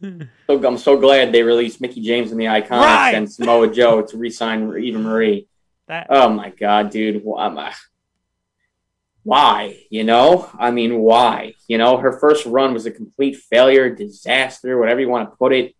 so 0.00 0.20
I'm 0.48 0.78
so 0.78 0.96
glad 0.98 1.32
they 1.32 1.42
released 1.42 1.80
Mickie 1.80 2.02
James 2.02 2.30
and 2.30 2.40
the 2.40 2.44
Iconics 2.44 2.70
Right. 2.70 3.14
and 3.14 3.30
Samoa 3.32 3.72
Joe 3.72 4.02
to 4.02 4.16
re-sign 4.16 4.72
Eva 4.78 4.98
Marie. 4.98 5.48
That 5.88 6.08
Oh 6.10 6.28
my 6.30 6.50
god, 6.50 6.90
dude. 6.90 7.24
Uh, 7.26 7.72
Why? 9.22 9.78
You 9.90 10.04
know? 10.04 10.50
I 10.58 10.70
mean, 10.70 10.98
why? 10.98 11.54
You 11.68 11.78
know, 11.78 11.96
her 11.96 12.18
first 12.18 12.46
run 12.46 12.72
was 12.72 12.86
a 12.86 12.90
complete 12.90 13.36
failure, 13.36 13.90
disaster, 13.90 14.78
whatever 14.78 15.00
you 15.00 15.08
want 15.08 15.30
to 15.30 15.36
put 15.36 15.52
it. 15.52 15.74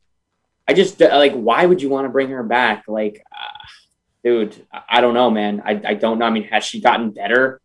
I 0.68 0.74
just 0.74 0.98
like, 1.00 1.32
why 1.32 1.64
would 1.64 1.80
you 1.80 1.88
want 1.88 2.06
to 2.06 2.10
bring 2.10 2.30
her 2.30 2.42
back? 2.42 2.84
Like, 2.88 3.22
uh, 3.32 3.66
dude, 4.24 4.66
I 4.88 5.00
don't 5.00 5.14
know, 5.14 5.30
man. 5.30 5.62
I, 5.64 5.80
I 5.84 5.94
don't 5.94 6.18
know. 6.18 6.26
I 6.26 6.30
mean, 6.30 6.44
has 6.44 6.64
she 6.64 6.80
gotten 6.80 7.10
better 7.10 7.60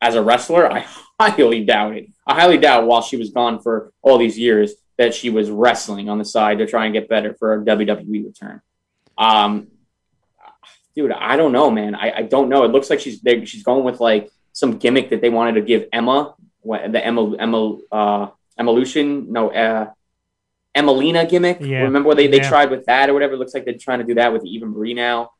as 0.00 0.14
a 0.14 0.22
wrestler? 0.22 0.70
I 0.70 0.86
highly 1.20 1.64
doubt 1.64 1.96
it. 1.96 2.10
I 2.26 2.34
highly 2.34 2.58
doubt 2.58 2.86
while 2.86 3.02
she 3.02 3.16
was 3.16 3.30
gone 3.30 3.60
for 3.60 3.92
all 4.02 4.18
these 4.18 4.38
years 4.38 4.74
that 4.98 5.14
she 5.14 5.30
was 5.30 5.50
wrestling 5.50 6.08
on 6.08 6.18
the 6.18 6.24
side 6.24 6.58
to 6.58 6.66
try 6.66 6.84
and 6.84 6.94
get 6.94 7.08
better 7.08 7.34
for 7.34 7.54
a 7.54 7.64
WWE 7.64 8.24
return. 8.24 8.60
Um, 9.18 9.68
dude, 10.96 11.12
I 11.12 11.36
don't 11.36 11.52
know, 11.52 11.70
man. 11.70 11.94
I, 11.94 12.10
I 12.18 12.22
don't 12.22 12.48
know. 12.48 12.64
It 12.64 12.72
looks 12.72 12.90
like 12.90 12.98
she's 13.00 13.20
they, 13.20 13.44
she's 13.44 13.62
going 13.62 13.84
with 13.84 14.00
like 14.00 14.30
some 14.52 14.78
gimmick 14.78 15.10
that 15.10 15.20
they 15.20 15.28
wanted 15.28 15.56
to 15.56 15.60
give 15.60 15.86
Emma, 15.92 16.34
the 16.64 17.00
Emma 17.04 17.36
Emma 17.36 17.76
uh, 17.92 18.28
Evolution, 18.58 19.30
no, 19.30 19.50
uh, 19.50 19.90
Emmalina 20.74 21.28
gimmick. 21.28 21.58
Yeah. 21.60 21.82
Remember 21.82 22.14
they 22.14 22.26
they 22.26 22.38
Yeah. 22.38 22.48
tried 22.48 22.70
with 22.70 22.86
that 22.86 23.08
or 23.10 23.14
whatever. 23.14 23.34
It 23.34 23.38
looks 23.38 23.54
like 23.54 23.64
they're 23.64 23.74
trying 23.78 23.98
to 24.00 24.04
do 24.04 24.14
that 24.14 24.32
with 24.32 24.44
Eva 24.44 24.66
Marie 24.66 24.94
now. 24.94 25.30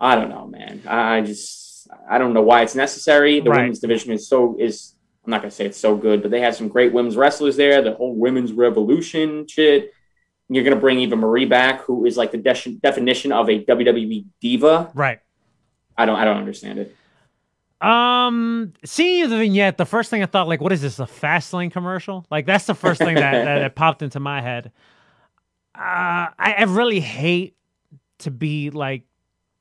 I 0.00 0.14
don't 0.14 0.30
know, 0.30 0.46
man. 0.46 0.82
I 0.86 1.20
just 1.20 1.88
I 2.08 2.18
don't 2.18 2.32
know 2.32 2.42
why 2.42 2.62
it's 2.62 2.74
necessary. 2.74 3.40
The 3.40 3.50
Right. 3.50 3.58
women's 3.60 3.80
division 3.80 4.12
is 4.12 4.28
so 4.28 4.56
is 4.58 4.94
I'm 5.24 5.30
not 5.30 5.40
gonna 5.42 5.50
say 5.52 5.66
it's 5.66 5.78
so 5.78 5.96
good, 5.96 6.22
but 6.22 6.30
they 6.30 6.40
have 6.40 6.56
some 6.56 6.68
great 6.68 6.92
women's 6.92 7.16
wrestlers 7.16 7.56
there. 7.56 7.82
The 7.82 7.92
whole 7.94 8.14
women's 8.14 8.52
revolution 8.52 9.46
shit. 9.46 9.92
You're 10.48 10.64
gonna 10.64 10.76
bring 10.76 10.98
Eva 10.98 11.16
Marie 11.16 11.46
back, 11.46 11.82
who 11.82 12.04
is 12.04 12.16
like 12.16 12.30
the 12.32 12.38
de- 12.38 12.78
definition 12.82 13.32
of 13.32 13.48
a 13.48 13.64
WWE 13.64 14.24
diva. 14.40 14.90
right. 14.94 15.20
I 15.96 16.06
don't 16.06 16.16
I 16.16 16.24
don't 16.24 16.36
understand 16.38 16.78
it. 16.78 16.96
Um, 17.80 18.72
seeing 18.84 19.28
the 19.28 19.38
vignette, 19.38 19.76
the 19.76 19.84
first 19.84 20.08
thing 20.08 20.22
I 20.22 20.26
thought, 20.26 20.46
like, 20.46 20.60
what 20.60 20.70
is 20.72 20.82
this, 20.82 21.00
a 21.00 21.06
fast 21.06 21.52
lane 21.52 21.68
commercial? 21.70 22.24
Like, 22.30 22.46
that's 22.46 22.64
the 22.66 22.74
first 22.76 23.00
thing 23.00 23.16
that, 23.16 23.32
that, 23.32 23.58
that 23.58 23.74
popped 23.74 24.02
into 24.02 24.20
my 24.20 24.40
head. 24.40 24.70
Uh, 25.74 26.30
I, 26.38 26.54
I 26.58 26.62
really 26.64 27.00
hate 27.00 27.56
to 28.18 28.30
be 28.30 28.70
like 28.70 29.02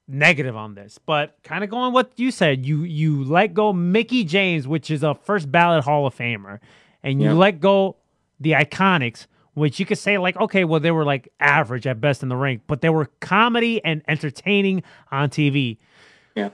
negative 0.07 0.55
on 0.55 0.75
this, 0.75 0.99
but 1.03 1.35
kind 1.43 1.63
of 1.63 1.69
going 1.71 1.93
what 1.93 2.11
you 2.17 2.29
said. 2.31 2.63
You 2.65 2.83
you 2.83 3.23
let 3.23 3.53
go 3.55 3.73
Mickie 3.73 4.23
James, 4.23 4.67
which 4.67 4.91
is 4.91 5.01
a 5.03 5.15
first 5.15 5.51
ballot 5.51 5.83
Hall 5.83 6.05
of 6.05 6.15
Famer, 6.15 6.59
and 7.01 7.21
you 7.21 7.29
Yeah. 7.29 7.33
let 7.33 7.59
go 7.59 7.95
the 8.39 8.51
Iconics, 8.51 9.25
which 9.53 9.79
you 9.79 9.85
could 9.85 9.97
say 9.97 10.17
like, 10.17 10.37
okay, 10.37 10.63
well 10.63 10.79
they 10.79 10.91
were 10.91 11.05
like 11.05 11.31
average 11.39 11.85
at 11.87 11.99
best 12.01 12.23
in 12.23 12.29
the 12.29 12.35
ring, 12.37 12.61
but 12.67 12.81
they 12.81 12.89
were 12.89 13.05
comedy 13.19 13.83
and 13.83 14.01
entertaining 14.07 14.83
on 15.11 15.29
TV 15.29 15.77
Yeah. 16.35 16.49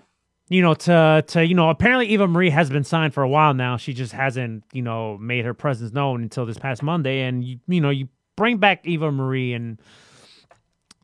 you 0.50 0.62
know, 0.62 0.74
to 0.74 1.24
to 1.28 1.46
you 1.46 1.54
know, 1.56 1.70
apparently 1.70 2.08
Eva 2.08 2.28
Marie 2.28 2.50
has 2.50 2.70
been 2.70 2.84
signed 2.84 3.14
for 3.14 3.22
a 3.24 3.30
while 3.30 3.54
now. 3.54 3.78
She 3.78 3.94
just 3.94 4.14
hasn't, 4.14 4.64
you 4.74 4.82
know, 4.82 5.18
made 5.18 5.46
her 5.46 5.54
presence 5.54 5.94
known 5.94 6.24
until 6.24 6.46
this 6.46 6.58
past 6.58 6.82
Monday. 6.82 7.22
And 7.22 7.44
you, 7.44 7.60
you 7.68 7.82
know, 7.82 7.90
you 7.92 8.08
bring 8.36 8.58
back 8.58 8.86
Eva 8.86 9.12
Marie, 9.12 9.54
and 9.54 9.80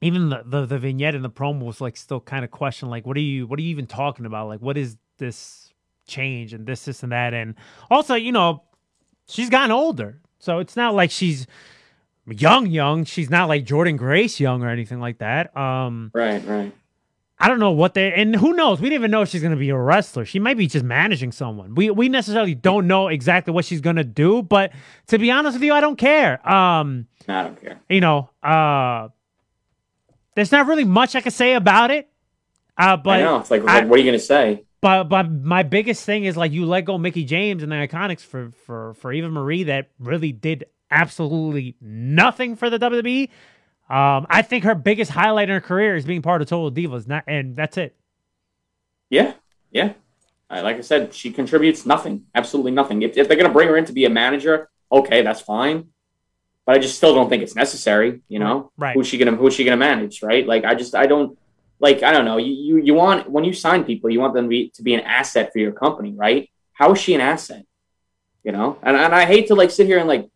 even 0.01 0.29
the 0.29 0.43
the, 0.45 0.65
the 0.65 0.79
vignette 0.79 1.15
and 1.15 1.23
the 1.23 1.29
promo 1.29 1.63
was 1.63 1.79
like 1.81 1.95
still 1.97 2.19
kind 2.19 2.43
of 2.43 2.51
question, 2.51 2.89
like, 2.89 3.05
what 3.05 3.17
are 3.17 3.21
you, 3.21 3.47
what 3.47 3.57
are 3.59 3.61
you 3.61 3.69
even 3.69 3.87
talking 3.87 4.25
about? 4.25 4.47
Like, 4.47 4.61
what 4.61 4.77
is 4.77 4.97
this 5.17 5.71
change 6.07 6.53
and 6.53 6.65
this, 6.67 6.85
this, 6.85 7.03
and 7.03 7.11
that? 7.11 7.33
And 7.33 7.55
also, 7.89 8.15
you 8.15 8.31
know, 8.31 8.63
she's 9.27 9.49
gotten 9.49 9.71
older, 9.71 10.19
so 10.39 10.59
it's 10.59 10.75
not 10.75 10.93
like 10.93 11.09
she's 11.11 11.47
young, 12.27 12.67
young. 12.67 13.03
She's 13.05 13.29
not 13.29 13.47
like 13.49 13.65
Jordynne 13.65 13.97
Grace 13.97 14.39
young 14.39 14.63
or 14.63 14.69
anything 14.69 14.99
like 14.99 15.17
that. 15.19 15.55
Um, 15.57 16.11
Right, 16.13 16.45
right. 16.45 16.71
I 17.39 17.49
don't 17.49 17.59
know 17.59 17.71
what 17.71 17.93
they 17.93 18.13
and 18.13 18.33
who 18.35 18.53
knows. 18.53 18.79
We 18.79 18.87
didn't 18.89 19.01
even 19.01 19.11
know 19.11 19.21
if 19.23 19.27
she's 19.29 19.41
going 19.41 19.51
to 19.53 19.59
be 19.59 19.69
a 19.69 19.77
wrestler. 19.77 20.23
She 20.23 20.39
might 20.39 20.55
be 20.55 20.67
just 20.67 20.85
managing 20.85 21.33
someone. 21.33 21.75
We 21.75 21.89
we 21.89 22.07
necessarily 22.07 22.55
don't 22.55 22.87
know 22.87 23.09
exactly 23.09 23.51
what 23.53 23.65
she's 23.65 23.81
going 23.81 23.97
to 23.97 24.03
do. 24.05 24.41
But 24.43 24.71
to 25.07 25.19
be 25.19 25.29
honest 25.29 25.55
with 25.55 25.63
you, 25.63 25.73
I 25.73 25.81
don't 25.81 25.97
care. 25.97 26.35
Um, 26.49 27.07
I 27.27 27.43
don't 27.43 27.59
care. 27.61 27.81
you 27.89 27.99
know, 27.99 28.29
uh, 28.41 29.09
there's 30.35 30.51
not 30.53 30.67
really 30.67 30.85
much 30.85 31.15
I 31.15 31.21
can 31.21 31.31
say 31.31 31.53
about 31.55 31.91
it. 31.91 32.07
Uh, 32.77 32.95
but 32.97 33.19
I 33.19 33.23
know. 33.23 33.37
It's 33.39 33.51
like, 33.51 33.61
I- 33.67 33.79
like, 33.79 33.89
what 33.89 33.99
are 33.99 34.01
you 34.03 34.05
gonna 34.09 34.19
say? 34.19 34.63
but 34.81 35.05
but 35.05 35.29
my 35.29 35.63
biggest 35.63 36.05
thing 36.05 36.23
is 36.25 36.35
like 36.37 36.51
you 36.53 36.65
let 36.65 36.85
go 36.85 36.97
Mickie 36.97 37.25
James 37.25 37.61
and 37.63 37.71
the 37.71 37.75
Iconics 37.75 38.21
for 38.21 38.51
for 38.65 38.93
for 38.95 39.11
Eva 39.11 39.29
Marie 39.29 39.63
that 39.63 39.89
really 39.99 40.31
did 40.31 40.65
absolutely 40.93 41.75
nothing 41.81 42.55
for 42.55 42.69
the 42.69 42.79
WWE. 42.79 43.29
Um, 43.89 44.25
I 44.29 44.41
think 44.43 44.63
her 44.63 44.75
biggest 44.75 45.11
highlight 45.11 45.49
in 45.49 45.55
her 45.55 45.61
career 45.61 45.95
is 45.95 46.05
being 46.05 46.21
part 46.21 46.41
of 46.41 46.47
Total 46.47 46.71
Divas, 46.71 47.07
not 47.07 47.23
and 47.27 47.55
that's 47.55 47.77
it. 47.77 47.95
Yeah, 49.09 49.33
yeah. 49.71 49.93
Uh, 50.49 50.61
like 50.63 50.77
I 50.77 50.81
said, 50.81 51.13
she 51.13 51.31
contributes 51.31 51.85
nothing, 51.85 52.25
absolutely 52.33 52.71
nothing. 52.71 53.01
If, 53.01 53.17
if 53.17 53.27
they're 53.27 53.37
gonna 53.37 53.49
bring 53.49 53.67
her 53.67 53.75
in 53.75 53.85
to 53.85 53.93
be 53.93 54.05
a 54.05 54.09
manager, 54.09 54.69
okay, 54.91 55.21
that's 55.21 55.41
fine. 55.41 55.89
But 56.65 56.75
I 56.75 56.79
just 56.79 56.95
still 56.95 57.13
don't 57.13 57.29
think 57.29 57.43
it's 57.43 57.55
necessary. 57.55 58.21
You 58.29 58.39
know, 58.39 58.71
Right. 58.77 58.95
Who's 58.95 59.07
she 59.07 59.17
gonna 59.17 59.35
Who's 59.35 59.53
she 59.53 59.65
gonna 59.65 59.77
manage? 59.77 60.23
Right? 60.23 60.47
Like 60.47 60.63
I 60.63 60.75
just 60.75 60.95
I 60.95 61.05
don't 61.05 61.37
like 61.79 62.03
I 62.03 62.13
don't 62.13 62.25
know. 62.25 62.37
You 62.37 62.53
you, 62.53 62.77
you 62.77 62.93
want 62.93 63.29
when 63.29 63.43
you 63.43 63.53
sign 63.53 63.83
people, 63.83 64.09
you 64.09 64.21
want 64.21 64.33
them 64.33 64.45
to 64.45 64.49
be 64.49 64.69
to 64.75 64.81
be 64.81 64.93
an 64.93 65.01
asset 65.01 65.51
for 65.51 65.59
your 65.59 65.73
company, 65.73 66.13
right? 66.15 66.49
How 66.71 66.93
is 66.93 66.99
she 66.99 67.13
an 67.13 67.21
asset? 67.21 67.65
You 68.43 68.53
know, 68.53 68.77
and 68.81 68.95
and 68.95 69.13
I 69.13 69.25
hate 69.25 69.47
to 69.47 69.55
like 69.55 69.71
sit 69.71 69.87
here 69.87 69.99
and 69.99 70.07
like 70.07 70.29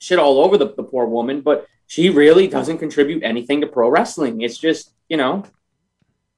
shit 0.00 0.18
all 0.18 0.40
over 0.40 0.58
the, 0.58 0.74
the 0.74 0.82
poor 0.82 1.06
woman, 1.06 1.40
but 1.40 1.68
she 1.86 2.10
really 2.10 2.48
doesn't 2.48 2.78
contribute 2.78 3.22
anything 3.22 3.60
to 3.60 3.66
pro 3.68 3.88
wrestling. 3.88 4.40
It's 4.40 4.58
just 4.58 4.92
you 5.08 5.16
know. 5.16 5.44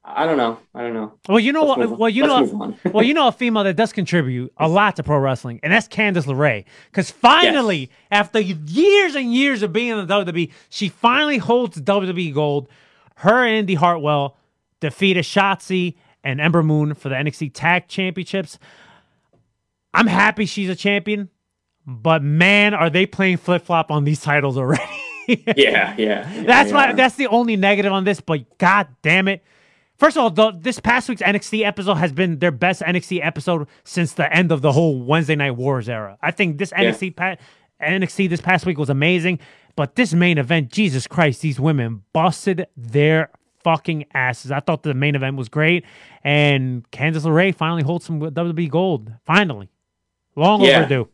I 0.04 0.26
don't 0.26 0.36
know. 0.36 0.58
I 0.74 0.80
don't 0.80 0.94
know. 0.94 1.12
Well, 1.28 1.38
you 1.38 1.52
know 1.52 1.64
Let's 1.64 1.90
what? 1.90 1.98
Well, 1.98 2.08
you 2.08 2.26
Let's 2.26 2.52
know. 2.52 2.62
on. 2.62 2.76
well, 2.92 3.04
you 3.04 3.14
know 3.14 3.28
a 3.28 3.32
female 3.32 3.62
that 3.62 3.76
does 3.76 3.92
contribute 3.92 4.52
a 4.56 4.68
lot 4.68 4.96
to 4.96 5.04
pro 5.04 5.16
wrestling, 5.18 5.60
and 5.62 5.72
that's 5.72 5.86
Candice 5.86 6.24
LeRae. 6.26 6.64
Because 6.90 7.12
finally, 7.12 7.88
after 8.10 8.40
years 8.40 9.14
and 9.14 9.32
years 9.32 9.62
of 9.62 9.72
being 9.72 9.90
in 9.90 10.04
the 10.04 10.12
WWE, 10.12 10.50
she 10.70 10.88
finally 10.88 11.38
holds 11.38 11.76
the 11.76 11.82
WWE 11.82 12.34
gold. 12.34 12.68
Her 13.14 13.44
and 13.46 13.58
Indi 13.58 13.74
Hartwell 13.74 14.36
defeated 14.80 15.22
Shotzi 15.22 15.94
and 16.24 16.40
Ember 16.40 16.64
Moon 16.64 16.94
for 16.94 17.08
the 17.08 17.14
NXT 17.14 17.52
Tag 17.54 17.86
Championships. 17.86 18.58
I'm 19.94 20.08
happy 20.08 20.46
she's 20.46 20.68
a 20.68 20.74
champion, 20.76 21.28
but 21.86 22.22
man, 22.22 22.74
are 22.74 22.90
they 22.90 23.06
playing 23.06 23.38
flip 23.38 23.64
flop 23.64 23.90
on 23.90 24.04
these 24.04 24.20
titles 24.20 24.56
already? 24.56 24.82
yeah, 25.28 25.36
yeah. 25.56 25.94
yeah, 25.98 26.42
That's 26.44 26.72
are. 26.72 26.94
That's 26.94 27.14
the 27.16 27.26
only 27.28 27.56
negative 27.56 27.92
on 27.92 28.04
this. 28.04 28.20
But 28.20 28.58
god 28.58 28.88
damn 29.02 29.28
it! 29.28 29.42
First 29.98 30.16
of 30.16 30.22
all, 30.22 30.30
the, 30.30 30.58
this 30.58 30.80
past 30.80 31.08
week's 31.08 31.22
NXT 31.22 31.64
episode 31.64 31.94
has 31.94 32.12
been 32.12 32.38
their 32.40 32.50
best 32.50 32.82
NXT 32.82 33.24
episode 33.24 33.68
since 33.84 34.14
the 34.14 34.32
end 34.34 34.50
of 34.52 34.60
the 34.62 34.72
whole 34.72 35.00
Wednesday 35.02 35.36
Night 35.36 35.52
Wars 35.52 35.88
era. 35.88 36.18
I 36.22 36.30
think 36.32 36.58
this 36.58 36.70
NXT 36.72 37.14
pa- 37.16 37.36
NXT 37.80 38.28
this 38.28 38.40
past 38.40 38.66
week 38.66 38.78
was 38.78 38.90
amazing. 38.90 39.38
But 39.74 39.94
this 39.94 40.12
main 40.12 40.36
event, 40.38 40.70
Jesus 40.70 41.06
Christ, 41.06 41.40
these 41.40 41.58
women 41.58 42.02
busted 42.12 42.66
their 42.76 43.30
fucking 43.64 44.04
asses. 44.12 44.50
I 44.50 44.60
thought 44.60 44.82
the 44.82 44.92
main 44.92 45.14
event 45.14 45.36
was 45.36 45.48
great, 45.48 45.84
and 46.24 46.88
Candice 46.90 47.22
LeRae 47.24 47.54
finally 47.54 47.82
holds 47.82 48.04
some 48.04 48.20
WWE 48.20 48.68
gold. 48.68 49.12
Finally, 49.24 49.70
long 50.36 50.60
Yeah. 50.62 50.80
overdue. 50.80 51.08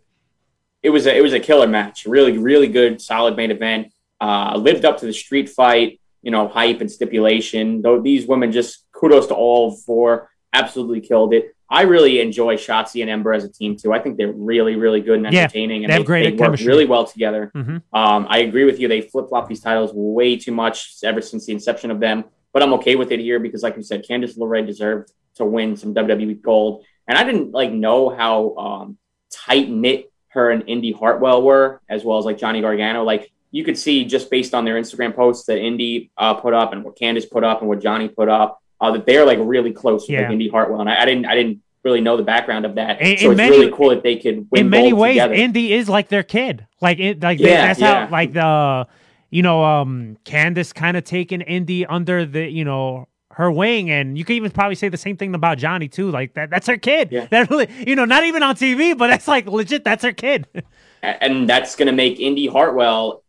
It 0.83 0.91
was 0.91 1.07
a, 1.07 1.17
it 1.17 1.23
was 1.23 1.33
a 1.33 1.41
killer 1.41 1.67
match. 1.67 2.07
Really, 2.07 2.39
really 2.39 2.69
good, 2.69 3.01
solid 3.01 3.37
main 3.37 3.51
event. 3.51 3.93
Uh, 4.21 4.57
lived 4.57 4.85
up 4.85 4.99
to 4.99 5.07
the 5.07 5.13
street 5.13 5.49
fight, 5.49 6.01
you 6.23 6.31
know, 6.31 6.49
hype 6.49 6.81
and 6.81 6.91
stipulation. 6.91 7.83
Though 7.83 8.01
these 8.01 8.27
women 8.27 8.53
just 8.53 8.85
kudos 8.93 9.27
to 9.29 9.35
all 9.35 9.77
four, 9.77 10.31
absolutely 10.53 11.01
killed 11.01 11.35
it. 11.35 11.55
I 11.71 11.83
really 11.83 12.21
enjoy 12.21 12.57
Shotzi 12.57 13.03
and 13.03 13.11
Ember 13.11 13.35
as 13.35 13.45
a 13.45 13.49
team 13.53 13.77
too. 13.77 13.93
I 13.93 13.99
think 13.99 14.17
they're 14.17 14.33
really, 14.33 14.77
really 14.77 15.01
good 15.03 15.19
and 15.23 15.33
Yeah, 15.33 15.43
entertaining, 15.43 15.85
and 15.85 15.91
they 15.91 15.97
have 15.99 16.07
great 16.07 16.23
they 16.25 16.31
work 16.31 16.39
chemistry. 16.39 16.67
really 16.67 16.87
well 16.87 17.05
together. 17.05 17.53
Mhm. 17.55 17.83
Um, 17.93 18.27
I 18.31 18.39
agree 18.39 18.65
with 18.65 18.81
you. 18.81 18.89
They 18.89 19.03
flip 19.03 19.29
flop 19.29 19.49
these 19.49 19.61
titles 19.61 19.93
way 19.93 20.37
too 20.37 20.53
much 20.53 20.95
ever 21.05 21.21
since 21.21 21.45
the 21.45 21.53
inception 21.53 21.91
of 21.91 22.01
them, 22.01 22.25
but 22.55 22.63
I'm 22.63 22.73
okay 22.75 22.97
with 22.97 23.13
it 23.13 23.21
here 23.21 23.39
because, 23.39 23.63
like 23.63 23.77
you 23.77 23.83
said, 23.83 24.03
Candice 24.09 24.39
LeRae 24.39 24.67
deserved 24.67 25.13
to 25.35 25.45
win 25.45 25.77
some 25.77 25.93
WWE 25.95 26.35
gold, 26.41 26.85
and 27.07 27.19
I 27.19 27.23
didn't 27.25 27.53
like 27.53 27.71
know 27.71 28.09
how 28.09 28.57
um, 28.57 28.99
tight 29.31 29.69
knit 29.69 30.08
her 30.39 30.51
and 30.51 30.63
Indi 30.67 30.93
Hartwell 30.93 31.43
were, 31.43 31.81
as 31.89 32.05
well 32.05 32.19
as 32.19 32.25
like 32.25 32.39
Johnny 32.39 32.61
Gargano. 32.61 33.05
Like 33.05 33.31
you 33.51 33.65
could 33.65 33.77
see 33.79 34.05
just 34.05 34.31
based 34.31 34.55
on 34.55 34.65
their 34.65 34.77
Instagram 34.81 35.15
posts 35.15 35.47
that 35.47 35.59
Indi 35.59 36.11
uh, 36.17 36.35
put 36.35 36.55
up 36.55 36.73
and 36.73 36.85
what 36.85 36.97
Candice 36.99 37.29
put 37.31 37.45
up 37.45 37.61
and 37.61 37.69
what 37.69 37.81
Johnny 37.81 38.09
put 38.09 38.29
up, 38.29 38.63
uh, 38.81 38.91
that 38.93 39.07
they're 39.07 39.25
like 39.27 39.39
really 39.41 39.73
close 39.73 40.03
with 40.03 40.11
Yeah. 40.11 40.23
like 40.23 40.33
Indi 40.33 40.49
Hartwell, 40.49 40.81
and 40.81 40.89
I, 40.91 41.03
I 41.03 41.05
didn't, 41.05 41.27
I 41.27 41.35
didn't 41.35 41.63
really 41.85 42.01
know 42.01 42.17
the 42.17 42.23
background 42.25 42.65
of 42.67 42.75
that. 42.75 43.01
In- 43.01 43.17
so 43.19 43.27
in 43.27 43.31
it's 43.33 43.37
many- 43.37 43.59
really 43.59 43.73
cool 43.73 43.91
that 43.91 44.03
they 44.03 44.17
could 44.17 44.47
win 44.51 44.63
in 44.67 44.71
many 44.71 44.93
ways, 44.93 45.15
together. 45.15 45.35
Indi 45.35 45.73
is 45.73 45.89
like 45.89 46.09
their 46.09 46.23
kid. 46.25 46.67
Like 46.81 46.99
it, 46.99 47.21
like 47.23 47.39
they, 47.39 47.51
Yeah, 47.51 47.67
that's 47.69 47.81
yeah. 47.81 48.07
how 48.07 48.13
like 48.13 48.33
the 48.33 48.87
you 49.31 49.43
know 49.43 49.65
um 49.65 50.17
Candice 50.25 50.75
kind 50.75 50.97
of 50.97 51.05
taking 51.05 51.41
Indi 51.41 51.85
under 51.87 52.25
the 52.25 52.49
you 52.51 52.65
know 52.65 53.09
her 53.39 53.53
wing, 53.53 53.89
and 53.89 54.19
you 54.19 54.25
could 54.25 54.35
even 54.35 54.51
probably 54.51 54.75
say 54.75 54.89
the 54.89 54.97
same 54.97 55.17
thing 55.17 55.33
about 55.33 55.59
Johnny 55.59 55.87
too. 55.87 56.11
Like 56.11 56.35
that, 56.35 56.51
that's 56.51 56.67
her 56.67 56.77
kid. 56.77 57.11
Yeah. 57.13 57.29
That 57.31 57.49
really, 57.51 57.69
you 57.87 57.95
know, 57.95 58.05
not 58.05 58.25
even 58.25 58.43
on 58.43 58.57
TV, 58.57 58.99
but 58.99 59.07
that's 59.07 59.29
like 59.29 59.47
legit. 59.47 59.85
That's 59.85 60.03
her 60.05 60.13
kid. 60.13 60.47
And 61.01 61.49
that's 61.49 61.77
going 61.77 61.87
to 61.87 61.93
make 61.93 62.19
Indi 62.19 62.49
Hartwell 62.49 63.23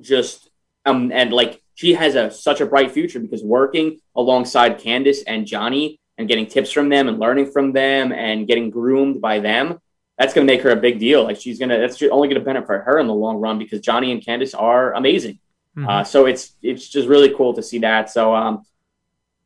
just 0.00 0.48
um 0.86 1.12
and 1.12 1.34
like 1.34 1.60
she 1.74 1.92
has 1.92 2.14
a 2.14 2.30
such 2.30 2.62
a 2.62 2.66
bright 2.66 2.92
future 2.92 3.20
because 3.20 3.44
working 3.44 4.00
alongside 4.16 4.80
Candice 4.80 5.18
and 5.26 5.46
Johnny 5.46 6.00
and 6.16 6.26
getting 6.26 6.46
tips 6.46 6.72
from 6.72 6.88
them 6.88 7.06
and 7.08 7.18
learning 7.18 7.52
from 7.52 7.72
them 7.72 8.10
and 8.10 8.46
getting 8.46 8.70
groomed 8.70 9.20
by 9.20 9.38
them, 9.38 9.78
that's 10.16 10.32
going 10.32 10.46
to 10.46 10.50
make 10.50 10.62
her 10.62 10.70
a 10.70 10.76
big 10.76 10.98
deal. 10.98 11.24
Like 11.24 11.38
she's 11.38 11.58
going 11.58 11.68
to, 11.68 11.76
that's 11.76 12.02
only 12.04 12.28
going 12.28 12.40
to 12.40 12.44
benefit 12.44 12.84
her 12.84 12.98
in 12.98 13.06
the 13.06 13.14
long 13.14 13.36
run 13.36 13.58
because 13.58 13.80
Johnny 13.80 14.10
and 14.10 14.24
Candice 14.24 14.58
are 14.58 14.94
amazing. 14.94 15.38
Mm-hmm. 15.76 15.88
Uh, 15.88 16.04
so 16.04 16.24
it's, 16.24 16.54
it's 16.62 16.88
just 16.88 17.06
really 17.06 17.34
cool 17.34 17.52
to 17.52 17.62
see 17.62 17.80
that. 17.80 18.10
So, 18.10 18.34
um, 18.34 18.64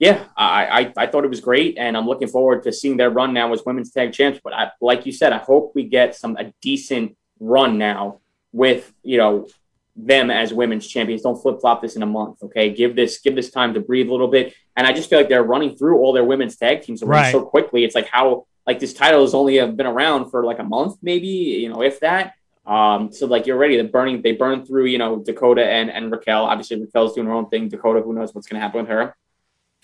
yeah, 0.02 0.24
I, 0.36 0.66
I, 0.66 0.92
I 0.96 1.06
thought 1.06 1.22
it 1.22 1.30
was 1.30 1.40
great, 1.40 1.78
and 1.78 1.96
I'm 1.96 2.06
looking 2.06 2.26
forward 2.26 2.64
to 2.64 2.72
seeing 2.72 2.96
their 2.96 3.08
run 3.08 3.32
now 3.32 3.52
as 3.52 3.62
women's 3.64 3.92
tag 3.92 4.12
champs. 4.12 4.40
But 4.42 4.52
I, 4.52 4.72
like 4.80 5.06
you 5.06 5.12
said, 5.12 5.32
I 5.32 5.38
hope 5.38 5.76
we 5.76 5.84
get 5.84 6.16
some 6.16 6.36
a 6.36 6.52
decent 6.60 7.16
run 7.38 7.78
now 7.78 8.18
with 8.50 8.92
you 9.04 9.18
know 9.18 9.46
them 9.94 10.28
as 10.28 10.52
women's 10.52 10.88
champions. 10.88 11.22
Don't 11.22 11.40
flip 11.40 11.60
flop 11.60 11.82
this 11.82 11.94
in 11.94 12.02
a 12.02 12.06
month, 12.06 12.42
okay? 12.42 12.70
Give 12.70 12.96
this 12.96 13.20
give 13.20 13.36
this 13.36 13.52
time 13.52 13.74
to 13.74 13.80
breathe 13.80 14.08
a 14.08 14.10
little 14.10 14.26
bit. 14.26 14.52
And 14.76 14.88
I 14.88 14.92
just 14.92 15.08
feel 15.08 15.20
like 15.20 15.28
they're 15.28 15.44
running 15.44 15.76
through 15.76 15.98
all 15.98 16.12
their 16.12 16.24
women's 16.24 16.56
tag 16.56 16.82
teams 16.82 17.00
right. 17.04 17.30
so 17.30 17.44
quickly. 17.44 17.84
It's 17.84 17.94
like 17.94 18.08
how 18.08 18.46
like 18.66 18.80
this 18.80 18.94
title 18.94 19.20
has 19.20 19.34
only 19.34 19.64
been 19.70 19.86
around 19.86 20.30
for 20.30 20.44
like 20.44 20.58
a 20.58 20.64
month, 20.64 20.96
maybe 21.00 21.28
you 21.28 21.68
know, 21.68 21.80
if 21.80 22.00
that. 22.00 22.34
Um, 22.66 23.12
so 23.12 23.28
like 23.28 23.46
you're 23.46 23.56
ready. 23.56 23.76
They're 23.76 23.86
burning. 23.86 24.20
They 24.20 24.32
burn 24.32 24.66
through 24.66 24.86
you 24.86 24.98
know 24.98 25.22
Dakota 25.22 25.64
and 25.64 25.92
and 25.92 26.10
Raquel. 26.10 26.44
Obviously 26.44 26.80
Raquel's 26.80 27.14
doing 27.14 27.28
her 27.28 27.34
own 27.34 27.48
thing. 27.50 27.68
Dakota, 27.68 28.00
who 28.00 28.12
knows 28.12 28.34
what's 28.34 28.48
going 28.48 28.58
to 28.58 28.66
happen 28.66 28.80
with 28.80 28.90
her. 28.90 29.14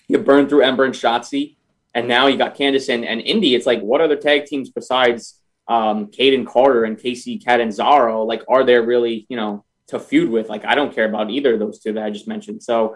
You 0.09 0.17
burn 0.19 0.49
through 0.49 0.63
Ember 0.63 0.83
and 0.83 0.93
Shotzi, 0.93 1.55
and 1.95 2.09
now 2.09 2.27
you 2.27 2.37
got 2.37 2.57
Candice 2.57 2.93
and, 2.93 3.05
and 3.05 3.21
Indi. 3.21 3.55
It's 3.55 3.65
like 3.65 3.79
what 3.79 4.01
other 4.01 4.17
tag 4.17 4.45
teams 4.45 4.69
besides 4.69 5.39
um, 5.69 6.07
Kayden 6.07 6.45
Carter 6.45 6.83
and 6.83 6.97
Kacy 6.97 7.41
Catanzaro? 7.43 8.25
Like, 8.25 8.43
are 8.49 8.65
there 8.65 8.83
really 8.83 9.25
you 9.29 9.37
know 9.37 9.63
to 9.89 9.99
feud 9.99 10.29
with. 10.29 10.49
Like 10.49 10.65
I 10.65 10.75
don't 10.75 10.93
care 10.93 11.05
about 11.05 11.29
either 11.29 11.53
of 11.53 11.59
those 11.59 11.79
two 11.79 11.93
that 11.93 12.03
I 12.03 12.09
just 12.09 12.27
mentioned. 12.27 12.63
So 12.63 12.95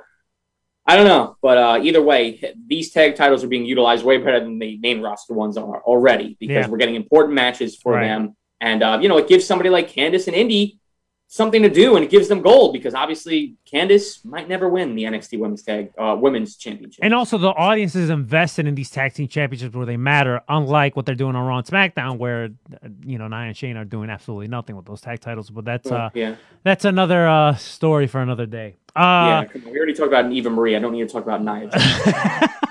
I 0.86 0.96
don't 0.96 1.08
know, 1.08 1.38
but 1.42 1.58
uh, 1.58 1.80
either 1.82 2.02
way, 2.02 2.54
these 2.68 2.92
tag 2.92 3.16
titles 3.16 3.44
are 3.44 3.48
being 3.48 3.66
utilized 3.66 4.04
way 4.04 4.18
better 4.18 4.40
than 4.40 4.60
the 4.60 4.78
main 4.80 5.02
roster 5.02 5.34
ones 5.34 5.58
are 5.58 5.82
already 5.84 6.36
because 6.40 6.66
yeah. 6.66 6.68
we're 6.68 6.78
getting 6.78 6.96
important 6.96 7.36
matches 7.36 7.78
for 7.78 7.94
right. 7.94 8.08
them, 8.08 8.36
and 8.60 8.84
uh, 8.84 9.00
you 9.02 9.08
know 9.08 9.18
it 9.18 9.28
gives 9.28 9.46
somebody 9.46 9.70
like 9.70 9.92
Candice 9.92 10.28
and 10.28 10.36
Indi 10.36 10.80
something 11.28 11.64
to 11.64 11.70
do, 11.70 11.96
and 11.96 12.06
it 12.06 12.12
gives 12.12 12.28
them 12.28 12.42
gold 12.42 12.74
because 12.74 12.94
obviously 12.94 13.56
Candice 13.72 14.24
might 14.24 14.48
never 14.48 14.70
win 14.70 14.96
the 14.96 15.04
NXT 15.04 15.40
Women's 15.40 15.64
Tag 15.64 15.92
uh, 15.98 16.16
Women's 16.20 16.56
Championship. 16.58 17.04
And 17.04 17.14
also, 17.14 17.38
the 17.38 17.50
audience 17.50 17.96
is 17.96 18.10
invested 18.10 18.68
in 18.68 18.76
these 18.76 18.90
tag 18.90 19.14
team 19.14 19.28
championships 19.28 19.76
where 19.76 19.86
they 19.86 19.98
matter, 19.98 20.42
unlike 20.48 20.96
what 20.96 21.06
they're 21.06 21.16
doing 21.16 21.36
on 21.36 21.46
Raw 21.46 21.58
and 21.58 21.68
SmackDown, 21.68 22.18
where 22.18 22.50
you 23.06 23.18
know 23.18 23.28
Nia 23.28 23.40
and 23.40 23.58
Shane 23.58 23.78
are 23.78 23.86
doing 23.86 24.10
absolutely 24.10 24.48
nothing 24.48 24.76
with 24.76 24.86
those 24.86 25.02
tag 25.02 25.22
titles. 25.22 25.50
But 25.50 25.66
that's 25.66 25.92
uh, 25.92 26.10
yeah, 26.14 26.36
that's 26.64 26.86
another 26.86 27.28
uh, 27.28 27.56
story 27.56 28.08
for 28.08 28.22
another 28.22 28.46
day. 28.46 28.76
Uh, 28.96 29.46
yeah, 29.54 29.62
we 29.66 29.78
already 29.78 29.94
talked 29.94 30.10
about 30.10 30.32
Eva 30.32 30.50
Marie. 30.50 30.76
I 30.76 30.80
don't 30.80 30.94
need 30.94 31.08
to 31.08 31.14
talk 31.14 31.24
about 31.24 31.44
Nia. 31.44 31.70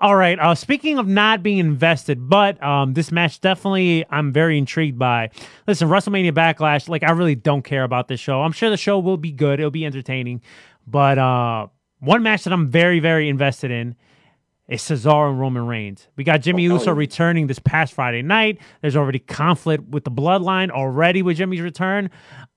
All 0.00 0.16
right. 0.16 0.38
Uh, 0.38 0.54
speaking 0.54 0.98
of 0.98 1.06
not 1.06 1.42
being 1.42 1.58
invested, 1.58 2.28
but 2.28 2.62
um, 2.62 2.94
this 2.94 3.12
match 3.12 3.40
definitely 3.40 4.04
I'm 4.10 4.32
very 4.32 4.58
intrigued 4.58 4.98
by. 4.98 5.30
Listen, 5.66 5.88
WrestleMania 5.88 6.32
Backlash. 6.32 6.88
Like 6.88 7.02
I 7.02 7.12
really 7.12 7.34
don't 7.34 7.62
care 7.62 7.84
about 7.84 8.08
this 8.08 8.20
show. 8.20 8.42
I'm 8.42 8.52
sure 8.52 8.70
the 8.70 8.76
show 8.76 8.98
will 8.98 9.16
be 9.16 9.32
good. 9.32 9.60
It'll 9.60 9.70
be 9.70 9.86
entertaining. 9.86 10.42
But 10.86 11.18
uh, 11.18 11.68
one 12.00 12.22
match 12.22 12.44
that 12.44 12.52
I'm 12.52 12.70
very 12.70 13.00
very 13.00 13.28
invested 13.28 13.70
in 13.70 13.96
is 14.68 14.82
Cesaro 14.82 15.30
and 15.30 15.38
Roman 15.38 15.66
Reigns. 15.66 16.08
We 16.16 16.24
got 16.24 16.40
Jimmy 16.40 16.68
oh, 16.68 16.74
Uso 16.74 16.92
returning 16.92 17.46
this 17.46 17.58
past 17.58 17.92
Friday 17.92 18.22
night. 18.22 18.58
There's 18.80 18.96
already 18.96 19.18
conflict 19.18 19.88
with 19.88 20.04
the 20.04 20.10
bloodline 20.10 20.70
already 20.70 21.22
with 21.22 21.36
Jimmy's 21.36 21.60
return. 21.60 22.10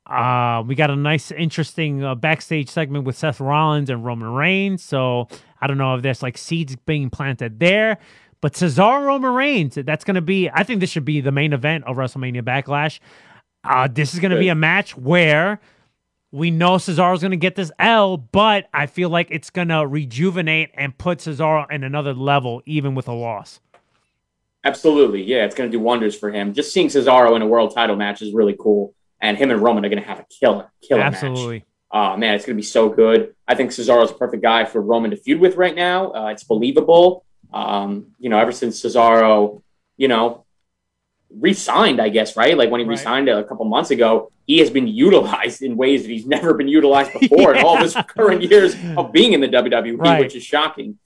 Uh, 0.05 0.63
we 0.65 0.73
got 0.73 0.89
a 0.89 0.95
nice, 0.95 1.31
interesting 1.31 2.03
uh, 2.03 2.15
backstage 2.15 2.69
segment 2.69 3.03
with 3.03 3.17
Seth 3.17 3.41
Rollins 3.41 3.89
and 3.89 4.05
Roman 4.05 4.29
Reigns. 4.29 4.81
So 4.81 5.27
I 5.61 5.67
don't 5.67 5.77
know 5.77 5.95
if 5.95 6.01
there's 6.01 6.23
like 6.23 6.37
seeds 6.37 6.75
being 6.75 7.09
planted 7.09 7.59
there. 7.59 7.97
But 8.39 8.53
Cesaro 8.53 9.03
Roman 9.05 9.33
Reigns, 9.33 9.75
that's 9.75 10.03
going 10.03 10.15
to 10.15 10.21
be, 10.21 10.49
I 10.49 10.63
think 10.63 10.79
this 10.79 10.91
should 10.91 11.05
be 11.05 11.21
the 11.21 11.31
main 11.31 11.53
event 11.53 11.85
of 11.85 11.97
WrestleMania 11.97 12.43
Backlash. 12.43 12.99
Uh, 13.63 13.87
this 13.91 14.13
is 14.13 14.19
going 14.19 14.31
to 14.31 14.37
be 14.37 14.49
a 14.49 14.55
match 14.55 14.95
where 14.95 15.59
we 16.31 16.51
know 16.51 16.73
Cesaro's 16.73 17.21
going 17.21 17.31
to 17.31 17.37
get 17.37 17.55
this 17.55 17.71
L, 17.79 18.17
but 18.17 18.69
I 18.73 18.85
feel 18.85 19.09
like 19.09 19.27
it's 19.31 19.49
going 19.49 19.69
to 19.69 19.87
rejuvenate 19.87 20.69
and 20.75 20.95
put 20.97 21.19
Cesaro 21.19 21.69
in 21.71 21.83
another 21.83 22.13
level, 22.13 22.61
even 22.65 22.93
with 22.95 23.07
a 23.07 23.13
loss. 23.13 23.59
Absolutely. 24.63 25.23
Yeah, 25.23 25.45
it's 25.45 25.55
going 25.55 25.71
to 25.71 25.75
do 25.75 25.81
wonders 25.81 26.15
for 26.15 26.31
him. 26.31 26.53
Just 26.53 26.73
seeing 26.73 26.89
Cesaro 26.89 27.35
in 27.35 27.41
a 27.41 27.47
world 27.47 27.73
title 27.73 27.95
match 27.95 28.21
is 28.21 28.33
really 28.33 28.55
cool. 28.59 28.93
And 29.19 29.37
him 29.37 29.49
and 29.49 29.61
Roman 29.61 29.83
are 29.83 29.89
going 29.89 30.01
to 30.01 30.07
have 30.07 30.19
a 30.19 30.25
killer, 30.29 30.71
killer 30.81 31.01
Absolutely. 31.01 31.59
match. 31.59 31.66
Uh, 31.91 32.17
man, 32.17 32.35
it's 32.35 32.45
going 32.45 32.55
to 32.55 32.61
be 32.61 32.65
so 32.65 32.89
good. 32.89 33.33
I 33.47 33.55
think 33.55 33.71
Cesaro's 33.71 34.11
a 34.11 34.13
perfect 34.13 34.43
guy 34.43 34.65
for 34.65 34.81
Roman 34.81 35.11
to 35.11 35.17
feud 35.17 35.39
with 35.39 35.55
right 35.55 35.75
now. 35.75 36.11
Uh, 36.11 36.27
it's 36.27 36.43
believable. 36.43 37.23
Um, 37.53 38.07
you 38.19 38.29
know, 38.29 38.37
ever 38.37 38.51
since 38.51 38.81
Cesaro, 38.81 39.61
you 39.95 40.07
know, 40.07 40.45
re-signed, 41.29 42.01
I 42.01 42.09
guess, 42.09 42.35
right? 42.35 42.57
Like 42.57 42.69
when 42.69 42.79
he 42.79 42.85
right. 42.85 42.97
re-signed 42.97 43.29
a 43.29 43.43
couple 43.43 43.65
months 43.65 43.91
ago, 43.91 44.31
he 44.45 44.59
has 44.59 44.69
been 44.69 44.87
utilized 44.87 45.61
in 45.61 45.77
ways 45.77 46.03
that 46.03 46.09
he's 46.09 46.25
never 46.25 46.53
been 46.53 46.67
utilized 46.67 47.11
before 47.19 47.53
yeah. 47.53 47.61
in 47.61 47.65
all 47.65 47.77
his 47.77 47.95
current 48.07 48.41
years 48.43 48.75
of 48.97 49.11
being 49.11 49.33
in 49.33 49.41
the 49.41 49.47
WWE, 49.47 49.97
right. 49.97 50.19
which 50.19 50.35
is 50.35 50.43
shocking. 50.43 50.97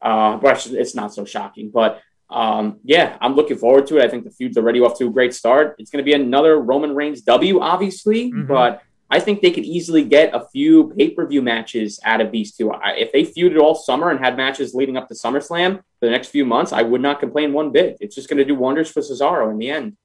Uh, 0.00 0.36
but 0.36 0.66
it's 0.66 0.94
not 0.94 1.14
so 1.14 1.24
shocking. 1.24 1.70
But 1.70 2.00
um, 2.28 2.80
yeah, 2.84 3.16
I'm 3.20 3.34
looking 3.34 3.56
forward 3.56 3.86
to 3.88 3.98
it. 3.98 4.04
I 4.04 4.08
think 4.08 4.24
the 4.24 4.30
feud's 4.30 4.56
already 4.56 4.80
off 4.80 4.98
to 4.98 5.06
a 5.06 5.10
great 5.10 5.34
start. 5.34 5.76
It's 5.78 5.90
going 5.90 6.02
to 6.02 6.04
be 6.04 6.14
another 6.14 6.58
Roman 6.58 6.94
Reigns 6.94 7.22
W, 7.22 7.60
obviously, 7.60 8.32
mm-hmm. 8.32 8.46
but 8.46 8.82
I 9.12 9.20
think 9.20 9.42
they 9.42 9.50
could 9.50 9.66
easily 9.66 10.04
get 10.04 10.34
a 10.34 10.48
few 10.48 10.92
pay 10.96 11.10
per 11.10 11.26
view 11.26 11.42
matches 11.42 12.00
out 12.02 12.22
of 12.22 12.32
these 12.32 12.52
two. 12.56 12.72
I, 12.72 12.92
if 12.92 13.12
they 13.12 13.24
feuded 13.24 13.60
all 13.60 13.74
summer 13.74 14.10
and 14.10 14.18
had 14.18 14.38
matches 14.38 14.74
leading 14.74 14.96
up 14.96 15.06
to 15.08 15.14
SummerSlam 15.14 15.76
for 15.76 16.06
the 16.06 16.10
next 16.10 16.28
few 16.28 16.46
months, 16.46 16.72
I 16.72 16.80
would 16.80 17.02
not 17.02 17.20
complain 17.20 17.52
one 17.52 17.72
bit. 17.72 17.98
It's 18.00 18.14
just 18.14 18.30
going 18.30 18.38
to 18.38 18.44
do 18.44 18.54
wonders 18.54 18.90
for 18.90 19.00
Cesaro 19.00 19.50
in 19.50 19.58
the 19.58 19.70
end. 19.70 19.98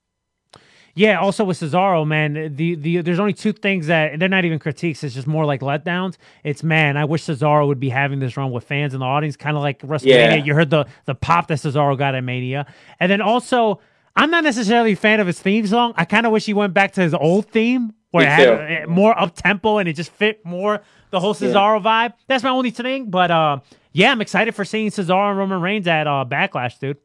Yeah, 0.94 1.20
also 1.20 1.46
with 1.46 1.60
Cesaro, 1.60 2.06
man, 2.06 2.56
the, 2.56 2.76
the 2.76 3.02
there's 3.02 3.20
only 3.20 3.32
two 3.32 3.54
things 3.54 3.88
that 3.88 4.20
they're 4.20 4.28
not 4.28 4.44
even 4.44 4.60
critiques. 4.60 5.04
It's 5.06 5.16
just 5.16 5.28
more 5.28 5.46
like 5.46 5.62
letdowns. 5.62 6.18
It's 6.44 6.62
man, 6.62 6.98
I 6.98 7.06
wish 7.06 7.24
Cesaro 7.24 7.66
would 7.68 7.80
be 7.80 7.90
having 7.90 8.20
this 8.20 8.36
run 8.36 8.52
with 8.52 8.66
fans 8.66 8.94
in 8.94 9.00
the 9.00 9.06
audience, 9.06 9.38
kind 9.38 9.56
of 9.56 9.64
like 9.64 9.80
WrestleMania. 9.84 10.06
Yeah. 10.06 10.36
You 10.36 10.54
heard 10.54 10.70
the 10.70 10.86
the 11.06 11.16
pop 11.16 11.48
that 11.48 11.60
Cesaro 11.60 11.98
got 11.98 12.14
at 12.14 12.26
Mania, 12.26 12.66
and 13.00 13.10
then 13.10 13.22
also 13.22 13.80
I'm 14.18 14.32
not 14.32 14.44
necessarily 14.44 14.94
a 14.94 14.96
fan 14.96 15.20
of 15.20 15.28
his 15.28 15.40
theme 15.40 15.68
song. 15.68 15.94
I 15.96 16.04
kind 16.04 16.26
of 16.26 16.32
wish 16.32 16.46
he 16.46 16.54
went 16.54 16.74
back 16.74 16.94
to 16.94 17.02
his 17.02 17.14
old 17.14 17.52
theme 17.52 17.94
where 18.10 18.26
it 18.26 18.30
had 18.30 18.84
uh, 18.84 18.88
more 18.88 19.18
up 19.18 19.36
tempo 19.36 19.78
and 19.78 19.88
it 19.88 19.94
just 19.94 20.12
fit 20.12 20.44
more 20.44 20.82
the 21.12 21.20
whole 21.20 21.36
Cesaro 21.36 21.84
yeah. 21.84 22.10
vibe. 22.10 22.14
That's 22.28 22.44
my 22.44 22.50
only 22.50 22.72
thing. 22.72 23.12
But 23.12 23.30
uh, 23.30 23.60
yeah, 23.94 24.12
I'm 24.12 24.20
excited 24.20 24.56
for 24.56 24.66
seeing 24.66 24.90
Cesaro 24.90 25.30
and 25.30 25.38
Roman 25.38 25.62
Reigns 25.62 25.88
at 25.88 26.08
uh, 26.08 26.26
Backlash, 26.28 26.80
dude. 26.80 26.98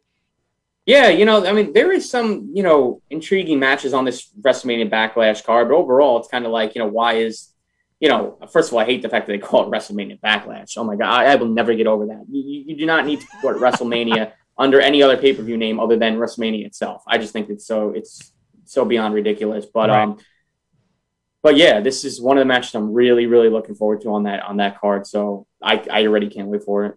Yeah, 0.86 1.10
you 1.10 1.26
know, 1.26 1.46
I 1.46 1.52
mean, 1.52 1.74
there 1.74 1.92
is 1.92 2.10
some, 2.10 2.50
you 2.54 2.62
know, 2.62 3.02
intriguing 3.10 3.60
matches 3.60 3.92
on 3.92 4.04
this 4.04 4.30
WrestleMania 4.40 4.90
Backlash 4.90 5.44
card, 5.44 5.68
but 5.68 5.76
overall, 5.76 6.18
it's 6.18 6.28
kind 6.28 6.44
of 6.44 6.50
like, 6.50 6.74
you 6.74 6.80
know, 6.80 6.88
why 6.88 7.14
is, 7.14 7.50
you 8.00 8.08
know, 8.08 8.36
first 8.50 8.70
of 8.70 8.74
all, 8.74 8.80
I 8.80 8.84
hate 8.84 9.02
the 9.02 9.08
fact 9.08 9.26
that 9.26 9.32
they 9.32 9.38
call 9.38 9.64
it 9.64 9.70
WrestleMania 9.70 10.18
Backlash. 10.20 10.72
Oh 10.78 10.84
my 10.84 10.96
god, 10.96 11.12
I, 11.12 11.32
I 11.32 11.34
will 11.36 11.48
never 11.48 11.74
get 11.74 11.86
over 11.86 12.06
that. 12.06 12.24
You, 12.28 12.64
you 12.66 12.76
do 12.76 12.86
not 12.86 13.04
need 13.04 13.20
to 13.20 13.26
put 13.42 13.56
WrestleMania 13.58 14.32
under 14.62 14.80
any 14.80 15.02
other 15.02 15.16
pay 15.16 15.32
per 15.32 15.42
view 15.42 15.56
name 15.56 15.80
other 15.80 15.96
than 15.96 16.16
WrestleMania 16.16 16.64
itself. 16.64 17.02
I 17.06 17.18
just 17.18 17.32
think 17.32 17.50
it's 17.50 17.66
so 17.66 17.90
it's 17.90 18.32
so 18.64 18.84
beyond 18.84 19.12
ridiculous. 19.12 19.66
But 19.66 19.90
right. 19.90 20.02
um, 20.02 20.18
but 21.42 21.56
yeah, 21.56 21.80
this 21.80 22.04
is 22.04 22.20
one 22.20 22.38
of 22.38 22.42
the 22.42 22.46
matches 22.46 22.74
I'm 22.76 22.92
really, 22.92 23.26
really 23.26 23.48
looking 23.48 23.74
forward 23.74 24.02
to 24.02 24.14
on 24.14 24.22
that 24.22 24.44
on 24.44 24.58
that 24.58 24.80
card. 24.80 25.06
So 25.06 25.46
I, 25.60 25.84
I 25.90 26.06
already 26.06 26.30
can't 26.30 26.46
wait 26.46 26.62
for 26.62 26.86
it. 26.86 26.94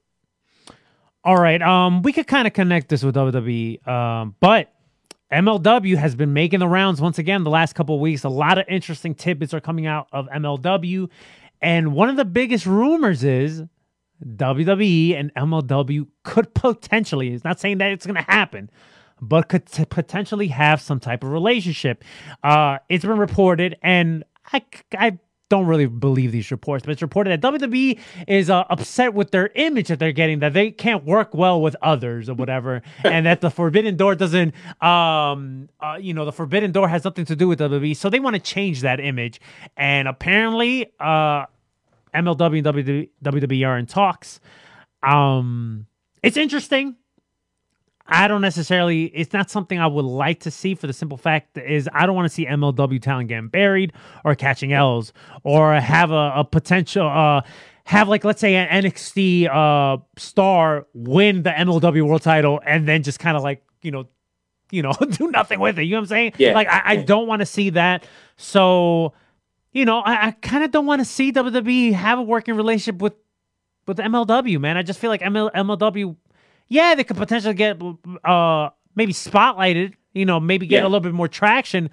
All 1.24 1.36
right. 1.36 1.60
Um, 1.60 2.04
we 2.04 2.14
could 2.14 2.28
kind 2.28 2.46
of 2.46 2.54
connect 2.54 2.88
this 2.88 3.04
with 3.04 3.16
WWE. 3.16 3.86
Um, 3.88 4.36
but 4.40 4.72
MLW 5.32 5.98
has 5.98 6.14
been 6.14 6.34
making 6.34 6.60
the 6.60 6.68
rounds 6.68 7.02
once 7.02 7.18
again 7.18 7.44
the 7.44 7.50
last 7.50 7.74
couple 7.74 8.00
weeks. 8.00 8.24
A 8.24 8.30
lot 8.30 8.60
of 8.60 8.66
interesting 8.70 9.16
tidbits 9.16 9.52
are 9.56 9.60
coming 9.60 9.88
out 9.88 10.08
of 10.12 10.28
MLW. 10.28 11.10
And 11.64 11.94
one 11.94 12.10
of 12.10 12.16
the 12.16 12.26
biggest 12.26 12.68
rumors 12.68 13.24
is 13.24 13.64
WWE 14.24 15.20
and 15.20 15.34
MLW 15.36 16.08
could 16.24 16.54
potentially, 16.54 17.34
it's 17.34 17.44
not 17.44 17.60
saying 17.60 17.80
that 17.80 17.92
it's 17.92 18.06
going 18.06 18.16
to 18.16 18.32
happen, 18.32 18.70
but 19.22 19.50
could 19.50 19.66
t- 19.66 19.86
potentially 19.86 20.48
have 20.48 20.82
some 20.82 21.00
type 21.00 21.24
of 21.24 21.32
relationship. 21.32 22.04
Uh, 22.44 22.78
it's 22.90 23.06
been 23.06 23.18
reported, 23.18 23.78
and 23.82 24.24
I, 24.52 24.64
I 24.98 25.20
don't 25.50 25.68
really 25.68 25.86
believe 25.86 26.32
these 26.32 26.50
reports, 26.50 26.86
but 26.86 26.92
it's 26.92 27.02
reported 27.02 27.42
that 27.42 27.54
WWE 27.54 28.00
is 28.28 28.50
uh, 28.50 28.64
upset 28.70 29.14
with 29.14 29.32
their 29.32 29.52
image 29.56 29.90
that 29.90 30.00
they're 30.00 30.12
getting, 30.12 30.40
that 30.40 30.54
they 30.54 30.72
can't 30.72 31.06
work 31.06 31.34
well 31.34 31.62
with 31.62 31.76
others 31.82 32.30
or 32.30 32.34
whatever, 32.34 32.82
and 33.04 33.26
that 33.26 33.42
the 33.42 33.52
Forbidden 33.52 33.96
Door 33.96 34.16
doesn't, 34.16 34.54
um, 34.82 35.70
uh, 35.80 35.98
you 36.00 36.14
know, 36.14 36.26
the 36.26 36.32
Forbidden 36.32 36.72
Door 36.72 36.90
has 36.90 37.04
nothing 37.04 37.26
to 37.26 37.36
do 37.36 37.48
with 37.48 37.60
WWE, 37.60 37.96
so 37.96 38.10
they 38.10 38.20
want 38.20 38.36
to 38.36 38.42
change 38.42 38.82
that 38.82 39.00
image. 39.00 39.40
And 39.78 40.08
apparently, 40.08 40.92
uh, 41.00 41.46
MLW 42.16 42.66
and 42.66 43.08
WWE 43.24 43.68
are 43.68 43.78
in 43.78 43.86
talks. 43.86 44.40
Um, 45.04 45.86
it's 46.24 46.38
interesting. 46.38 46.96
I 48.08 48.28
don't 48.28 48.42
necessarily. 48.42 49.06
It's 49.06 49.34
not 49.34 49.50
something 49.50 49.80
I 49.80 49.88
would 49.88 50.06
like 50.06 50.42
to 50.42 50.52
see. 50.52 50.76
For 50.76 50.86
the 50.88 50.94
simple 50.94 51.18
fact 51.18 51.58
is, 51.58 51.90
I 51.92 52.06
don't 52.06 52.16
want 52.16 52.28
to 52.28 52.34
see 52.34 52.46
MLW 52.46 53.02
talent 53.02 53.30
getting 53.30 53.48
buried 53.48 53.94
or 54.24 54.36
catching 54.36 54.74
L's 54.74 55.12
or 55.44 55.74
have 55.74 56.12
a, 56.12 56.34
a 56.36 56.44
potential. 56.44 57.08
Uh, 57.08 57.42
have 57.86 58.08
like 58.08 58.24
let's 58.24 58.42
say 58.42 58.56
an 58.56 58.84
NXT 58.84 59.48
uh, 59.48 60.02
star 60.18 60.88
win 60.94 61.44
the 61.44 61.52
MLW 61.52 62.08
World 62.08 62.24
Title 62.24 62.60
and 62.66 62.88
then 62.88 63.04
just 63.04 63.20
kind 63.20 63.38
of 63.38 63.44
like 63.44 63.64
you 63.82 63.92
know, 63.92 64.08
you 64.72 64.82
know, 64.82 64.94
do 65.12 65.30
nothing 65.32 65.60
with 65.60 65.80
it. 65.80 65.84
You 65.84 65.92
know 65.92 65.98
what 65.98 66.04
I'm 66.04 66.08
saying? 66.08 66.34
Yeah. 66.38 66.54
Like 66.54 66.68
I, 66.68 66.82
I 66.86 66.96
don't 66.98 67.28
want 67.28 67.40
to 67.40 67.46
see 67.46 67.72
that. 67.72 68.06
So, 68.38 69.14
you 69.76 69.86
know, 69.86 70.00
I, 70.00 70.28
I 70.28 70.32
kind 70.32 70.64
of 70.64 70.72
don't 70.72 70.88
want 70.88 71.02
to 71.02 71.06
see 71.06 71.32
WWE 71.32 71.94
have 71.94 72.18
a 72.18 72.24
working 72.24 72.56
relationship 72.56 73.00
with 73.02 73.14
with 73.86 73.98
MLW. 73.98 74.60
Man, 74.60 74.78
I 74.78 74.82
just 74.82 75.00
feel 75.00 75.12
like 75.12 75.22
ML, 75.22 75.52
MLW 75.54 76.16
yeah, 76.68 76.96
they 76.96 77.04
could 77.04 77.18
potentially 77.18 77.54
get 77.54 77.80
uh 78.24 78.70
maybe 78.96 79.14
spotlighted, 79.14 79.94
you 80.14 80.26
know, 80.26 80.40
maybe 80.40 80.66
get 80.66 80.78
Yeah. 80.78 80.84
a 80.84 80.90
little 80.90 81.02
bit 81.02 81.14
more 81.14 81.28
traction, 81.28 81.92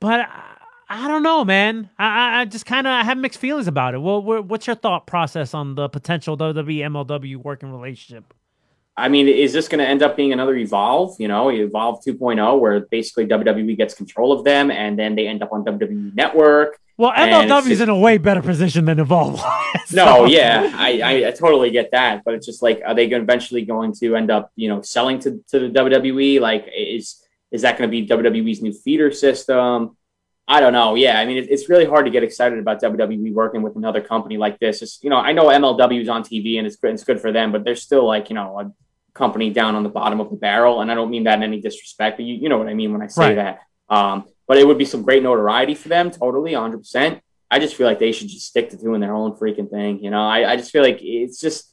but 0.00 0.20
I, 0.20 0.52
I 0.88 1.08
don't 1.08 1.24
know, 1.24 1.44
man. 1.44 1.90
I 1.98 2.06
I- 2.06 2.40
I 2.40 2.44
just 2.46 2.64
kind 2.64 2.86
of 2.86 3.04
have 3.04 3.18
mixed 3.18 3.40
feelings 3.40 3.66
about 3.66 3.94
it. 3.94 3.98
Well, 4.00 4.22
what's 4.22 4.66
your 4.68 4.76
thought 4.76 5.06
process 5.06 5.52
on 5.52 5.74
the 5.74 5.88
potential 5.88 6.36
WWE 6.38 6.78
MLW 6.86 7.36
working 7.38 7.70
relationship? 7.72 8.32
I 8.98 9.08
mean, 9.08 9.28
is 9.28 9.52
this 9.52 9.68
going 9.68 9.80
to 9.80 9.86
end 9.86 10.02
up 10.02 10.16
being 10.16 10.32
another 10.32 10.54
Evolve? 10.56 11.16
You 11.20 11.28
know, 11.28 11.50
Evolve 11.50 12.02
2.0, 12.06 12.58
where 12.58 12.80
basically 12.80 13.26
WWE 13.26 13.76
gets 13.76 13.94
control 13.94 14.32
of 14.32 14.42
them, 14.44 14.70
and 14.70 14.98
then 14.98 15.14
they 15.14 15.26
end 15.28 15.42
up 15.42 15.52
on 15.52 15.64
WWE 15.64 16.14
Network. 16.14 16.78
Well, 16.96 17.12
MLW 17.12 17.70
is 17.70 17.82
in 17.82 17.90
a 17.90 17.98
way 17.98 18.16
better 18.16 18.40
position 18.40 18.86
than 18.86 18.98
Evolve. 18.98 19.42
No, 19.92 20.04
So- 20.06 20.24
yeah, 20.26 20.72
I, 20.74 21.00
I, 21.00 21.28
I 21.28 21.30
totally 21.30 21.70
get 21.70 21.90
that, 21.92 22.22
but 22.24 22.34
it's 22.34 22.46
just 22.46 22.60
like, 22.62 22.80
are 22.84 22.94
they 22.94 23.06
going 23.08 23.22
eventually 23.22 23.62
going 23.62 23.92
to 24.00 24.16
end 24.16 24.30
up, 24.32 24.50
you 24.56 24.68
know, 24.68 24.80
selling 24.82 25.18
to, 25.20 25.44
to 25.50 25.58
the 25.60 25.68
WWE? 25.68 26.40
Like, 26.40 26.66
is 26.76 27.22
is 27.52 27.62
that 27.62 27.78
going 27.78 27.88
to 27.88 27.92
be 27.92 28.06
WWE's 28.08 28.60
new 28.62 28.72
feeder 28.72 29.12
system? 29.12 29.96
I 30.48 30.58
don't 30.60 30.72
know. 30.72 30.94
Yeah, 30.96 31.20
I 31.20 31.24
mean, 31.26 31.36
it, 31.36 31.48
it's 31.50 31.68
really 31.68 31.84
hard 31.84 32.06
to 32.06 32.10
get 32.10 32.22
excited 32.24 32.58
about 32.58 32.80
WWE 32.82 33.32
working 33.32 33.62
with 33.62 33.76
another 33.76 34.00
company 34.00 34.36
like 34.38 34.58
this. 34.58 34.82
It's, 34.82 34.98
you 35.02 35.10
know, 35.10 35.16
I 35.18 35.32
know 35.32 35.46
MLW 35.46 36.00
is 36.02 36.08
on 36.08 36.22
TV 36.24 36.58
and 36.58 36.66
it's 36.66 36.76
good, 36.76 36.92
it's 36.94 37.04
good 37.04 37.20
for 37.20 37.30
them, 37.30 37.52
but 37.52 37.64
they're 37.64 37.76
still 37.76 38.04
like, 38.06 38.28
you 38.30 38.34
know, 38.34 38.58
a 38.58 38.72
company 39.16 39.50
down 39.50 39.74
on 39.74 39.82
the 39.82 39.88
bottom 39.88 40.20
of 40.20 40.30
the 40.30 40.36
barrel, 40.36 40.80
and 40.80 40.90
I 40.90 40.94
don't 40.94 41.10
mean 41.10 41.24
that 41.24 41.38
in 41.38 41.42
any 41.42 41.60
disrespect, 41.60 42.18
but 42.18 42.26
you, 42.26 42.34
you 42.34 42.48
know 42.48 42.58
what 42.58 42.68
I 42.68 42.74
mean 42.74 42.92
when 42.92 43.02
I 43.02 43.06
say 43.08 43.34
Right. 43.34 43.34
that. 43.36 43.60
Um, 43.88 44.24
but 44.46 44.58
it 44.58 44.66
would 44.66 44.78
be 44.78 44.84
some 44.84 45.02
great 45.02 45.22
notoriety 45.22 45.74
for 45.74 45.88
them, 45.88 46.10
totally, 46.10 46.52
100%. 46.52 47.20
I 47.50 47.58
just 47.58 47.74
feel 47.76 47.86
like 47.86 47.98
they 47.98 48.12
should 48.12 48.28
just 48.28 48.46
stick 48.46 48.70
to 48.70 48.76
doing 48.76 49.00
their 49.00 49.14
own 49.14 49.32
freaking 49.32 49.70
thing. 49.70 50.02
You 50.04 50.10
know, 50.10 50.20
I, 50.22 50.52
I 50.52 50.56
just 50.56 50.70
feel 50.72 50.82
like 50.82 50.98
it's 51.02 51.40
just 51.40 51.72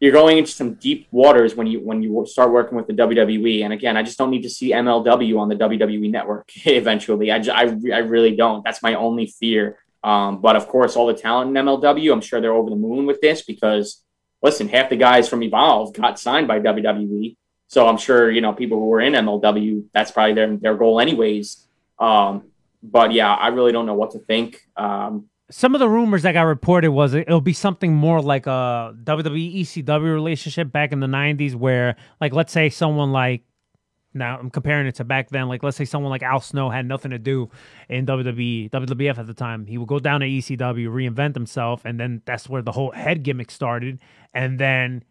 you're 0.00 0.12
going 0.12 0.38
into 0.38 0.50
some 0.52 0.74
deep 0.74 1.08
waters 1.10 1.56
when 1.56 1.66
you 1.66 1.80
when 1.80 2.02
you 2.02 2.24
start 2.26 2.52
working 2.52 2.76
with 2.76 2.86
the 2.86 2.92
WWE. 2.94 3.64
And 3.64 3.72
again, 3.72 3.96
I 3.96 4.02
just 4.02 4.16
don't 4.16 4.30
need 4.30 4.42
to 4.42 4.50
see 4.50 4.72
MLW 4.72 5.38
on 5.38 5.48
the 5.48 5.56
WWE 5.56 6.10
network 6.10 6.50
eventually. 6.64 7.30
I, 7.32 7.38
ju- 7.40 7.50
I, 7.52 7.62
I 7.92 7.98
really 8.14 8.34
don't. 8.36 8.64
That's 8.64 8.82
my 8.82 8.94
only 8.94 9.26
fear. 9.26 9.78
Um, 10.04 10.40
but 10.40 10.54
of 10.56 10.68
course, 10.68 10.94
all 10.96 11.06
the 11.06 11.14
talent 11.14 11.56
in 11.56 11.64
MLW, 11.66 12.12
I'm 12.12 12.20
sure 12.20 12.40
they're 12.40 12.52
over 12.52 12.70
the 12.70 12.76
moon 12.76 13.04
with 13.06 13.20
this 13.20 13.42
because 13.42 14.02
listen, 14.42 14.68
half 14.68 14.90
the 14.90 14.96
guys 14.96 15.28
from 15.28 15.42
Evolve 15.42 15.92
got 15.94 16.18
signed 16.18 16.48
by 16.48 16.60
WWE. 16.60 17.36
So 17.68 17.86
I'm 17.86 17.98
sure 17.98 18.30
you 18.30 18.40
know 18.40 18.52
people 18.52 18.78
who 18.78 18.86
were 18.86 19.00
in 19.00 19.12
MLW. 19.12 19.84
That's 19.92 20.10
probably 20.10 20.34
their 20.34 20.56
their 20.56 20.74
goal, 20.76 21.00
anyways. 21.00 21.66
Um, 21.98 22.44
but 22.82 23.12
yeah, 23.12 23.34
I 23.34 23.48
really 23.48 23.72
don't 23.72 23.86
know 23.86 23.94
what 23.94 24.12
to 24.12 24.18
think. 24.20 24.60
Um, 24.76 25.26
some 25.50 25.74
of 25.74 25.78
the 25.80 25.88
rumors 25.88 26.22
that 26.22 26.32
got 26.32 26.42
reported 26.42 26.90
was 26.90 27.14
it- 27.14 27.26
it'll 27.26 27.40
be 27.40 27.52
something 27.54 27.92
more 27.94 28.20
like 28.20 28.46
a 28.46 28.94
WWE 29.02 29.60
ECW 29.62 30.12
relationship 30.12 30.70
back 30.70 30.92
in 30.92 31.00
the 31.00 31.06
90s 31.06 31.54
where 31.54 31.96
like 32.20 32.32
let's 32.34 32.52
say 32.52 32.68
someone 32.68 33.12
like 33.12 33.42
now 34.18 34.38
I'm 34.38 34.50
comparing 34.50 34.86
it 34.86 34.96
to 34.96 35.04
back 35.04 35.30
then. 35.30 35.48
Like 35.48 35.62
let's 35.62 35.76
say 35.76 35.84
someone 35.84 36.10
like 36.10 36.22
Al 36.22 36.40
Snow 36.40 36.70
had 36.70 36.86
nothing 36.86 37.10
to 37.12 37.18
do 37.18 37.50
in 37.88 38.06
WWE 38.06 38.70
WWF 38.70 39.18
at 39.18 39.26
the 39.26 39.34
time. 39.34 39.66
He 39.66 39.78
would 39.78 39.88
go 39.88 39.98
down 39.98 40.20
to 40.20 40.26
ECW 40.26 40.88
reinvent 40.88 41.34
himself 41.34 41.84
and 41.84 41.98
then 41.98 42.22
that's 42.24 42.48
where 42.48 42.62
the 42.62 42.72
whole 42.72 42.90
head 42.90 43.22
gimmick 43.22 43.50
started. 43.50 44.00
And 44.34 44.58
then 44.58 45.04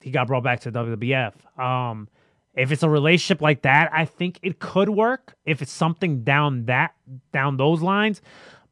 he 0.00 0.10
got 0.10 0.26
brought 0.26 0.44
back 0.44 0.60
to 0.60 0.72
WWF 0.72 1.32
um 1.58 2.08
if 2.56 2.72
it's 2.72 2.82
a 2.82 2.88
relationship 2.88 3.42
like 3.42 3.62
that, 3.62 3.90
I 3.92 4.06
think 4.06 4.38
it 4.42 4.58
could 4.58 4.88
work. 4.88 5.36
If 5.44 5.60
it's 5.60 5.72
something 5.72 6.24
down 6.24 6.64
that 6.64 6.94
down 7.32 7.58
those 7.58 7.82
lines, 7.82 8.22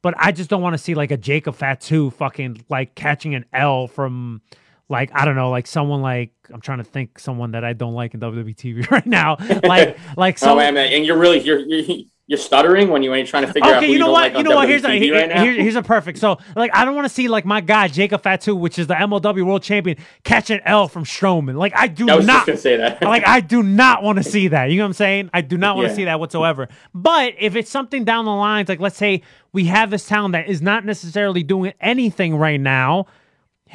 but 0.01 0.15
I 0.17 0.31
just 0.31 0.49
don't 0.49 0.61
want 0.61 0.73
to 0.73 0.77
see 0.77 0.95
like 0.95 1.11
a 1.11 1.17
Jacob 1.17 1.55
Fatu 1.55 2.09
fucking 2.09 2.65
like 2.69 2.95
catching 2.95 3.35
an 3.35 3.45
L 3.53 3.87
from 3.87 4.41
like 4.89 5.11
I 5.13 5.25
don't 5.25 5.35
know, 5.35 5.49
like 5.49 5.67
someone 5.67 6.01
like 6.01 6.31
I'm 6.53 6.61
trying 6.61 6.77
to 6.79 6.83
think 6.83 7.17
someone 7.19 7.51
that 7.51 7.63
I 7.63 7.73
don't 7.73 7.93
like 7.93 8.13
in 8.13 8.19
WWE 8.19 8.55
TV 8.55 8.89
right 8.91 9.05
now, 9.05 9.37
like 9.63 9.97
like 10.17 10.35
oh 10.35 10.45
someone. 10.45 10.73
man, 10.75 10.93
and 10.93 11.05
you're 11.05 11.17
really 11.17 11.39
you're 11.39 11.59
you're, 11.59 11.97
you're 12.27 12.37
stuttering 12.39 12.89
when 12.89 13.03
you 13.03 13.09
when 13.11 13.19
you're 13.19 13.27
trying 13.27 13.45
to 13.45 13.53
figure 13.53 13.69
out 13.71 13.77
Okay, 13.83 13.91
you 13.91 13.99
know 13.99 14.11
what? 14.11 14.33
like 14.33 14.37
you 14.37 14.43
know 14.43 14.55
what? 14.55 14.67
Here's 14.69 14.83
a, 14.83 14.89
here- 14.91 15.13
right 15.15 15.31
here- 15.39 15.53
here's 15.53 15.75
a 15.75 15.83
perfect. 15.83 16.17
So, 16.17 16.37
like, 16.55 16.71
I 16.75 16.83
don't 16.85 16.95
want 16.95 17.05
to 17.05 17.13
see 17.13 17.27
like 17.27 17.45
my 17.45 17.61
guy 17.61 17.87
Jacob 17.87 18.23
Fatu, 18.23 18.55
which 18.55 18.79
is 18.79 18.87
the 18.87 18.95
MLW 18.95 19.43
World 19.45 19.61
Champion, 19.63 19.97
catch 20.23 20.49
an 20.49 20.59
L 20.65 20.87
from 20.87 21.03
Strowman. 21.03 21.55
Like, 21.55 21.73
I 21.75 21.87
do 21.87 22.09
I 22.09 22.17
not 22.19 22.45
say 22.57 22.77
that. 22.77 23.01
like 23.03 23.27
I 23.27 23.41
do 23.41 23.61
not 23.63 24.01
want 24.03 24.17
to 24.19 24.23
see 24.23 24.47
that. 24.49 24.71
You 24.71 24.77
know 24.77 24.83
what 24.83 24.87
I'm 24.87 24.93
saying? 24.93 25.29
I 25.33 25.41
do 25.41 25.57
not 25.57 25.75
want 25.75 25.85
to 25.87 25.91
Yeah. 25.91 25.95
see 25.97 26.05
that 26.05 26.19
whatsoever. 26.19 26.67
But 26.95 27.33
if 27.39 27.55
it's 27.55 27.69
something 27.69 28.03
down 28.05 28.25
the 28.25 28.31
lines, 28.31 28.69
like 28.69 28.79
let's 28.79 28.97
say 28.97 29.21
we 29.53 29.65
have 29.65 29.89
this 29.91 30.07
town 30.07 30.31
that 30.31 30.47
is 30.47 30.61
not 30.63 30.83
necessarily 30.85 31.43
doing 31.43 31.73
anything 31.79 32.35
right 32.37 32.59
now, 32.59 33.05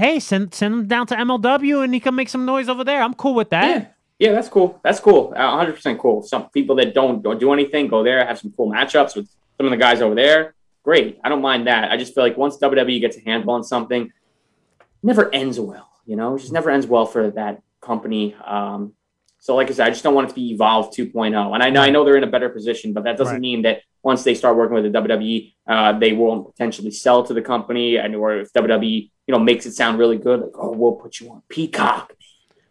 hey, 0.01 0.19
send 0.21 0.55
send 0.55 0.75
him 0.75 0.87
down 0.87 1.07
to 1.09 1.15
MLW 1.15 1.85
and 1.85 1.93
he 1.95 2.01
can 2.01 2.15
make 2.15 2.29
some 2.29 2.45
noise 2.45 2.69
over 2.69 2.85
there. 2.85 3.01
I'm 3.03 3.15
cool 3.15 3.35
with 3.35 3.51
that. 3.51 3.69
Yeah, 3.69 3.87
yeah, 4.29 4.33
that's 4.33 4.49
cool. 4.49 4.81
That's 4.83 5.01
cool. 5.01 5.33
Uh, 5.37 5.51
100 5.57 5.75
percent 5.75 5.99
cool. 5.99 6.23
Some 6.23 6.49
people 6.51 6.75
that 6.77 6.95
don't 6.95 7.23
don't 7.23 7.39
do 7.39 7.53
anything 7.53 7.89
go 7.89 8.03
there, 8.03 8.25
have 8.25 8.39
some 8.39 8.53
cool 8.57 8.71
matchups 8.71 9.15
with 9.17 9.29
some 9.57 9.67
of 9.67 9.71
the 9.71 9.77
guys 9.77 10.01
over 10.01 10.15
there. 10.15 10.55
Great. 10.83 11.21
I 11.23 11.29
don't 11.29 11.43
mind 11.43 11.67
that. 11.67 11.91
I 11.93 11.97
just 11.99 12.15
feel 12.15 12.25
like 12.25 12.37
once 12.39 12.57
WWE 12.59 13.01
gets 13.01 13.17
a 13.19 13.21
handle 13.21 13.51
on 13.53 13.63
something, 13.63 14.03
it 14.07 14.87
never 15.03 15.33
ends 15.35 15.61
well. 15.61 15.89
You 16.07 16.17
know, 16.17 16.35
it 16.37 16.41
just 16.41 16.53
never 16.53 16.71
ends 16.71 16.87
well 16.87 17.05
for 17.07 17.31
that 17.33 17.63
company. 17.83 18.35
Um, 18.45 18.95
so, 19.43 19.55
like 19.57 19.69
I 19.71 19.73
said, 19.75 19.87
I 19.87 19.91
just 19.91 20.03
don't 20.03 20.15
want 20.15 20.27
it 20.27 20.31
to 20.31 20.35
be 20.35 20.53
Evolve 20.53 20.91
2.0. 20.95 21.55
And 21.55 21.63
I 21.63 21.71
know 21.71 21.83
I 21.83 21.91
know 21.91 22.05
they're 22.05 22.17
in 22.17 22.25
a 22.25 22.35
better 22.37 22.49
position, 22.49 22.93
but 22.93 23.05
that 23.05 23.17
doesn't 23.19 23.35
Right. 23.35 23.41
mean 23.41 23.63
that 23.63 23.83
once 24.03 24.23
they 24.25 24.35
start 24.35 24.57
working 24.57 24.75
with 24.75 24.85
the 24.85 24.99
WWE, 24.99 25.53
uh, 25.67 25.99
they 25.99 26.13
won't 26.13 26.47
potentially 26.51 26.91
sell 26.91 27.23
to 27.25 27.33
the 27.35 27.43
company. 27.43 27.97
And 27.97 28.15
or 28.17 28.37
if 28.41 28.53
WWE, 28.53 29.11
you 29.31 29.36
know, 29.36 29.44
makes 29.44 29.65
it 29.65 29.74
sound 29.74 29.97
really 29.97 30.19
good, 30.19 30.40
like, 30.40 30.51
oh, 30.57 30.73
we'll 30.73 30.94
put 30.94 31.20
you 31.20 31.31
on 31.31 31.40
Peacock. 31.48 32.12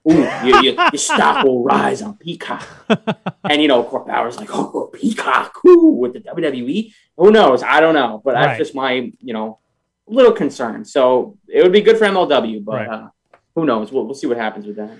Ooh, 0.05 0.27
your, 0.43 0.61
your, 0.61 0.73
your 0.73 0.91
stock 0.97 1.45
will 1.45 1.63
rise 1.63 2.01
on 2.01 2.17
Peacock. 2.17 2.67
and 3.49 3.61
you 3.61 3.69
know, 3.69 3.81
Court 3.81 4.05
Bauer's 4.05 4.35
like, 4.35 4.49
oh, 4.51 4.89
Peacock, 4.93 5.57
ooh, 5.65 5.91
with 5.91 6.11
the 6.11 6.19
WWE. 6.19 6.93
Who 7.15 7.31
knows? 7.31 7.63
I 7.63 7.79
don't 7.79 7.93
know, 7.93 8.21
but 8.25 8.33
Right. 8.33 8.43
that's 8.47 8.57
just 8.57 8.75
my, 8.75 8.91
you 9.21 9.33
know, 9.33 9.59
little 10.05 10.33
concern. 10.33 10.83
So 10.83 11.37
it 11.47 11.63
would 11.63 11.71
be 11.71 11.79
good 11.79 11.97
for 11.97 12.03
MLW, 12.03 12.65
but 12.65 12.75
Right. 12.75 12.89
uh, 12.89 13.07
who 13.55 13.65
knows? 13.65 13.93
We'll, 13.93 14.03
we'll 14.03 14.15
see 14.15 14.27
what 14.27 14.35
happens 14.35 14.65
with 14.65 14.75
that. 14.75 14.91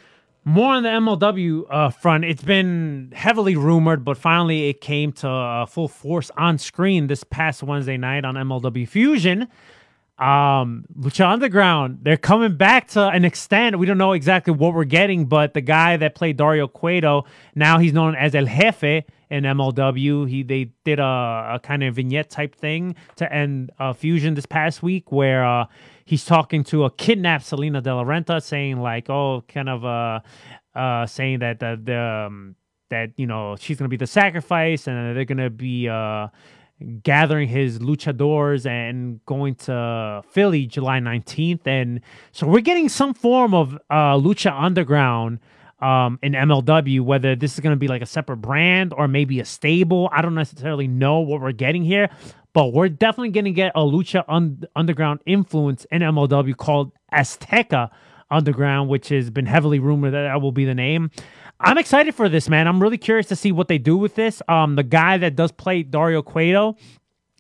More 0.45 0.75
on 0.75 0.83
the 0.83 0.89
MLW 0.89 1.65
uh, 1.69 1.89
front, 1.89 2.23
it's 2.23 2.41
been 2.41 3.11
heavily 3.13 3.57
rumored, 3.57 4.05
but 4.05 4.17
finally 4.17 4.69
it 4.69 4.79
came 4.79 5.11
to 5.13 5.27
uh, 5.27 5.65
full 5.65 5.89
force 5.89 6.31
on 6.37 6.57
screen 6.57 7.07
this 7.07 7.25
past 7.25 7.63
Wednesday 7.63 7.97
night 7.97 8.23
on 8.23 8.35
MLW 8.35 8.87
Fusion. 8.87 9.49
Um, 10.19 10.83
Lucha 10.99 11.25
Underground, 11.31 11.99
they're 12.01 12.17
coming 12.17 12.57
back 12.57 12.89
to 12.89 13.07
an 13.07 13.23
extent. 13.23 13.79
We 13.79 13.85
don't 13.85 13.97
know 13.97 14.11
exactly 14.11 14.53
what 14.53 14.73
we're 14.73 14.83
getting, 14.83 15.27
but 15.27 15.53
the 15.53 15.61
guy 15.61 15.95
that 15.95 16.13
played 16.13 16.35
Dario 16.35 16.67
Cueto, 16.67 17.23
now 17.55 17.79
he's 17.79 17.93
known 17.93 18.15
as 18.15 18.35
El 18.35 18.45
Jefe 18.45 19.05
in 19.29 19.43
MLW. 19.43 20.29
He 20.29 20.43
they 20.43 20.71
did 20.83 20.99
a, 20.99 21.51
a 21.53 21.59
kind 21.63 21.83
of 21.83 21.95
vignette 21.95 22.29
type 22.29 22.53
thing 22.53 22.95
to 23.15 23.31
end 23.31 23.71
uh, 23.79 23.93
Fusion 23.93 24.33
this 24.33 24.45
past 24.45 24.83
week, 24.83 25.09
where 25.09 25.45
uh, 25.45 25.67
he's 26.03 26.25
talking 26.25 26.65
to 26.65 26.83
a 26.83 26.91
kidnapped 26.91 27.45
Salina 27.45 27.79
De 27.79 27.95
La 27.95 28.03
Renta, 28.03 28.43
saying 28.43 28.81
like, 28.81 29.09
oh, 29.09 29.45
kind 29.47 29.69
of 29.69 29.85
uh, 29.85 30.19
uh, 30.77 31.05
saying 31.05 31.39
that 31.39 31.61
the, 31.61 31.79
the 31.81 31.97
um, 31.97 32.55
that 32.89 33.11
you 33.15 33.25
know 33.25 33.55
she's 33.55 33.77
gonna 33.77 33.87
be 33.87 33.95
the 33.95 34.07
sacrifice, 34.07 34.85
and 34.85 35.15
they're 35.15 35.23
gonna 35.23 35.49
be 35.49 35.87
uh 35.87 36.27
gathering 37.03 37.49
his 37.49 37.79
luchadors 37.79 38.65
and 38.65 39.23
going 39.25 39.55
to 39.55 40.23
Philly 40.29 40.65
July 40.65 40.99
19th. 40.99 41.67
And 41.67 42.01
so 42.31 42.47
we're 42.47 42.61
getting 42.61 42.89
some 42.89 43.13
form 43.13 43.53
of 43.53 43.75
uh, 43.89 44.15
Lucha 44.15 44.53
Underground 44.53 45.39
um, 45.81 46.19
in 46.21 46.33
MLW, 46.33 47.01
whether 47.01 47.35
this 47.35 47.53
is 47.53 47.59
going 47.59 47.73
to 47.73 47.79
be 47.79 47.87
like 47.87 48.01
a 48.01 48.05
separate 48.05 48.37
brand 48.37 48.93
or 48.93 49.07
maybe 49.07 49.39
a 49.39 49.45
stable. 49.45 50.09
I 50.11 50.21
don't 50.21 50.35
necessarily 50.35 50.87
know 50.87 51.19
what 51.19 51.41
we're 51.41 51.51
getting 51.51 51.83
here, 51.83 52.09
but 52.53 52.73
we're 52.73 52.89
definitely 52.89 53.29
going 53.29 53.45
to 53.45 53.51
get 53.51 53.71
a 53.75 53.81
Lucha 53.81 54.23
un- 54.27 54.63
Underground 54.75 55.21
influence 55.25 55.85
in 55.91 56.01
MLW 56.01 56.55
called 56.55 56.91
Azteca 57.13 57.89
Underground, 58.31 58.89
which 58.89 59.09
has 59.09 59.29
been 59.29 59.45
heavily 59.45 59.79
rumored 59.79 60.13
that 60.13 60.23
that 60.23 60.41
will 60.41 60.51
be 60.51 60.65
the 60.65 60.75
name. 60.75 61.11
I'm 61.59 61.77
excited 61.77 62.15
for 62.15 62.29
this, 62.29 62.47
man. 62.47 62.67
I'm 62.67 62.81
really 62.81 62.97
curious 62.97 63.27
to 63.27 63.35
see 63.35 63.51
what 63.51 63.67
they 63.67 63.77
do 63.77 63.97
with 63.97 64.15
this. 64.15 64.41
Um, 64.47 64.75
the 64.75 64.83
guy 64.83 65.17
that 65.17 65.35
does 65.35 65.51
play 65.51 65.83
Dario 65.83 66.21
Cueto, 66.21 66.77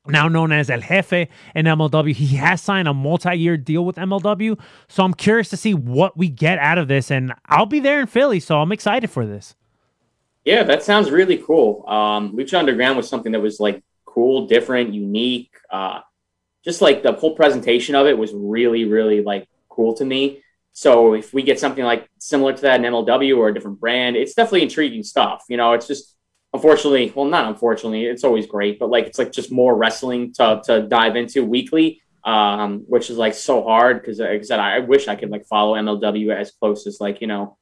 now 0.05 0.27
known 0.27 0.51
as 0.51 0.69
El 0.69 0.81
Jefe 0.81 1.29
in 1.55 1.65
MLW. 1.65 2.13
He 2.13 2.35
has 2.35 2.61
signed 2.61 2.89
a 2.89 2.93
multi-year 2.93 3.55
deal 3.55 3.85
with 3.85 3.95
MLW, 3.95 4.59
so 4.89 5.03
I'm 5.03 5.13
curious 5.13 5.49
to 5.49 5.57
see 5.57 5.73
what 5.73 6.17
we 6.17 6.27
get 6.27 6.59
out 6.59 6.77
of 6.77 6.89
this. 6.89 7.11
And 7.11 7.33
I'll 7.45 7.65
be 7.65 7.79
there 7.79 8.01
in 8.01 8.07
Philly, 8.07 8.41
so 8.41 8.59
I'm 8.59 8.73
excited 8.73 9.09
for 9.09 9.25
this. 9.25 9.55
Yeah, 10.43 10.63
that 10.63 10.83
sounds 10.83 11.11
really 11.11 11.37
cool. 11.37 11.87
Um, 11.87 12.35
Lucha 12.35 12.59
Underground 12.59 12.97
was 12.97 13.07
something 13.07 13.31
that 13.31 13.41
was 13.41 13.59
like 13.59 13.83
cool, 14.05 14.47
different, 14.47 14.93
unique. 14.93 15.53
Uh, 15.69 16.01
just 16.63 16.81
like 16.81 17.03
the 17.03 17.13
whole 17.13 17.35
presentation 17.35 17.95
of 17.95 18.05
it 18.05 18.17
was 18.17 18.33
really, 18.33 18.83
really 18.83 19.21
like 19.21 19.47
cool 19.69 19.93
to 19.95 20.03
me. 20.03 20.41
So 20.79 21.13
if 21.13 21.33
we 21.33 21.43
get 21.43 21.59
something 21.59 21.83
like 21.83 22.09
similar 22.19 22.53
to 22.53 22.61
that 22.61 22.79
in 22.79 22.89
MLW 22.89 23.37
or 23.37 23.49
a 23.49 23.53
different 23.53 23.81
brand, 23.81 24.15
it's 24.15 24.33
definitely 24.33 24.61
intriguing 24.61 25.03
stuff. 25.03 25.43
You 25.49 25.57
know, 25.57 25.73
it's 25.73 25.87
just 25.87 26.15
unfortunately, 26.53 27.11
well, 27.13 27.25
not 27.25 27.49
unfortunately, 27.49 28.05
it's 28.05 28.23
always 28.23 28.47
great, 28.47 28.79
but 28.79 28.89
like 28.89 29.05
it's 29.05 29.19
like 29.19 29.33
just 29.33 29.51
more 29.51 29.75
wrestling 29.75 30.31
to 30.35 30.61
to 30.67 30.83
dive 30.83 31.17
into 31.17 31.43
weekly, 31.43 32.01
um, 32.23 32.85
which 32.87 33.09
is 33.09 33.17
like 33.17 33.33
so 33.33 33.61
hard 33.61 33.99
because 33.99 34.19
like 34.19 34.39
I 34.39 34.41
said, 34.41 34.61
I 34.61 34.79
wish 34.79 35.09
I 35.09 35.17
could 35.17 35.29
like 35.29 35.45
follow 35.47 35.75
MLW 35.75 36.33
as 36.33 36.51
close 36.51 36.87
as 36.87 37.01
like 37.01 37.19
you 37.19 37.27
know 37.27 37.57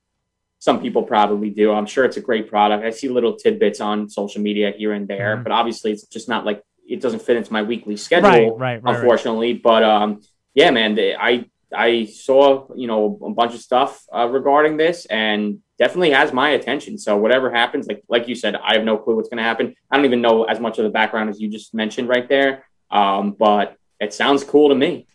some 0.60 0.80
people 0.80 1.02
probably 1.02 1.50
do. 1.50 1.74
I'm 1.74 1.88
sure 1.88 2.06
it's 2.06 2.18
a 2.18 2.22
great 2.22 2.48
product. 2.48 2.86
I 2.86 2.92
see 2.92 3.10
little 3.10 3.36
tidbits 3.36 3.82
on 3.82 4.12
social 4.12 4.44
media 4.44 4.76
here 4.78 4.94
and 4.94 5.08
there, 5.08 5.34
mm-hmm. 5.34 5.44
but 5.44 5.52
obviously 5.52 5.92
it's 5.92 6.06
just 6.06 6.30
not 6.30 6.46
like 6.46 6.62
it 6.88 7.02
doesn't 7.02 7.24
fit 7.24 7.36
into 7.36 7.52
my 7.52 7.64
weekly 7.64 7.98
schedule, 7.98 8.30
right, 8.30 8.52
right, 8.60 8.84
right 8.84 8.96
unfortunately. 8.96 9.54
Right. 9.54 9.64
But 9.64 9.84
um, 9.84 10.22
yeah, 10.54 10.70
man, 10.70 11.00
I 11.20 11.50
I 11.76 12.06
saw 12.06 12.68
you 12.76 12.88
know 12.88 13.20
a 13.24 13.30
bunch 13.32 13.54
of 13.54 13.62
stuff 13.62 14.06
uh, 14.14 14.28
regarding 14.28 14.78
this, 14.78 15.06
and 15.06 15.60
definitely 15.78 16.12
has 16.12 16.34
my 16.34 16.50
attention. 16.52 16.98
So 16.98 17.18
whatever 17.18 17.52
happens, 17.52 17.88
like 17.88 18.04
like 18.08 18.28
you 18.28 18.36
said, 18.36 18.56
I 18.56 18.76
have 18.76 18.84
no 18.84 18.98
clue 18.98 19.16
what's 19.16 19.30
going 19.30 19.38
to 19.38 19.44
happen. 19.44 19.76
I 19.92 19.96
don't 19.96 20.06
even 20.06 20.22
know 20.22 20.44
as 20.44 20.60
much 20.60 20.78
of 20.78 20.84
the 20.84 20.90
background 20.90 21.30
as 21.30 21.40
you 21.40 21.50
just 21.50 21.74
mentioned 21.74 22.10
right 22.10 22.28
there. 22.28 22.66
Um, 22.90 23.32
but 23.32 23.78
it 24.00 24.14
sounds 24.14 24.44
cool 24.44 24.70
to 24.70 24.76
me. 24.76 25.08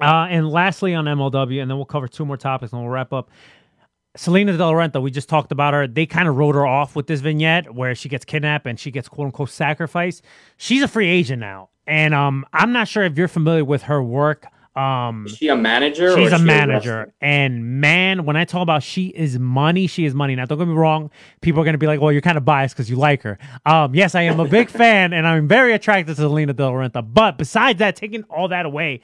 Uh, 0.00 0.28
and 0.30 0.48
lastly 0.48 0.94
on 0.94 1.06
MLW, 1.06 1.60
and 1.60 1.70
then 1.70 1.76
we'll 1.76 1.84
cover 1.84 2.06
two 2.06 2.24
more 2.24 2.36
topics 2.36 2.72
and 2.72 2.80
we'll 2.80 2.90
wrap 2.90 3.12
up. 3.12 3.30
Salina 4.16 4.56
De 4.56 4.64
La 4.64 4.72
Renta, 4.72 5.00
we 5.00 5.10
just 5.10 5.28
talked 5.28 5.52
about 5.52 5.74
her. 5.74 5.86
They 5.86 6.06
kind 6.06 6.28
of 6.28 6.36
wrote 6.36 6.54
her 6.54 6.66
off 6.66 6.96
with 6.96 7.06
this 7.06 7.20
vignette 7.20 7.72
where 7.74 7.94
she 7.94 8.08
gets 8.08 8.24
kidnapped 8.24 8.66
and 8.66 8.78
she 8.78 8.90
gets 8.90 9.08
quote 9.08 9.26
unquote 9.26 9.50
sacrificed. 9.50 10.24
She's 10.56 10.82
a 10.82 10.88
free 10.88 11.08
agent 11.08 11.40
now. 11.40 11.70
And 11.86 12.14
um, 12.14 12.44
I'm 12.52 12.72
not 12.72 12.88
sure 12.88 13.04
if 13.04 13.16
you're 13.16 13.28
familiar 13.28 13.64
with 13.64 13.82
her 13.82 14.02
work. 14.02 14.46
Um, 14.78 15.26
is 15.26 15.36
she 15.36 15.48
a 15.48 15.56
manager? 15.56 16.16
She's 16.16 16.32
a 16.32 16.38
she 16.38 16.44
manager, 16.44 17.12
a 17.20 17.24
and 17.24 17.80
man, 17.80 18.24
when 18.24 18.36
I 18.36 18.44
talk 18.44 18.62
about 18.62 18.84
she 18.84 19.08
is 19.08 19.36
money, 19.36 19.88
she 19.88 20.04
is 20.04 20.14
money. 20.14 20.36
Now, 20.36 20.44
don't 20.44 20.58
get 20.58 20.68
me 20.68 20.74
wrong. 20.74 21.10
People 21.40 21.60
are 21.60 21.64
going 21.64 21.74
to 21.74 21.78
be 21.78 21.88
like, 21.88 22.00
"Well, 22.00 22.12
you're 22.12 22.22
kind 22.22 22.38
of 22.38 22.44
biased 22.44 22.76
because 22.76 22.88
you 22.88 22.94
like 22.94 23.22
her." 23.22 23.38
Um, 23.66 23.94
yes, 23.96 24.14
I 24.14 24.22
am 24.22 24.38
a 24.38 24.46
big 24.46 24.70
fan, 24.82 25.12
and 25.12 25.26
I'm 25.26 25.48
very 25.48 25.72
attracted 25.72 26.14
to 26.14 26.22
Salina 26.22 26.52
De 26.52 26.64
La 26.64 26.70
Renta. 26.70 27.02
But 27.02 27.38
besides 27.38 27.80
that, 27.80 27.96
taking 27.96 28.22
all 28.24 28.46
that 28.48 28.66
away, 28.66 29.00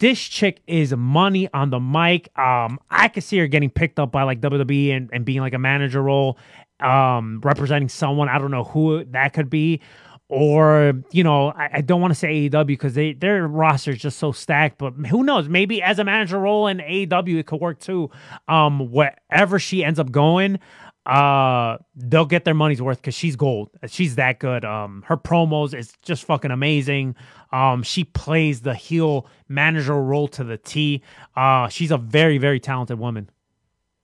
this 0.00 0.20
chick 0.20 0.60
is 0.66 0.94
money 0.94 1.48
on 1.54 1.70
the 1.70 1.80
mic. 1.80 2.28
Um, 2.38 2.78
I 2.90 3.08
could 3.08 3.24
see 3.24 3.38
her 3.38 3.46
getting 3.46 3.70
picked 3.70 3.98
up 3.98 4.12
by 4.12 4.24
like 4.24 4.42
WWE 4.42 4.94
and, 4.94 5.08
and 5.14 5.24
being 5.24 5.40
like 5.40 5.54
a 5.54 5.58
manager 5.58 6.02
role, 6.02 6.36
um, 6.80 7.40
representing 7.42 7.88
someone. 7.88 8.28
I 8.28 8.38
don't 8.38 8.50
know 8.50 8.64
who 8.64 9.04
that 9.06 9.32
could 9.32 9.48
be 9.48 9.80
or 10.28 10.92
you 11.10 11.24
know, 11.24 11.48
I, 11.50 11.70
I 11.74 11.80
don't 11.80 12.00
want 12.00 12.12
to 12.12 12.14
say 12.14 12.48
AEW 12.48 12.66
because 12.66 12.94
they 12.94 13.14
their 13.14 13.46
roster 13.46 13.92
is 13.92 13.98
just 13.98 14.18
so 14.18 14.32
stacked. 14.32 14.78
But 14.78 14.92
who 14.92 15.24
knows? 15.24 15.48
Maybe 15.48 15.82
as 15.82 15.98
a 15.98 16.04
manager 16.04 16.38
role 16.38 16.66
in 16.66 16.78
AEW, 16.78 17.38
it 17.38 17.46
could 17.46 17.60
work 17.60 17.80
too. 17.80 18.10
Um, 18.46 18.90
wherever 18.92 19.58
she 19.58 19.84
ends 19.84 19.98
up 19.98 20.10
going, 20.10 20.58
uh, 21.06 21.78
they'll 21.96 22.26
get 22.26 22.44
their 22.44 22.54
money's 22.54 22.82
worth 22.82 22.98
because 22.98 23.14
she's 23.14 23.36
gold. 23.36 23.70
She's 23.86 24.16
that 24.16 24.38
good. 24.38 24.64
Um, 24.64 25.02
her 25.06 25.16
promos 25.16 25.72
is 25.76 25.92
just 26.02 26.24
fucking 26.24 26.50
amazing. 26.50 27.16
Um, 27.50 27.82
she 27.82 28.04
plays 28.04 28.60
the 28.60 28.74
heel 28.74 29.26
manager 29.48 29.94
role 29.94 30.28
to 30.28 30.44
the 30.44 30.58
T. 30.58 31.02
Uh, 31.34 31.68
she's 31.68 31.90
a 31.90 31.98
very 31.98 32.36
very 32.36 32.60
talented 32.60 32.98
woman. 32.98 33.30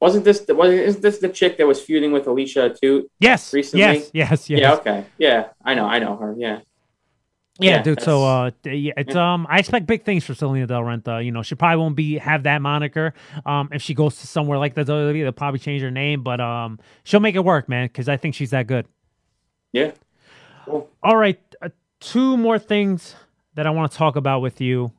Wasn't 0.04 0.22
this 0.22 0.44
wasn't 0.50 0.80
isn't 0.80 1.00
this 1.00 1.16
the 1.16 1.30
chick 1.30 1.56
that 1.56 1.66
was 1.66 1.80
feuding 1.80 2.12
with 2.12 2.26
Alicia 2.26 2.76
too? 2.78 3.08
Yes, 3.20 3.54
recently. 3.54 3.80
Yes, 3.80 4.10
yes, 4.12 4.50
yes. 4.50 4.60
Yeah, 4.60 4.74
okay, 4.74 5.06
yeah, 5.16 5.48
I 5.64 5.72
know, 5.72 5.86
I 5.86 5.98
know 5.98 6.18
her. 6.18 6.34
Yeah, 6.36 6.60
yeah, 7.58 7.76
yeah 7.76 7.82
dude. 7.82 8.02
So, 8.02 8.22
uh, 8.22 8.50
yeah, 8.66 8.92
it's 8.98 9.14
yeah. 9.14 9.32
um, 9.32 9.46
I 9.48 9.60
expect 9.60 9.86
big 9.86 10.04
things 10.04 10.22
for 10.22 10.34
Salina 10.34 10.66
Del 10.66 10.82
Renta. 10.82 11.24
You 11.24 11.32
know, 11.32 11.42
she 11.42 11.54
probably 11.54 11.78
won't 11.78 11.96
be 11.96 12.18
have 12.18 12.42
that 12.42 12.60
moniker. 12.60 13.14
Um, 13.46 13.70
if 13.72 13.80
she 13.80 13.94
goes 13.94 14.20
to 14.20 14.26
somewhere 14.26 14.58
like 14.58 14.74
the 14.74 14.84
WWE, 14.84 15.22
they'll 15.22 15.32
probably 15.32 15.58
change 15.58 15.80
her 15.80 15.90
name, 15.90 16.22
but 16.22 16.38
um, 16.38 16.80
she'll 17.04 17.20
make 17.20 17.34
it 17.34 17.42
work, 17.42 17.70
man, 17.70 17.86
because 17.86 18.06
I 18.06 18.18
think 18.18 18.34
she's 18.34 18.50
that 18.50 18.66
good. 18.66 18.86
Yeah. 19.72 19.92
Cool. 20.66 20.90
All 21.02 21.16
right, 21.16 21.40
uh, 21.62 21.70
two 22.00 22.36
more 22.36 22.58
things 22.58 23.14
that 23.54 23.66
I 23.66 23.70
want 23.70 23.90
to 23.90 23.96
talk 23.96 24.16
about 24.16 24.42
with 24.42 24.60
you. 24.60 24.92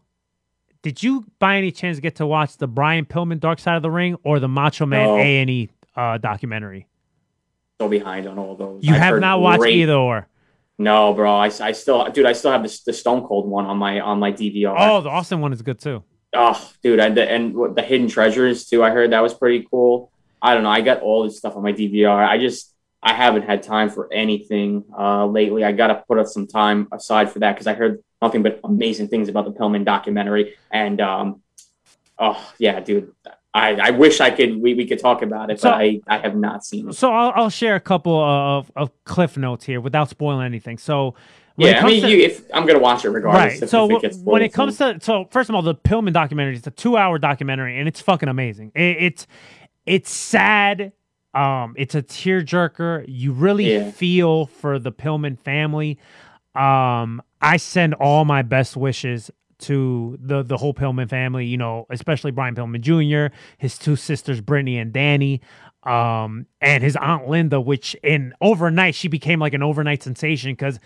Did 0.86 1.02
you 1.02 1.26
by 1.40 1.58
any 1.58 1.72
chance 1.72 2.00
get 2.00 2.18
to 2.18 2.28
watch 2.28 2.58
the 2.58 2.68
Brian 2.68 3.06
Pillman 3.06 3.40
Dark 3.40 3.58
Side 3.58 3.76
of 3.76 3.82
the 3.82 3.90
Ring 3.90 4.18
or 4.24 4.40
the 4.40 4.48
Macho 4.48 4.86
Man 4.86 5.10
A 5.10 5.42
and 5.42 5.50
E 5.50 5.70
uh, 5.96 6.20
documentary? 6.20 6.86
Still 7.80 7.90
behind 7.90 8.28
on 8.28 8.38
all 8.38 8.56
those. 8.56 8.84
You 8.84 8.94
I've 8.94 9.02
have 9.02 9.20
not 9.20 9.42
watched 9.42 9.62
great... 9.62 9.78
either, 9.78 9.96
or 9.96 10.28
no, 10.78 11.12
bro. 11.16 11.38
I, 11.38 11.46
I 11.46 11.72
still, 11.72 12.08
dude. 12.12 12.28
I 12.28 12.34
still 12.34 12.52
have 12.52 12.62
the, 12.62 12.80
the 12.86 12.94
Stone 12.94 13.26
Cold 13.26 13.50
one 13.50 13.66
on 13.66 13.78
my 13.78 14.00
on 14.00 14.20
my 14.20 14.32
DVR. 14.32 14.76
Oh, 14.78 15.02
the 15.02 15.10
Austin 15.10 15.42
one 15.42 15.54
is 15.54 15.64
good 15.64 15.80
too. 15.80 16.04
Oh, 16.36 16.72
dude, 16.84 17.00
and 17.00 17.18
the, 17.18 17.32
and 17.32 17.76
the 17.76 17.82
Hidden 17.82 18.08
Treasures 18.08 18.68
too. 18.68 18.84
I 18.84 18.92
heard 18.92 19.12
that 19.12 19.24
was 19.24 19.34
pretty 19.34 19.68
cool. 19.72 20.12
I 20.40 20.54
don't 20.54 20.62
know. 20.62 20.70
I 20.70 20.82
got 20.82 21.02
all 21.02 21.24
this 21.24 21.40
stuff 21.40 21.56
on 21.56 21.64
my 21.64 21.74
DVR. 21.74 22.16
I 22.16 22.38
just 22.38 22.72
I 23.02 23.14
haven't 23.14 23.42
had 23.42 23.64
time 23.64 23.90
for 23.90 24.14
anything 24.14 24.84
uh, 24.96 25.26
lately. 25.26 25.64
I 25.64 25.72
got 25.72 25.88
to 25.88 26.04
put 26.08 26.20
up 26.20 26.28
some 26.28 26.46
time 26.46 26.90
aside 26.92 27.32
for 27.32 27.40
that 27.40 27.54
because 27.54 27.66
I 27.66 27.74
heard 27.74 28.04
nothing 28.26 28.44
but 28.44 28.60
amazing 28.64 29.08
things 29.08 29.30
about 29.30 29.46
the 29.46 29.52
Pillman 29.52 29.86
documentary. 29.86 30.56
And 30.72 31.00
um, 31.02 31.42
oh 32.18 32.54
yeah, 32.58 32.80
dude, 32.80 33.12
I, 33.54 33.76
I 33.76 33.90
wish 33.92 34.20
I 34.20 34.32
could 34.32 34.62
we, 34.62 34.74
we 34.74 34.86
could 34.86 35.00
talk 35.00 35.22
about 35.22 35.50
it, 35.50 35.60
so, 35.60 35.70
but 35.70 35.80
I, 35.80 36.02
I 36.08 36.18
have 36.20 36.36
not 36.36 36.66
seen 36.66 36.90
it. 36.90 36.94
So 36.94 37.12
I'll, 37.12 37.32
I'll 37.36 37.50
share 37.50 37.76
a 37.76 37.80
couple 37.80 38.22
of, 38.22 38.72
of 38.76 38.92
cliff 39.06 39.38
notes 39.38 39.66
here 39.66 39.80
without 39.80 40.10
spoiling 40.10 40.46
anything. 40.46 40.78
So 40.78 41.16
yeah, 41.58 41.84
I 41.84 41.88
mean, 41.88 42.02
to, 42.02 42.10
you, 42.10 42.24
if 42.24 42.44
I'm 42.54 42.66
gonna 42.66 42.80
watch 42.80 43.06
it 43.06 43.10
regardless. 43.10 43.54
Right. 43.54 43.64
If, 43.64 43.70
so 43.70 43.96
if 43.96 44.04
it 44.04 44.18
when 44.24 44.42
it 44.42 44.52
comes 44.54 44.78
to 44.80 44.98
so 45.02 45.26
first 45.32 45.50
of 45.50 45.56
all, 45.56 45.62
the 45.62 45.76
Pillman 45.76 46.12
documentary 46.12 46.56
is 46.56 46.68
a 46.68 46.72
two 46.72 46.98
hour 46.98 47.18
documentary 47.18 47.80
and 47.80 47.88
it's 47.88 48.02
fucking 48.02 48.28
amazing. 48.28 48.74
It, 48.76 48.98
it's 49.00 49.28
it's 49.86 50.12
sad. 50.12 50.92
Um, 51.34 51.76
it's 51.78 51.96
a 51.96 52.02
tearjerker. 52.02 53.06
You 53.08 53.32
really 53.34 53.74
yeah. 53.74 53.92
feel 53.92 54.48
for 54.48 54.80
the 54.80 54.92
Pillman 54.92 55.40
family. 55.40 55.98
Um, 56.56 57.22
I 57.42 57.58
send 57.58 57.94
all 57.96 58.26
my 58.26 58.42
best 58.42 58.78
wishes 58.78 59.32
to 59.58 60.18
the 60.22 60.44
the 60.44 60.58
whole 60.58 60.74
Pillman 60.74 61.10
family, 61.10 61.46
you 61.46 61.58
know, 61.58 61.86
especially 61.90 62.32
Brian 62.32 62.56
Pillman 62.56 62.82
Jr., 62.82 63.36
his 63.58 63.78
two 63.78 63.96
sisters 63.96 64.42
Brittany 64.42 64.78
and 64.78 64.92
Danny, 64.92 65.42
um, 65.84 66.46
and 66.62 66.84
his 66.84 66.96
aunt 66.96 67.28
Linda, 67.30 67.62
which 67.62 67.96
in 68.04 68.34
overnight 68.42 68.96
she 68.96 69.08
became 69.08 69.40
like 69.40 69.54
an 69.54 69.64
overnight 69.64 70.04
sensation 70.04 70.52
because 70.52 70.80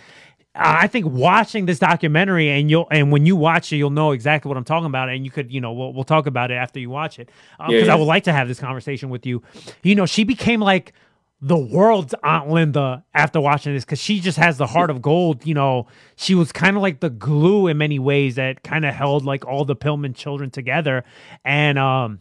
I 0.56 0.88
think 0.88 1.06
watching 1.06 1.68
this 1.68 1.80
documentary 1.80 2.50
and 2.50 2.70
you'll 2.70 2.88
and 2.92 3.12
when 3.12 3.26
you 3.26 3.36
watch 3.36 3.72
it, 3.72 3.78
you'll 3.78 3.92
know 3.92 4.12
exactly 4.12 4.50
what 4.50 4.58
I'm 4.58 4.64
talking 4.64 4.88
about, 4.88 5.10
and 5.10 5.24
you 5.24 5.32
could, 5.32 5.52
you 5.52 5.62
know, 5.62 5.72
we'll 5.72 5.94
we'll 5.94 6.04
talk 6.04 6.26
about 6.26 6.52
it 6.52 6.56
after 6.56 6.80
you 6.80 6.90
watch 6.90 7.20
it 7.20 7.28
because 7.58 7.70
um, 7.70 7.74
yeah, 7.74 7.86
yeah. 7.86 7.94
I 7.94 7.96
would 7.96 8.06
like 8.06 8.24
to 8.26 8.34
have 8.34 8.48
this 8.48 8.60
conversation 8.60 9.10
with 9.10 9.26
you. 9.26 9.42
You 9.84 9.96
know, 9.96 10.06
she 10.06 10.24
became 10.24 10.60
like 10.60 10.94
the 11.42 11.58
world's 11.58 12.14
Aunt 12.22 12.50
Linda 12.50 13.06
after 13.14 13.40
watching 13.40 13.74
this 13.74 13.86
because 13.86 14.02
she 14.02 14.20
just 14.20 14.38
has 14.38 14.58
the 14.58 14.68
heart 14.68 14.90
of 14.90 15.02
gold. 15.02 15.46
You 15.46 15.54
know, 15.54 15.88
she 16.16 16.36
was 16.36 16.52
kind 16.52 16.76
of 16.76 16.82
like 16.82 17.00
the 17.00 17.10
glue 17.10 17.68
in 17.68 17.78
many 17.78 17.98
ways 17.98 18.36
that 18.36 18.64
kind 18.64 18.86
of 18.86 18.94
held 18.94 19.24
like 19.24 19.46
all 19.46 19.64
the 19.64 19.76
Pillman 19.76 20.16
children 20.16 20.52
together. 20.52 21.06
And, 21.46 21.80
um, 21.80 22.20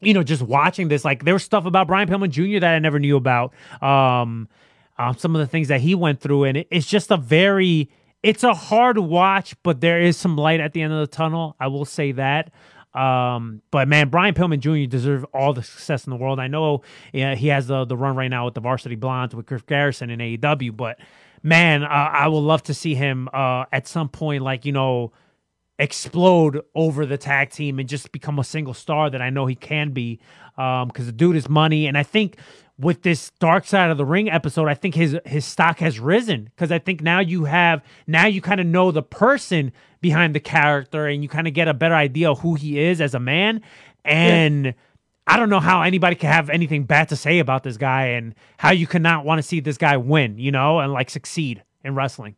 you 0.00 0.14
know, 0.14 0.22
just 0.22 0.42
watching 0.42 0.88
this, 0.88 1.04
like 1.04 1.24
there 1.24 1.34
was 1.34 1.42
stuff 1.42 1.66
about 1.66 1.88
Brian 1.88 2.08
Pillman 2.08 2.30
Jr. 2.30 2.60
that 2.60 2.74
I 2.74 2.78
never 2.78 2.98
knew 2.98 3.16
about. 3.16 3.52
Um, 3.82 4.48
um, 4.96 5.16
some 5.18 5.34
of 5.34 5.40
the 5.40 5.46
things 5.46 5.68
that 5.68 5.80
he 5.80 5.94
went 5.94 6.20
through, 6.20 6.44
and 6.44 6.56
it, 6.56 6.68
it's 6.70 6.86
just 6.86 7.10
a 7.10 7.16
very, 7.16 7.90
it's 8.22 8.44
a 8.44 8.54
hard 8.54 8.96
watch, 8.96 9.54
but 9.62 9.80
there 9.80 10.00
is 10.00 10.16
some 10.16 10.36
light 10.36 10.60
at 10.60 10.72
the 10.72 10.80
end 10.80 10.92
of 10.92 11.00
the 11.00 11.06
tunnel. 11.06 11.56
I 11.60 11.66
will 11.66 11.84
say 11.84 12.12
that. 12.12 12.52
Um, 12.94 13.62
but 13.70 13.88
man, 13.88 14.08
Brian 14.08 14.34
Pillman 14.34 14.60
Jr. 14.60 14.88
deserves 14.88 15.24
all 15.34 15.52
the 15.52 15.62
success 15.62 16.06
in 16.06 16.10
the 16.10 16.16
world. 16.16 16.38
I 16.38 16.46
know 16.46 16.82
yeah, 17.12 17.34
he 17.34 17.48
has 17.48 17.66
the 17.66 17.84
the 17.84 17.96
run 17.96 18.16
right 18.16 18.28
now 18.28 18.44
with 18.44 18.54
the 18.54 18.60
Varsity 18.60 18.94
Blondes 18.94 19.34
with 19.34 19.46
Griff 19.46 19.66
Garrison 19.66 20.10
in 20.10 20.20
AEW, 20.20 20.76
but 20.76 20.98
man, 21.42 21.82
uh, 21.82 21.86
I 21.86 22.28
would 22.28 22.38
love 22.38 22.62
to 22.64 22.74
see 22.74 22.94
him 22.94 23.28
uh, 23.32 23.64
at 23.72 23.88
some 23.88 24.08
point, 24.08 24.42
like 24.42 24.64
you 24.64 24.72
know, 24.72 25.12
explode 25.78 26.62
over 26.74 27.04
the 27.04 27.18
tag 27.18 27.50
team 27.50 27.78
and 27.78 27.88
just 27.88 28.12
become 28.12 28.38
a 28.38 28.44
single 28.44 28.74
star 28.74 29.10
that 29.10 29.20
I 29.20 29.30
know 29.30 29.46
he 29.46 29.56
can 29.56 29.90
be. 29.90 30.20
Um, 30.56 30.86
because 30.86 31.06
the 31.06 31.12
dude 31.12 31.34
is 31.34 31.48
money, 31.48 31.88
and 31.88 31.98
I 31.98 32.04
think 32.04 32.38
with 32.78 33.02
this 33.02 33.30
dark 33.38 33.64
side 33.64 33.90
of 33.90 33.96
the 33.96 34.04
ring 34.04 34.28
episode 34.28 34.68
i 34.68 34.74
think 34.74 34.94
his 34.94 35.16
his 35.24 35.44
stock 35.44 35.78
has 35.78 36.00
risen 36.00 36.44
because 36.44 36.72
i 36.72 36.78
think 36.78 37.00
now 37.00 37.20
you 37.20 37.44
have 37.44 37.82
now 38.06 38.26
you 38.26 38.40
kind 38.40 38.60
of 38.60 38.66
know 38.66 38.90
the 38.90 39.02
person 39.02 39.72
behind 40.00 40.34
the 40.34 40.40
character 40.40 41.06
and 41.06 41.22
you 41.22 41.28
kind 41.28 41.46
of 41.46 41.54
get 41.54 41.68
a 41.68 41.74
better 41.74 41.94
idea 41.94 42.30
of 42.30 42.40
who 42.40 42.54
he 42.54 42.78
is 42.78 43.00
as 43.00 43.14
a 43.14 43.20
man 43.20 43.60
and 44.04 44.66
yeah. 44.66 44.72
i 45.28 45.36
don't 45.36 45.50
know 45.50 45.60
how 45.60 45.82
anybody 45.82 46.16
can 46.16 46.30
have 46.30 46.50
anything 46.50 46.84
bad 46.84 47.08
to 47.08 47.16
say 47.16 47.38
about 47.38 47.62
this 47.62 47.76
guy 47.76 48.06
and 48.06 48.34
how 48.58 48.72
you 48.72 48.86
cannot 48.86 49.24
want 49.24 49.38
to 49.38 49.42
see 49.42 49.60
this 49.60 49.78
guy 49.78 49.96
win 49.96 50.36
you 50.38 50.50
know 50.50 50.80
and 50.80 50.92
like 50.92 51.10
succeed 51.10 51.62
in 51.84 51.94
wrestling 51.94 52.34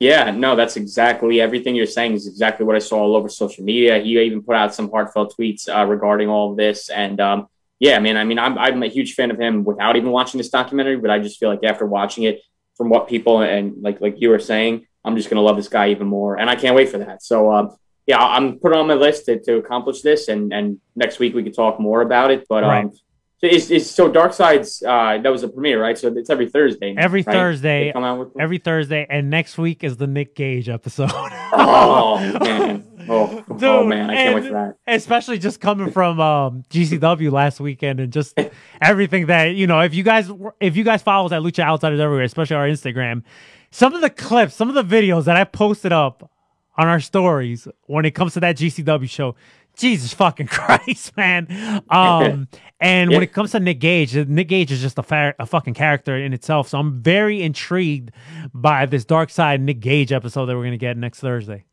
Yeah, 0.00 0.30
no, 0.30 0.56
that's 0.56 0.76
exactly 0.76 1.42
everything 1.42 1.76
you're 1.76 1.84
saying 1.84 2.14
is 2.14 2.26
exactly 2.26 2.64
what 2.64 2.74
I 2.74 2.78
saw 2.78 3.00
all 3.00 3.14
over 3.14 3.28
social 3.28 3.62
media. 3.62 3.98
He 3.98 4.18
even 4.18 4.42
put 4.42 4.56
out 4.56 4.74
some 4.74 4.90
heartfelt 4.90 5.36
tweets 5.36 5.68
uh, 5.68 5.84
regarding 5.84 6.30
all 6.30 6.52
of 6.52 6.56
this, 6.56 6.88
and 6.88 7.20
um, 7.20 7.48
yeah, 7.80 7.98
man, 7.98 8.16
I 8.16 8.24
mean, 8.24 8.38
I'm 8.38 8.56
I'm 8.56 8.82
a 8.82 8.88
huge 8.88 9.14
fan 9.14 9.30
of 9.30 9.40
him 9.40 9.64
without 9.64 9.96
even 9.96 10.10
watching 10.10 10.38
this 10.38 10.50
documentary, 10.50 10.96
but 10.98 11.10
I 11.10 11.18
just 11.18 11.40
feel 11.40 11.48
like 11.48 11.64
after 11.64 11.84
watching 11.86 12.24
it, 12.24 12.40
from 12.80 12.88
what 12.88 13.08
people 13.08 13.42
and 13.42 13.82
like 13.82 14.00
like 14.00 14.14
you 14.22 14.30
were 14.30 14.38
saying, 14.38 14.86
I'm 15.04 15.14
just 15.14 15.28
gonna 15.28 15.42
love 15.42 15.56
this 15.56 15.68
guy 15.68 15.90
even 15.90 16.06
more, 16.06 16.38
and 16.38 16.48
I 16.48 16.56
can't 16.56 16.74
wait 16.74 16.88
for 16.88 16.96
that. 16.96 17.22
So, 17.22 17.52
um, 17.52 17.76
yeah, 18.06 18.18
I'm 18.18 18.58
putting 18.58 18.78
on 18.78 18.86
my 18.86 18.94
list 18.94 19.26
to, 19.26 19.38
to 19.38 19.56
accomplish 19.56 20.00
this, 20.00 20.28
and 20.28 20.50
and 20.50 20.80
next 20.96 21.18
week 21.18 21.34
we 21.34 21.42
could 21.42 21.54
talk 21.54 21.78
more 21.78 22.00
about 22.00 22.30
it. 22.30 22.46
But 22.48 22.62
Right. 22.62 22.84
um, 22.86 22.92
so 23.36 23.46
is, 23.46 23.70
is 23.70 23.90
so 23.90 24.10
Dark 24.10 24.32
Sides 24.32 24.82
uh, 24.82 25.18
that 25.18 25.30
was 25.30 25.42
a 25.42 25.48
premiere, 25.48 25.80
right? 25.80 25.96
So 25.96 26.08
it's 26.08 26.30
every 26.30 26.48
Thursday. 26.48 26.94
Every 26.96 27.22
right? 27.22 27.34
Thursday, 27.34 27.92
come 27.92 28.04
out 28.04 28.18
with 28.18 28.28
Every 28.40 28.58
Thursday, 28.58 29.06
and 29.08 29.28
next 29.28 29.58
week 29.58 29.84
is 29.84 29.98
the 29.98 30.06
Nick 30.06 30.34
Gage 30.34 30.70
episode. 30.70 31.10
oh 31.12 32.18
man, 32.40 32.86
oh, 33.10 33.44
oh 33.50 33.58
Dude, 33.58 33.88
man, 33.88 34.10
I 34.10 34.14
can't 34.14 34.34
wait 34.34 34.44
for 34.44 34.52
that. 34.52 34.76
Especially 34.86 35.38
just 35.38 35.60
coming 35.60 35.90
from 35.90 36.20
um, 36.20 36.62
GCW 36.70 37.30
last 37.30 37.60
weekend 37.60 38.00
and 38.00 38.12
just 38.12 38.38
everything 38.80 39.26
that 39.26 39.54
you 39.54 39.66
know. 39.66 39.80
If 39.80 39.94
you 39.94 40.02
guys, 40.02 40.30
if 40.60 40.76
you 40.76 40.84
guys 40.84 41.02
follow 41.02 41.26
us 41.26 41.32
at 41.32 41.42
Lucha 41.42 41.64
Outsiders 41.64 42.00
everywhere, 42.00 42.24
especially 42.24 42.56
our 42.56 42.68
Instagram, 42.68 43.22
some 43.70 43.94
of 43.94 44.00
the 44.00 44.10
clips, 44.10 44.54
some 44.54 44.68
of 44.68 44.74
the 44.74 44.84
videos 44.84 45.24
that 45.24 45.36
I 45.36 45.44
posted 45.44 45.92
up 45.92 46.30
on 46.76 46.88
our 46.88 47.00
stories 47.00 47.68
when 47.86 48.04
it 48.04 48.12
comes 48.12 48.34
to 48.34 48.40
that 48.40 48.56
GCW 48.56 49.08
show. 49.08 49.36
Jesus 49.76 50.12
fucking 50.12 50.46
Christ, 50.48 51.16
man! 51.16 51.46
Um, 51.88 52.48
and 52.80 53.10
when 53.10 53.22
it 53.22 53.32
comes 53.32 53.52
to 53.52 53.60
Nick 53.60 53.80
Gage, 53.80 54.14
Nick 54.14 54.48
Gage 54.48 54.72
is 54.72 54.80
just 54.80 54.98
a, 54.98 55.02
fa- 55.02 55.34
a 55.38 55.46
fucking 55.46 55.74
character 55.74 56.16
in 56.16 56.32
itself. 56.32 56.68
So 56.68 56.78
I'm 56.78 57.00
very 57.00 57.40
intrigued 57.40 58.10
by 58.52 58.86
this 58.86 59.04
Dark 59.04 59.30
Side 59.30 59.60
Nick 59.60 59.80
Gage 59.80 60.12
episode 60.12 60.46
that 60.46 60.56
we're 60.56 60.64
gonna 60.64 60.76
get 60.76 60.96
next 60.96 61.20
Thursday. 61.20 61.64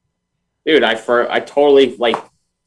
Dude 0.67 0.83
i 0.83 0.93
for 0.93 1.31
i 1.31 1.39
totally 1.39 1.95
like 1.97 2.17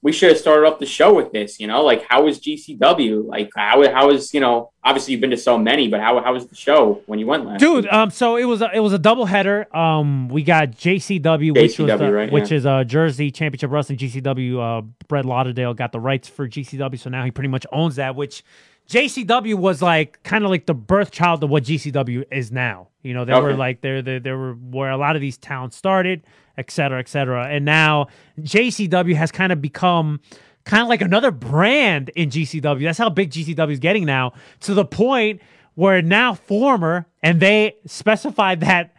we 0.02 0.12
should 0.12 0.30
have 0.30 0.38
started 0.38 0.66
off 0.66 0.78
the 0.78 0.86
show 0.86 1.14
with 1.14 1.30
this 1.30 1.60
you 1.60 1.66
know 1.66 1.84
like 1.84 2.04
how 2.08 2.24
was 2.24 2.40
gcw 2.40 3.24
like 3.26 3.50
how 3.54 3.88
how 3.92 4.10
is 4.10 4.32
you 4.34 4.40
know 4.40 4.70
obviously 4.82 5.12
you've 5.12 5.20
been 5.20 5.30
to 5.30 5.36
so 5.36 5.58
many 5.58 5.88
but 5.88 6.00
how 6.00 6.20
how 6.22 6.32
was 6.32 6.46
the 6.46 6.54
show 6.54 7.02
when 7.06 7.18
you 7.18 7.26
went 7.26 7.44
last 7.44 7.60
Dude, 7.60 7.84
week? 7.84 7.92
um, 7.92 8.10
so 8.10 8.36
it 8.36 8.44
was 8.44 8.62
a, 8.62 8.70
it 8.74 8.80
was 8.80 8.92
a 8.92 8.98
double 8.98 9.26
header. 9.26 9.74
Um, 9.76 10.28
we 10.28 10.42
got 10.42 10.70
JCW, 10.70 11.54
which 11.54 11.78
was 11.78 11.90
JCW, 11.90 11.98
the, 11.98 12.12
right, 12.12 12.32
which 12.32 12.50
yeah. 12.50 12.56
is 12.56 12.64
a 12.64 12.84
Jersey 12.84 13.30
Championship 13.30 13.70
Wrestling. 13.70 13.98
GCW, 13.98 14.78
uh, 14.78 14.82
Brett 15.08 15.24
Lauderdale 15.24 15.74
got 15.74 15.92
the 15.92 16.00
rights 16.00 16.28
for 16.28 16.48
GCW, 16.48 16.98
so 16.98 17.10
now 17.10 17.24
he 17.24 17.30
pretty 17.30 17.48
much 17.48 17.66
owns 17.72 17.96
that. 17.96 18.16
Which 18.16 18.42
JCW 18.90 19.54
was 19.54 19.80
like 19.80 20.20
kind 20.24 20.42
of 20.42 20.50
like 20.50 20.66
the 20.66 20.74
birth 20.74 21.12
child 21.12 21.44
of 21.44 21.50
what 21.50 21.62
GCW 21.62 22.24
is 22.32 22.50
now. 22.50 22.88
You 23.02 23.14
know, 23.14 23.24
they 23.24 23.32
were 23.40 23.54
like 23.54 23.82
they're 23.82 24.02
they, 24.02 24.18
they 24.18 24.32
were 24.32 24.54
where 24.54 24.90
a 24.90 24.96
lot 24.96 25.14
of 25.14 25.22
these 25.22 25.38
towns 25.38 25.76
started, 25.76 26.24
et 26.58 26.72
cetera, 26.72 26.98
et 26.98 27.08
cetera. 27.08 27.46
And 27.46 27.64
now 27.64 28.08
JCW 28.40 29.14
has 29.14 29.30
kind 29.30 29.52
of 29.52 29.62
become 29.62 30.20
kind 30.64 30.82
of 30.82 30.88
like 30.88 31.02
another 31.02 31.30
brand 31.30 32.10
in 32.16 32.30
GCW. 32.30 32.82
That's 32.82 32.98
how 32.98 33.08
big 33.10 33.30
GCW 33.30 33.70
is 33.70 33.78
getting 33.78 34.04
now, 34.04 34.32
to 34.60 34.74
the 34.74 34.84
point 34.84 35.40
where 35.76 36.02
now 36.02 36.34
former, 36.34 37.06
and 37.22 37.38
they 37.38 37.76
specified 37.86 38.60
that 38.60 38.92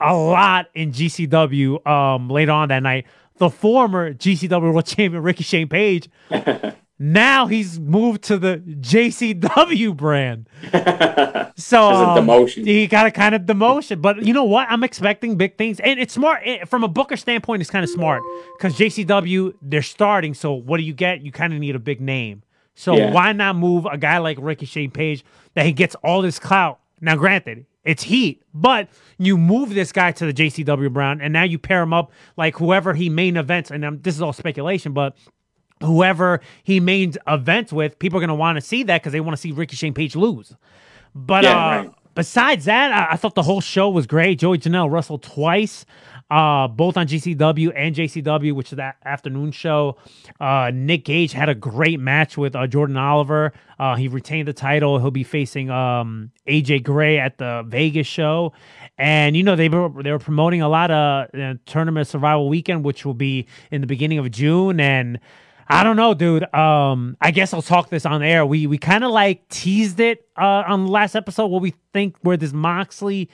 a 0.00 0.16
lot 0.16 0.66
in 0.74 0.90
GCW 0.90 1.86
um, 1.86 2.28
later 2.28 2.52
on 2.52 2.70
that 2.70 2.82
night. 2.82 3.06
The 3.36 3.50
former 3.50 4.14
GCW 4.14 4.72
World 4.72 4.84
Champion 4.84 5.22
Ricky 5.22 5.44
Shane 5.44 5.68
Page, 5.68 6.08
now 6.98 7.46
he's 7.46 7.78
moved 7.78 8.22
to 8.24 8.38
the 8.38 8.58
JCW 8.58 9.96
brand. 9.96 10.48
So 11.60 11.90
um, 11.90 12.46
he 12.46 12.86
got 12.86 13.06
a 13.06 13.10
kind 13.10 13.34
of 13.34 13.42
demotion, 13.42 14.00
but 14.00 14.22
you 14.24 14.32
know 14.32 14.44
what? 14.44 14.68
I'm 14.70 14.84
expecting 14.84 15.34
big 15.36 15.58
things, 15.58 15.80
and 15.80 15.98
it's 15.98 16.14
smart 16.14 16.46
it- 16.46 16.68
from 16.68 16.84
a 16.84 16.88
Booker 16.88 17.16
standpoint. 17.16 17.62
It's 17.62 17.70
kind 17.70 17.82
of 17.82 17.90
smart 17.90 18.22
because 18.56 18.78
JCW 18.78 19.54
they're 19.60 19.82
starting. 19.82 20.34
So 20.34 20.52
what 20.52 20.76
do 20.76 20.84
you 20.84 20.92
get? 20.92 21.22
You 21.22 21.32
kind 21.32 21.52
of 21.52 21.58
need 21.58 21.74
a 21.74 21.80
big 21.80 22.00
name. 22.00 22.44
So 22.76 22.94
Yeah. 22.96 23.10
why 23.12 23.32
not 23.32 23.56
move 23.56 23.86
a 23.90 23.98
guy 23.98 24.18
like 24.18 24.38
Ricky 24.40 24.66
Shane 24.66 24.92
Page 24.92 25.24
that 25.54 25.66
he 25.66 25.72
gets 25.72 25.96
all 25.96 26.22
this 26.22 26.38
clout? 26.38 26.78
Now, 27.00 27.16
granted, 27.16 27.66
it's 27.84 28.04
heat, 28.04 28.42
but 28.54 28.88
you 29.18 29.36
move 29.36 29.74
this 29.74 29.90
guy 29.90 30.12
to 30.12 30.26
the 30.26 30.32
JCW 30.32 30.92
brand, 30.92 31.20
and 31.22 31.32
now 31.32 31.42
you 31.42 31.58
pair 31.58 31.82
him 31.82 31.92
up 31.92 32.12
like 32.36 32.56
whoever 32.58 32.94
he 32.94 33.08
main 33.08 33.36
events. 33.36 33.72
And 33.72 33.84
um, 33.84 33.98
this 34.02 34.14
is 34.14 34.22
all 34.22 34.32
speculation, 34.32 34.92
but 34.92 35.16
whoever 35.82 36.40
he 36.62 36.80
main 36.80 37.14
events 37.26 37.72
with, 37.72 37.98
people 37.98 38.18
are 38.18 38.20
going 38.20 38.28
to 38.28 38.34
want 38.34 38.56
to 38.56 38.60
see 38.60 38.82
that 38.84 39.02
because 39.02 39.12
they 39.12 39.20
want 39.20 39.36
to 39.36 39.40
see 39.40 39.52
Ricky 39.52 39.76
Shane 39.76 39.94
Page 39.94 40.16
lose. 40.16 40.54
But 41.14 41.44
Yeah, 41.44 41.56
uh, 41.56 41.70
right. 41.70 41.90
besides 42.14 42.66
that, 42.66 42.92
I, 42.92 43.14
I 43.14 43.16
thought 43.16 43.34
the 43.34 43.42
whole 43.42 43.60
show 43.60 43.88
was 43.90 44.06
great. 44.06 44.38
Joey 44.38 44.58
Janela 44.58 44.90
wrestled 44.90 45.22
twice, 45.22 45.84
uh, 46.30 46.68
both 46.68 46.96
on 46.96 47.06
GCW 47.06 47.72
and 47.74 47.94
JCW, 47.94 48.52
which 48.52 48.72
is 48.72 48.76
that 48.76 48.96
afternoon 49.04 49.50
show. 49.50 49.96
Uh, 50.40 50.70
Nick 50.74 51.04
Gage 51.06 51.32
had 51.32 51.48
a 51.48 51.54
great 51.54 51.98
match 51.98 52.36
with 52.36 52.54
uh, 52.54 52.66
Jordan 52.66 52.96
Oliver. 52.96 53.52
Uh, 53.78 53.96
he 53.96 54.08
retained 54.08 54.46
the 54.46 54.52
title. 54.52 54.98
He'll 54.98 55.10
be 55.10 55.24
facing 55.24 55.70
um, 55.70 56.30
AJ 56.46 56.84
Gray 56.84 57.18
at 57.18 57.38
the 57.38 57.64
Vegas 57.66 58.06
show. 58.06 58.52
And 58.98 59.36
you 59.36 59.42
know 59.44 59.56
they 59.56 59.68
were 59.68 59.90
they 60.02 60.10
were 60.10 60.18
promoting 60.18 60.60
a 60.60 60.68
lot 60.68 60.90
of 60.90 61.28
uh, 61.34 61.54
tournament 61.66 62.08
survival 62.08 62.48
weekend, 62.48 62.84
which 62.84 63.06
will 63.06 63.14
be 63.14 63.46
in 63.70 63.80
the 63.80 63.86
beginning 63.86 64.18
of 64.18 64.30
June. 64.30 64.80
And 64.80 65.20
I 65.68 65.84
don't 65.84 65.96
know, 65.96 66.14
dude. 66.14 66.52
Um, 66.54 67.16
I 67.20 67.30
guess 67.30 67.52
I'll 67.52 67.62
talk 67.62 67.90
this 67.90 68.06
on 68.06 68.22
air. 68.22 68.46
We 68.46 68.66
we 68.66 68.78
kind 68.78 69.04
of 69.04 69.10
like 69.10 69.48
teased 69.48 70.00
it 70.00 70.26
uh, 70.36 70.64
on 70.66 70.86
the 70.86 70.90
last 70.90 71.14
episode 71.14 71.46
what 71.48 71.60
we 71.62 71.74
think 71.92 72.16
where 72.22 72.36
this 72.36 72.52
Moxley 72.52 73.28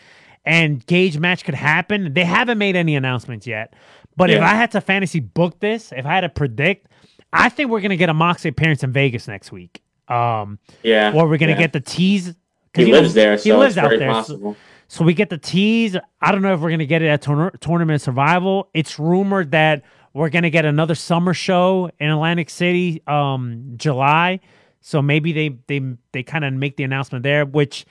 and 0.44 0.84
Gage 0.86 1.18
match 1.18 1.44
could 1.44 1.54
happen. 1.54 2.12
They 2.12 2.24
haven't 2.24 2.58
made 2.58 2.76
any 2.76 2.96
announcements 2.96 3.46
yet. 3.46 3.74
But 4.16 4.30
if 4.30 4.40
I 4.40 4.54
had 4.54 4.70
to 4.72 4.80
fantasy 4.80 5.20
book 5.20 5.58
this, 5.60 5.92
if 5.92 6.06
I 6.06 6.14
had 6.14 6.20
to 6.20 6.28
predict, 6.28 6.88
I 7.32 7.48
think 7.48 7.70
we're 7.70 7.80
gonna 7.80 7.96
get 7.96 8.08
a 8.08 8.14
Moxley 8.14 8.50
appearance 8.50 8.82
in 8.82 8.92
Vegas 8.92 9.26
next 9.28 9.52
week. 9.52 9.82
Um, 10.08 10.58
yeah 10.82 11.12
or 11.14 11.26
we're 11.28 11.38
gonna 11.38 11.52
yeah. 11.52 11.58
get 11.58 11.72
the 11.72 11.80
tease. 11.80 12.34
he 12.74 12.90
know, 12.90 13.00
lives 13.00 13.14
there 13.14 13.32
He 13.36 13.50
so 13.50 13.58
lives 13.58 13.76
it's 13.76 13.84
out 13.84 13.88
very 13.90 13.98
there. 13.98 14.24
So- 14.24 14.56
so 14.86 15.02
we 15.04 15.14
get 15.14 15.30
the 15.30 15.38
tease. 15.38 15.96
I 16.20 16.30
don't 16.30 16.42
know 16.42 16.52
if 16.54 16.60
we're 16.60 16.70
gonna 16.70 16.84
get 16.84 17.00
it 17.02 17.08
at 17.08 17.22
tourna- 17.22 17.58
tournament 17.58 18.02
survival. 18.02 18.68
It's 18.74 18.98
rumored 18.98 19.50
that 19.52 19.82
we're 20.14 20.30
gonna 20.30 20.48
get 20.50 20.64
another 20.64 20.94
summer 20.94 21.34
show 21.34 21.90
in 22.00 22.08
Atlantic 22.10 22.48
City, 22.48 23.02
um, 23.06 23.74
July. 23.76 24.40
So 24.80 25.02
maybe 25.02 25.32
they 25.32 25.56
they 25.66 25.82
they 26.12 26.22
kind 26.22 26.44
of 26.44 26.52
make 26.54 26.76
the 26.76 26.84
announcement 26.84 27.22
there. 27.22 27.44
Which, 27.44 27.84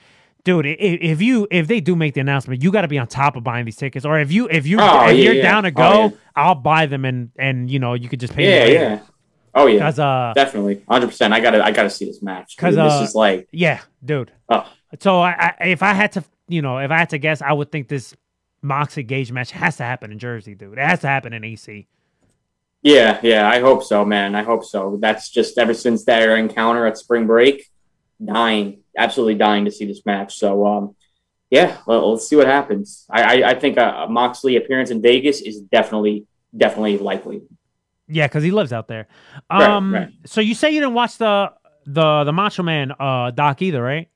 dude, 0.44 0.64
if 0.66 1.20
you 1.22 1.46
if 1.50 1.66
they 1.68 1.80
do 1.80 1.94
make 1.96 2.14
the 2.14 2.20
announcement, 2.20 2.62
you 2.62 2.72
got 2.72 2.82
to 2.82 2.88
be 2.88 2.98
on 2.98 3.06
top 3.08 3.36
of 3.36 3.44
buying 3.44 3.64
these 3.64 3.76
tickets. 3.76 4.04
Or 4.04 4.18
if 4.18 4.32
you 4.32 4.48
if 4.48 4.66
you 4.66 4.78
Oh, 4.80 5.08
if 5.08 5.16
yeah, 5.16 5.24
you're 5.24 5.34
yeah. 5.34 5.42
down 5.42 5.62
to 5.64 5.68
Oh, 5.70 5.72
go, 5.72 6.02
yeah. 6.04 6.10
I'll 6.36 6.54
buy 6.54 6.86
them 6.86 7.04
and 7.04 7.30
and 7.38 7.70
you 7.70 7.78
know 7.78 7.94
you 7.94 8.08
could 8.08 8.20
just 8.20 8.32
pay. 8.34 8.48
yeah 8.68 8.80
yeah 8.80 9.00
oh 9.56 9.66
yeah 9.66 9.86
uh, 9.88 10.32
definitely 10.34 10.76
100% 10.88 11.30
i 11.32 11.38
gotta 11.38 11.64
i 11.64 11.70
gotta 11.70 11.88
see 11.88 12.04
this 12.06 12.20
match 12.20 12.56
'Cause, 12.56 12.74
Dude, 12.74 12.84
this 12.86 12.92
uh, 12.94 13.04
is 13.04 13.14
like 13.14 13.46
yeah, 13.52 13.80
dude. 14.04 14.32
oh 14.48 14.66
So 15.00 15.20
I, 15.20 15.54
I 15.60 15.66
if 15.68 15.82
I 15.82 15.92
had 15.94 16.10
to, 16.12 16.24
you 16.48 16.60
know, 16.62 16.78
if 16.78 16.90
I 16.90 16.98
had 16.98 17.10
to 17.10 17.18
guess, 17.18 17.40
I 17.42 17.52
would 17.52 17.70
think 17.70 17.88
this 17.88 18.14
Moxley 18.62 19.02
Gage 19.04 19.30
match 19.32 19.50
has 19.52 19.76
to 19.76 19.82
happen 19.84 20.10
in 20.12 20.18
Jersey, 20.18 20.54
dude. 20.54 20.72
It 20.78 20.78
has 20.78 21.00
to 21.00 21.06
happen 21.08 21.32
in 21.32 21.44
AC. 21.44 21.86
Yeah, 22.84 23.18
yeah, 23.22 23.48
I 23.48 23.60
hope 23.60 23.82
so, 23.82 24.04
man. 24.04 24.34
I 24.34 24.42
hope 24.42 24.64
so. 24.64 24.98
That's 25.00 25.30
just 25.30 25.56
ever 25.58 25.72
since 25.74 26.04
their 26.04 26.36
encounter 26.36 26.86
at 26.86 26.98
spring 26.98 27.26
break, 27.26 27.66
dying, 28.24 28.82
absolutely 28.96 29.36
dying 29.36 29.64
to 29.64 29.70
see 29.70 29.86
this 29.86 30.04
match. 30.04 30.36
So, 30.36 30.66
um, 30.66 30.94
yeah, 31.50 31.78
well, 31.86 32.12
let's 32.12 32.28
see 32.28 32.36
what 32.36 32.46
happens. 32.46 33.06
I, 33.10 33.22
I, 33.42 33.50
I 33.50 33.54
think 33.58 33.78
a, 33.78 34.04
a 34.04 34.08
Moxley 34.08 34.56
appearance 34.56 34.90
in 34.90 35.00
Vegas 35.00 35.40
is 35.40 35.60
definitely, 35.60 36.26
definitely 36.56 36.98
likely. 36.98 37.42
Yeah, 38.06 38.26
because 38.26 38.42
he 38.44 38.50
lives 38.50 38.72
out 38.72 38.86
there. 38.86 39.08
Right, 39.50 39.62
Um, 39.70 39.94
right. 39.94 40.08
so 40.26 40.42
you 40.42 40.54
say 40.54 40.70
you 40.70 40.80
didn't 40.80 40.94
watch 40.94 41.16
the 41.16 41.52
the 41.86 42.24
the 42.24 42.32
Macho 42.32 42.62
Man 42.62 42.92
uh 42.98 43.30
doc 43.30 43.62
either, 43.62 43.82
right? 43.82 44.08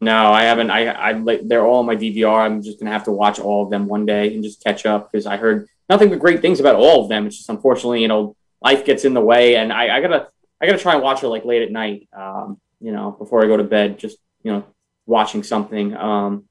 No, 0.00 0.32
I 0.32 0.42
haven't. 0.44 0.70
I, 0.70 0.86
I 0.88 1.12
like 1.12 1.46
they're 1.46 1.64
all 1.66 1.78
on 1.80 1.86
my 1.86 1.96
DVR. 1.96 2.40
I'm 2.40 2.60
just 2.62 2.78
gonna 2.80 2.90
have 2.92 3.04
to 3.04 3.12
watch 3.12 3.38
all 3.38 3.64
of 3.64 3.70
them 3.70 3.86
one 3.86 4.04
day 4.06 4.34
and 4.34 4.42
just 4.42 4.62
catch 4.64 4.84
up 4.86 5.10
because 5.12 5.26
I 5.26 5.36
heard 5.36 5.68
nothing 5.88 6.08
but 6.10 6.18
great 6.18 6.40
things 6.42 6.60
about 6.60 6.76
all 6.76 7.02
of 7.02 7.08
them. 7.08 7.26
It's 7.26 7.36
just 7.36 7.48
unfortunately, 7.48 8.02
you 8.02 8.08
know, 8.08 8.36
life 8.60 8.84
gets 8.84 9.04
in 9.04 9.14
the 9.14 9.20
way, 9.20 9.56
and 9.56 9.72
I, 9.72 9.96
I 9.96 10.00
gotta, 10.00 10.28
I 10.60 10.66
gotta 10.66 10.78
try 10.78 10.94
and 10.94 11.02
watch 11.02 11.22
it 11.22 11.28
like 11.28 11.44
late 11.44 11.62
at 11.62 11.70
night. 11.70 12.08
Um, 12.16 12.60
you 12.80 12.92
know, 12.92 13.12
before 13.12 13.44
I 13.44 13.46
go 13.46 13.56
to 13.56 13.64
bed, 13.64 13.98
just 13.98 14.18
you 14.42 14.52
know, 14.52 14.64
watching 15.06 15.42
something. 15.42 15.96
Um, 15.96 16.44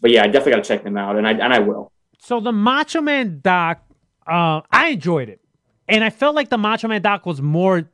but 0.00 0.10
yeah, 0.10 0.22
I 0.22 0.26
definitely 0.26 0.52
gotta 0.52 0.64
check 0.64 0.84
them 0.84 0.96
out, 0.96 1.16
and 1.16 1.26
I 1.26 1.32
and 1.32 1.52
I 1.52 1.58
will. 1.60 1.92
So 2.18 2.40
the 2.40 2.52
Macho 2.52 3.00
Man 3.00 3.40
doc, 3.42 3.82
uh, 4.26 4.62
I 4.70 4.88
enjoyed 4.88 5.28
it, 5.28 5.40
and 5.88 6.02
I 6.04 6.10
felt 6.10 6.34
like 6.34 6.48
the 6.48 6.58
Macho 6.58 6.88
Man 6.88 7.02
doc 7.02 7.26
was 7.26 7.40
more. 7.42 7.88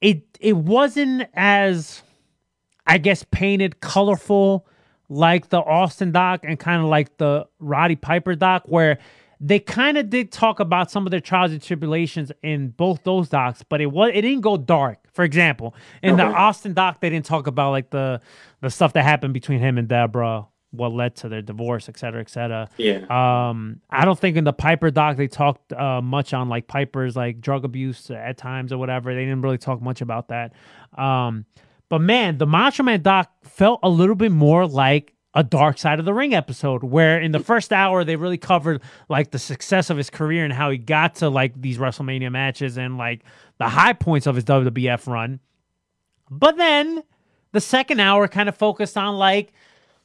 It 0.00 0.22
it 0.40 0.56
wasn't 0.56 1.28
as, 1.34 2.02
I 2.86 2.98
guess, 2.98 3.24
painted 3.30 3.80
colorful 3.80 4.66
like 5.08 5.48
the 5.48 5.58
Austin 5.58 6.12
doc 6.12 6.40
and 6.44 6.58
kind 6.58 6.82
of 6.82 6.88
like 6.88 7.16
the 7.16 7.46
Roddy 7.58 7.96
Piper 7.96 8.34
doc, 8.34 8.64
where 8.66 8.98
they 9.40 9.58
kind 9.60 9.96
of 9.96 10.10
did 10.10 10.32
talk 10.32 10.60
about 10.60 10.90
some 10.90 11.06
of 11.06 11.10
their 11.10 11.20
trials 11.20 11.52
and 11.52 11.62
tribulations 11.62 12.32
in 12.42 12.70
both 12.70 13.04
those 13.04 13.28
docs, 13.28 13.62
but 13.62 13.80
it 13.80 13.86
was 13.86 14.10
it 14.14 14.22
didn't 14.22 14.40
go 14.40 14.56
dark. 14.56 14.98
For 15.12 15.24
example, 15.24 15.74
in 16.02 16.16
the 16.16 16.24
Austin 16.24 16.74
doc, 16.74 17.00
they 17.00 17.10
didn't 17.10 17.26
talk 17.26 17.46
about 17.46 17.70
like 17.70 17.90
the 17.90 18.20
the 18.60 18.70
stuff 18.70 18.92
that 18.94 19.04
happened 19.04 19.34
between 19.34 19.60
him 19.60 19.78
and 19.78 19.88
Deborah 19.88 20.46
what 20.70 20.92
led 20.92 21.16
to 21.16 21.28
their 21.28 21.42
divorce, 21.42 21.88
et 21.88 21.98
cetera, 21.98 22.20
et 22.20 22.28
cetera. 22.28 22.68
Yeah. 22.76 23.06
Um, 23.08 23.80
I 23.88 24.04
don't 24.04 24.18
think 24.18 24.36
in 24.36 24.44
the 24.44 24.52
Piper 24.52 24.90
doc 24.90 25.16
they 25.16 25.28
talked 25.28 25.72
uh, 25.72 26.02
much 26.02 26.34
on 26.34 26.48
like 26.48 26.66
Piper's 26.66 27.16
like 27.16 27.40
drug 27.40 27.64
abuse 27.64 28.10
at 28.10 28.36
times 28.36 28.72
or 28.72 28.78
whatever. 28.78 29.14
They 29.14 29.24
didn't 29.24 29.42
really 29.42 29.58
talk 29.58 29.80
much 29.80 30.00
about 30.00 30.28
that. 30.28 30.52
Um, 30.96 31.46
but 31.88 32.00
man, 32.00 32.36
the 32.36 32.46
Macho 32.46 32.82
Man 32.82 33.00
doc 33.00 33.30
felt 33.44 33.80
a 33.82 33.88
little 33.88 34.14
bit 34.14 34.30
more 34.32 34.66
like 34.66 35.14
a 35.34 35.44
Dark 35.44 35.78
Side 35.78 35.98
of 35.98 36.04
the 36.04 36.14
Ring 36.14 36.34
episode, 36.34 36.82
where 36.82 37.20
in 37.20 37.32
the 37.32 37.40
first 37.40 37.72
hour 37.72 38.02
they 38.02 38.16
really 38.16 38.38
covered 38.38 38.82
like 39.08 39.30
the 39.30 39.38
success 39.38 39.90
of 39.90 39.96
his 39.96 40.10
career 40.10 40.44
and 40.44 40.52
how 40.52 40.70
he 40.70 40.78
got 40.78 41.16
to 41.16 41.28
like 41.28 41.60
these 41.60 41.78
WrestleMania 41.78 42.32
matches 42.32 42.78
and 42.78 42.96
like 42.96 43.22
the 43.58 43.68
high 43.68 43.92
points 43.92 44.26
of 44.26 44.34
his 44.34 44.44
WWF 44.44 45.06
run. 45.06 45.40
But 46.30 46.56
then 46.56 47.02
the 47.52 47.60
second 47.60 48.00
hour 48.00 48.26
kind 48.28 48.48
of 48.48 48.56
focused 48.56 48.96
on 48.96 49.16
like 49.16 49.52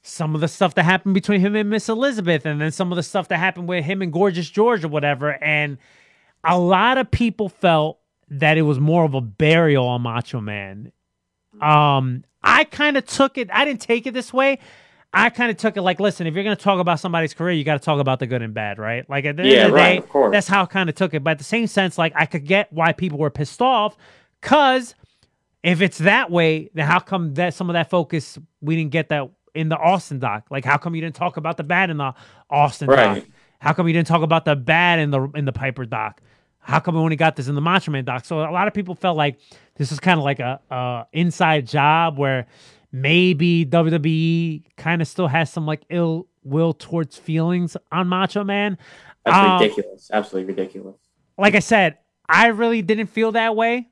some 0.02 0.36
of 0.36 0.42
the 0.42 0.48
stuff 0.48 0.76
that 0.76 0.84
happened 0.84 1.14
between 1.14 1.40
him 1.40 1.56
and 1.56 1.70
Miss 1.70 1.88
Elizabeth, 1.88 2.46
and 2.46 2.60
then 2.60 2.72
some 2.72 2.92
of 2.92 2.98
the 2.98 3.04
stuff 3.04 3.30
that 3.30 3.38
happened 3.38 3.70
with 3.70 3.86
him 3.86 4.02
and 4.02 4.12
Gorgeous 4.12 4.50
George 4.50 4.84
or 4.84 4.90
whatever. 4.90 5.42
And 5.42 5.78
a 6.44 6.60
lot 6.60 6.98
of 6.98 7.10
people 7.10 7.48
felt 7.48 8.00
that 8.30 8.58
it 8.58 8.64
was 8.64 8.80
more 8.80 9.06
of 9.06 9.14
a 9.14 9.22
burial 9.22 9.88
on 9.88 10.02
Macho 10.02 10.42
Man. 10.42 10.92
Um, 11.62 12.26
I 12.44 12.66
kind 12.66 12.98
of 12.98 13.06
took 13.06 13.38
it. 13.38 13.50
I 13.54 13.64
didn't 13.64 13.82
take 13.82 14.06
it 14.06 14.14
this 14.14 14.34
way. 14.34 14.60
I 15.14 15.30
kind 15.30 15.52
of 15.52 15.58
took 15.58 15.78
it 15.78 15.82
like, 15.84 16.00
listen, 16.00 16.26
if 16.26 16.34
you're 16.34 16.44
going 16.44 16.56
to 16.58 16.62
talk 16.64 16.80
about 16.80 17.00
somebody's 17.00 17.34
career, 17.34 17.52
you 17.54 17.64
got 17.64 17.76
to 17.76 17.86
talk 17.86 18.00
about 18.00 18.20
the 18.20 18.28
good 18.28 18.42
and 18.42 18.54
bad, 18.54 18.80
right? 18.80 19.08
Like 19.10 19.26
at 19.26 19.38
the 19.38 19.44
Yeah, 19.44 19.52
end 19.54 19.62
of 19.62 19.66
the 19.68 19.72
right, 19.72 20.00
day, 20.00 20.08
of 20.14 20.32
that's 20.32 20.48
how 20.48 20.64
I 20.64 20.66
kind 20.66 20.90
of 20.90 20.96
took 20.96 21.14
it. 21.14 21.24
But 21.24 21.32
at 21.32 21.38
the 21.38 21.44
same 21.44 21.68
sense, 21.68 21.98
like 21.98 22.14
I 22.16 22.26
could 22.26 22.46
get 22.46 22.74
why 22.74 22.94
people 22.94 23.20
were 23.20 23.30
pissed 23.30 23.62
off, 23.62 23.96
cause 24.42 24.96
if 25.64 25.82
it's 25.82 26.00
that 26.00 26.32
way, 26.32 26.70
then 26.74 26.88
how 26.88 27.00
come 27.00 27.36
that 27.36 27.54
some 27.54 27.70
of 27.70 27.74
that 27.74 27.90
focus 27.90 28.38
we 28.62 28.76
didn't 28.76 28.92
get 28.92 29.10
that 29.10 29.30
in 29.54 29.70
the 29.70 29.78
Austin 29.78 30.20
doc? 30.20 30.46
Like, 30.50 30.66
how 30.66 30.78
come 30.78 30.96
you 30.96 31.02
didn't 31.02 31.16
talk 31.16 31.38
about 31.38 31.58
the 31.58 31.64
bad 31.64 31.90
in 31.90 31.98
the 31.98 32.14
Austin 32.50 32.90
Right. 32.90 33.24
doc? 33.24 33.28
How 33.60 33.72
come 33.74 33.88
you 33.88 33.94
didn't 33.94 34.08
talk 34.08 34.24
about 34.24 34.46
the 34.46 34.56
bad 34.56 35.00
in 35.00 35.12
the 35.12 35.22
in 35.36 35.46
the 35.46 35.54
Piper 35.54 35.86
doc? 35.86 36.22
How 36.60 36.80
come 36.80 36.96
we 36.96 37.02
only 37.02 37.16
got 37.18 37.36
this 37.36 37.48
in 37.48 37.56
the 37.56 37.62
Macho 37.62 37.92
Man 37.92 38.04
doc? 38.04 38.26
So 38.26 38.40
a 38.40 38.52
lot 38.52 38.68
of 38.68 38.74
people 38.74 38.96
felt 38.96 39.16
like 39.16 39.40
this 39.76 39.92
is 39.92 40.00
kind 40.00 40.20
of 40.20 40.24
like 40.24 40.40
a, 40.40 40.60
a 40.70 41.06
inside 41.14 41.68
job 41.68 42.18
where 42.18 42.48
maybe 42.94 43.66
WWE 43.66 44.64
kind 44.78 45.02
of 45.02 45.08
still 45.10 45.28
has 45.28 45.52
some 45.52 45.66
like 45.66 45.82
ill 45.90 46.28
will 46.44 46.74
towards 46.74 47.18
feelings 47.18 47.76
on 47.92 48.08
Macho 48.08 48.44
Man. 48.46 48.78
That's 49.26 49.36
Um, 49.38 49.60
ridiculous. 49.62 50.10
Absolutely 50.14 50.54
ridiculous. 50.54 50.96
like 51.38 51.56
I 51.56 51.60
said, 51.60 51.98
I 52.30 52.48
really 52.48 52.82
didn't 52.82 53.08
feel 53.08 53.34
that 53.34 53.56
way. 53.56 53.90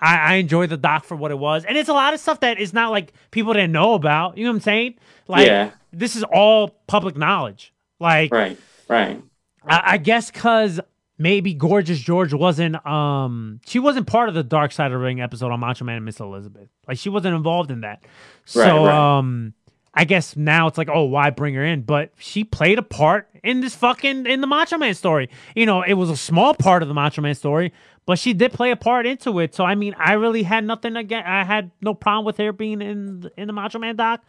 I, 0.00 0.16
I 0.16 0.34
enjoyed 0.34 0.68
the 0.70 0.76
doc 0.76 1.04
for 1.04 1.16
what 1.16 1.30
it 1.30 1.38
was, 1.38 1.64
and 1.64 1.78
it's 1.78 1.88
a 1.88 1.92
lot 1.92 2.12
of 2.12 2.20
stuff 2.20 2.40
that 2.40 2.58
is 2.58 2.72
not 2.72 2.90
like 2.90 3.12
people 3.30 3.52
didn't 3.52 3.72
know 3.72 3.94
about. 3.94 4.36
You 4.36 4.44
know 4.44 4.50
what 4.50 4.56
I'm 4.56 4.60
saying? 4.62 4.94
Like 5.28 5.46
Yeah. 5.46 5.70
this 5.92 6.14
is 6.16 6.22
all 6.24 6.68
public 6.86 7.16
knowledge. 7.16 7.72
Like 8.00 8.32
Right. 8.32 8.58
Right. 8.88 9.22
I, 9.64 9.82
I 9.92 9.96
guess 9.98 10.30
because 10.30 10.80
maybe 11.22 11.54
Gorgeous 11.54 11.98
George 12.00 12.34
wasn't 12.34 12.84
um 12.86 13.60
she 13.66 13.78
wasn't 13.78 14.06
part 14.06 14.28
of 14.28 14.34
the 14.34 14.42
Dark 14.42 14.72
Side 14.72 14.86
of 14.86 14.92
the 14.92 14.98
Ring 14.98 15.20
episode 15.20 15.52
on 15.52 15.60
Macho 15.60 15.84
Man 15.84 15.96
and 15.96 16.04
Miss 16.04 16.20
Elizabeth. 16.20 16.68
Like 16.86 16.98
she 16.98 17.08
wasn't 17.08 17.36
involved 17.36 17.70
in 17.70 17.82
that. 17.82 18.04
So 18.44 18.60
Right, 18.60 18.86
right. 18.88 19.18
um 19.18 19.54
I 19.94 20.04
guess 20.04 20.36
now 20.36 20.68
it's 20.68 20.78
like, 20.78 20.88
oh, 20.88 21.04
why 21.04 21.28
bring 21.28 21.52
her 21.54 21.62
in? 21.64 21.82
But 21.82 22.12
she 22.18 22.44
played 22.44 22.78
a 22.78 22.82
part 22.82 23.28
in 23.44 23.60
this 23.60 23.74
fucking 23.76 24.24
in 24.26 24.40
the 24.40 24.46
Macho 24.46 24.78
Man 24.78 24.94
story. 24.94 25.28
You 25.54 25.66
know, 25.66 25.82
it 25.82 25.92
was 25.94 26.08
a 26.08 26.16
small 26.16 26.54
part 26.54 26.80
of 26.82 26.88
the 26.88 26.94
Macho 26.94 27.20
Man 27.20 27.34
story, 27.34 27.74
but 28.06 28.18
she 28.18 28.32
did 28.32 28.52
play 28.54 28.70
a 28.70 28.76
part 28.76 29.06
into 29.06 29.38
it. 29.38 29.54
So 29.54 29.64
I 29.64 29.74
mean, 29.74 29.94
I 29.98 30.14
really 30.14 30.42
had 30.44 30.64
nothing 30.64 30.96
again. 30.96 31.24
I 31.26 31.44
had 31.44 31.70
no 31.82 31.92
problem 31.92 32.24
with 32.24 32.38
her 32.38 32.52
being 32.52 32.80
in 32.80 33.30
in 33.36 33.46
the 33.46 33.52
Macho 33.52 33.78
Man 33.78 33.96
doc. 33.96 34.22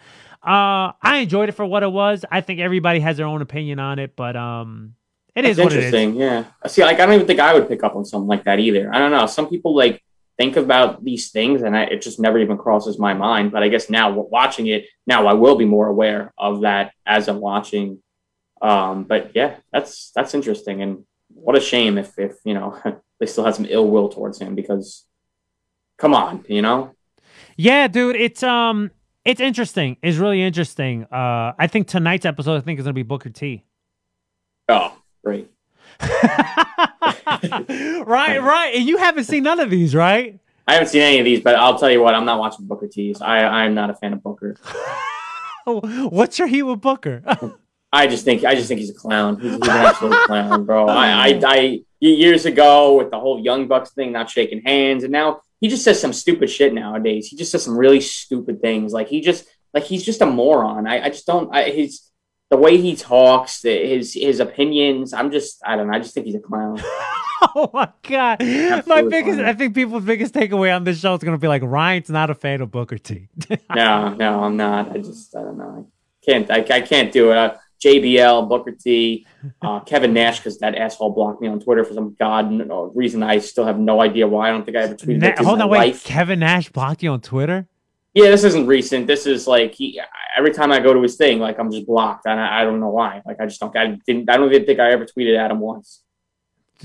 Uh, 0.46 0.92
I 1.02 1.20
enjoyed 1.22 1.48
it 1.48 1.54
for 1.54 1.66
what 1.66 1.82
it 1.84 1.92
was. 1.92 2.26
I 2.30 2.42
think 2.42 2.60
everybody 2.60 3.00
has 3.00 3.16
their 3.16 3.26
own 3.28 3.42
opinion 3.42 3.80
on 3.80 4.00
it, 4.00 4.18
but 4.18 4.36
um, 4.36 4.96
it 5.36 5.46
is 5.46 5.58
what 5.58 5.74
it 5.74 5.80
is. 5.80 5.86
interesting. 5.86 6.16
Yeah. 6.16 6.46
See, 6.68 6.84
like 6.84 7.00
I 7.00 7.06
don't 7.06 7.16
even 7.16 7.28
think 7.28 7.40
I 7.40 7.54
would 7.54 7.68
pick 7.68 7.84
up 7.84 7.96
on 7.96 8.06
something 8.06 8.28
like 8.28 8.44
that 8.44 8.60
either. 8.60 8.94
I 8.94 9.00
don't 9.00 9.12
know. 9.12 9.26
Some 9.26 9.50
people 9.50 9.76
like 9.76 10.04
think 10.38 10.58
about 10.58 11.04
these 11.04 11.32
things, 11.32 11.62
and 11.62 11.76
I, 11.76 11.84
it 11.84 12.02
just 12.02 12.20
never 12.20 12.38
even 12.40 12.58
crosses 12.58 13.00
my 13.00 13.14
mind. 13.14 13.52
But 13.52 13.64
I 13.64 13.68
guess 13.68 13.90
now 13.90 14.12
watching 14.12 14.68
it, 14.68 14.86
now 15.08 15.28
I 15.28 15.34
will 15.34 15.56
be 15.56 15.66
more 15.66 15.88
aware 15.88 16.34
of 16.38 16.62
that 16.62 16.92
as 17.06 17.28
I'm 17.28 17.40
watching. 17.40 18.02
Um, 18.62 19.04
but 19.04 19.32
yeah, 19.36 19.58
that's 19.72 20.12
that's 20.16 20.34
interesting, 20.34 20.82
and 20.82 21.04
what 21.30 21.58
a 21.58 21.62
shame 21.62 21.98
if 21.98 22.18
if 22.18 22.38
you 22.44 22.54
know 22.54 22.80
they 23.20 23.26
still 23.26 23.46
had 23.46 23.56
some 23.56 23.68
ill 23.70 23.88
will 23.88 24.10
towards 24.10 24.40
him 24.40 24.56
because, 24.56 25.06
come 25.98 26.14
on, 26.14 26.46
you 26.48 26.62
know. 26.62 26.96
Yeah, 27.58 27.88
dude, 27.88 28.16
it's 28.16 28.44
um, 28.44 28.92
it's 29.26 29.42
interesting. 29.42 29.98
It's 30.02 30.18
really 30.18 30.42
interesting. 30.42 31.04
Uh, 31.06 31.54
I 31.58 31.68
think 31.68 31.88
tonight's 31.88 32.26
episode, 32.26 32.56
I 32.56 32.62
think, 32.62 32.80
is 32.80 32.86
gonna 32.86 32.94
be 32.94 33.04
Booker 33.04 33.30
T. 33.30 33.66
Oh, 34.70 34.98
great. 35.24 35.50
right, 36.00 36.42
right. 38.42 38.72
And 38.76 38.86
you 38.86 38.98
haven't 38.98 39.26
seen 39.26 39.44
none 39.44 39.60
of 39.60 39.70
these, 39.70 39.96
right? 39.96 40.40
I 40.68 40.74
haven't 40.74 40.90
seen 40.90 41.02
any 41.02 41.20
of 41.20 41.26
these, 41.26 41.42
but 41.42 41.56
I'll 41.56 41.78
tell 41.78 41.92
you 41.92 42.02
what, 42.02 42.16
I'm 42.16 42.26
not 42.26 42.40
watching 42.40 42.66
Booker 42.66 42.88
T's. 42.88 43.22
I 43.22 43.44
I'm 43.44 43.74
not 43.74 43.90
a 43.90 43.94
fan 43.94 44.14
of 44.14 44.24
Booker. 44.24 44.56
What's 45.66 46.40
your 46.40 46.48
heat 46.48 46.64
with 46.64 46.82
Booker? 46.82 47.22
I 47.94 48.08
just 48.08 48.26
think 48.26 48.44
I 48.44 48.56
just 48.56 48.68
think 48.68 48.80
he's 48.80 48.90
a 48.90 48.94
clown. 48.94 49.40
He's, 49.40 49.52
he's 49.52 49.62
an 49.62 49.70
absolute 49.70 50.26
clown, 50.26 50.66
bro. 50.66 50.88
I, 50.88 51.28
I 51.28 51.42
I 51.46 51.80
years 52.00 52.46
ago 52.46 52.98
with 52.98 53.12
the 53.12 53.20
whole 53.20 53.40
Young 53.40 53.68
Bucks 53.68 53.92
thing, 53.92 54.12
not 54.12 54.30
shaking 54.30 54.62
hands, 54.62 55.04
and 55.04 55.12
now 55.12 55.42
he 55.62 55.68
just 55.68 55.84
says 55.84 56.02
some 56.02 56.12
stupid 56.12 56.50
shit 56.50 56.74
nowadays. 56.74 57.28
He 57.28 57.38
just 57.38 57.52
says 57.52 57.64
some 57.64 57.78
really 57.78 58.02
stupid 58.02 58.62
things. 58.62 58.94
Like 58.94 59.10
he 59.10 59.22
just 59.22 59.46
like 59.74 59.84
he's 59.84 60.04
just 60.04 60.22
a 60.22 60.26
moron. 60.26 60.88
I, 60.88 61.06
I 61.06 61.10
just 61.10 61.28
don't. 61.28 61.54
I, 61.54 61.70
his 61.70 62.02
the 62.54 62.60
way 62.60 62.78
he 62.78 62.96
talks, 62.96 63.62
the, 63.62 63.72
his 63.72 64.14
his 64.14 64.40
opinions. 64.40 65.12
I'm 65.12 65.32
just 65.32 65.60
I 65.66 65.76
don't 65.76 65.88
know. 65.88 65.94
I 65.94 66.00
just 66.00 66.14
think 66.14 66.28
he's 66.28 66.36
a 66.36 66.40
clown. 66.40 66.80
oh 67.56 67.72
my 67.74 67.90
god, 68.04 68.40
my 68.86 69.02
biggest. 69.02 69.38
fine. 69.38 69.46
I 69.46 69.54
think 69.54 69.74
people's 69.74 70.06
biggest 70.06 70.36
takeaway 70.36 70.76
on 70.76 70.84
this 70.84 71.00
show 71.00 71.16
is 71.16 71.24
gonna 71.24 71.40
be 71.40 71.48
like 71.48 71.64
Ryan's 71.64 72.12
not 72.12 72.30
a 72.30 72.36
fan 72.36 72.62
of 72.62 72.70
Booker 72.70 73.00
T. 73.00 73.28
no, 73.76 74.14
no, 74.14 74.44
I'm 74.44 74.56
not. 74.56 74.92
I 74.92 75.00
just 75.00 75.36
I 75.36 75.42
don't 75.42 75.58
know. 75.58 75.90
I 75.90 76.26
can't 76.26 76.52
I, 76.52 76.58
I 76.58 76.82
can't 76.82 77.12
do 77.12 77.32
it. 77.32 77.38
Uh, 77.38 77.56
JBL, 77.84 78.48
Booker 78.48 78.72
T, 78.72 79.26
uh, 79.64 79.80
Kevin 79.86 80.14
Nash, 80.14 80.38
because 80.38 80.60
that 80.60 80.76
asshole 80.76 81.10
blocked 81.10 81.42
me 81.42 81.48
on 81.48 81.60
Twitter 81.60 81.84
for 81.84 81.96
some 81.96 82.16
god 82.20 82.52
reason. 82.96 83.24
I 83.24 83.40
still 83.40 83.66
have 83.66 83.80
no 83.80 84.00
idea 84.00 84.28
why. 84.28 84.50
I 84.50 84.52
don't 84.52 84.64
think 84.64 84.78
I 84.78 84.82
ever 84.82 84.94
tweeted 84.94 85.38
Na- 85.38 85.44
hold 85.44 85.60
on, 85.60 85.70
wait. 85.70 85.78
life- 85.80 86.04
Kevin 86.04 86.40
Nash 86.40 86.70
blocked 86.70 87.02
you 87.02 87.10
on 87.10 87.20
Twitter. 87.20 87.68
Yeah, 88.14 88.30
this 88.30 88.44
isn't 88.44 88.68
recent. 88.68 89.08
This 89.08 89.26
is 89.26 89.48
like 89.48 89.74
he. 89.74 90.00
Every 90.38 90.52
time 90.52 90.72
I 90.72 90.80
go 90.80 90.94
to 90.94 91.02
his 91.02 91.16
thing, 91.16 91.40
like 91.40 91.60
I'm 91.60 91.72
just 91.72 91.88
blocked, 91.88 92.26
and 92.28 92.40
I, 92.40 92.62
I 92.62 92.64
don't 92.64 92.80
know 92.80 92.90
why. 92.90 93.22
Like 93.26 93.40
I 93.40 93.46
just 93.46 93.60
don't. 93.60 93.76
I 93.76 93.98
didn't. 94.06 94.30
I 94.30 94.38
don't 94.38 94.54
even 94.54 94.66
think 94.66 94.80
I 94.80 94.92
ever 94.92 95.06
tweeted 95.06 95.38
at 95.38 95.50
him 95.50 95.60
once. 95.60 96.04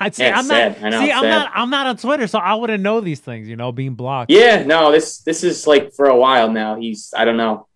I 0.00 0.10
see. 0.10 0.24
Yeah, 0.24 0.38
I'm 0.38 0.40
it's 0.40 0.48
not. 0.48 0.82
I 0.82 0.88
know, 0.90 1.00
see, 1.04 1.12
I'm 1.12 1.22
sad. 1.22 1.30
not. 1.30 1.52
I'm 1.54 1.70
not 1.70 1.86
on 1.86 1.96
Twitter, 1.96 2.26
so 2.26 2.38
I 2.38 2.54
wouldn't 2.54 2.82
know 2.82 3.00
these 3.00 3.20
things. 3.20 3.48
You 3.48 3.56
know, 3.56 3.70
being 3.70 3.94
blocked. 3.94 4.30
Yeah, 4.30 4.62
no. 4.64 4.92
This 4.92 5.18
this 5.18 5.44
is 5.44 5.66
like 5.66 5.92
for 5.92 6.06
a 6.06 6.16
while 6.16 6.50
now. 6.50 6.76
He's. 6.76 7.12
I 7.16 7.24
don't 7.24 7.36
know. 7.36 7.66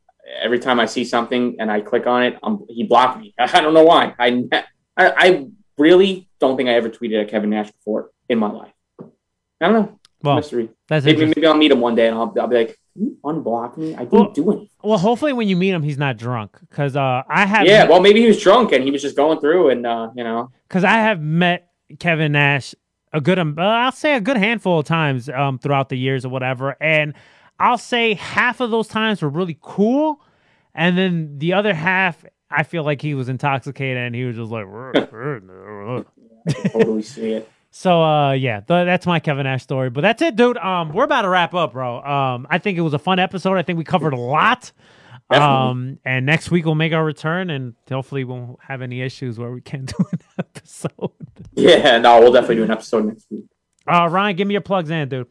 Every 0.41 0.59
time 0.59 0.81
I 0.81 0.87
see 0.87 1.05
something 1.05 1.57
and 1.59 1.71
I 1.71 1.83
click 1.83 2.07
on 2.07 2.23
it, 2.23 2.39
um, 2.43 2.65
he 2.69 2.85
blocked 2.85 3.21
me. 3.21 3.35
I 3.39 3.61
don't 3.61 3.75
know 3.75 3.85
why. 3.85 4.15
I, 4.19 4.45
I 4.53 4.65
I 4.97 5.47
really 5.77 6.29
don't 6.41 6.57
think 6.57 6.69
I 6.69 6.73
ever 6.75 6.89
tweeted 6.89 7.21
at 7.21 7.29
Kevin 7.29 7.51
Nash 7.51 7.71
before 7.71 8.11
in 8.29 8.39
my 8.39 8.51
life. 8.51 8.73
I 9.61 9.69
don't 9.69 9.73
know. 9.75 9.99
Well, 10.23 10.37
Mystery. 10.37 10.71
that's 10.89 11.05
Maybe 11.05 11.27
maybe 11.27 11.47
I'll 11.47 11.55
meet 11.57 11.71
him 11.71 11.81
one 11.81 11.95
day 11.95 12.09
and 12.09 12.17
I'll, 12.17 12.35
I'll 12.41 12.47
be 12.47 12.57
like, 12.57 12.79
you 12.95 13.17
unblock 13.25 13.77
me? 13.77 13.95
I 13.95 14.01
didn't 14.01 14.13
Well, 14.13 14.31
do 14.31 14.51
anything. 14.51 14.69
Well, 14.83 14.99
hopefully 14.99 15.33
when 15.33 15.49
you 15.49 15.57
meet 15.57 15.71
him, 15.71 15.83
he's 15.83 15.99
not 15.99 16.17
drunk 16.17 16.59
because 16.69 16.97
uh, 16.97 17.23
I 17.29 17.47
have. 17.47 17.67
Yeah, 17.67 17.89
well, 17.89 18.01
maybe 18.01 18.21
he 18.21 18.27
was 18.27 18.41
drunk 18.41 18.73
and 18.73 18.85
he 18.85 18.91
was 18.91 19.03
just 19.03 19.17
going 19.17 19.41
through 19.41 19.71
and 19.71 19.87
uh, 19.87 20.11
you 20.15 20.25
know. 20.25 20.51
because 20.69 20.85
I 20.85 20.95
have 20.95 21.21
met 21.21 21.71
Kevin 21.99 22.33
Nash 22.33 22.75
a 23.13 23.21
good, 23.21 23.39
um, 23.39 23.57
uh, 23.59 23.63
I'll 23.63 23.93
say 23.93 24.15
a 24.15 24.21
good 24.21 24.37
handful 24.37 24.79
of 24.79 24.87
times 24.87 25.29
um, 25.29 25.59
throughout 25.59 25.89
the 25.89 25.97
years 25.97 26.25
or 26.25 26.31
whatever, 26.31 26.77
and 26.81 27.15
I'll 27.59 27.79
say 27.79 28.15
half 28.15 28.61
of 28.61 28.71
those 28.71 28.89
times 28.89 29.23
were 29.23 29.29
really 29.29 29.59
cool, 29.61 30.21
and 30.75 30.97
then 30.97 31.39
the 31.39 31.53
other 31.53 31.75
half, 31.75 32.25
I 32.51 32.63
feel 32.63 32.85
like 32.85 33.03
he 33.03 33.15
was 33.15 33.29
intoxicated 33.29 33.99
and 33.99 34.15
he 34.15 34.25
was 34.25 34.37
just 34.37 34.51
like. 34.51 34.67
I 36.49 36.69
totally 36.69 37.03
see 37.03 37.33
it. 37.33 37.49
So 37.75 38.03
uh 38.03 38.33
yeah, 38.33 38.61
th- 38.61 38.85
that's 38.85 39.07
my 39.07 39.19
Kevin 39.19 39.45
Nash 39.45 39.63
story. 39.63 39.89
But 39.89 40.03
that's 40.03 40.21
it, 40.21 40.37
dude. 40.37 40.59
Um 40.59 40.93
we're 40.93 41.05
about 41.05 41.23
to 41.23 41.29
wrap 41.31 41.55
up, 41.55 41.73
bro. 41.73 42.03
Um 42.03 42.47
I 42.51 42.59
think 42.59 42.77
it 42.77 42.83
was 42.83 42.93
a 42.93 42.99
fun 42.99 43.19
episode. 43.19 43.57
I 43.57 43.63
think 43.63 43.79
we 43.79 43.85
covered 43.85 44.13
a 44.13 44.21
lot. 44.21 44.73
Um 45.31 45.99
and 46.05 46.27
next 46.27 46.51
week 46.51 46.67
we'll 46.67 46.75
make 46.75 46.93
our 46.93 47.03
return 47.03 47.49
and 47.49 47.75
hopefully 47.89 48.25
we 48.25 48.33
won't 48.35 48.59
have 48.63 48.83
any 48.83 49.01
issues 49.01 49.39
where 49.39 49.51
we 49.51 49.63
can't 49.63 49.87
do 49.99 50.05
an 50.13 50.19
episode. 50.39 51.11
Yeah, 51.55 51.97
no, 51.97 52.21
we'll 52.21 52.33
definitely 52.33 52.57
do 52.57 52.65
an 52.65 52.71
episode 52.71 53.07
next 53.07 53.27
week. 53.31 53.47
Uh 53.91 54.07
Ryan, 54.07 54.37
give 54.37 54.47
me 54.47 54.53
your 54.53 54.61
plugs 54.61 54.91
in, 54.91 55.09
dude. 55.09 55.29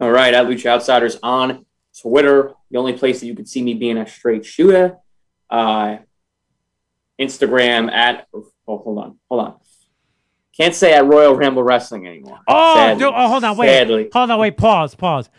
All 0.00 0.10
right, 0.10 0.32
at 0.32 0.46
Lucha 0.46 0.64
Outsiders 0.66 1.18
on 1.22 1.66
Twitter, 2.00 2.54
the 2.70 2.78
only 2.78 2.94
place 2.94 3.20
that 3.20 3.26
you 3.26 3.34
can 3.34 3.44
see 3.44 3.62
me 3.62 3.74
being 3.74 3.98
a 3.98 4.08
straight 4.08 4.46
shooter. 4.46 4.96
Uh, 5.50 5.98
Instagram 7.20 7.90
at 7.92 8.26
oh, 8.32 8.50
hold 8.66 8.98
on, 8.98 9.18
hold 9.28 9.44
on. 9.44 9.56
Can't 10.56 10.74
say 10.74 10.92
at 10.92 11.06
Royal 11.06 11.34
Ramble 11.34 11.62
Wrestling 11.62 12.06
anymore. 12.06 12.38
Oh, 12.48 12.74
Sadly. 12.74 13.04
dude, 13.04 13.14
oh 13.16 13.28
hold 13.28 13.44
on, 13.44 13.56
wait. 13.56 13.68
Sadly. 13.68 14.08
Hold 14.12 14.30
on, 14.30 14.38
wait, 14.40 14.56
pause, 14.56 14.94
pause. 14.94 15.30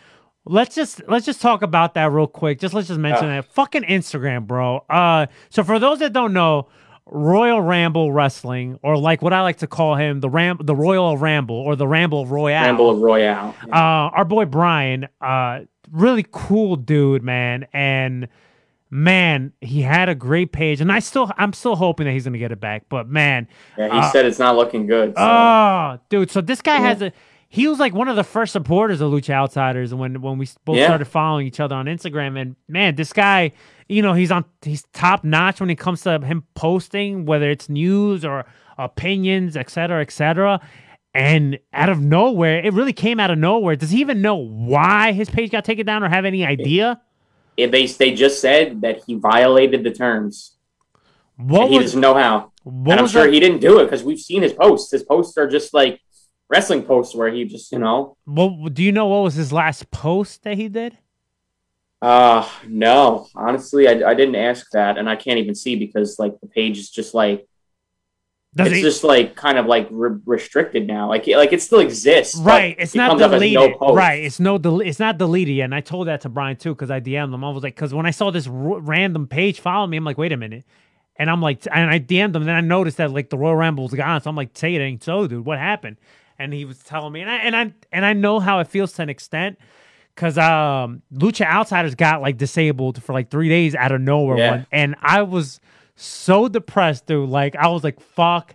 Let's 0.44 0.74
just 0.74 1.02
let's 1.08 1.24
just 1.26 1.40
talk 1.40 1.62
about 1.62 1.94
that 1.94 2.10
real 2.10 2.26
quick. 2.26 2.58
Just 2.58 2.74
let's 2.74 2.88
just 2.88 2.98
mention 2.98 3.26
Oh. 3.26 3.28
that 3.28 3.44
fucking 3.52 3.82
Instagram, 3.82 4.46
bro. 4.46 4.84
Uh, 4.90 5.26
so 5.50 5.62
for 5.62 5.78
those 5.78 6.00
that 6.00 6.12
don't 6.12 6.32
know, 6.32 6.68
Royal 7.06 7.60
Ramble 7.60 8.10
Wrestling, 8.12 8.78
or 8.82 8.96
like 8.96 9.22
what 9.22 9.32
I 9.32 9.42
like 9.42 9.58
to 9.58 9.66
call 9.68 9.94
him, 9.96 10.20
the 10.20 10.30
Ram, 10.30 10.58
the 10.60 10.74
Royal 10.74 11.16
Ramble, 11.16 11.54
or 11.56 11.76
the 11.76 11.86
Ramble 11.86 12.22
of 12.22 12.32
Royale. 12.32 12.64
Ramble 12.64 12.90
of 12.90 12.98
Royale. 13.00 13.54
Uh, 13.70 13.76
our 13.76 14.24
boy 14.24 14.46
Brian, 14.46 15.06
uh, 15.20 15.60
really 15.92 16.24
cool 16.32 16.74
dude, 16.76 17.22
man, 17.22 17.66
and 17.72 18.26
man, 18.94 19.54
he 19.62 19.80
had 19.80 20.10
a 20.10 20.14
great 20.14 20.52
page, 20.52 20.82
and 20.82 20.92
I 20.92 20.98
still, 20.98 21.32
I'm 21.38 21.54
still 21.54 21.76
hoping 21.76 22.04
that 22.04 22.12
he's 22.12 22.24
gonna 22.24 22.36
get 22.36 22.52
it 22.52 22.60
back. 22.60 22.84
But 22.90 23.08
man, 23.08 23.48
Yeah, 23.78 23.86
he 23.86 23.98
uh, 23.98 24.10
said 24.12 24.26
it's 24.26 24.38
not 24.38 24.54
looking 24.54 24.86
good. 24.86 25.14
So. 25.16 25.22
Oh, 25.22 25.98
dude. 26.10 26.30
So 26.30 26.42
this 26.42 26.60
guy 26.60 26.76
has 26.76 27.00
a. 27.00 27.10
He 27.48 27.66
was 27.68 27.78
like 27.78 27.94
one 27.94 28.08
of 28.08 28.16
the 28.16 28.24
first 28.24 28.52
supporters 28.52 29.00
of 29.00 29.10
Lucha 29.10 29.30
Outsiders 29.30 29.92
and 29.92 30.00
when 30.00 30.20
when 30.20 30.36
we 30.38 30.46
both 30.64 30.76
Yeah. 30.76 30.86
started 30.86 31.06
following 31.06 31.46
each 31.46 31.58
other 31.58 31.74
on 31.74 31.86
Instagram. 31.86 32.40
And 32.40 32.54
man, 32.68 32.94
this 32.94 33.12
guy, 33.12 33.52
you 33.88 34.02
know, 34.02 34.12
he's 34.12 34.30
on 34.30 34.44
he's 34.62 34.84
top 34.92 35.24
notch 35.24 35.60
when 35.60 35.70
it 35.70 35.76
comes 35.78 36.02
to 36.02 36.18
him 36.20 36.44
posting, 36.54 37.24
whether 37.24 37.50
it's 37.50 37.68
news 37.70 38.24
or 38.26 38.44
opinions, 38.78 39.56
et 39.56 39.70
cetera, 39.70 40.02
et 40.02 40.10
cetera. 40.10 40.60
And 41.14 41.58
out 41.74 41.90
of 41.90 42.00
nowhere, 42.00 42.60
it 42.64 42.72
really 42.72 42.94
came 42.94 43.20
out 43.20 43.30
of 43.30 43.38
nowhere. 43.38 43.76
Does 43.76 43.90
he 43.90 44.00
even 44.00 44.22
know 44.22 44.36
why 44.36 45.12
his 45.12 45.28
page 45.28 45.50
got 45.50 45.62
taken 45.64 45.84
down 45.84 46.02
or 46.02 46.08
have 46.08 46.24
any 46.24 46.44
idea? 46.46 47.00
Yeah, 47.56 47.66
they 47.66 47.86
they 47.86 48.14
just 48.14 48.40
said 48.40 48.80
that 48.80 49.02
he 49.06 49.14
violated 49.14 49.84
the 49.84 49.90
terms. 49.90 50.56
What 51.36 51.68
he 51.70 51.76
was 51.76 51.86
doesn't 51.86 52.00
know 52.00 52.14
how. 52.14 52.52
and 52.64 52.92
I'm 52.92 53.06
sure 53.06 53.26
the- 53.26 53.32
he 53.32 53.40
didn't 53.40 53.60
do 53.60 53.80
it 53.80 53.84
because 53.84 54.02
we've 54.04 54.20
seen 54.20 54.42
his 54.42 54.52
posts. 54.52 54.90
His 54.90 55.02
posts 55.02 55.36
are 55.36 55.48
just 55.48 55.74
like 55.74 56.00
wrestling 56.48 56.82
posts 56.82 57.14
where 57.14 57.30
he 57.32 57.44
just, 57.44 57.72
you 57.72 57.78
know, 57.78 58.16
what, 58.24 58.74
do 58.74 58.82
you 58.82 58.92
know 58.92 59.06
what 59.06 59.22
was 59.22 59.34
his 59.34 59.52
last 59.52 59.90
post 59.90 60.42
that 60.44 60.56
he 60.56 60.68
did? 60.68 60.96
uh 62.00 62.48
no. 62.66 63.28
Honestly, 63.36 63.86
I, 63.88 64.10
I 64.10 64.14
didn't 64.14 64.34
ask 64.34 64.68
that, 64.72 64.98
and 64.98 65.08
I 65.08 65.14
can't 65.16 65.38
even 65.38 65.54
see 65.54 65.76
because 65.76 66.18
like 66.18 66.40
the 66.40 66.48
page 66.48 66.78
is 66.78 66.90
just 66.90 67.14
like 67.14 67.46
Does 68.54 68.70
it's 68.70 68.82
just 68.82 69.02
like 69.04 69.34
kind 69.34 69.56
of 69.56 69.64
like 69.64 69.88
re- 69.90 70.18
restricted 70.26 70.86
now. 70.86 71.08
Like 71.08 71.26
like 71.26 71.54
it 71.54 71.62
still 71.62 71.78
exists, 71.80 72.36
Right, 72.36 72.76
it's 72.78 72.94
it 72.94 72.98
not 72.98 73.16
deleted. 73.18 73.74
no. 73.80 73.94
Right, 73.94 74.24
it's 74.24 74.38
no, 74.38 74.58
del- 74.58 74.80
it's 74.82 74.98
not 74.98 75.16
deleted 75.16 75.54
yet. 75.56 75.64
And 75.64 75.74
I 75.74 75.80
told 75.80 76.06
that 76.08 76.20
to 76.22 76.28
Brian 76.28 76.56
too 76.56 76.74
because 76.74 76.90
I 76.90 77.00
DM'd 77.00 77.32
him. 77.32 77.44
I 77.44 77.50
was 77.50 77.62
like, 77.62 77.74
because 77.74 77.94
when 77.94 78.04
I 78.04 78.10
saw 78.10 78.30
this 78.30 78.46
r- 78.46 78.52
random 78.80 79.26
page 79.26 79.60
follow 79.60 79.86
me, 79.86 79.96
I'm 79.96 80.04
like, 80.04 80.18
wait 80.18 80.32
a 80.32 80.36
minute, 80.36 80.64
and 81.16 81.30
I'm 81.30 81.40
like, 81.40 81.66
and 81.72 81.90
I 81.90 81.98
DM'd 81.98 82.36
him. 82.36 82.44
Then 82.44 82.54
I 82.54 82.60
noticed 82.60 82.98
that 82.98 83.10
like 83.10 83.30
the 83.30 83.38
Royal 83.38 83.56
Rumble 83.56 83.84
was 83.84 83.94
gone, 83.94 84.20
so 84.20 84.28
I'm 84.28 84.36
like, 84.36 84.50
say 84.54 84.74
it 84.74 84.80
ain't 84.80 85.02
so, 85.02 85.26
dude. 85.26 85.46
What 85.46 85.58
happened? 85.58 85.96
And 86.38 86.52
he 86.52 86.66
was 86.66 86.78
telling 86.78 87.12
me, 87.14 87.22
and 87.22 87.30
I 87.30 87.36
and 87.36 87.56
I 87.56 87.72
and 87.90 88.04
I 88.04 88.12
know 88.12 88.38
how 88.38 88.58
it 88.58 88.68
feels 88.68 88.92
to 88.94 89.02
an 89.02 89.08
extent. 89.08 89.58
Cause 90.14 90.36
um, 90.36 91.00
Lucha 91.10 91.46
Outsiders 91.46 91.94
got 91.94 92.20
like 92.20 92.36
disabled 92.36 93.02
for 93.02 93.14
like 93.14 93.30
three 93.30 93.48
days 93.48 93.74
out 93.74 93.92
of 93.92 94.00
nowhere, 94.02 94.36
Yeah. 94.36 94.50
one, 94.50 94.66
and 94.70 94.94
I 95.00 95.22
was 95.22 95.58
so 96.04 96.48
depressed, 96.48 97.06
dude. 97.06 97.28
Like 97.28 97.56
I 97.56 97.68
was 97.68 97.84
like, 97.84 98.00
"Fuck, 98.00 98.54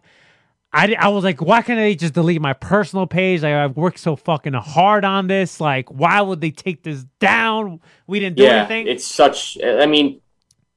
I, 0.77 0.95
I 0.99 1.07
was 1.07 1.23
like, 1.23 1.41
why 1.41 1.61
can't 1.61 1.79
they 1.79 1.95
just 1.95 2.13
delete 2.13 2.41
my 2.41 2.53
personal 2.53 3.07
page? 3.07 3.41
Like, 3.41 3.53
I've 3.53 3.77
worked 3.77 3.99
so 3.99 4.15
fucking 4.15 4.53
hard 4.53 5.05
on 5.05 5.27
this. 5.27 5.61
Like, 5.61 5.89
why 5.89 6.21
would 6.21 6.41
they 6.41 6.51
take 6.51 6.83
this 6.83 7.05
down? 7.19 7.79
We 8.05 8.19
didn't 8.19 8.37
do 8.37 8.43
yeah, 8.43 8.59
anything. 8.59 8.87
it's 8.87 9.07
such. 9.07 9.57
I 9.63 9.85
mean, 9.85 10.21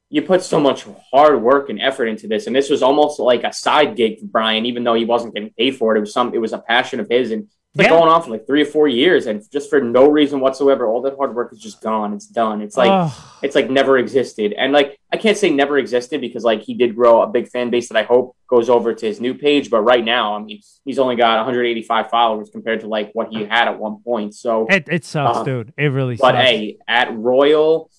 you 0.09 0.21
put 0.21 0.43
so 0.43 0.59
much 0.59 0.87
hard 1.11 1.41
work 1.41 1.69
and 1.69 1.79
effort 1.79 2.07
into 2.07 2.27
this, 2.27 2.47
and 2.47 2.55
this 2.55 2.69
was 2.69 2.81
almost 2.81 3.19
like 3.19 3.43
a 3.43 3.53
side 3.53 3.95
gig 3.95 4.19
for 4.19 4.25
Brian, 4.25 4.65
even 4.65 4.83
though 4.83 4.93
he 4.93 5.05
wasn't 5.05 5.33
getting 5.33 5.51
paid 5.51 5.75
for 5.75 5.93
it. 5.93 5.97
It 5.97 6.01
was 6.01 6.13
some. 6.13 6.33
It 6.33 6.39
was 6.39 6.53
a 6.53 6.59
passion 6.59 6.99
of 6.99 7.07
his, 7.09 7.31
and 7.31 7.47
like 7.73 7.87
Yeah. 7.87 7.91
going 7.97 8.09
on 8.11 8.21
for 8.21 8.31
like 8.31 8.45
three 8.45 8.61
or 8.61 8.65
four 8.65 8.89
years, 8.89 9.27
and 9.27 9.41
just 9.49 9.69
for 9.69 9.79
no 9.79 10.09
reason 10.09 10.41
whatsoever, 10.41 10.85
all 10.87 11.01
that 11.03 11.15
hard 11.15 11.33
work 11.33 11.53
is 11.53 11.59
just 11.59 11.81
gone. 11.81 12.13
It's 12.13 12.27
done. 12.27 12.61
It's 12.61 12.75
like 12.75 13.11
it's 13.41 13.55
like 13.55 13.69
never 13.69 13.97
existed, 13.97 14.51
and 14.53 14.73
like 14.73 14.99
I 15.13 15.15
can't 15.17 15.37
say 15.37 15.49
never 15.49 15.77
existed 15.77 16.19
because 16.19 16.43
like 16.43 16.61
he 16.63 16.73
did 16.73 16.95
grow 16.95 17.21
a 17.21 17.27
big 17.27 17.47
fan 17.47 17.69
base 17.69 17.87
that 17.87 17.97
I 17.97 18.03
hope 18.03 18.35
goes 18.47 18.69
over 18.69 18.93
to 18.93 19.05
his 19.05 19.21
new 19.21 19.33
page. 19.33 19.69
But 19.69 19.81
right 19.83 20.03
now, 20.03 20.35
I 20.35 20.39
mean, 20.39 20.59
he's 20.83 20.99
only 20.99 21.15
got 21.15 21.37
185 21.37 22.09
followers 22.09 22.49
compared 22.49 22.81
to 22.81 22.87
like 22.87 23.11
what 23.13 23.29
he 23.29 23.45
had 23.45 23.69
at 23.69 23.79
one 23.79 24.01
point. 24.03 24.35
So 24.35 24.65
it, 24.69 24.89
it 24.89 25.05
sucks, 25.05 25.37
Uh, 25.37 25.43
dude. 25.43 25.73
It 25.77 25.93
really 25.93 26.17
sucks. 26.17 26.21
but 26.33 26.35
sucks. 26.39 26.49
hey, 26.49 26.77
at 26.89 27.15
Royal 27.17 27.89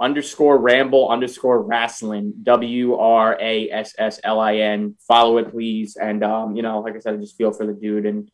underscore 0.00 0.58
Ramble 0.58 1.08
underscore 1.08 1.62
Wrestling 1.62 2.34
W 2.42 2.96
R 2.96 3.38
A 3.40 3.70
S 3.70 3.94
S 3.96 4.20
L 4.22 4.38
I 4.40 4.56
N. 4.56 4.96
Follow 5.08 5.38
it, 5.38 5.50
please. 5.50 5.96
And 5.96 6.22
um, 6.22 6.56
you 6.56 6.62
know, 6.62 6.80
like 6.80 6.94
I 6.94 6.98
said, 6.98 7.14
I 7.14 7.16
just 7.18 7.38
feel 7.38 7.52
for 7.52 7.64
the 7.66 7.72
dude 7.72 8.04
and. 8.04 8.30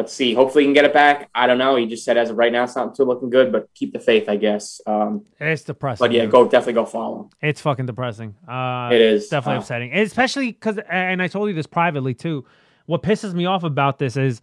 Let's 0.00 0.14
see. 0.14 0.32
Hopefully, 0.32 0.64
he 0.64 0.66
can 0.68 0.72
get 0.72 0.86
it 0.86 0.94
back. 0.94 1.28
I 1.34 1.46
don't 1.46 1.58
know. 1.58 1.76
He 1.76 1.84
just 1.84 2.06
said 2.06 2.16
as 2.16 2.30
of 2.30 2.38
right 2.38 2.50
now, 2.50 2.64
it's 2.64 2.74
not 2.74 2.94
too 2.94 3.04
looking 3.04 3.28
good, 3.28 3.52
but 3.52 3.68
keep 3.74 3.92
the 3.92 3.98
faith, 3.98 4.30
I 4.30 4.36
guess. 4.36 4.80
Um, 4.86 5.26
it's 5.38 5.60
depressing. 5.62 6.02
but 6.02 6.10
yeah, 6.10 6.22
dude. 6.22 6.30
go 6.30 6.44
definitely 6.48 6.72
go 6.72 6.86
follow. 6.86 7.28
It's 7.42 7.60
fucking 7.60 7.84
depressing. 7.84 8.34
Uh, 8.48 8.88
It 8.92 9.00
is. 9.02 9.28
definitely 9.28 9.58
Uh, 9.58 9.60
upsetting, 9.60 9.94
especially 9.94 10.52
because, 10.52 10.78
and 10.90 11.20
I 11.20 11.28
told 11.28 11.50
you 11.50 11.54
this 11.54 11.66
privately 11.66 12.14
too. 12.14 12.46
What 12.86 13.02
pisses 13.02 13.34
me 13.34 13.44
off 13.44 13.62
about 13.62 13.98
this 13.98 14.16
is 14.16 14.40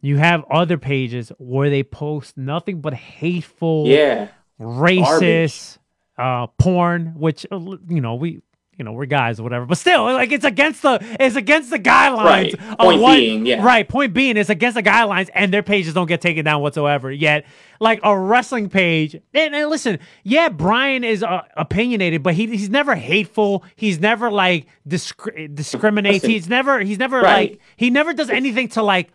you 0.00 0.16
have 0.16 0.44
other 0.50 0.78
pages 0.78 1.30
where 1.38 1.70
they 1.70 1.84
post 1.84 2.36
nothing 2.36 2.80
but 2.80 2.92
hateful, 2.92 3.86
Yeah, 3.86 4.28
racist, 4.60 5.78
uh, 6.18 6.48
porn, 6.58 7.14
which 7.16 7.46
uh, 7.52 7.58
you 7.88 8.00
know 8.00 8.16
we. 8.16 8.42
You 8.78 8.84
know 8.84 8.92
we're 8.92 9.06
guys 9.06 9.40
or 9.40 9.42
whatever, 9.42 9.66
but 9.66 9.76
still, 9.76 10.04
like 10.04 10.30
it's 10.30 10.44
against 10.44 10.82
the 10.82 10.98
it's 11.18 11.34
against 11.34 11.70
the 11.70 11.80
guidelines. 11.80 12.24
Right. 12.24 12.54
of 12.54 12.78
Point 12.78 13.00
what- 13.02 13.16
being, 13.16 13.44
yeah. 13.44 13.60
Right. 13.60 13.88
Point 13.88 14.14
being, 14.14 14.36
it's 14.36 14.50
against 14.50 14.76
the 14.76 14.84
guidelines, 14.84 15.28
and 15.34 15.52
their 15.52 15.64
pages 15.64 15.94
don't 15.94 16.06
get 16.06 16.20
taken 16.20 16.44
down 16.44 16.62
whatsoever. 16.62 17.10
Yet, 17.10 17.44
like 17.80 17.98
a 18.04 18.16
wrestling 18.16 18.68
page, 18.68 19.14
and, 19.34 19.52
and 19.52 19.68
listen, 19.68 19.98
yeah, 20.22 20.48
Brian 20.48 21.02
is 21.02 21.24
uh, 21.24 21.42
opinionated, 21.56 22.22
but 22.22 22.34
he 22.34 22.46
he's 22.46 22.70
never 22.70 22.94
hateful. 22.94 23.64
He's 23.74 23.98
never 23.98 24.30
like 24.30 24.66
discri- 24.88 25.52
discriminates. 25.52 26.22
Listen. 26.22 26.30
he's 26.30 26.48
never 26.48 26.78
he's 26.80 26.98
never 26.98 27.20
Right. 27.20 27.50
like 27.50 27.60
he 27.76 27.90
never 27.90 28.14
does 28.14 28.30
anything 28.30 28.68
to 28.68 28.82
like 28.84 29.10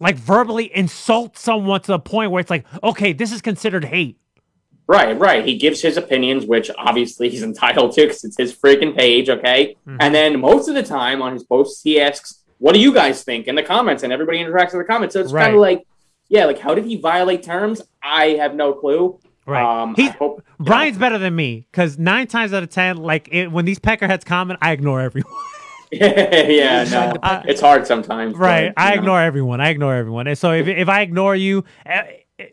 like 0.00 0.16
verbally 0.16 0.74
insult 0.76 1.38
someone 1.38 1.80
to 1.82 1.92
the 1.92 1.98
point 2.00 2.32
where 2.32 2.40
it's 2.40 2.50
like, 2.50 2.66
okay, 2.82 3.12
this 3.12 3.30
is 3.30 3.40
considered 3.40 3.84
hate. 3.84 4.18
Right, 4.86 5.18
right. 5.18 5.44
He 5.46 5.56
gives 5.56 5.80
his 5.80 5.96
opinions, 5.96 6.44
which 6.44 6.70
obviously 6.76 7.30
he's 7.30 7.42
entitled 7.52 7.92
to 7.92 8.02
because 8.02 8.22
it's 8.24 8.36
his 8.36 8.54
freaking 8.54 8.96
page, 8.96 9.28
okay? 9.30 9.76
Mm-hmm. 9.86 9.96
And 10.00 10.14
then 10.14 10.40
most 10.40 10.68
of 10.68 10.74
the 10.74 10.82
time 10.82 11.22
on 11.22 11.32
his 11.32 11.42
posts, 11.44 11.82
he 11.82 12.00
asks, 12.00 12.42
What 12.58 12.74
do 12.74 12.80
you 12.80 12.92
guys 12.92 13.24
think 13.24 13.46
in 13.46 13.54
the 13.54 13.62
comments? 13.62 14.02
And 14.02 14.12
everybody 14.12 14.38
interacts 14.38 14.72
in 14.72 14.78
the 14.78 14.84
comments. 14.84 15.14
So 15.14 15.20
it's 15.20 15.32
Right. 15.32 15.44
kind 15.44 15.54
of 15.54 15.60
like, 15.60 15.86
yeah, 16.28 16.44
like 16.46 16.58
how 16.58 16.74
did 16.74 16.84
he 16.84 16.96
violate 16.96 17.42
terms? 17.42 17.80
I 18.02 18.30
have 18.40 18.54
no 18.54 18.72
clue. 18.74 19.18
Um, 19.46 19.94
He- 19.94 20.08
hope, 20.08 20.42
you 20.58 20.64
Brian's 20.64 20.96
better 20.98 21.18
than 21.18 21.34
me 21.36 21.66
because 21.70 21.98
nine 21.98 22.26
times 22.26 22.52
out 22.54 22.62
of 22.62 22.70
ten, 22.70 22.96
like 22.96 23.28
it, 23.30 23.52
when 23.52 23.64
these 23.66 23.78
peckerheads 23.78 24.24
comment, 24.24 24.58
I 24.62 24.72
ignore 24.72 25.00
everyone. 25.02 25.32
know. 25.32 25.38
yeah, 25.92 26.84
no, 26.90 27.14
I- 27.22 27.42
it's 27.46 27.60
hard 27.60 27.86
sometimes. 27.86 28.34
right, 28.36 28.72
but, 28.74 28.82
I 28.82 28.94
know. 28.94 29.00
ignore 29.00 29.20
everyone. 29.20 29.60
I 29.60 29.68
ignore 29.68 29.94
everyone. 29.94 30.26
And 30.26 30.36
so 30.36 30.52
if 30.52 30.66
if 30.66 30.88
I 30.88 31.02
ignore 31.02 31.36
you. 31.36 31.64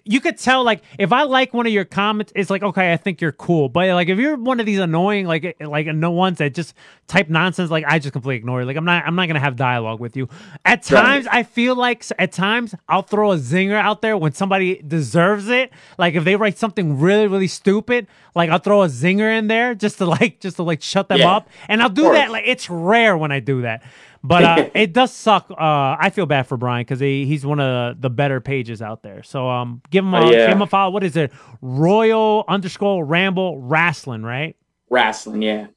You 0.06 0.20
could 0.22 0.38
tell, 0.38 0.64
like, 0.64 0.84
if 1.00 1.12
I 1.12 1.24
like 1.24 1.56
one 1.56 1.66
of 1.66 1.74
your 1.74 1.86
comments, 1.86 2.32
it's 2.36 2.52
like, 2.52 2.62
okay, 2.62 2.94
I 2.94 2.98
think 2.98 3.20
you're 3.20 3.32
cool. 3.32 3.68
But 3.68 3.90
like, 3.96 4.10
if 4.10 4.20
you're 4.20 4.36
one 4.38 4.60
of 4.60 4.68
these 4.68 4.78
annoying, 4.78 5.26
like, 5.26 5.44
eh, 5.44 5.66
like 5.66 5.88
no 5.88 6.12
ones 6.12 6.38
that 6.38 6.54
just 6.54 6.76
type 7.08 7.30
nonsense, 7.30 7.72
like, 7.72 7.84
I 7.88 7.98
just 7.98 8.14
completely 8.14 8.36
ignore 8.38 8.60
you. 8.62 8.68
Like, 8.68 8.78
I'm 8.78 8.86
not, 8.86 9.04
I'm 9.08 9.16
not 9.16 9.26
gonna 9.26 9.40
have 9.40 9.56
dialogue 9.56 10.00
with 10.00 10.16
you. 10.16 10.30
At 10.66 10.88
Right. 10.92 11.02
times, 11.02 11.28
I 11.32 11.42
feel 11.42 11.76
like 11.76 12.06
at 12.20 12.32
times 12.32 12.76
I'll 12.88 13.02
throw 13.02 13.32
a 13.32 13.38
zinger 13.38 13.74
out 13.74 14.04
there 14.04 14.16
when 14.18 14.34
somebody 14.34 14.84
deserves 14.88 15.50
it. 15.50 15.72
Like, 15.98 16.14
if 16.14 16.26
they 16.26 16.36
write 16.36 16.60
something 16.60 17.00
really, 17.00 17.26
really 17.26 17.48
stupid, 17.48 18.06
like 18.36 18.52
I'll 18.52 18.60
throw 18.60 18.84
a 18.84 18.88
zinger 18.88 19.36
in 19.36 19.48
there 19.48 19.74
just 19.74 19.98
to 19.98 20.06
like, 20.06 20.40
just 20.40 20.58
to 20.58 20.64
like 20.64 20.84
shut 20.84 21.10
them 21.10 21.22
Yeah. 21.22 21.32
up. 21.38 21.50
And 21.68 21.82
I'll 21.82 21.90
do 21.90 22.04
that. 22.14 22.30
Like, 22.30 22.44
it's 22.46 22.70
rare 22.70 23.18
when 23.18 23.32
I 23.32 23.40
do 23.40 23.64
that. 23.64 23.82
But 24.24 24.44
uh, 24.44 24.70
it 24.76 24.94
does 24.94 25.12
suck. 25.12 25.50
Uh, 25.52 25.56
I 26.00 26.12
feel 26.14 26.26
bad 26.26 26.48
for 26.48 26.58
Brian 26.58 26.82
because 26.82 27.00
he, 27.00 27.26
he's 27.26 27.46
one 27.46 27.60
of 27.60 28.00
the, 28.02 28.10
better 28.10 28.40
pages 28.40 28.82
out 28.82 29.02
there. 29.04 29.24
So 29.24 29.50
um, 29.50 29.82
give 29.90 30.06
him 30.06 30.14
a 30.14 30.20
Oh, 30.20 30.32
yeah. 30.32 30.48
give 30.48 30.56
him 30.56 30.62
a 30.62 30.68
follow. 30.68 30.92
What 30.92 31.04
is 31.04 31.16
it? 31.18 31.32
Royal 31.62 32.44
underscore 32.48 33.04
Ramble 33.06 33.60
Wrestling, 33.62 34.24
right? 34.24 34.56
Wrestling, 34.90 35.42
yeah. 35.42 35.68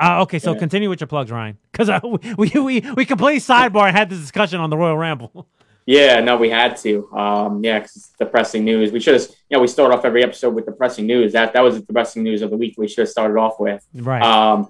Uh, 0.00 0.22
okay, 0.22 0.38
so 0.40 0.52
Yeah. 0.54 0.58
continue 0.58 0.88
with 0.88 1.00
your 1.00 1.06
plugs, 1.06 1.30
Ryan, 1.30 1.56
because 1.70 1.88
uh, 1.88 2.00
we, 2.38 2.50
we 2.50 2.80
we 2.80 3.04
completely 3.04 3.40
sidebar 3.40 3.86
and 3.86 3.96
had 3.96 4.10
this 4.10 4.18
discussion 4.18 4.58
on 4.60 4.70
the 4.70 4.76
Royal 4.76 4.96
Ramble. 4.96 5.46
Yeah, 5.86 6.20
no, 6.20 6.38
we 6.38 6.48
had 6.48 6.78
to. 6.78 7.12
Um, 7.14 7.62
yeah, 7.62 7.78
'cause 7.78 7.94
it's 7.94 8.08
depressing 8.18 8.64
news. 8.64 8.90
We 8.90 9.00
should 9.00 9.20
have, 9.20 9.28
you 9.50 9.58
know, 9.58 9.60
we 9.60 9.66
start 9.66 9.92
off 9.92 10.06
every 10.06 10.22
episode 10.22 10.54
with 10.54 10.64
depressing 10.64 11.06
news. 11.06 11.34
That 11.34 11.52
that 11.52 11.60
was 11.60 11.74
the 11.74 11.82
depressing 11.82 12.22
news 12.22 12.40
of 12.40 12.48
the 12.48 12.56
week. 12.56 12.76
We 12.78 12.88
should 12.88 13.00
have 13.02 13.10
started 13.10 13.36
off 13.36 13.60
with. 13.60 13.86
right. 13.92 14.22
Um, 14.22 14.66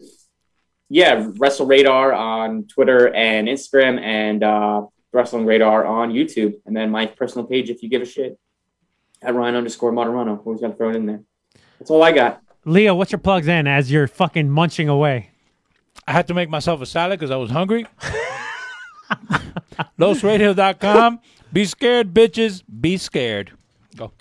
yeah, 0.95 1.29
Wrestle 1.39 1.67
Radar 1.67 2.13
on 2.13 2.69
Twitter 2.69 3.13
and 3.13 3.49
Instagram, 3.49 3.99
and 4.01 4.45
uh, 4.45 4.87
Wrestling 5.13 5.45
Radar 5.45 5.85
on 5.85 6.13
YouTube, 6.13 6.55
and 6.67 6.77
then 6.77 6.93
my 6.93 7.07
personal 7.07 7.45
page 7.45 7.69
if 7.69 7.83
you 7.83 7.89
give 7.89 8.01
a 8.01 8.07
shit 8.07 8.39
at 9.21 9.35
Ryan 9.35 9.57
underscore 9.57 9.91
Moderano. 9.91 10.39
Always 10.47 10.61
got 10.61 10.69
to 10.69 10.75
throw 10.75 10.91
it 10.91 10.97
in 10.97 11.07
there. 11.07 11.21
That's 11.81 11.91
all 11.91 12.01
I 12.01 12.13
got. 12.13 12.43
Leo, 12.65 12.95
what's 12.95 13.11
your 13.11 13.19
plugs 13.19 13.49
in 13.49 13.67
as 13.67 13.91
you're 13.91 14.07
fucking 14.07 14.49
munching 14.49 14.89
away? 14.89 15.31
I 16.07 16.13
had 16.13 16.29
to 16.29 16.35
make 16.35 16.49
myself 16.49 16.81
a 16.81 16.87
salad 16.87 17.19
because 17.19 17.33
I 17.33 17.37
was 17.39 17.51
hungry. 17.51 17.87
LosRadio.com. 19.99 21.19
Be 21.53 21.65
scared, 21.65 22.15
bitches. 22.15 22.63
Be 22.81 22.99
scared. 22.99 23.51
Go. 23.97 24.13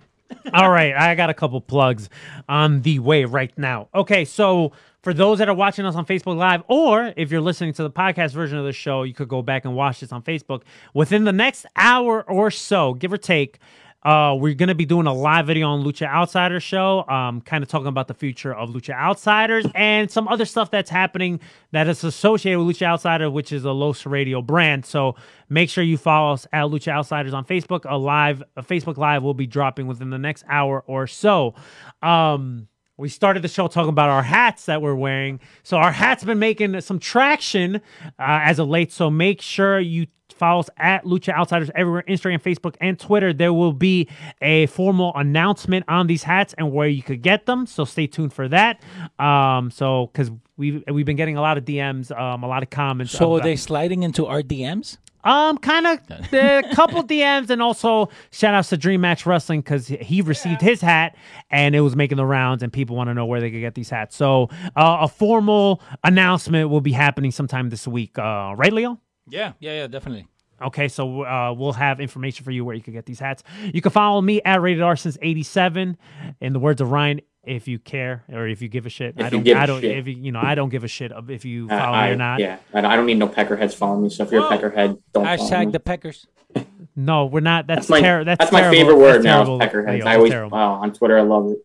All 0.51 0.71
right, 0.71 0.95
I 0.95 1.13
got 1.13 1.29
a 1.29 1.35
couple 1.35 1.61
plugs 1.61 2.09
on 2.49 2.81
the 2.81 2.97
way 2.97 3.25
right 3.25 3.55
now. 3.59 3.89
Okay, 3.93 4.25
so 4.25 4.71
for 5.03 5.13
those 5.13 5.37
that 5.39 5.49
are 5.49 5.53
watching 5.53 5.85
us 5.85 5.95
on 5.95 6.05
Facebook 6.05 6.37
Live, 6.37 6.63
or 6.67 7.13
if 7.17 7.29
you're 7.29 7.41
listening 7.41 7.73
to 7.73 7.83
the 7.83 7.91
podcast 7.91 8.31
version 8.31 8.57
of 8.57 8.65
the 8.65 8.71
show, 8.71 9.03
you 9.03 9.13
could 9.13 9.27
go 9.27 9.41
back 9.41 9.65
and 9.65 9.75
watch 9.75 9.99
this 9.99 10.13
on 10.13 10.23
Facebook. 10.23 10.63
Within 10.93 11.25
the 11.25 11.33
next 11.33 11.65
hour 11.75 12.23
or 12.23 12.49
so, 12.49 12.93
give 12.93 13.11
or 13.11 13.17
take, 13.17 13.59
uh, 14.03 14.35
we're 14.37 14.53
going 14.53 14.69
to 14.69 14.75
be 14.75 14.85
doing 14.85 15.07
a 15.07 15.13
live 15.13 15.47
video 15.47 15.67
on 15.67 15.83
Lucha 15.83 16.07
Outsiders 16.07 16.63
show, 16.63 17.07
um, 17.07 17.41
kind 17.41 17.63
of 17.63 17.69
talking 17.69 17.87
about 17.87 18.07
the 18.07 18.13
future 18.13 18.53
of 18.53 18.69
Lucha 18.69 18.93
Outsiders 18.93 19.65
and 19.75 20.09
some 20.09 20.27
other 20.27 20.45
stuff 20.45 20.71
that's 20.71 20.89
happening 20.89 21.39
that 21.71 21.87
is 21.87 22.03
associated 22.03 22.59
with 22.59 22.75
Lucha 22.75 22.85
Outsider, 22.85 23.29
which 23.29 23.51
is 23.51 23.63
a 23.65 23.71
Los 23.71 24.05
Radio 24.05 24.41
brand. 24.41 24.85
So 24.85 25.15
make 25.49 25.69
sure 25.69 25.83
you 25.83 25.97
follow 25.97 26.33
us 26.33 26.45
at 26.51 26.65
Lucha 26.65 26.89
Outsiders 26.89 27.33
on 27.33 27.45
Facebook. 27.45 27.81
A 27.89 27.97
live, 27.97 28.43
a 28.57 28.63
Facebook 28.63 28.97
Live 28.97 29.23
will 29.23 29.33
be 29.33 29.47
dropping 29.47 29.87
within 29.87 30.09
the 30.09 30.17
next 30.17 30.43
hour 30.49 30.83
or 30.85 31.07
so. 31.07 31.55
Um, 32.01 32.67
we 32.97 33.09
started 33.09 33.41
the 33.43 33.47
show 33.47 33.67
talking 33.67 33.89
about 33.89 34.09
our 34.09 34.23
hats 34.23 34.65
that 34.65 34.81
we're 34.81 34.95
wearing. 34.95 35.39
So 35.63 35.77
our 35.77 35.91
hats 35.91 36.23
been 36.23 36.39
making 36.39 36.79
some 36.81 36.99
traction 36.99 37.77
uh, 37.77 37.79
as 38.19 38.59
of 38.59 38.67
late. 38.69 38.91
So 38.91 39.09
make 39.09 39.41
sure 39.41 39.79
you 39.79 40.07
follow 40.33 40.59
us 40.59 40.69
at 40.77 41.03
Lucha 41.03 41.33
Outsiders 41.33 41.71
everywhere, 41.75 42.03
Instagram, 42.07 42.41
Facebook, 42.41 42.75
and 42.81 42.99
Twitter. 42.99 43.33
There 43.33 43.53
will 43.53 43.73
be 43.73 44.09
a 44.41 44.67
formal 44.67 45.11
announcement 45.15 45.85
on 45.87 46.07
these 46.07 46.23
hats 46.23 46.53
and 46.57 46.71
where 46.71 46.87
you 46.87 47.01
could 47.01 47.21
get 47.21 47.45
them. 47.45 47.65
So 47.65 47.85
stay 47.85 48.07
tuned 48.07 48.33
for 48.33 48.47
that. 48.49 48.81
Um, 49.19 49.71
so 49.71 50.07
because 50.07 50.31
we've 50.57 50.83
we've 50.87 51.05
been 51.05 51.17
getting 51.17 51.37
a 51.37 51.41
lot 51.41 51.57
of 51.57 51.65
DMs, 51.65 52.15
um, 52.17 52.43
a 52.43 52.47
lot 52.47 52.63
of 52.63 52.69
comments. 52.69 53.13
So 53.13 53.35
are 53.35 53.41
they 53.41 53.55
sliding 53.55 54.03
into 54.03 54.25
our 54.25 54.41
DMs? 54.41 54.97
Um, 55.23 55.57
kind 55.57 55.87
of 55.87 55.99
a 56.33 56.63
couple 56.73 57.03
DMs, 57.03 57.49
and 57.49 57.61
also 57.61 58.09
shout 58.31 58.53
outs 58.53 58.69
to 58.69 58.77
Dream 58.77 59.01
Match 59.01 59.25
Wrestling 59.25 59.61
because 59.61 59.87
he 59.87 60.21
received 60.21 60.61
his 60.61 60.81
hat 60.81 61.15
and 61.49 61.75
it 61.75 61.81
was 61.81 61.95
making 61.95 62.17
the 62.17 62.25
rounds, 62.25 62.63
and 62.63 62.71
people 62.71 62.95
want 62.95 63.09
to 63.09 63.13
know 63.13 63.25
where 63.25 63.39
they 63.39 63.51
could 63.51 63.61
get 63.61 63.75
these 63.75 63.89
hats. 63.89 64.15
So 64.15 64.49
uh, 64.75 64.97
a 65.01 65.07
formal 65.07 65.81
announcement 66.03 66.69
will 66.69 66.81
be 66.81 66.91
happening 66.91 67.31
sometime 67.31 67.69
this 67.69 67.87
week, 67.87 68.17
uh, 68.17 68.53
right, 68.55 68.73
Leo? 68.73 68.99
Yeah, 69.27 69.53
yeah, 69.59 69.73
yeah, 69.73 69.87
definitely. 69.87 70.27
Okay, 70.61 70.87
so 70.87 71.23
uh, 71.25 71.53
we'll 71.57 71.73
have 71.73 71.99
information 71.99 72.43
for 72.45 72.51
you 72.51 72.63
where 72.63 72.75
you 72.75 72.81
can 72.81 72.93
get 72.93 73.05
these 73.05 73.19
hats. 73.19 73.43
You 73.73 73.81
can 73.81 73.91
follow 73.91 74.21
me 74.21 74.41
at 74.43 74.61
Rated 74.61 74.81
R 74.83 74.95
since 74.95 75.17
'87. 75.21 75.97
In 76.41 76.53
the 76.53 76.59
words 76.59 76.79
of 76.79 76.91
Ryan, 76.91 77.21
if 77.43 77.67
you 77.67 77.79
care 77.79 78.23
or 78.31 78.47
if 78.47 78.61
you 78.61 78.69
give 78.69 78.85
a 78.85 78.89
shit, 78.89 79.15
If 79.17 79.21
I 79.21 79.25
you 79.25 79.29
don't. 79.31 79.43
give 79.43 79.57
a 79.57 79.59
I 79.61 79.65
don't. 79.65 79.81
shit. 79.81 79.97
If 79.97 80.07
you, 80.07 80.13
you 80.13 80.31
know, 80.31 80.39
I 80.41 80.55
don't 80.55 80.69
give 80.69 80.83
a 80.83 80.87
shit 80.87 81.11
if 81.29 81.43
you 81.43 81.67
Uh, 81.69 81.77
follow 81.77 81.97
I, 81.97 82.07
me 82.07 82.13
or 82.13 82.15
not. 82.15 82.39
Yeah, 82.39 82.57
I 82.73 82.79
I 82.79 82.95
don't 82.95 83.05
need 83.05 83.17
no 83.17 83.27
peckerheads 83.27 83.73
following 83.75 84.03
me. 84.03 84.09
So 84.09 84.23
if 84.23 84.31
you're 84.31 84.45
a 84.45 84.49
peckerhead, 84.49 84.99
don't 85.13 85.25
follow 85.25 85.37
me. 85.37 85.37
Hashtag 85.37 85.71
the 85.73 85.79
Peckers. 85.79 86.25
No, 86.95 87.25
we're 87.25 87.39
not. 87.39 87.65
That's 87.65 87.87
That's 87.87 87.89
my 87.89 88.01
terrible. 88.01 88.25
That's, 88.25 88.39
that's 88.39 88.51
my 88.51 88.69
favorite 88.69 88.97
word 88.97 89.23
That's 89.23 89.47
now. 89.49 89.57
peckerheads. 89.57 89.95
Leo. 89.95 90.05
I 90.05 90.15
always 90.17 90.31
terrible. 90.31 90.55
wow 90.55 90.73
on 90.73 90.93
Twitter. 90.93 91.17
I 91.17 91.21
love 91.23 91.49
it. 91.49 91.57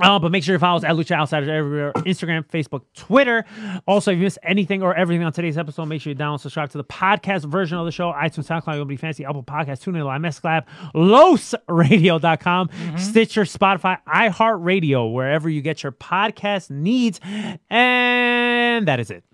Uh, 0.00 0.18
but 0.18 0.32
make 0.32 0.42
sure 0.42 0.54
you 0.54 0.58
follow 0.58 0.78
us 0.78 0.84
at 0.84 0.92
Lucha 0.92 1.12
Outsiders 1.12 1.50
everywhere 1.50 1.92
Instagram, 1.96 2.46
Facebook, 2.48 2.82
Twitter. 2.94 3.44
Also, 3.86 4.10
if 4.10 4.16
you 4.16 4.24
missed 4.24 4.38
anything 4.42 4.82
or 4.82 4.94
everything 4.94 5.22
on 5.22 5.32
today's 5.32 5.58
episode, 5.58 5.84
make 5.84 6.00
sure 6.00 6.10
you 6.12 6.18
download, 6.18 6.32
and 6.32 6.40
subscribe 6.40 6.70
to 6.70 6.78
the 6.78 6.84
podcast 6.84 7.44
version 7.44 7.76
of 7.76 7.84
the 7.84 7.92
show 7.92 8.10
iTunes, 8.12 8.46
SoundCloud, 8.46 8.76
You'll 8.76 8.84
Be 8.86 8.96
Fancy, 8.96 9.24
Apple 9.26 9.42
Podcasts, 9.42 9.84
TuneIn, 9.84 10.04
Live, 10.04 10.20
Mesclab, 10.22 10.64
LosRadio.com, 10.94 12.70
Stitcher, 12.96 13.42
Spotify, 13.42 13.98
iHeartRadio, 14.08 15.12
wherever 15.12 15.50
you 15.50 15.60
get 15.60 15.82
your 15.82 15.92
podcast 15.92 16.70
needs. 16.70 17.20
And 17.68 18.88
that 18.88 18.98
is 18.98 19.10
it. 19.10 19.24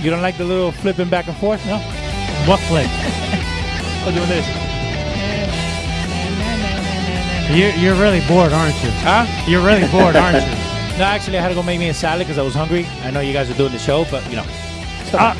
You 0.00 0.10
don't 0.10 0.22
like 0.22 0.36
the 0.36 0.44
little 0.44 0.70
flipping 0.72 1.08
back 1.08 1.26
and 1.26 1.36
forth, 1.36 1.64
no? 1.66 1.78
What 2.46 2.60
flip? 2.60 2.86
Oh, 4.06 4.12
doing 4.14 4.28
this. 4.28 4.46
You're, 7.50 7.70
you're 7.76 7.94
really 8.00 8.20
bored, 8.28 8.52
aren't 8.52 8.74
you? 8.84 8.90
Huh? 9.02 9.26
You're 9.48 9.64
really 9.64 9.88
bored, 9.90 10.16
aren't 10.16 10.36
you? 10.46 10.54
No, 10.98 11.04
actually, 11.04 11.38
I 11.38 11.42
had 11.42 11.50
to 11.50 11.54
go 11.54 11.62
make 11.62 11.78
me 11.78 11.88
a 11.90 11.94
salad 11.94 12.26
because 12.26 12.38
I 12.38 12.42
was 12.42 12.54
hungry. 12.54 12.84
I 13.04 13.12
know 13.12 13.20
you 13.20 13.32
guys 13.32 13.48
are 13.48 13.54
doing 13.54 13.70
the 13.70 13.78
show, 13.78 14.04
but 14.10 14.28
you 14.30 14.34
know. 14.34 14.44
Uh, 15.12 15.32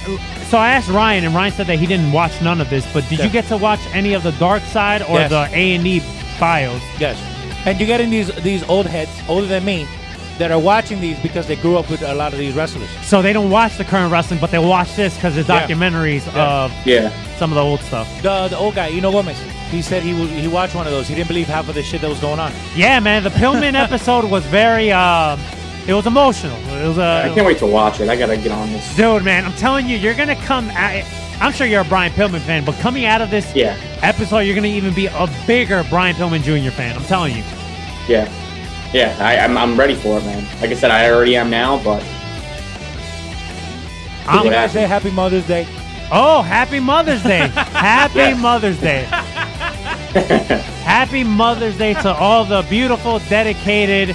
so 0.50 0.56
I 0.56 0.68
asked 0.70 0.88
Ryan, 0.88 1.24
and 1.24 1.34
Ryan 1.34 1.50
said 1.52 1.66
that 1.66 1.80
he 1.80 1.86
didn't 1.86 2.12
watch 2.12 2.40
none 2.40 2.60
of 2.60 2.70
this. 2.70 2.86
But 2.92 3.08
did 3.08 3.18
Yeah. 3.18 3.24
you 3.24 3.30
get 3.32 3.46
to 3.46 3.56
watch 3.56 3.80
any 3.92 4.14
of 4.14 4.22
the 4.22 4.30
Dark 4.38 4.62
Side 4.62 5.02
or 5.02 5.18
Yes. 5.18 5.30
the 5.30 5.48
A 5.52 5.74
and 5.74 5.84
E 5.84 5.98
bios? 6.38 6.80
Yes. 7.00 7.18
And 7.66 7.76
you're 7.80 7.88
getting 7.88 8.08
these 8.08 8.32
these 8.44 8.62
old 8.68 8.86
heads, 8.86 9.10
older 9.28 9.48
than 9.48 9.64
me, 9.64 9.88
that 10.38 10.50
are 10.50 10.58
watching 10.58 11.00
these 11.00 11.18
because 11.20 11.46
they 11.46 11.56
grew 11.56 11.76
up 11.76 11.90
with 11.90 12.02
a 12.02 12.14
lot 12.14 12.32
of 12.32 12.38
these 12.38 12.54
wrestlers. 12.54 12.88
So 13.02 13.22
they 13.22 13.32
don't 13.32 13.50
watch 13.50 13.76
the 13.76 13.84
current 13.84 14.12
wrestling, 14.12 14.40
but 14.40 14.50
they 14.50 14.58
watch 14.58 14.94
this 14.96 15.14
because 15.14 15.34
there's 15.34 15.48
Yeah. 15.48 15.66
documentaries 15.66 16.24
Yeah. 16.34 16.64
of 16.64 16.72
Yeah. 16.84 17.10
some 17.38 17.50
of 17.50 17.56
the 17.56 17.62
old 17.62 17.80
stuff. 17.80 18.06
The 18.22 18.48
the 18.48 18.56
old 18.56 18.74
guy, 18.76 18.88
Eno 18.90 19.10
Gomez, 19.12 19.36
he 19.70 19.82
said 19.82 20.02
he 20.02 20.14
was, 20.14 20.30
he 20.30 20.46
watched 20.48 20.74
one 20.74 20.86
of 20.86 20.92
those. 20.92 21.08
He 21.08 21.14
didn't 21.14 21.28
believe 21.28 21.48
half 21.48 21.68
of 21.68 21.74
the 21.74 21.82
shit 21.82 22.00
that 22.02 22.08
was 22.10 22.20
going 22.20 22.38
on. 22.40 22.52
Yeah, 22.76 23.00
man, 23.00 23.22
the 23.24 23.30
Pillman 23.30 23.74
episode 23.86 24.24
was 24.24 24.44
very, 24.46 24.90
um, 24.92 25.38
it 25.86 25.92
was 25.94 26.06
emotional. 26.06 26.56
It 26.82 26.86
was 26.86 26.98
I 26.98 27.26
a 27.28 27.34
can't 27.34 27.46
wait 27.46 27.58
to 27.58 27.66
watch 27.66 27.98
it. 28.00 28.08
I 28.08 28.16
gotta 28.16 28.36
get 28.36 28.52
on 28.52 28.72
this. 28.72 28.94
dude, 28.96 29.24
man. 29.24 29.44
I'm 29.44 29.54
telling 29.54 29.88
you, 29.88 29.96
you're 29.96 30.14
gonna 30.14 30.36
come. 30.36 30.70
At, 30.70 31.04
I'm 31.40 31.52
sure 31.52 31.66
you're 31.66 31.82
a 31.82 31.84
Brian 31.84 32.12
Pillman 32.12 32.40
fan, 32.40 32.64
but 32.64 32.76
coming 32.80 33.04
out 33.06 33.20
of 33.22 33.30
this 33.30 33.46
Yeah. 33.54 33.74
episode, 34.02 34.40
you're 34.40 34.54
gonna 34.56 34.66
even 34.68 34.92
be 34.94 35.06
a 35.06 35.28
bigger 35.46 35.84
Brian 35.90 36.14
Pillman 36.16 36.42
Jr. 36.42 36.70
fan. 36.70 36.94
I'm 36.96 37.04
telling 37.04 37.34
you. 37.36 37.42
Yeah. 38.08 38.28
Yeah. 38.92 39.16
I, 39.20 39.38
I'm 39.38 39.56
I'm 39.58 39.78
ready 39.78 39.94
for 39.94 40.18
it, 40.18 40.24
man. 40.24 40.44
Like 40.60 40.70
I 40.70 40.74
said, 40.74 40.90
I 40.90 41.10
already 41.10 41.36
am 41.36 41.50
now, 41.50 41.82
but 41.82 42.02
I'm- 44.26 44.42
going 44.44 44.52
to 44.52 44.68
say 44.68 44.86
Happy 44.86 45.10
Mother's 45.10 45.46
Day? 45.46 45.66
Oh, 46.10 46.40
happy 46.42 46.80
Mother's 46.80 47.22
Day. 47.22 47.48
happy 47.54 48.34
Mother's 48.40 48.78
Day. 48.80 49.02
happy 50.84 51.22
Mother's 51.24 51.76
Day 51.76 51.92
to 51.94 52.12
all 52.14 52.44
the 52.46 52.62
beautiful, 52.70 53.18
dedicated, 53.28 54.10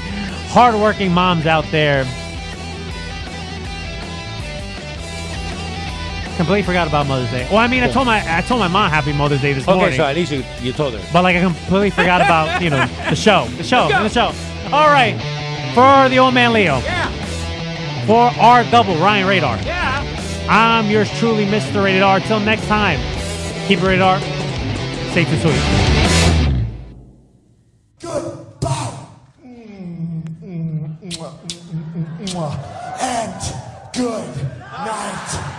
hardworking 0.49 1.11
moms 1.11 1.45
out 1.45 1.65
there. 1.71 2.03
Completely 6.35 6.63
forgot 6.63 6.87
about 6.87 7.05
Mother's 7.05 7.29
Day. 7.29 7.47
Well, 7.51 7.59
I 7.59 7.67
mean, 7.67 7.83
I 7.83 7.89
told 7.91 8.07
my 8.07 8.23
I 8.37 8.41
told 8.41 8.59
my 8.59 8.67
mom 8.67 8.89
Happy 8.89 9.13
Mother's 9.13 9.41
Day 9.41 9.53
this 9.53 9.67
Okay, 9.67 9.77
morning, 9.77 9.95
so 9.95 10.03
at 10.05 10.15
least 10.15 10.31
you, 10.31 10.43
you 10.61 10.73
told 10.73 10.95
her. 10.95 11.01
but 11.13 11.21
like 11.21 11.35
I 11.35 11.41
completely 11.41 11.91
forgot 11.91 12.21
about 12.21 12.59
you 12.61 12.71
know 12.71 12.87
the 13.09 13.15
show, 13.15 13.45
the 13.57 13.63
show, 13.63 13.87
the 13.87 14.09
show. 14.09 14.31
All 14.73 14.89
right. 14.89 15.13
For 15.75 16.09
the 16.09 16.17
old 16.17 16.33
man 16.33 16.51
Leo. 16.51 16.79
Yeah. 16.79 17.07
For 18.07 18.31
our 18.41 18.63
double, 18.71 18.95
Ryan 18.95 19.27
Radar. 19.27 19.57
Yeah. 19.57 20.47
I'm 20.49 20.89
yours 20.89 21.11
truly, 21.19 21.45
Mr. 21.45 21.83
Radar. 21.83 22.21
Till 22.21 22.39
next 22.39 22.65
time, 22.65 22.97
keep 23.67 23.77
it 23.77 23.83
safe 23.83 24.01
and 24.01 25.11
Stay 25.11 25.25
too 25.25 25.37
sweet. 25.37 25.61
Goodbye. 28.01 28.97
And 32.99 33.41
good 33.93 34.35
night. 34.59 35.52